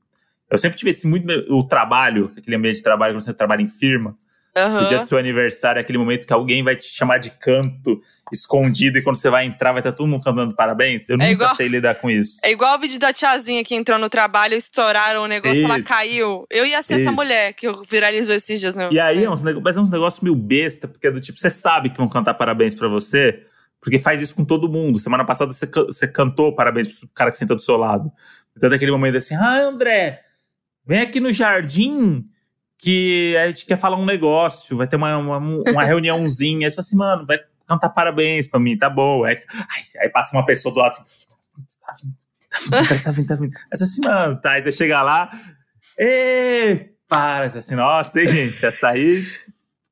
Eu 0.50 0.56
sempre 0.56 0.78
tive 0.78 0.90
esse 0.90 1.06
muito. 1.06 1.26
medo- 1.26 1.44
O 1.52 1.66
trabalho, 1.66 2.30
aquele 2.36 2.56
ambiente 2.56 2.76
de 2.76 2.82
trabalho, 2.82 3.12
quando 3.14 3.20
você 3.22 3.34
trabalha 3.34 3.60
em 3.62 3.68
firma, 3.68 4.16
Aham. 4.56 4.82
no 4.82 4.88
dia 4.88 4.98
do 5.00 5.06
seu 5.08 5.18
aniversário, 5.18 5.80
é 5.80 5.82
aquele 5.82 5.98
momento 5.98 6.26
que 6.28 6.32
alguém 6.32 6.62
vai 6.62 6.76
te 6.76 6.84
chamar 6.84 7.18
de 7.18 7.28
canto 7.30 8.00
escondido 8.32 8.96
e 8.98 9.02
quando 9.02 9.16
você 9.16 9.28
vai 9.28 9.44
entrar 9.44 9.72
vai 9.72 9.80
estar 9.80 9.90
todo 9.92 10.06
mundo 10.06 10.22
cantando 10.22 10.54
parabéns. 10.54 11.08
Eu 11.08 11.16
nunca 11.18 11.30
igual- 11.30 11.56
sei 11.56 11.66
lidar 11.66 11.96
com 11.96 12.08
isso. 12.08 12.38
É 12.44 12.52
igual 12.52 12.76
o 12.76 12.78
vídeo 12.80 12.98
da 12.98 13.12
tiazinha 13.12 13.64
que 13.64 13.74
entrou 13.74 13.98
no 13.98 14.08
trabalho, 14.08 14.54
estouraram 14.54 15.24
o 15.24 15.26
negócio, 15.26 15.64
ela 15.64 15.78
Isso. 15.78 15.88
caiu. 15.88 16.46
Eu 16.50 16.64
ia 16.64 16.80
ser 16.82 16.94
essa 16.94 17.02
Isso. 17.04 17.12
mulher 17.12 17.52
que 17.54 17.66
viralizou 17.90 18.34
esses 18.34 18.60
dias. 18.60 18.74
No... 18.76 18.92
E 18.92 19.00
aí, 19.00 19.22
É. 19.22 19.24
é 19.24 19.30
uns, 19.30 19.42
mas 19.42 19.76
é 19.76 19.80
uns 19.80 19.90
negócios 19.90 20.22
meio 20.22 20.36
besta, 20.36 20.86
porque 20.86 21.06
é 21.08 21.10
do 21.10 21.20
tipo, 21.20 21.38
você 21.40 21.50
sabe 21.50 21.90
que 21.90 21.98
vão 21.98 22.08
cantar 22.08 22.34
parabéns 22.34 22.74
pra 22.76 22.86
você, 22.86 23.42
porque 23.80 23.98
faz 23.98 24.20
isso 24.22 24.34
com 24.36 24.44
todo 24.44 24.68
mundo. 24.68 24.98
Semana 25.00 25.24
passada 25.24 25.52
você, 25.52 25.66
você 25.66 26.06
cantou 26.06 26.54
parabéns 26.54 27.00
pro 27.00 27.08
cara 27.12 27.30
que 27.32 27.36
senta 27.38 27.54
do 27.56 27.60
seu 27.60 27.76
lado. 27.76 28.10
Então, 28.56 28.70
daquele 28.70 28.92
momento 28.92 29.16
assim, 29.16 29.34
ah, 29.34 29.58
André, 29.62 30.20
vem 30.86 31.00
aqui 31.00 31.18
no 31.18 31.32
jardim 31.32 32.24
que 32.84 33.34
a 33.38 33.46
gente 33.48 33.64
quer 33.64 33.78
falar 33.78 33.96
um 33.96 34.04
negócio, 34.04 34.76
vai 34.76 34.86
ter 34.86 34.96
uma, 34.96 35.16
uma, 35.16 35.38
uma 35.38 35.84
reuniãozinha. 35.84 36.66
Aí 36.66 36.70
você 36.70 36.76
fala 36.76 36.86
assim, 36.86 36.96
mano, 36.96 37.26
vai 37.26 37.38
cantar 37.66 37.88
parabéns 37.88 38.46
pra 38.46 38.60
mim, 38.60 38.76
tá 38.76 38.90
bom. 38.90 39.24
Aí, 39.24 39.40
aí 40.00 40.08
passa 40.10 40.36
uma 40.36 40.44
pessoa 40.44 40.72
do 40.74 40.80
lado 40.80 40.92
assim, 40.92 41.26
tá 41.80 41.96
vindo, 42.02 42.14
tá 42.70 42.86
vindo, 42.86 43.02
tá 43.02 43.10
vindo, 43.12 43.26
tá 43.28 43.34
vindo. 43.36 43.56
Aí 43.56 43.78
você 43.78 43.84
assim, 43.84 44.00
mano, 44.02 44.40
tá. 44.40 44.50
Aí 44.52 44.62
você 44.62 44.70
chega 44.72 45.00
lá, 45.02 45.30
ê, 45.98 46.90
para, 47.08 47.48
você 47.48 47.58
assim, 47.58 47.74
nossa, 47.74 48.20
hein, 48.20 48.26
gente, 48.26 48.64
essa 48.66 48.88
aí, 48.90 49.24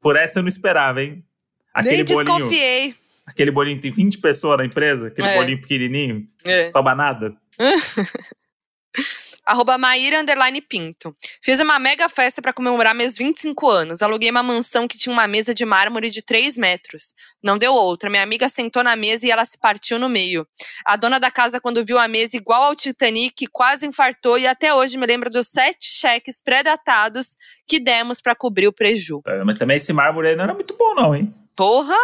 por 0.01 0.15
essa 0.17 0.39
eu 0.39 0.43
não 0.43 0.49
esperava, 0.49 1.03
hein? 1.03 1.25
Aquele 1.73 2.05
Nem 2.05 2.05
bolinho, 2.05 2.35
desconfiei. 2.37 2.95
aquele 3.27 3.51
bolinho 3.51 3.81
tem 3.81 3.91
20 3.91 4.19
pessoas 4.19 4.59
na 4.59 4.67
empresa, 4.67 5.07
aquele 5.09 5.29
É. 5.29 5.37
bolinho 5.39 5.61
pequenininho, 5.63 6.29
É. 6.45 6.71
soba 6.71 6.95
nada. 6.95 7.35
Arroba 9.53 9.77
Maíra 9.77 10.19
Underline 10.19 10.63
Pinto. 10.63 11.13
Fiz 11.43 11.61
uma 11.61 11.79
mega 11.79 12.09
festa 12.09 12.41
para 12.41 12.55
comemorar 12.55 12.95
meus 12.95 13.19
25 13.19 13.69
anos. 13.69 14.01
Aluguei 14.01 14.31
uma 14.31 14.43
mansão 14.43 14.89
que 14.89 14.97
tinha 14.97 15.13
uma 15.13 15.27
mesa 15.27 15.55
de 15.55 15.63
mármore 15.67 16.09
de 16.09 16.23
3 16.23 16.57
metros. 16.57 17.13
Não 17.43 17.59
deu 17.59 17.75
outra. 17.75 18.09
Minha 18.09 18.23
amiga 18.23 18.49
sentou 18.49 18.83
na 18.83 18.97
mesa 18.97 19.27
e 19.27 19.31
ela 19.31 19.45
se 19.45 19.59
partiu 19.59 19.99
no 19.99 20.09
meio. 20.09 20.47
A 20.87 20.97
dona 20.97 21.21
da 21.21 21.31
casa, 21.31 21.61
quando 21.61 21.85
viu 21.85 21.99
a 21.99 22.09
mesa 22.09 22.35
igual 22.35 22.63
ao 22.63 22.75
Titanic, 22.75 23.47
quase 23.49 23.85
infartou 23.87 24.39
e 24.39 24.47
até 24.47 24.73
hoje 24.73 24.97
me 24.97 25.07
lembra 25.07 25.29
dos 25.29 25.49
sete 25.49 25.87
cheques 25.87 26.41
pré-datados 26.41 27.37
que 27.69 27.79
demos 27.79 28.23
para 28.23 28.35
cobrir 28.35 28.69
o 28.69 28.73
preju. 28.73 29.21
É, 29.27 29.43
Mas 29.45 29.59
também 29.59 29.77
esse 29.77 29.93
mármore 29.93 30.29
aí 30.29 30.37
não 30.37 30.45
era 30.45 30.55
muito 30.55 30.75
bom, 30.79 30.95
não, 30.95 31.15
hein? 31.15 31.31
Porra! 31.55 31.99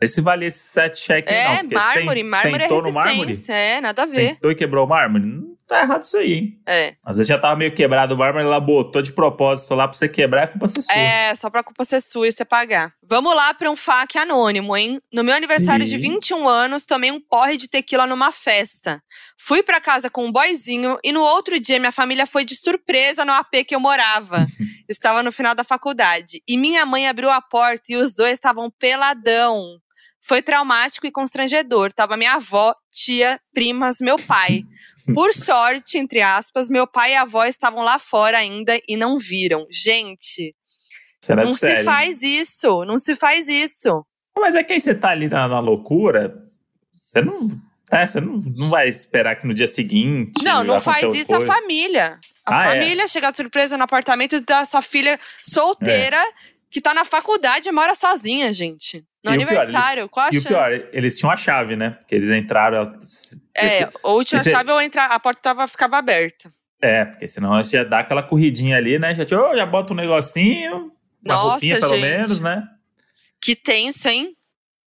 Esse 0.00 0.20
valia 0.20 0.48
esse 0.48 0.58
sete 0.58 0.98
cheques, 0.98 1.32
não. 1.32 1.40
É, 1.40 1.62
mármore. 1.62 2.22
Mármore 2.24 2.64
é 2.64 2.68
no 2.68 2.92
mármore, 2.92 3.26
resistência. 3.28 3.52
É, 3.52 3.80
nada 3.80 4.02
a 4.02 4.06
ver. 4.06 4.30
sentou 4.30 4.50
e 4.50 4.56
quebrou 4.56 4.84
o 4.84 4.88
mármore. 4.88 5.24
Tá 5.68 5.82
errado 5.82 6.02
isso 6.02 6.16
aí, 6.16 6.32
hein? 6.32 6.60
É. 6.66 6.94
Às 7.04 7.18
vezes 7.18 7.28
já 7.28 7.38
tava 7.38 7.54
meio 7.54 7.74
quebrado 7.74 8.14
o 8.14 8.18
mármore, 8.18 8.46
ela 8.46 8.58
botou 8.58 9.02
de 9.02 9.12
propósito 9.12 9.74
lá 9.74 9.86
pra 9.86 9.98
você 9.98 10.08
quebrar, 10.08 10.44
é 10.44 10.46
culpa 10.46 10.66
ser 10.66 10.80
sua. 10.80 10.94
É, 10.94 11.34
só 11.34 11.50
pra 11.50 11.62
culpa 11.62 11.84
ser 11.84 12.00
sua 12.00 12.26
e 12.26 12.32
você 12.32 12.42
pagar. 12.42 12.94
Vamos 13.06 13.36
lá 13.36 13.52
pra 13.52 13.70
um 13.70 13.76
FAQ 13.76 14.16
anônimo, 14.18 14.74
hein? 14.74 14.98
No 15.12 15.22
meu 15.22 15.34
aniversário 15.34 15.84
de 15.84 15.96
Ih. 15.96 16.00
21 16.00 16.48
anos, 16.48 16.86
tomei 16.86 17.10
um 17.10 17.20
porre 17.20 17.58
de 17.58 17.68
tequila 17.68 18.06
numa 18.06 18.32
festa. 18.32 19.02
Fui 19.38 19.62
pra 19.62 19.78
casa 19.78 20.08
com 20.08 20.24
um 20.24 20.32
boyzinho 20.32 20.98
e 21.04 21.12
no 21.12 21.20
outro 21.20 21.60
dia 21.60 21.78
minha 21.78 21.92
família 21.92 22.26
foi 22.26 22.46
de 22.46 22.56
surpresa 22.56 23.22
no 23.26 23.32
AP 23.32 23.66
que 23.66 23.74
eu 23.74 23.80
morava. 23.80 24.46
Estava 24.88 25.22
no 25.22 25.30
final 25.30 25.54
da 25.54 25.64
faculdade. 25.64 26.42
E 26.48 26.56
minha 26.56 26.86
mãe 26.86 27.06
abriu 27.06 27.28
a 27.28 27.42
porta 27.42 27.92
e 27.92 27.96
os 27.96 28.14
dois 28.14 28.32
estavam 28.32 28.70
peladão. 28.70 29.78
Foi 30.18 30.40
traumático 30.40 31.06
e 31.06 31.10
constrangedor. 31.10 31.92
Tava 31.92 32.16
minha 32.16 32.34
avó, 32.34 32.74
tia, 32.90 33.38
primas, 33.52 33.98
meu 34.00 34.18
pai. 34.18 34.62
Por 35.14 35.32
sorte, 35.32 35.98
entre 35.98 36.20
aspas, 36.20 36.68
meu 36.68 36.86
pai 36.86 37.12
e 37.12 37.16
a 37.16 37.22
avó 37.22 37.44
estavam 37.44 37.82
lá 37.84 37.98
fora 37.98 38.38
ainda 38.38 38.78
e 38.88 38.96
não 38.96 39.18
viram. 39.18 39.66
Gente, 39.70 40.54
Será 41.20 41.44
não 41.44 41.54
sério. 41.54 41.78
se 41.78 41.84
faz 41.84 42.22
isso, 42.22 42.84
não 42.84 42.98
se 42.98 43.16
faz 43.16 43.48
isso. 43.48 44.04
Mas 44.38 44.54
é 44.54 44.62
que 44.62 44.72
aí 44.72 44.80
você 44.80 44.94
tá 44.94 45.08
ali 45.10 45.28
na, 45.28 45.48
na 45.48 45.60
loucura, 45.60 46.34
você 47.04 47.20
não. 47.20 47.48
É, 47.90 48.06
você 48.06 48.20
não, 48.20 48.36
não 48.54 48.68
vai 48.68 48.86
esperar 48.88 49.34
que 49.36 49.46
no 49.46 49.54
dia 49.54 49.66
seguinte. 49.66 50.44
Não, 50.44 50.62
não 50.62 50.78
faz 50.78 51.12
isso 51.14 51.32
a 51.34 51.38
coisa. 51.38 51.52
família. 51.52 52.18
A 52.44 52.58
Ah, 52.60 52.64
é? 52.66 52.80
família 52.80 53.08
chegar 53.08 53.30
de 53.30 53.38
surpresa 53.38 53.78
no 53.78 53.84
apartamento 53.84 54.38
da 54.42 54.66
sua 54.66 54.82
filha 54.82 55.18
solteira, 55.42 56.22
que 56.70 56.82
tá 56.82 56.92
na 56.92 57.04
faculdade 57.06 57.66
e 57.68 57.72
mora 57.72 57.94
sozinha, 57.94 58.52
gente. 58.52 59.02
No 59.24 59.32
E 59.32 59.36
o 59.36 59.38
pior, 59.38 59.48
aniversário, 59.48 60.08
qual 60.08 60.26
a 60.26 60.28
E 60.30 60.36
o 60.36 60.40
chance? 60.42 60.48
pior, 60.48 60.70
eles 60.92 61.18
tinham 61.18 61.32
a 61.32 61.36
chave, 61.36 61.76
né? 61.76 61.90
Porque 61.90 62.14
eles 62.14 62.28
entraram. 62.28 62.92
É, 63.58 63.90
ou 64.02 64.24
tinha 64.24 64.40
esse- 64.40 64.50
chave 64.50 64.70
ou 64.70 64.80
entrar, 64.80 65.06
a 65.06 65.18
porta 65.20 65.40
tava, 65.42 65.66
ficava 65.68 65.98
aberta. 65.98 66.52
É, 66.80 67.04
porque 67.04 67.26
senão 67.26 67.62
já 67.64 67.82
dá 67.84 68.00
aquela 68.00 68.22
corridinha 68.22 68.76
ali, 68.76 68.98
né? 68.98 69.14
Já, 69.14 69.24
oh, 69.36 69.56
já 69.56 69.66
bota 69.66 69.92
um 69.92 69.96
negocinho, 69.96 70.92
uma 71.26 71.34
Nossa, 71.34 71.50
roupinha 71.50 71.80
pelo 71.80 71.94
gente. 71.94 72.02
menos, 72.02 72.40
né? 72.40 72.68
Que 73.40 73.56
tenso, 73.56 74.08
hein? 74.08 74.36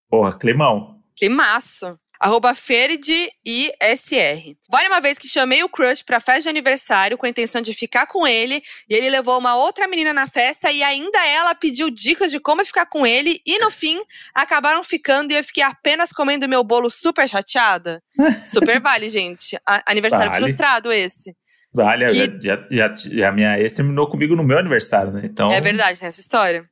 Porra, 0.09 0.37
climão. 0.37 1.01
Que 1.15 1.27
maço. 1.29 1.99
Arroba 2.23 2.53
Ferde 2.53 3.31
ISR. 3.43 4.55
Vale 4.69 4.87
uma 4.87 5.01
vez 5.01 5.17
que 5.17 5.27
chamei 5.27 5.63
o 5.63 5.69
crush 5.69 6.03
pra 6.03 6.19
festa 6.19 6.43
de 6.43 6.49
aniversário 6.49 7.17
com 7.17 7.25
a 7.25 7.29
intenção 7.29 7.61
de 7.61 7.73
ficar 7.73 8.05
com 8.05 8.27
ele, 8.27 8.61
e 8.87 8.93
ele 8.93 9.09
levou 9.09 9.39
uma 9.39 9.55
outra 9.55 9.87
menina 9.87 10.13
na 10.13 10.27
festa 10.27 10.71
e 10.71 10.83
ainda 10.83 11.17
ela 11.27 11.55
pediu 11.55 11.89
dicas 11.89 12.29
de 12.31 12.39
como 12.39 12.63
ficar 12.63 12.85
com 12.85 13.07
ele, 13.07 13.41
e 13.45 13.57
no 13.59 13.71
fim 13.71 13.99
acabaram 14.35 14.83
ficando 14.83 15.31
e 15.31 15.35
eu 15.35 15.43
fiquei 15.43 15.63
apenas 15.63 16.11
comendo 16.11 16.47
meu 16.47 16.63
bolo 16.63 16.89
super 16.91 17.27
chateada. 17.27 18.01
Super 18.45 18.79
vale, 18.79 19.09
gente. 19.09 19.57
A- 19.65 19.81
aniversário 19.87 20.29
Vale. 20.31 20.43
frustrado 20.45 20.91
esse. 20.91 21.35
Vale, 21.73 22.05
Que- 22.07 22.39
já, 22.47 22.67
já, 22.69 22.93
já, 22.95 23.29
a 23.29 23.31
minha 23.31 23.57
ex 23.59 23.73
terminou 23.73 24.07
comigo 24.07 24.35
no 24.35 24.43
meu 24.43 24.59
aniversário, 24.59 25.11
né? 25.11 25.21
Então. 25.23 25.51
É 25.51 25.59
verdade, 25.61 25.97
tem 25.99 26.07
essa 26.07 26.19
história. 26.21 26.65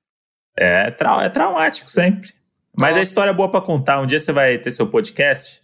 É, 0.58 0.92
trau- 0.92 1.22
é 1.22 1.30
traumático 1.30 1.90
sempre. 1.90 2.34
Mas 2.80 2.92
Nossa. 2.92 3.00
a 3.02 3.04
história 3.04 3.32
é 3.32 3.34
boa 3.34 3.52
pra 3.52 3.60
contar. 3.60 4.00
Um 4.00 4.06
dia 4.06 4.22
você 4.22 4.32
vai 4.32 4.58
ter 4.58 4.72
seu 4.72 4.88
podcast 4.88 5.62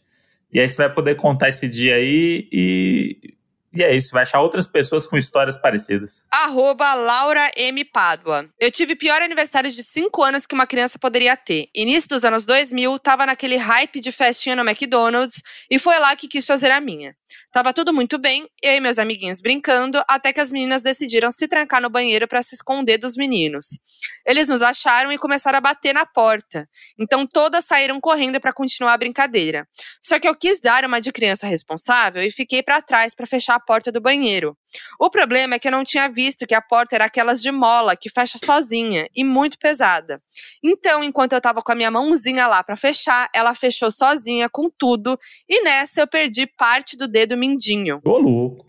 e 0.52 0.60
aí 0.60 0.68
você 0.68 0.76
vai 0.76 0.94
poder 0.94 1.16
contar 1.16 1.48
esse 1.48 1.66
dia 1.66 1.96
aí 1.96 2.46
e, 2.52 3.36
e 3.74 3.82
é 3.82 3.96
isso. 3.96 4.12
Vai 4.12 4.24
achar 4.24 4.42
outras 4.42 4.68
pessoas 4.68 5.08
com 5.08 5.16
histórias 5.16 5.58
parecidas. 5.58 6.26
Arroba 6.30 6.94
Laura 6.94 7.50
M. 7.56 7.86
Pádua. 7.86 8.50
Eu 8.60 8.70
tive 8.70 8.94
o 8.94 8.98
pior 8.98 9.22
aniversário 9.22 9.72
de 9.72 9.82
5 9.82 10.22
anos 10.22 10.46
que 10.46 10.54
uma 10.54 10.68
criança 10.68 11.00
poderia 11.00 11.38
ter. 11.38 11.70
Início 11.74 12.10
dos 12.10 12.26
anos 12.26 12.44
2000, 12.44 13.00
tava 13.00 13.26
naquele 13.26 13.56
hype 13.56 14.02
de 14.02 14.12
festinha 14.12 14.54
no 14.54 14.70
McDonald's 14.70 15.42
e 15.72 15.80
foi 15.80 15.98
lá 15.98 16.14
que 16.18 16.28
quis 16.28 16.46
fazer 16.46 16.70
a 16.70 16.82
minha. 16.82 17.16
Tava 17.52 17.74
tudo 17.74 17.94
muito 17.94 18.18
bem, 18.18 18.50
eu 18.62 18.74
e 18.74 18.80
meus 18.80 19.00
amiguinhos 19.00 19.40
brincando, 19.42 20.04
até 20.08 20.34
que 20.34 20.40
as 20.40 20.52
meninas 20.52 20.82
decidiram 20.82 21.32
se 21.32 21.48
trancar 21.48 21.82
no 21.82 21.90
banheiro 21.90 22.28
para 22.28 22.42
se 22.44 22.56
esconder 22.56 22.98
dos 22.98 23.16
meninos. 23.16 23.80
Eles 24.26 24.48
nos 24.50 24.62
acharam 24.62 25.12
e 25.12 25.18
começaram 25.18 25.58
a 25.58 25.62
bater 25.62 25.94
na 25.94 26.06
porta. 26.06 26.68
Então 27.00 27.26
todas 27.26 27.66
saíram 27.66 28.00
correndo 28.02 28.40
para 28.40 28.54
continuar 28.54 28.94
a 28.94 28.98
brincadeira. 28.98 29.68
Só 30.04 30.20
que 30.20 30.28
eu 30.28 30.36
quis 30.36 30.60
dar 30.60 30.84
uma 30.86 31.00
de 31.00 31.12
criança 31.12 31.48
responsável 31.48 32.24
e 32.24 32.32
fiquei 32.32 32.62
para 32.62 32.82
trás 32.82 33.16
para 33.16 33.26
fechar 33.26 33.56
a 33.56 33.60
porta 33.60 33.92
do 33.92 34.02
banheiro. 34.02 34.58
O 35.00 35.10
problema 35.10 35.56
é 35.56 35.60
que 35.60 35.68
eu 35.68 35.72
não 35.72 35.84
tinha 35.84 36.08
visto 36.10 36.46
que 36.48 36.54
a 36.56 36.62
porta 36.62 36.96
era 36.96 37.06
aquelas 37.06 37.42
de 37.42 37.52
mola 37.52 37.96
que 37.96 38.10
fecha 38.10 38.38
sozinha 38.38 39.08
e 39.16 39.24
muito 39.24 39.58
pesada. 39.58 40.22
Então, 40.64 41.04
enquanto 41.04 41.34
eu 41.34 41.42
tava 41.42 41.62
com 41.62 41.72
a 41.72 41.76
minha 41.76 41.92
mãozinha 41.92 42.48
lá 42.48 42.64
para 42.64 42.76
fechar, 42.76 43.30
ela 43.34 43.54
fechou 43.56 43.92
sozinha 43.92 44.50
com 44.50 44.70
tudo 44.70 45.20
e 45.48 45.64
nessa 45.64 46.02
eu 46.02 46.08
perdi 46.08 46.48
parte 46.48 46.98
do 46.98 47.08
dedo 47.08 47.38
mindinho. 47.38 48.02
Ô, 48.04 48.18
louco. 48.18 48.66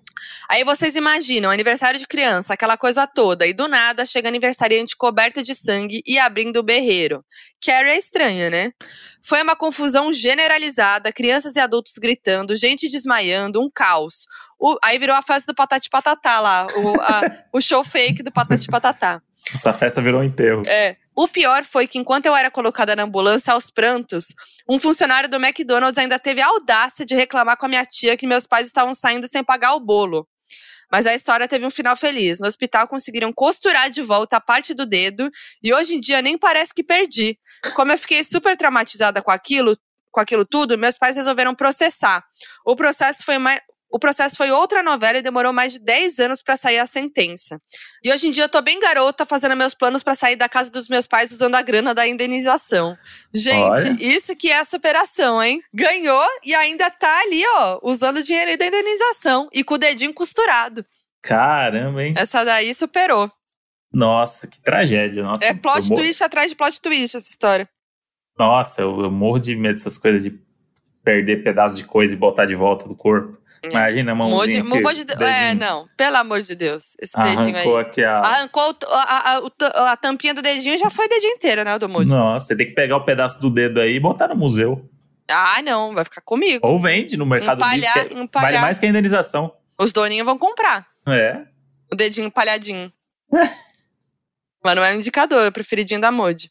Aí 0.48 0.64
vocês 0.64 0.96
imaginam, 0.96 1.50
aniversário 1.50 1.98
de 1.98 2.06
criança, 2.06 2.54
aquela 2.54 2.76
coisa 2.76 3.06
toda, 3.06 3.46
e 3.46 3.52
do 3.52 3.68
nada 3.68 4.06
chega 4.06 4.28
aniversariante 4.28 4.96
coberta 4.96 5.42
de 5.42 5.54
sangue 5.54 6.02
e 6.06 6.18
abrindo 6.18 6.58
o 6.58 6.62
berreiro. 6.62 7.24
Carrie 7.64 7.90
é 7.90 7.98
estranha, 7.98 8.50
né? 8.50 8.72
Foi 9.22 9.42
uma 9.42 9.56
confusão 9.56 10.12
generalizada, 10.12 11.12
crianças 11.12 11.56
e 11.56 11.60
adultos 11.60 11.94
gritando, 11.98 12.54
gente 12.54 12.88
desmaiando, 12.88 13.60
um 13.60 13.68
caos. 13.68 14.26
O- 14.58 14.76
aí 14.82 14.98
virou 14.98 15.14
a 15.16 15.22
festa 15.22 15.52
do 15.52 15.54
Patati 15.56 15.88
Patatá 15.90 16.40
lá, 16.40 16.66
o, 16.74 17.00
a- 17.00 17.44
o 17.52 17.60
show 17.60 17.84
fake 17.84 18.22
do 18.22 18.32
Patati 18.32 18.66
Patatá. 18.68 19.20
Essa 19.52 19.72
festa 19.72 20.00
virou 20.02 20.20
um 20.20 20.24
enterro. 20.24 20.62
É. 20.66 20.96
O 21.14 21.28
pior 21.28 21.64
foi 21.64 21.86
que 21.86 21.98
enquanto 21.98 22.26
eu 22.26 22.34
era 22.36 22.50
colocada 22.50 22.94
na 22.96 23.04
ambulância 23.04 23.52
aos 23.52 23.70
prantos, 23.70 24.26
um 24.68 24.78
funcionário 24.78 25.28
do 25.28 25.36
McDonald's 25.36 25.96
ainda 25.98 26.18
teve 26.18 26.42
a 26.42 26.46
audácia 26.48 27.06
de 27.06 27.14
reclamar 27.14 27.56
com 27.56 27.64
a 27.66 27.68
minha 27.68 27.84
tia 27.86 28.16
que 28.16 28.26
meus 28.26 28.46
pais 28.46 28.66
estavam 28.66 28.94
saindo 28.94 29.26
sem 29.28 29.42
pagar 29.44 29.74
o 29.74 29.80
bolo. 29.80 30.28
Mas 30.92 31.06
a 31.06 31.14
história 31.14 31.48
teve 31.48 31.64
um 31.64 31.70
final 31.70 31.96
feliz. 31.96 32.38
No 32.38 32.46
hospital 32.46 32.86
conseguiram 32.86 33.32
costurar 33.32 33.88
de 33.90 34.02
volta 34.02 34.36
a 34.36 34.40
parte 34.40 34.74
do 34.74 34.84
dedo 34.84 35.30
e 35.62 35.72
hoje 35.72 35.94
em 35.94 36.00
dia 36.00 36.20
nem 36.20 36.36
parece 36.36 36.74
que 36.74 36.82
perdi. 36.84 37.38
Como 37.74 37.90
eu 37.92 37.98
fiquei 37.98 38.22
super 38.22 38.56
traumatizada 38.56 39.22
com 39.22 39.30
aquilo, 39.30 39.76
com 40.12 40.20
aquilo 40.20 40.44
tudo, 40.44 40.76
meus 40.78 40.98
pais 40.98 41.16
resolveram 41.16 41.54
processar. 41.54 42.24
O 42.64 42.76
processo 42.76 43.24
foi 43.24 43.38
mais 43.38 43.60
o 43.90 43.98
processo 43.98 44.36
foi 44.36 44.50
outra 44.50 44.82
novela 44.82 45.18
e 45.18 45.22
demorou 45.22 45.52
mais 45.52 45.72
de 45.72 45.78
10 45.78 46.18
anos 46.18 46.42
pra 46.42 46.56
sair 46.56 46.78
a 46.78 46.86
sentença. 46.86 47.60
E 48.02 48.12
hoje 48.12 48.26
em 48.28 48.30
dia 48.30 48.44
eu 48.44 48.48
tô 48.48 48.60
bem 48.60 48.80
garota 48.80 49.24
fazendo 49.24 49.54
meus 49.56 49.74
planos 49.74 50.02
pra 50.02 50.14
sair 50.14 50.36
da 50.36 50.48
casa 50.48 50.70
dos 50.70 50.88
meus 50.88 51.06
pais 51.06 51.30
usando 51.32 51.54
a 51.54 51.62
grana 51.62 51.94
da 51.94 52.06
indenização. 52.06 52.96
Gente, 53.32 53.58
Olha. 53.70 53.96
isso 54.00 54.34
que 54.36 54.50
é 54.50 54.58
a 54.58 54.64
superação, 54.64 55.42
hein? 55.42 55.62
Ganhou 55.72 56.26
e 56.44 56.54
ainda 56.54 56.90
tá 56.90 57.20
ali, 57.20 57.42
ó, 57.58 57.80
usando 57.82 58.18
o 58.18 58.22
dinheiro 58.22 58.56
da 58.58 58.66
indenização 58.66 59.48
e 59.52 59.62
com 59.62 59.74
o 59.74 59.78
dedinho 59.78 60.12
costurado. 60.12 60.84
Caramba, 61.22 62.02
hein? 62.04 62.14
Essa 62.16 62.44
daí 62.44 62.74
superou. 62.74 63.30
Nossa, 63.92 64.46
que 64.46 64.60
tragédia. 64.60 65.22
Nossa, 65.22 65.44
É 65.44 65.54
plot 65.54 65.88
twist 65.94 66.22
atrás 66.22 66.50
de 66.50 66.56
plot 66.56 66.80
twist 66.80 67.16
essa 67.16 67.28
história. 67.28 67.68
Nossa, 68.38 68.82
eu, 68.82 69.00
eu 69.00 69.10
morro 69.10 69.38
de 69.38 69.56
medo 69.56 69.74
dessas 69.74 69.96
coisas 69.96 70.22
de 70.22 70.38
perder 71.02 71.42
pedaço 71.42 71.74
de 71.74 71.84
coisa 71.84 72.12
e 72.12 72.16
botar 72.16 72.44
de 72.46 72.54
volta 72.54 72.86
do 72.86 72.94
corpo. 72.94 73.38
É. 73.62 73.68
Imagina 73.68 74.12
a 74.12 74.14
mãozinha 74.14 74.62
aqui, 74.62 75.04
de. 75.04 75.24
É, 75.24 75.54
não. 75.54 75.88
Pelo 75.96 76.16
amor 76.16 76.42
de 76.42 76.54
Deus. 76.54 76.96
Esse 77.00 77.16
dedinho 77.16 77.40
aí. 77.56 77.62
Arrancou 77.62 77.78
aqui 77.78 78.04
a... 78.04 78.18
Arrancou 78.18 78.76
a, 78.88 79.38
a- 79.38 79.92
a 79.92 79.96
tampinha 79.96 80.34
do 80.34 80.42
dedinho 80.42 80.78
já 80.78 80.90
foi 80.90 81.06
o 81.06 81.08
dedinho 81.08 81.32
inteiro, 81.34 81.64
né, 81.64 81.74
o 81.74 81.78
do 81.78 81.88
Moody? 81.88 82.10
Nossa, 82.10 82.46
você 82.46 82.56
tem 82.56 82.66
que 82.66 82.74
pegar 82.74 82.96
o 82.96 83.04
pedaço 83.04 83.40
do 83.40 83.50
dedo 83.50 83.80
aí 83.80 83.94
e 83.96 84.00
botar 84.00 84.28
no 84.28 84.36
museu. 84.36 84.88
Ah, 85.28 85.60
não, 85.62 85.92
vai 85.94 86.04
ficar 86.04 86.20
comigo. 86.20 86.66
Ou 86.66 86.78
vende 86.80 87.16
no 87.16 87.26
Mercado 87.26 87.58
Empalhar, 87.58 87.98
Livre. 88.04 88.20
empalhar. 88.20 88.52
Vale 88.52 88.58
mais 88.62 88.78
que 88.78 88.86
a 88.86 88.88
indenização. 88.88 89.52
Os 89.78 89.92
doninhos 89.92 90.24
vão 90.24 90.38
comprar 90.38 90.86
É. 91.08 91.42
o 91.92 91.96
dedinho 91.96 92.30
palhadinho. 92.30 92.92
Mas 94.64 94.74
não 94.76 94.84
é 94.84 94.92
um 94.92 94.96
indicador, 94.96 95.42
é 95.44 95.48
o 95.48 95.52
preferidinho 95.52 96.00
da 96.00 96.10
Moody. 96.10 96.50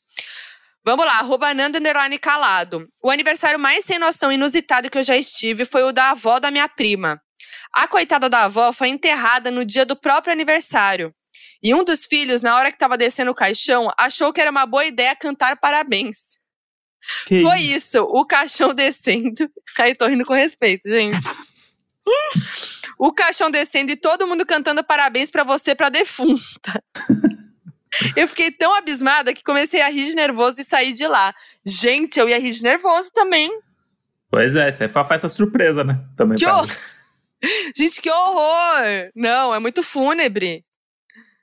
Vamos 0.86 1.04
lá, 1.04 1.18
arroba 1.18 1.52
Nanda 1.52 1.80
Calado. 2.22 2.88
O 3.02 3.10
aniversário 3.10 3.58
mais 3.58 3.84
sem 3.86 3.98
noção 3.98 4.32
inusitado 4.32 4.88
que 4.88 5.00
eu 5.00 5.04
já 5.04 5.18
estive 5.18 5.66
foi 5.66 5.82
o 5.82 5.92
da 5.92 6.12
avó 6.12 6.40
da 6.40 6.52
minha 6.52 6.70
prima. 6.70 7.20
A 7.74 7.88
coitada 7.88 8.30
da 8.30 8.44
avó 8.44 8.72
foi 8.72 8.90
enterrada 8.90 9.50
no 9.50 9.66
dia 9.66 9.84
do 9.84 9.96
próprio 9.96 10.32
aniversário. 10.32 11.12
E 11.64 11.74
um 11.74 11.84
dos 11.84 12.06
filhos, 12.06 12.44
na 12.44 12.56
hora 12.56 12.70
que 12.70 12.76
estava 12.76 13.00
descendo 13.00 13.32
o 13.32 13.34
caixão, 13.36 13.92
achou 13.98 14.32
que 14.32 14.40
era 14.40 14.52
uma 14.52 14.68
boa 14.68 14.86
ideia 14.86 15.16
cantar 15.16 15.58
parabéns. 15.58 16.38
Que 17.26 17.42
Foi 17.42 17.60
isso? 17.62 17.78
isso, 17.78 18.04
o 18.04 18.24
caixão 18.24 18.72
descendo. 18.76 19.50
Aí 19.80 19.96
tô 19.96 20.06
rindo 20.06 20.24
com 20.24 20.34
respeito, 20.34 20.88
gente. 20.88 21.26
o 23.00 23.12
caixão 23.12 23.50
descendo 23.50 23.92
e 23.92 23.96
todo 23.96 24.28
mundo 24.28 24.46
cantando 24.46 24.84
parabéns 24.84 25.32
pra 25.32 25.44
você, 25.44 25.74
pra 25.74 25.90
defunta. 25.90 26.80
Eu 28.16 28.28
fiquei 28.28 28.52
tão 28.52 28.74
abismada 28.76 29.34
que 29.34 29.44
comecei 29.44 29.82
a 29.82 29.90
rir 29.90 30.06
de 30.08 30.16
nervoso 30.16 30.60
e 30.60 30.64
saí 30.64 30.94
de 30.94 31.08
lá. 31.08 31.34
Gente, 31.66 32.20
eu 32.20 32.28
ia 32.30 32.40
rir 32.40 32.52
de 32.52 32.64
nervoso 32.64 33.10
também. 33.14 33.50
Pois 34.30 34.56
é, 34.56 34.72
você 34.72 34.90
faz 34.90 35.10
essa 35.12 35.30
surpresa, 35.30 35.84
né? 35.84 36.00
Também 36.18 36.38
Que 36.38 36.46
horror! 36.46 36.68
Gente, 37.76 38.02
que 38.02 38.10
horror! 38.10 39.10
Não, 39.16 39.54
é 39.54 39.60
muito 39.60 39.84
fúnebre. 39.84 40.66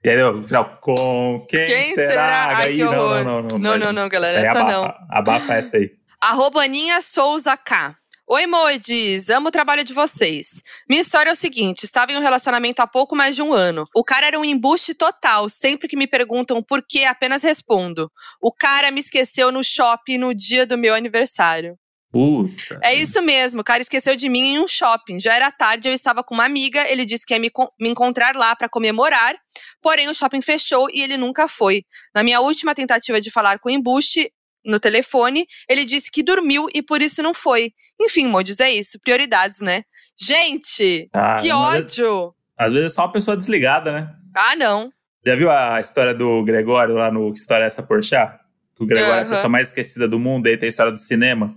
E 0.04 0.10
aí, 0.10 0.16
no 0.16 0.42
final, 0.42 0.78
com 0.80 1.46
quem, 1.48 1.64
Quem 1.66 1.94
será? 1.94 2.10
será? 2.10 2.56
Ai, 2.56 2.66
Aí, 2.66 2.76
que 2.76 2.84
não, 2.84 2.92
horror. 2.92 3.24
não, 3.24 3.42
não, 3.42 3.42
não. 3.42 3.58
Não, 3.58 3.78
não, 3.78 3.92
não, 3.92 4.08
galera, 4.08 4.38
Essa 4.38 4.48
aí 4.50 4.66
essa 4.66 4.78
abafa, 4.78 5.06
Abafa 5.10 5.54
essa 5.54 5.76
aí. 5.76 5.92
Arroba 6.20 6.62
Aninha 6.64 7.00
Souza 7.00 7.56
K. 7.56 7.96
Oi, 8.34 8.46
Modes, 8.46 9.28
amo 9.28 9.48
o 9.48 9.52
trabalho 9.52 9.84
de 9.84 9.92
vocês. 9.92 10.62
Minha 10.88 11.02
história 11.02 11.28
é 11.28 11.32
o 11.34 11.36
seguinte: 11.36 11.84
estava 11.84 12.12
em 12.12 12.16
um 12.16 12.22
relacionamento 12.22 12.80
há 12.80 12.86
pouco 12.86 13.14
mais 13.14 13.36
de 13.36 13.42
um 13.42 13.52
ano. 13.52 13.86
O 13.94 14.02
cara 14.02 14.26
era 14.26 14.40
um 14.40 14.44
embuste 14.44 14.94
total. 14.94 15.50
Sempre 15.50 15.86
que 15.86 15.98
me 15.98 16.06
perguntam 16.06 16.62
por 16.62 16.82
que, 16.82 17.04
apenas 17.04 17.42
respondo: 17.42 18.10
O 18.40 18.50
cara 18.50 18.90
me 18.90 19.00
esqueceu 19.00 19.52
no 19.52 19.62
shopping 19.62 20.16
no 20.16 20.32
dia 20.32 20.64
do 20.64 20.78
meu 20.78 20.94
aniversário. 20.94 21.76
Puta. 22.10 22.80
É 22.82 22.94
isso 22.94 23.20
mesmo, 23.20 23.60
o 23.60 23.64
cara 23.64 23.82
esqueceu 23.82 24.16
de 24.16 24.30
mim 24.30 24.54
em 24.54 24.58
um 24.58 24.66
shopping. 24.66 25.20
Já 25.20 25.34
era 25.34 25.52
tarde, 25.52 25.88
eu 25.88 25.92
estava 25.92 26.24
com 26.24 26.32
uma 26.32 26.46
amiga, 26.46 26.90
ele 26.90 27.04
disse 27.04 27.26
que 27.26 27.34
ia 27.34 27.40
me, 27.40 27.50
me 27.78 27.90
encontrar 27.90 28.34
lá 28.34 28.56
para 28.56 28.68
comemorar, 28.68 29.34
porém 29.82 30.08
o 30.08 30.14
shopping 30.14 30.40
fechou 30.40 30.88
e 30.90 31.02
ele 31.02 31.18
nunca 31.18 31.48
foi. 31.48 31.84
Na 32.14 32.22
minha 32.22 32.40
última 32.40 32.74
tentativa 32.74 33.20
de 33.20 33.30
falar 33.30 33.58
com 33.58 33.68
o 33.68 33.72
embuste 33.72 34.32
no 34.64 34.78
telefone, 34.80 35.46
ele 35.68 35.84
disse 35.84 36.10
que 36.10 36.22
dormiu 36.22 36.68
e 36.74 36.82
por 36.82 37.02
isso 37.02 37.22
não 37.22 37.34
foi. 37.34 37.72
Enfim, 38.00 38.26
Modes, 38.26 38.58
é 38.60 38.70
isso, 38.70 38.98
prioridades, 39.00 39.60
né? 39.60 39.82
Gente, 40.18 41.08
Ah, 41.12 41.36
que 41.40 41.50
ódio! 41.50 42.34
Às 42.56 42.72
vezes 42.72 42.92
é 42.92 42.94
só 42.94 43.02
uma 43.02 43.12
pessoa 43.12 43.36
desligada, 43.36 43.92
né? 43.92 44.14
Ah, 44.34 44.56
não. 44.56 44.92
Já 45.24 45.34
viu 45.36 45.50
a 45.50 45.78
história 45.80 46.14
do 46.14 46.42
Gregório 46.44 46.94
lá 46.94 47.10
no 47.10 47.32
Que 47.32 47.38
História 47.38 47.64
é 47.64 47.66
essa 47.66 47.82
Porchat? 47.82 48.38
Que 48.76 48.82
o 48.82 48.86
Gregório 48.86 49.20
é 49.20 49.22
a 49.22 49.28
pessoa 49.28 49.48
mais 49.48 49.68
esquecida 49.68 50.08
do 50.08 50.18
mundo, 50.18 50.46
aí 50.46 50.56
tem 50.56 50.66
a 50.66 50.70
história 50.70 50.90
do 50.92 50.98
cinema. 50.98 51.56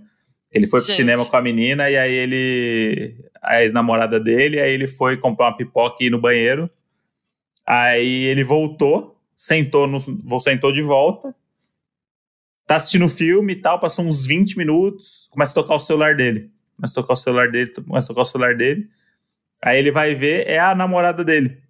Ele 0.52 0.66
foi 0.66 0.80
pro 0.80 0.86
Gente. 0.86 0.96
cinema 0.96 1.26
com 1.26 1.36
a 1.36 1.42
menina 1.42 1.90
e 1.90 1.96
aí 1.96 2.12
ele. 2.14 3.16
A 3.42 3.62
ex-namorada 3.62 4.18
dele, 4.18 4.60
aí 4.60 4.72
ele 4.72 4.86
foi 4.86 5.16
comprar 5.16 5.46
uma 5.46 5.56
pipoca 5.56 5.96
e 6.00 6.06
ir 6.06 6.10
no 6.10 6.20
banheiro. 6.20 6.70
Aí 7.66 8.24
ele 8.24 8.44
voltou, 8.44 9.20
sentou, 9.36 9.86
no, 9.86 10.00
sentou 10.40 10.72
de 10.72 10.82
volta. 10.82 11.34
Tá 12.66 12.76
assistindo 12.76 13.04
o 13.04 13.08
filme 13.08 13.52
e 13.52 13.56
tal, 13.56 13.78
passou 13.78 14.04
uns 14.04 14.26
20 14.26 14.58
minutos, 14.58 15.28
começa 15.30 15.52
a 15.52 15.54
tocar 15.54 15.74
o 15.76 15.80
celular 15.80 16.16
dele. 16.16 16.50
Começa 16.74 16.92
a 16.92 16.96
tocar 17.02 17.12
o 17.14 17.16
celular 17.16 17.50
dele, 17.50 17.72
começa 17.72 18.06
a 18.06 18.08
tocar 18.08 18.22
o 18.22 18.24
celular 18.24 18.54
dele. 18.56 18.88
Aí 19.62 19.78
ele 19.78 19.90
vai 19.92 20.14
ver, 20.14 20.46
é 20.48 20.58
a 20.58 20.74
namorada 20.74 21.24
dele. 21.24 21.62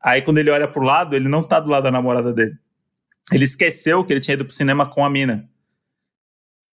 Aí 0.00 0.22
quando 0.22 0.38
ele 0.38 0.50
olha 0.50 0.68
pro 0.68 0.82
lado, 0.82 1.16
ele 1.16 1.28
não 1.28 1.42
tá 1.42 1.58
do 1.60 1.70
lado 1.70 1.82
da 1.84 1.90
namorada 1.90 2.32
dele. 2.32 2.56
Ele 3.32 3.44
esqueceu 3.44 4.04
que 4.04 4.12
ele 4.12 4.20
tinha 4.20 4.34
ido 4.34 4.44
pro 4.44 4.54
cinema 4.54 4.86
com 4.88 5.04
a 5.04 5.10
mina. 5.10 5.48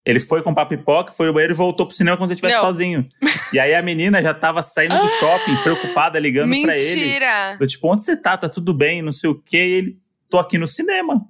Ele 0.05 0.19
foi 0.19 0.41
comprar 0.41 0.65
pipoca, 0.65 1.11
foi 1.11 1.27
no 1.27 1.33
banheiro 1.33 1.53
e 1.53 1.55
voltou 1.55 1.85
pro 1.85 1.95
cinema 1.95 2.17
como 2.17 2.27
se 2.27 2.33
ele 2.33 2.37
estivesse 2.37 2.57
sozinho. 2.65 3.07
E 3.53 3.59
aí 3.59 3.73
a 3.75 3.81
menina 3.81 4.21
já 4.21 4.33
tava 4.33 4.63
saindo 4.63 4.97
do 4.97 5.07
shopping, 5.07 5.55
preocupada, 5.63 6.19
ligando 6.19 6.49
pra 6.63 6.75
ele. 6.77 7.01
Mentira! 7.01 7.57
Eu, 7.59 7.67
tipo, 7.67 7.87
onde 7.91 8.01
você 8.03 8.17
tá? 8.17 8.35
Tá 8.37 8.49
tudo 8.49 8.73
bem, 8.73 9.01
não 9.01 9.11
sei 9.11 9.29
o 9.29 9.35
quê. 9.35 9.57
E 9.57 9.71
ele, 9.73 10.01
tô 10.29 10.39
aqui 10.39 10.57
no 10.57 10.67
cinema. 10.67 11.23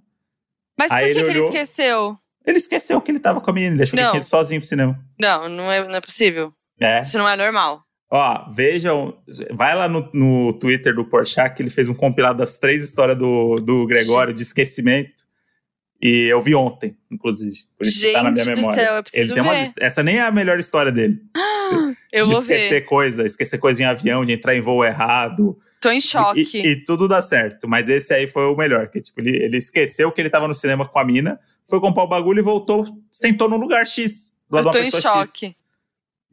Mas 0.80 0.88
por 0.90 0.96
Aí 0.98 1.04
que, 1.06 1.10
ele 1.12 1.20
que 1.20 1.30
ele 1.32 1.40
olhou- 1.40 1.50
esqueceu? 1.54 2.18
Ele 2.46 2.58
esqueceu 2.58 3.00
que 3.02 3.12
ele 3.12 3.20
tava 3.20 3.40
com 3.42 3.52
a 3.52 3.54
menina, 3.54 3.84
que 3.86 3.96
Não. 3.96 4.16
ele 4.16 4.24
sozinho 4.24 4.60
pro 4.62 4.68
cinema. 4.68 5.00
Não, 5.20 5.48
não 5.48 5.72
é, 5.72 5.84
não 5.88 5.96
é 5.96 6.02
possível. 6.02 6.54
É. 6.80 7.02
Isso 7.02 7.18
não 7.18 7.28
é 7.30 7.36
normal. 7.36 7.84
Ó, 8.10 8.50
vejam, 8.52 9.18
vai 9.52 9.74
lá 9.76 9.88
no, 9.88 10.10
no 10.14 10.52
Twitter 10.54 10.94
do 10.94 11.06
Porchat 11.06 11.56
que 11.56 11.62
ele 11.62 11.70
fez 11.70 11.88
um 11.88 11.94
compilado 11.94 12.40
das 12.40 12.58
três 12.58 12.84
histórias 12.84 13.18
do, 13.18 13.60
do 13.60 13.86
Gregório 13.86 14.34
de 14.34 14.42
esquecimento. 14.42 15.22
E 16.02 16.26
eu 16.26 16.42
vi 16.42 16.56
ontem, 16.56 16.98
inclusive. 17.12 17.56
Por 17.78 17.86
isso 17.86 18.02
que 18.02 18.12
tá 18.12 18.24
na 18.24 18.32
minha 18.32 18.44
Gente 18.44 18.56
do 18.56 18.62
memória. 18.62 18.84
céu, 18.84 18.96
eu 18.96 19.04
preciso 19.04 19.24
ele 19.24 19.34
tem 19.34 19.44
uma, 19.44 19.54
ver. 19.54 19.72
essa 19.80 20.02
nem 20.02 20.18
é 20.18 20.22
a 20.24 20.32
melhor 20.32 20.60
história 20.60 20.92
dele. 20.92 21.20
Eu 22.12 22.26
de 22.26 22.32
vou 22.32 22.42
esquecer 22.42 22.70
ver. 22.70 22.82
coisa, 22.82 23.26
esquecer 23.26 23.58
coisa 23.58 23.82
em 23.82 23.86
avião, 23.86 24.26
de 24.26 24.34
entrar 24.34 24.54
em 24.54 24.60
voo 24.60 24.84
errado. 24.84 25.58
Tô 25.80 25.90
em 25.90 26.00
E, 26.00 26.02
choque. 26.02 26.42
e- 26.54 26.68
e 26.68 26.76
tudo 26.84 27.08
dá 27.08 27.22
certo. 27.22 27.66
Mas 27.70 27.88
esse 27.88 28.14
aí 28.14 28.28
foi 28.28 28.44
o 28.48 28.56
melhor. 28.58 28.90
Que, 28.90 29.00
tipo, 29.00 29.22
ele, 29.22 29.38
ele 29.42 29.56
esqueceu 29.56 30.12
que 30.12 30.20
ele 30.20 30.30
tava 30.30 30.46
no 30.50 30.54
cinema 30.54 30.86
com 30.86 31.00
a 31.00 31.06
mina, 31.06 31.40
foi 31.72 31.80
comprar 31.80 32.04
o 32.04 32.08
bagulho 32.08 32.38
e 32.40 32.44
voltou, 32.44 32.86
sentou 33.12 33.50
no 33.50 33.58
lugar 33.58 33.88
X. 33.88 34.32
Do 34.48 34.58
lado 34.58 34.68
Eu 34.68 34.72
tô 34.74 34.78
em 34.78 34.92
pessoa 34.92 35.02
X. 35.02 35.28
choque. 35.32 35.56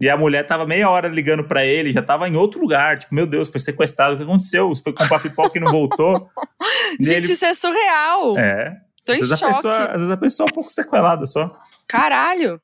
E 0.00 0.08
a 0.08 0.16
mulher 0.16 0.46
tava 0.46 0.64
meia 0.66 0.88
hora 0.90 1.08
ligando 1.08 1.42
pra 1.48 1.64
ele, 1.64 1.92
já 1.92 2.02
tava 2.02 2.28
em 2.28 2.36
outro 2.36 2.60
lugar. 2.60 2.98
Tipo, 3.00 3.14
meu 3.14 3.26
Deus, 3.26 3.48
foi 3.48 3.58
sequestrado. 3.60 4.14
O 4.14 4.16
que 4.18 4.22
aconteceu? 4.22 4.68
Você 4.68 4.82
foi 4.82 4.92
comprar 4.92 5.18
pipoca 5.20 5.56
e 5.56 5.60
não 5.60 5.70
voltou? 5.72 6.28
E 7.00 7.04
Gente, 7.04 7.16
ele- 7.24 7.32
isso 7.32 7.44
é 7.44 7.54
surreal. 7.54 8.36
É. 8.38 8.76
Tô 9.04 9.12
Às 9.12 9.20
em 9.20 9.26
choque. 9.36 9.54
pessoa, 9.54 9.76
às 9.86 9.92
vezes 9.96 10.10
a 10.10 10.16
pessoa 10.16 10.46
é 10.48 10.50
um 10.50 10.54
pouco 10.54 10.70
sequelada 10.70 11.26
só. 11.26 11.56
Caralho. 11.86 12.60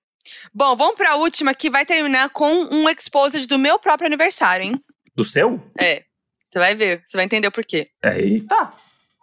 Bom, 0.52 0.74
vamos 0.76 0.94
pra 0.94 1.16
última 1.16 1.54
que 1.54 1.68
vai 1.70 1.84
terminar 1.84 2.30
com 2.30 2.48
um 2.50 2.88
exposed 2.88 3.46
do 3.46 3.58
meu 3.58 3.78
próprio 3.78 4.06
aniversário, 4.06 4.64
hein? 4.66 4.80
Do 5.14 5.24
seu? 5.24 5.60
É. 5.80 6.02
Você 6.50 6.58
vai 6.58 6.74
ver, 6.74 7.02
você 7.06 7.16
vai 7.16 7.24
entender 7.26 7.48
o 7.48 7.52
porquê. 7.52 7.88
Eita. 8.02 8.72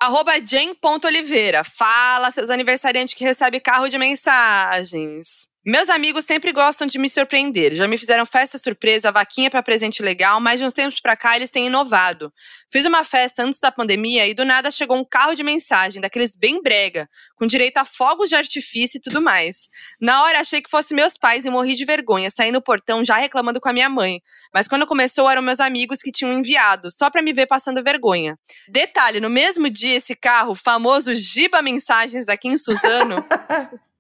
Arroba 0.02 0.40
Jen.oliveira. 0.40 1.64
Fala, 1.64 2.32
seus 2.32 2.50
aniversariantes 2.50 3.14
que 3.14 3.24
recebem 3.24 3.62
carro 3.62 3.88
de 3.88 4.00
mensagens. 4.00 5.51
Meus 5.64 5.90
amigos 5.90 6.26
sempre 6.26 6.52
gostam 6.52 6.88
de 6.88 6.98
me 6.98 7.08
surpreender. 7.08 7.76
Já 7.76 7.88
me 7.88 7.96
fizeram 7.96 8.26
festa 8.26 8.58
surpresa, 8.58 9.12
vaquinha 9.12 9.48
pra 9.48 9.62
presente 9.62 10.02
legal, 10.02 10.42
mas 10.42 10.60
de 10.60 10.66
uns 10.66 10.74
tempos 10.74 11.00
pra 11.00 11.16
cá 11.16 11.36
eles 11.36 11.52
têm 11.52 11.68
inovado. 11.68 12.34
Fiz 12.72 12.84
uma 12.84 13.04
festa 13.04 13.44
antes 13.44 13.60
da 13.60 13.72
pandemia 13.72 14.26
e 14.26 14.34
do 14.34 14.44
nada 14.44 14.72
chegou 14.72 14.98
um 14.98 15.06
carro 15.06 15.36
de 15.36 15.44
mensagem, 15.44 16.02
daqueles 16.02 16.36
bem 16.36 16.64
brega, 16.64 17.08
com 17.36 17.46
direito 17.46 17.78
a 17.78 17.86
fogos 17.86 18.30
de 18.30 18.36
artifício 18.36 18.98
e 18.98 19.02
tudo 19.02 19.22
mais. 19.22 19.70
Na 20.02 20.24
hora 20.24 20.40
achei 20.40 20.64
que 20.64 20.70
fosse 20.70 20.96
meus 20.96 21.16
pais 21.16 21.46
e 21.46 21.50
morri 21.52 21.76
de 21.76 21.86
vergonha, 21.86 22.32
saí 22.32 22.52
no 22.52 22.60
portão 22.60 23.06
já 23.06 23.18
reclamando 23.18 23.62
com 23.62 23.70
a 23.70 23.74
minha 23.74 23.88
mãe. 23.88 24.20
Mas 24.52 24.68
quando 24.68 24.88
começou 24.88 25.30
eram 25.30 25.44
meus 25.44 25.60
amigos 25.60 26.02
que 26.02 26.12
tinham 26.12 26.34
enviado, 26.34 26.90
só 26.90 27.12
pra 27.12 27.22
me 27.22 27.34
ver 27.34 27.46
passando 27.46 27.84
vergonha. 27.84 28.36
Detalhe, 28.68 29.20
no 29.20 29.30
mesmo 29.30 29.70
dia 29.70 29.98
esse 29.98 30.16
carro, 30.16 30.56
famoso 30.56 31.16
Giba 31.16 31.62
Mensagens 31.62 32.28
aqui 32.28 32.48
em 32.48 32.58
Suzano, 32.58 33.24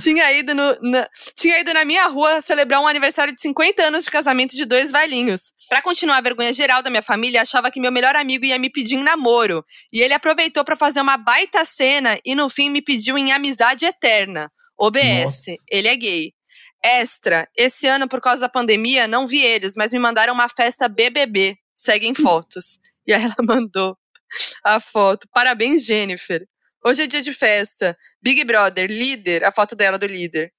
tinha 0.00 0.32
ido, 0.32 0.54
no- 0.54 0.76
na, 0.80 1.08
tinha 1.36 1.60
ido 1.60 1.72
na 1.72 1.84
minha 1.84 2.06
rua 2.06 2.40
celebrar 2.40 2.80
um 2.80 2.86
aniversário 2.88 3.34
de 3.34 3.40
50 3.42 3.82
anos 3.84 4.04
de 4.04 4.10
casamento 4.10 4.56
de 4.56 4.64
dois 4.64 4.90
velhinhos. 4.90 5.52
Pra 5.68 5.80
continuar 5.82 6.16
a 6.16 6.20
vergonha 6.20 6.52
geral 6.52 6.82
da 6.82 6.90
minha 6.90 7.02
família, 7.02 7.42
achava 7.42 7.70
que 7.70 7.80
meu 7.80 7.92
melhor 7.92 8.16
amigo 8.16 8.44
ia 8.44 8.58
me 8.58 8.70
pedir 8.70 8.96
em 8.96 9.02
namoro. 9.02 9.64
E 9.92 10.00
ele 10.00 10.14
aproveitou 10.14 10.64
pra 10.64 10.76
fazer 10.76 11.00
uma 11.00 11.16
baita 11.16 11.64
cena 11.64 12.18
e 12.24 12.34
no 12.34 12.48
fim 12.50 12.70
me 12.70 12.82
pediu 12.82 13.16
em 13.18 13.32
amizade 13.32 13.84
eterna. 13.84 14.50
OBS, 14.78 15.22
Nossa. 15.24 15.54
ele 15.70 15.88
é 15.88 15.96
gay. 15.96 16.32
Extra, 16.84 17.46
esse 17.56 17.86
ano, 17.86 18.08
por 18.08 18.20
causa 18.20 18.40
da 18.40 18.48
pandemia, 18.48 19.06
não 19.06 19.26
vi 19.26 19.40
eles, 19.40 19.74
mas 19.76 19.92
me 19.92 19.98
mandaram 20.00 20.34
uma 20.34 20.48
festa 20.48 20.88
BBB. 20.88 21.56
Seguem 21.76 22.12
fotos. 22.14 22.78
E 23.06 23.12
aí 23.12 23.22
ela 23.22 23.36
mandou 23.42 23.96
a 24.64 24.80
foto. 24.80 25.28
Parabéns, 25.32 25.84
Jennifer. 25.84 26.44
Hoje 26.84 27.02
é 27.02 27.06
dia 27.06 27.22
de 27.22 27.32
festa. 27.32 27.96
Big 28.20 28.42
Brother, 28.44 28.90
líder, 28.90 29.44
a 29.44 29.52
foto 29.52 29.76
dela 29.76 29.98
do 29.98 30.06
líder. 30.06 30.52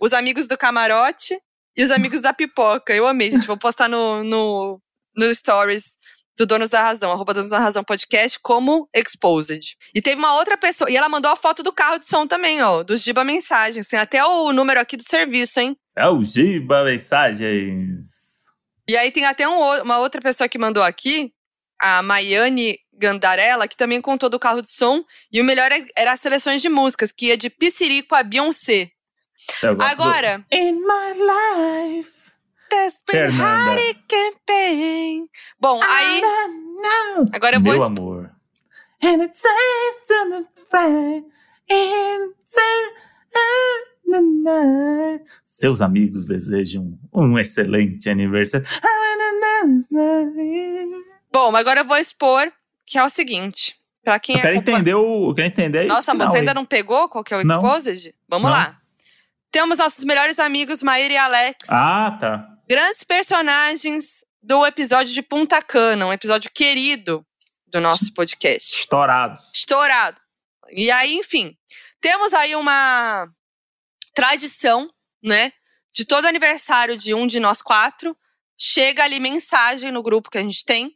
Os 0.00 0.12
amigos 0.12 0.46
do 0.46 0.56
camarote 0.56 1.36
e 1.76 1.82
os 1.82 1.90
amigos 1.90 2.20
da 2.20 2.32
pipoca. 2.32 2.94
Eu 2.94 3.06
amei, 3.06 3.32
gente. 3.32 3.46
Vou 3.46 3.56
postar 3.56 3.88
no, 3.88 4.22
no, 4.22 4.80
no 5.16 5.34
stories 5.34 5.98
do 6.36 6.46
Donos 6.46 6.70
da 6.70 6.82
Razão, 6.82 7.10
arroba 7.10 7.32
Donos 7.34 7.50
da 7.50 7.58
Razão 7.58 7.82
Podcast, 7.82 8.38
como 8.40 8.88
Exposed. 8.94 9.76
E 9.94 10.00
teve 10.00 10.16
uma 10.16 10.34
outra 10.36 10.56
pessoa, 10.56 10.90
e 10.90 10.96
ela 10.96 11.08
mandou 11.08 11.32
a 11.32 11.36
foto 11.36 11.62
do 11.62 11.72
carro 11.72 11.98
de 11.98 12.06
som 12.06 12.26
também, 12.26 12.62
ó, 12.62 12.82
dos 12.82 13.02
Giba 13.02 13.24
Mensagens. 13.24 13.88
Tem 13.88 13.98
até 13.98 14.22
o 14.24 14.52
número 14.52 14.78
aqui 14.78 14.96
do 14.96 15.02
serviço, 15.02 15.58
hein? 15.60 15.76
É 15.96 16.06
o 16.06 16.22
Giba 16.22 16.84
Mensagens. 16.84 18.06
E 18.88 18.96
aí 18.96 19.10
tem 19.10 19.24
até 19.24 19.48
um 19.48 19.82
uma 19.82 19.98
outra 19.98 20.20
pessoa 20.20 20.48
que 20.48 20.58
mandou 20.58 20.82
aqui, 20.82 21.32
a 21.80 22.02
Maiane 22.02 22.78
Gandarella, 22.98 23.68
que 23.68 23.76
também 23.76 24.00
contou 24.00 24.28
do 24.28 24.38
carro 24.38 24.62
de 24.62 24.70
som. 24.70 25.04
E 25.30 25.40
o 25.40 25.44
melhor 25.44 25.70
é- 25.72 25.86
era 25.96 26.12
as 26.12 26.20
seleções 26.20 26.62
de 26.62 26.68
músicas, 26.68 27.12
que 27.12 27.26
ia 27.26 27.36
de 27.36 27.50
Piscirico 27.50 28.14
a 28.14 28.22
Beyoncé. 28.22 28.90
Gosto 29.62 29.82
Agora, 29.82 30.38
do 30.50 30.56
In 30.56 30.72
My 30.72 31.98
Life. 31.98 32.16
Fernanda. 33.08 33.94
Campaign. 34.08 35.28
Bom, 35.58 35.80
aí, 35.82 36.22
agora 37.32 37.56
eu 37.56 37.60
Meu 37.60 37.76
vou. 37.76 37.84
amor. 37.84 38.30
And 39.02 39.22
it's 39.22 39.42
to 39.42 40.30
the. 40.30 40.56
Seus 45.44 45.80
amigos 45.80 46.26
desejam 46.26 46.98
um 47.12 47.38
excelente 47.38 48.08
aniversário. 48.08 48.66
Bom, 51.32 51.54
agora 51.56 51.80
eu 51.80 51.84
vou 51.84 51.96
expor 51.96 52.52
que 52.86 52.98
é 52.98 53.04
o 53.04 53.08
seguinte. 53.08 53.76
Pra 54.04 54.20
quem 54.20 54.36
Eu 54.36 54.40
quero 54.42 54.54
acompanha- 54.54 54.76
entender 54.78 54.94
o. 54.94 55.30
Eu 55.30 55.34
quero 55.34 55.48
entender 55.48 55.86
Nossa, 55.86 56.12
final 56.12 56.30
você 56.30 56.38
ainda 56.38 56.52
aí. 56.52 56.54
não 56.54 56.64
pegou 56.64 57.08
qual 57.08 57.24
que 57.24 57.34
é 57.34 57.36
o 57.38 57.44
Não. 57.44 57.56
Exposed? 57.56 58.14
Vamos 58.28 58.48
Não. 58.50 58.56
lá. 58.56 58.80
Temos 59.50 59.78
nossos 59.78 60.04
melhores 60.04 60.38
amigos, 60.38 60.82
Maíra 60.82 61.14
e 61.14 61.16
Alex. 61.16 61.68
Ah, 61.70 62.16
tá. 62.20 62.48
grandes 62.68 63.02
personagens 63.04 64.24
do 64.42 64.64
episódio 64.66 65.12
de 65.12 65.22
Punta 65.22 65.60
Cana, 65.62 66.06
um 66.06 66.12
episódio 66.12 66.50
querido 66.52 67.26
do 67.66 67.80
nosso 67.80 68.12
podcast. 68.14 68.76
Estourado. 68.78 69.40
Estourado. 69.52 70.20
E 70.70 70.90
aí, 70.90 71.14
enfim, 71.16 71.56
temos 72.00 72.32
aí 72.34 72.54
uma 72.56 73.28
tradição, 74.14 74.88
né? 75.22 75.52
De 75.92 76.04
todo 76.04 76.26
aniversário 76.26 76.96
de 76.96 77.14
um 77.14 77.26
de 77.26 77.40
nós 77.40 77.62
quatro, 77.62 78.16
chega 78.56 79.02
ali 79.04 79.18
mensagem 79.18 79.90
no 79.90 80.02
grupo 80.02 80.30
que 80.30 80.38
a 80.38 80.42
gente 80.42 80.64
tem. 80.64 80.95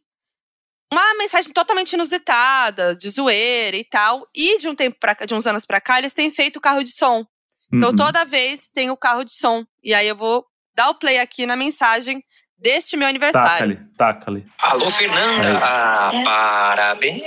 Uma 0.93 1.15
mensagem 1.15 1.53
totalmente 1.53 1.93
inusitada, 1.93 2.95
de 2.97 3.09
zoeira 3.11 3.77
e 3.77 3.85
tal. 3.85 4.27
E 4.35 4.59
de 4.59 4.69
um 4.69 4.75
tempo 4.75 4.97
pra 4.99 5.15
cá, 5.15 5.25
de 5.25 5.35
uns 5.35 5.47
anos 5.47 5.65
pra 5.65 5.81
cá, 5.81 5.99
eles 5.99 6.13
têm 6.13 6.31
feito 6.31 6.61
carro 6.61 6.83
de 6.83 6.93
som. 6.93 7.25
Então, 7.73 7.91
Uhum. 7.91 7.97
toda 7.97 8.25
vez 8.25 8.69
tem 8.75 8.91
o 8.91 8.97
carro 8.97 9.23
de 9.25 9.33
som. 9.33 9.65
E 9.85 9.95
aí 9.95 10.09
eu 10.09 10.17
vou 10.17 10.45
dar 10.75 10.89
o 10.91 10.95
play 10.95 11.19
aqui 11.19 11.47
na 11.47 11.55
mensagem 11.55 12.21
deste 12.59 12.97
meu 12.97 13.07
aniversário. 13.07 13.77
Taca-lhe, 13.97 13.97
taca-lhe. 13.97 14.47
Alô, 14.59 14.91
Fernanda. 14.91 15.59
Ah, 15.63 16.11
parabéns. 16.25 17.23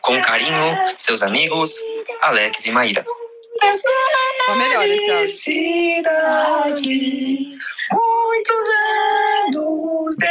Com 0.00 0.20
carinho, 0.22 0.76
seus 0.96 1.22
amigos, 1.22 1.74
Alex 2.22 2.64
e 2.66 2.70
Maíra. 2.70 3.04
Só 4.46 4.54
melhor 4.56 4.86
esse 4.88 6.02
áudio. 6.06 7.50
Muitos 7.92 8.64
anos 9.46 10.16
de 10.16 10.26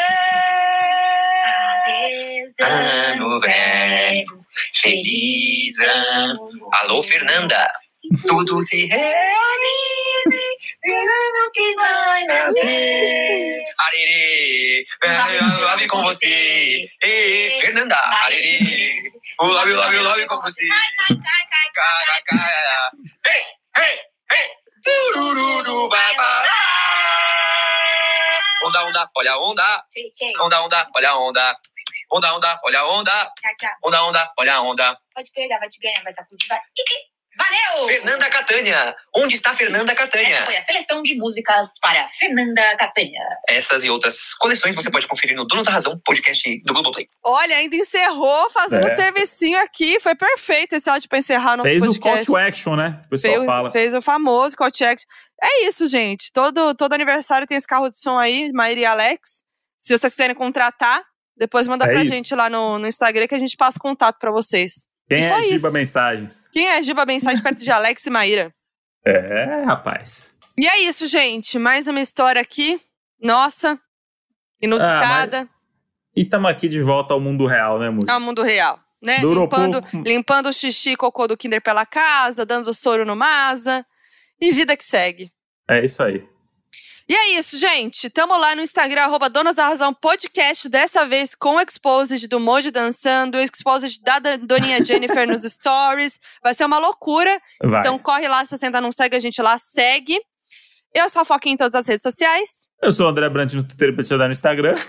ano 2.64 3.40
velho, 3.42 4.42
feliz 4.74 5.80
ano. 5.80 6.50
Alô, 6.74 7.04
Fernanda. 7.04 7.72
Tudo 8.28 8.62
se 8.62 8.86
realize, 8.86 9.08
ano 10.86 11.52
que 11.54 11.76
vai 11.76 12.24
nascer. 12.26 13.64
Arerê, 13.80 14.86
love 15.62 15.88
com 15.88 16.04
você. 16.04 16.90
Ei, 17.02 17.58
Fernanda, 17.60 17.96
arerê. 17.96 18.94
O 19.40 19.48
love, 19.48 19.74
love, 19.74 19.98
love 20.00 20.28
com 20.28 20.42
você. 20.42 20.68
Cara, 21.74 22.22
cara. 22.26 22.92
Ei, 23.26 23.44
ei, 23.84 24.00
ei. 24.32 24.48
Urururu 25.16 25.90
vai 25.90 26.16
parar. 26.16 26.63
Onda, 28.64 28.86
onda, 28.86 29.10
olha 29.16 29.32
a 29.34 29.38
onda. 29.40 29.86
Onda, 30.42 30.62
onda, 30.64 30.90
olha 30.96 31.10
a 31.10 31.18
onda. 31.20 31.58
Onda, 32.12 32.34
onda, 32.36 32.60
olha 32.66 32.80
a 32.80 32.88
onda. 32.88 33.32
Onda, 33.84 34.04
onda, 34.04 34.32
olha 34.40 34.54
a 34.56 34.62
onda. 34.62 34.98
Pode 35.16 35.32
pegar, 35.32 35.60
vai 35.60 35.70
te 35.70 35.80
ganhar, 35.80 36.02
vai 36.04 36.14
sacudir, 36.14 36.48
vai. 36.48 36.60
Valeu! 37.36 37.88
Fernanda 37.88 38.30
Catânia. 38.30 38.96
Onde 39.16 39.34
está 39.34 39.56
Fernanda 39.56 39.92
Essa 39.92 40.02
Catânia? 40.04 40.44
foi 40.46 40.56
a 40.56 40.62
seleção 40.62 41.02
de 41.02 41.16
músicas 41.16 41.70
para 41.82 42.08
Fernanda 42.08 42.76
Catânia. 42.78 43.28
Essas 43.50 43.84
e 43.84 43.90
outras 43.90 44.36
coleções 44.36 44.76
você 44.76 44.92
pode 44.92 45.08
conferir 45.08 45.36
no 45.36 45.44
Dono 45.44 45.64
da 45.64 45.72
Razão, 45.72 46.00
podcast 46.06 46.62
do 46.64 46.74
Globoplay. 46.74 47.08
Olha, 47.24 47.56
ainda 47.56 47.76
encerrou 47.76 48.52
fazendo 48.52 48.88
É. 48.88 48.94
um 48.94 48.96
servicinho 48.96 49.58
aqui. 49.64 50.00
Foi 50.00 50.14
perfeito 50.14 50.74
esse 50.76 50.88
áudio 50.88 51.10
pra 51.10 51.18
encerrar 51.18 51.58
nosso 51.58 51.68
Fez 51.68 51.82
o 51.84 52.00
call 52.00 52.12
podcast. 52.12 52.26
to 52.28 52.38
action, 52.38 52.76
né? 52.76 53.02
O 53.08 53.10
pessoal 53.10 53.34
fez, 53.34 53.46
fala. 53.48 53.72
fez 53.72 53.96
o 53.96 54.02
famoso 54.04 54.56
call 54.56 54.72
to 54.72 54.86
action. 54.86 55.08
É 55.44 55.68
isso, 55.68 55.88
gente. 55.88 56.32
Todo, 56.32 56.74
todo 56.74 56.94
aniversário 56.94 57.46
tem 57.46 57.58
esse 57.58 57.68
carro 57.68 57.90
de 57.90 58.00
som 58.00 58.18
aí, 58.18 58.52
Maíra 58.54 58.80
e 58.80 58.86
Alex. 58.86 59.44
Se 59.78 59.98
vocês 59.98 60.14
quiserem 60.14 60.36
contratar, 60.36 61.04
depois 61.36 61.68
manda 61.68 61.86
É 61.86 61.90
pra 61.92 62.04
isso. 62.04 62.12
gente 62.14 62.34
lá 62.34 62.50
no, 62.50 62.80
no 62.80 62.88
Instagram 62.88 63.28
que 63.28 63.36
a 63.36 63.40
gente 63.40 63.58
passa 63.58 63.78
o 63.78 63.82
contato 63.82 64.18
pra 64.20 64.32
vocês. 64.32 64.88
Quem 65.10 65.26
é 65.26 65.42
Giba 65.42 65.56
isso. 65.56 65.72
Mensagens? 65.72 66.48
Quem 66.54 66.68
é 66.70 66.82
Giba 66.82 67.06
Mensagem 67.06 67.44
perto 67.44 67.62
de 67.62 67.70
Alex 67.72 68.06
e 68.06 68.10
Maíra? 68.10 68.54
É, 69.06 69.64
rapaz. 69.66 70.30
E 70.58 70.66
é 70.66 70.80
isso, 70.80 71.08
gente. 71.08 71.60
Mais 71.60 71.88
uma 71.90 72.00
história 72.00 72.42
aqui. 72.42 72.80
Nossa. 73.22 73.78
Inusitada. 74.62 75.50
E 76.16 76.24
tamo 76.24 76.48
aqui 76.48 76.70
de 76.70 76.82
volta 76.82 77.14
ao 77.14 77.20
mundo 77.20 77.46
real, 77.46 77.78
né, 77.80 77.90
Muri? 77.90 78.10
É 78.10 78.16
o 78.16 78.22
mundo 78.22 78.42
real, 78.44 78.80
né? 79.02 79.20
Durou 79.20 79.44
limpando, 79.44 79.82
pouco. 79.82 80.08
limpando 80.08 80.48
o 80.48 80.54
xixi 80.54 80.92
e 80.92 80.96
cocô 80.96 81.28
do 81.28 81.36
Kinder 81.36 81.62
pela 81.62 81.86
casa, 81.86 82.46
dando 82.46 82.74
soro 82.74 83.06
no 83.06 83.14
Masa. 83.14 83.86
E 84.44 84.52
vida 84.52 84.76
que 84.76 84.84
segue. 84.84 85.32
É 85.70 85.84
isso 85.84 86.04
aí. 86.04 86.28
E 87.08 87.14
é 87.16 87.30
isso, 87.40 87.58
gente. 87.58 88.10
Tamo 88.10 88.38
lá 88.38 88.56
no 88.56 88.62
Instagram, 88.62 89.04
arroba 89.04 89.30
Donas 89.30 89.56
da 89.56 89.68
Razão 89.68 89.94
Podcast, 89.94 90.68
dessa 90.68 91.06
vez 91.06 91.34
com 91.34 91.56
o 91.56 91.62
Exposed 91.62 92.28
do 92.28 92.40
Moji 92.42 92.70
dançando, 92.70 93.38
o 93.38 93.42
Exposed 93.42 94.02
da 94.02 94.20
Doninha 94.20 94.84
Jennifer 94.84 95.26
nos 95.26 95.44
stories. 95.50 96.20
Vai 96.44 96.54
ser 96.54 96.66
uma 96.66 96.78
loucura. 96.78 97.42
Vai. 97.64 97.80
Então 97.80 97.98
corre 97.98 98.28
lá, 98.28 98.46
se 98.46 98.58
você 98.58 98.66
ainda 98.66 98.82
não 98.82 98.92
segue 98.92 99.16
a 99.16 99.20
gente 99.20 99.42
lá, 99.42 99.58
segue. 99.58 100.20
Eu 100.94 101.10
sou 101.10 101.22
a 101.22 101.26
Foquinha 101.26 101.54
em 101.54 101.58
todas 101.58 101.80
as 101.80 101.88
redes 101.88 102.04
sociais. 102.04 102.70
Eu 102.82 102.92
sou 102.92 103.06
o 103.06 103.10
André 103.10 103.30
Brant 103.30 103.54
no 103.54 103.64
Twitter 103.64 103.90
e 103.90 103.94
pra 103.94 104.04
te 104.04 104.08
ajudar 104.08 104.26
no 104.26 104.34
Instagram. 104.34 104.76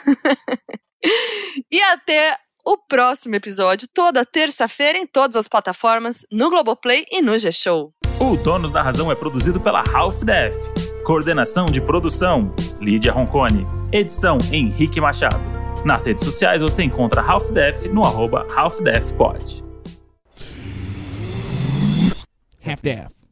E 1.70 1.82
até 1.82 2.38
o 2.64 2.78
próximo 2.78 3.34
episódio, 3.34 3.86
toda 3.92 4.24
terça-feira, 4.24 4.98
em 4.98 5.06
todas 5.06 5.36
as 5.36 5.46
plataformas, 5.46 6.26
no 6.32 6.48
Globoplay 6.48 7.04
e 7.10 7.20
no 7.20 7.36
G-Show. 7.36 7.92
O 8.18 8.36
Donos 8.36 8.72
da 8.72 8.80
Razão 8.80 9.12
é 9.12 9.14
produzido 9.14 9.60
pela 9.60 9.84
Half 9.92 10.22
Def. 10.24 10.54
Coordenação 11.04 11.66
de 11.66 11.80
produção, 11.80 12.54
Lídia 12.80 13.12
Roncone. 13.12 13.66
Edição, 13.92 14.38
Henrique 14.50 15.00
Machado. 15.00 15.40
Nas 15.84 16.06
redes 16.06 16.24
sociais 16.24 16.62
você 16.62 16.82
encontra 16.82 17.20
Half 17.20 17.50
Def 17.50 17.84
no 17.86 18.04
arroba 18.04 18.46
HalfDefPod. 18.56 19.62
Half-Death. 22.64 23.23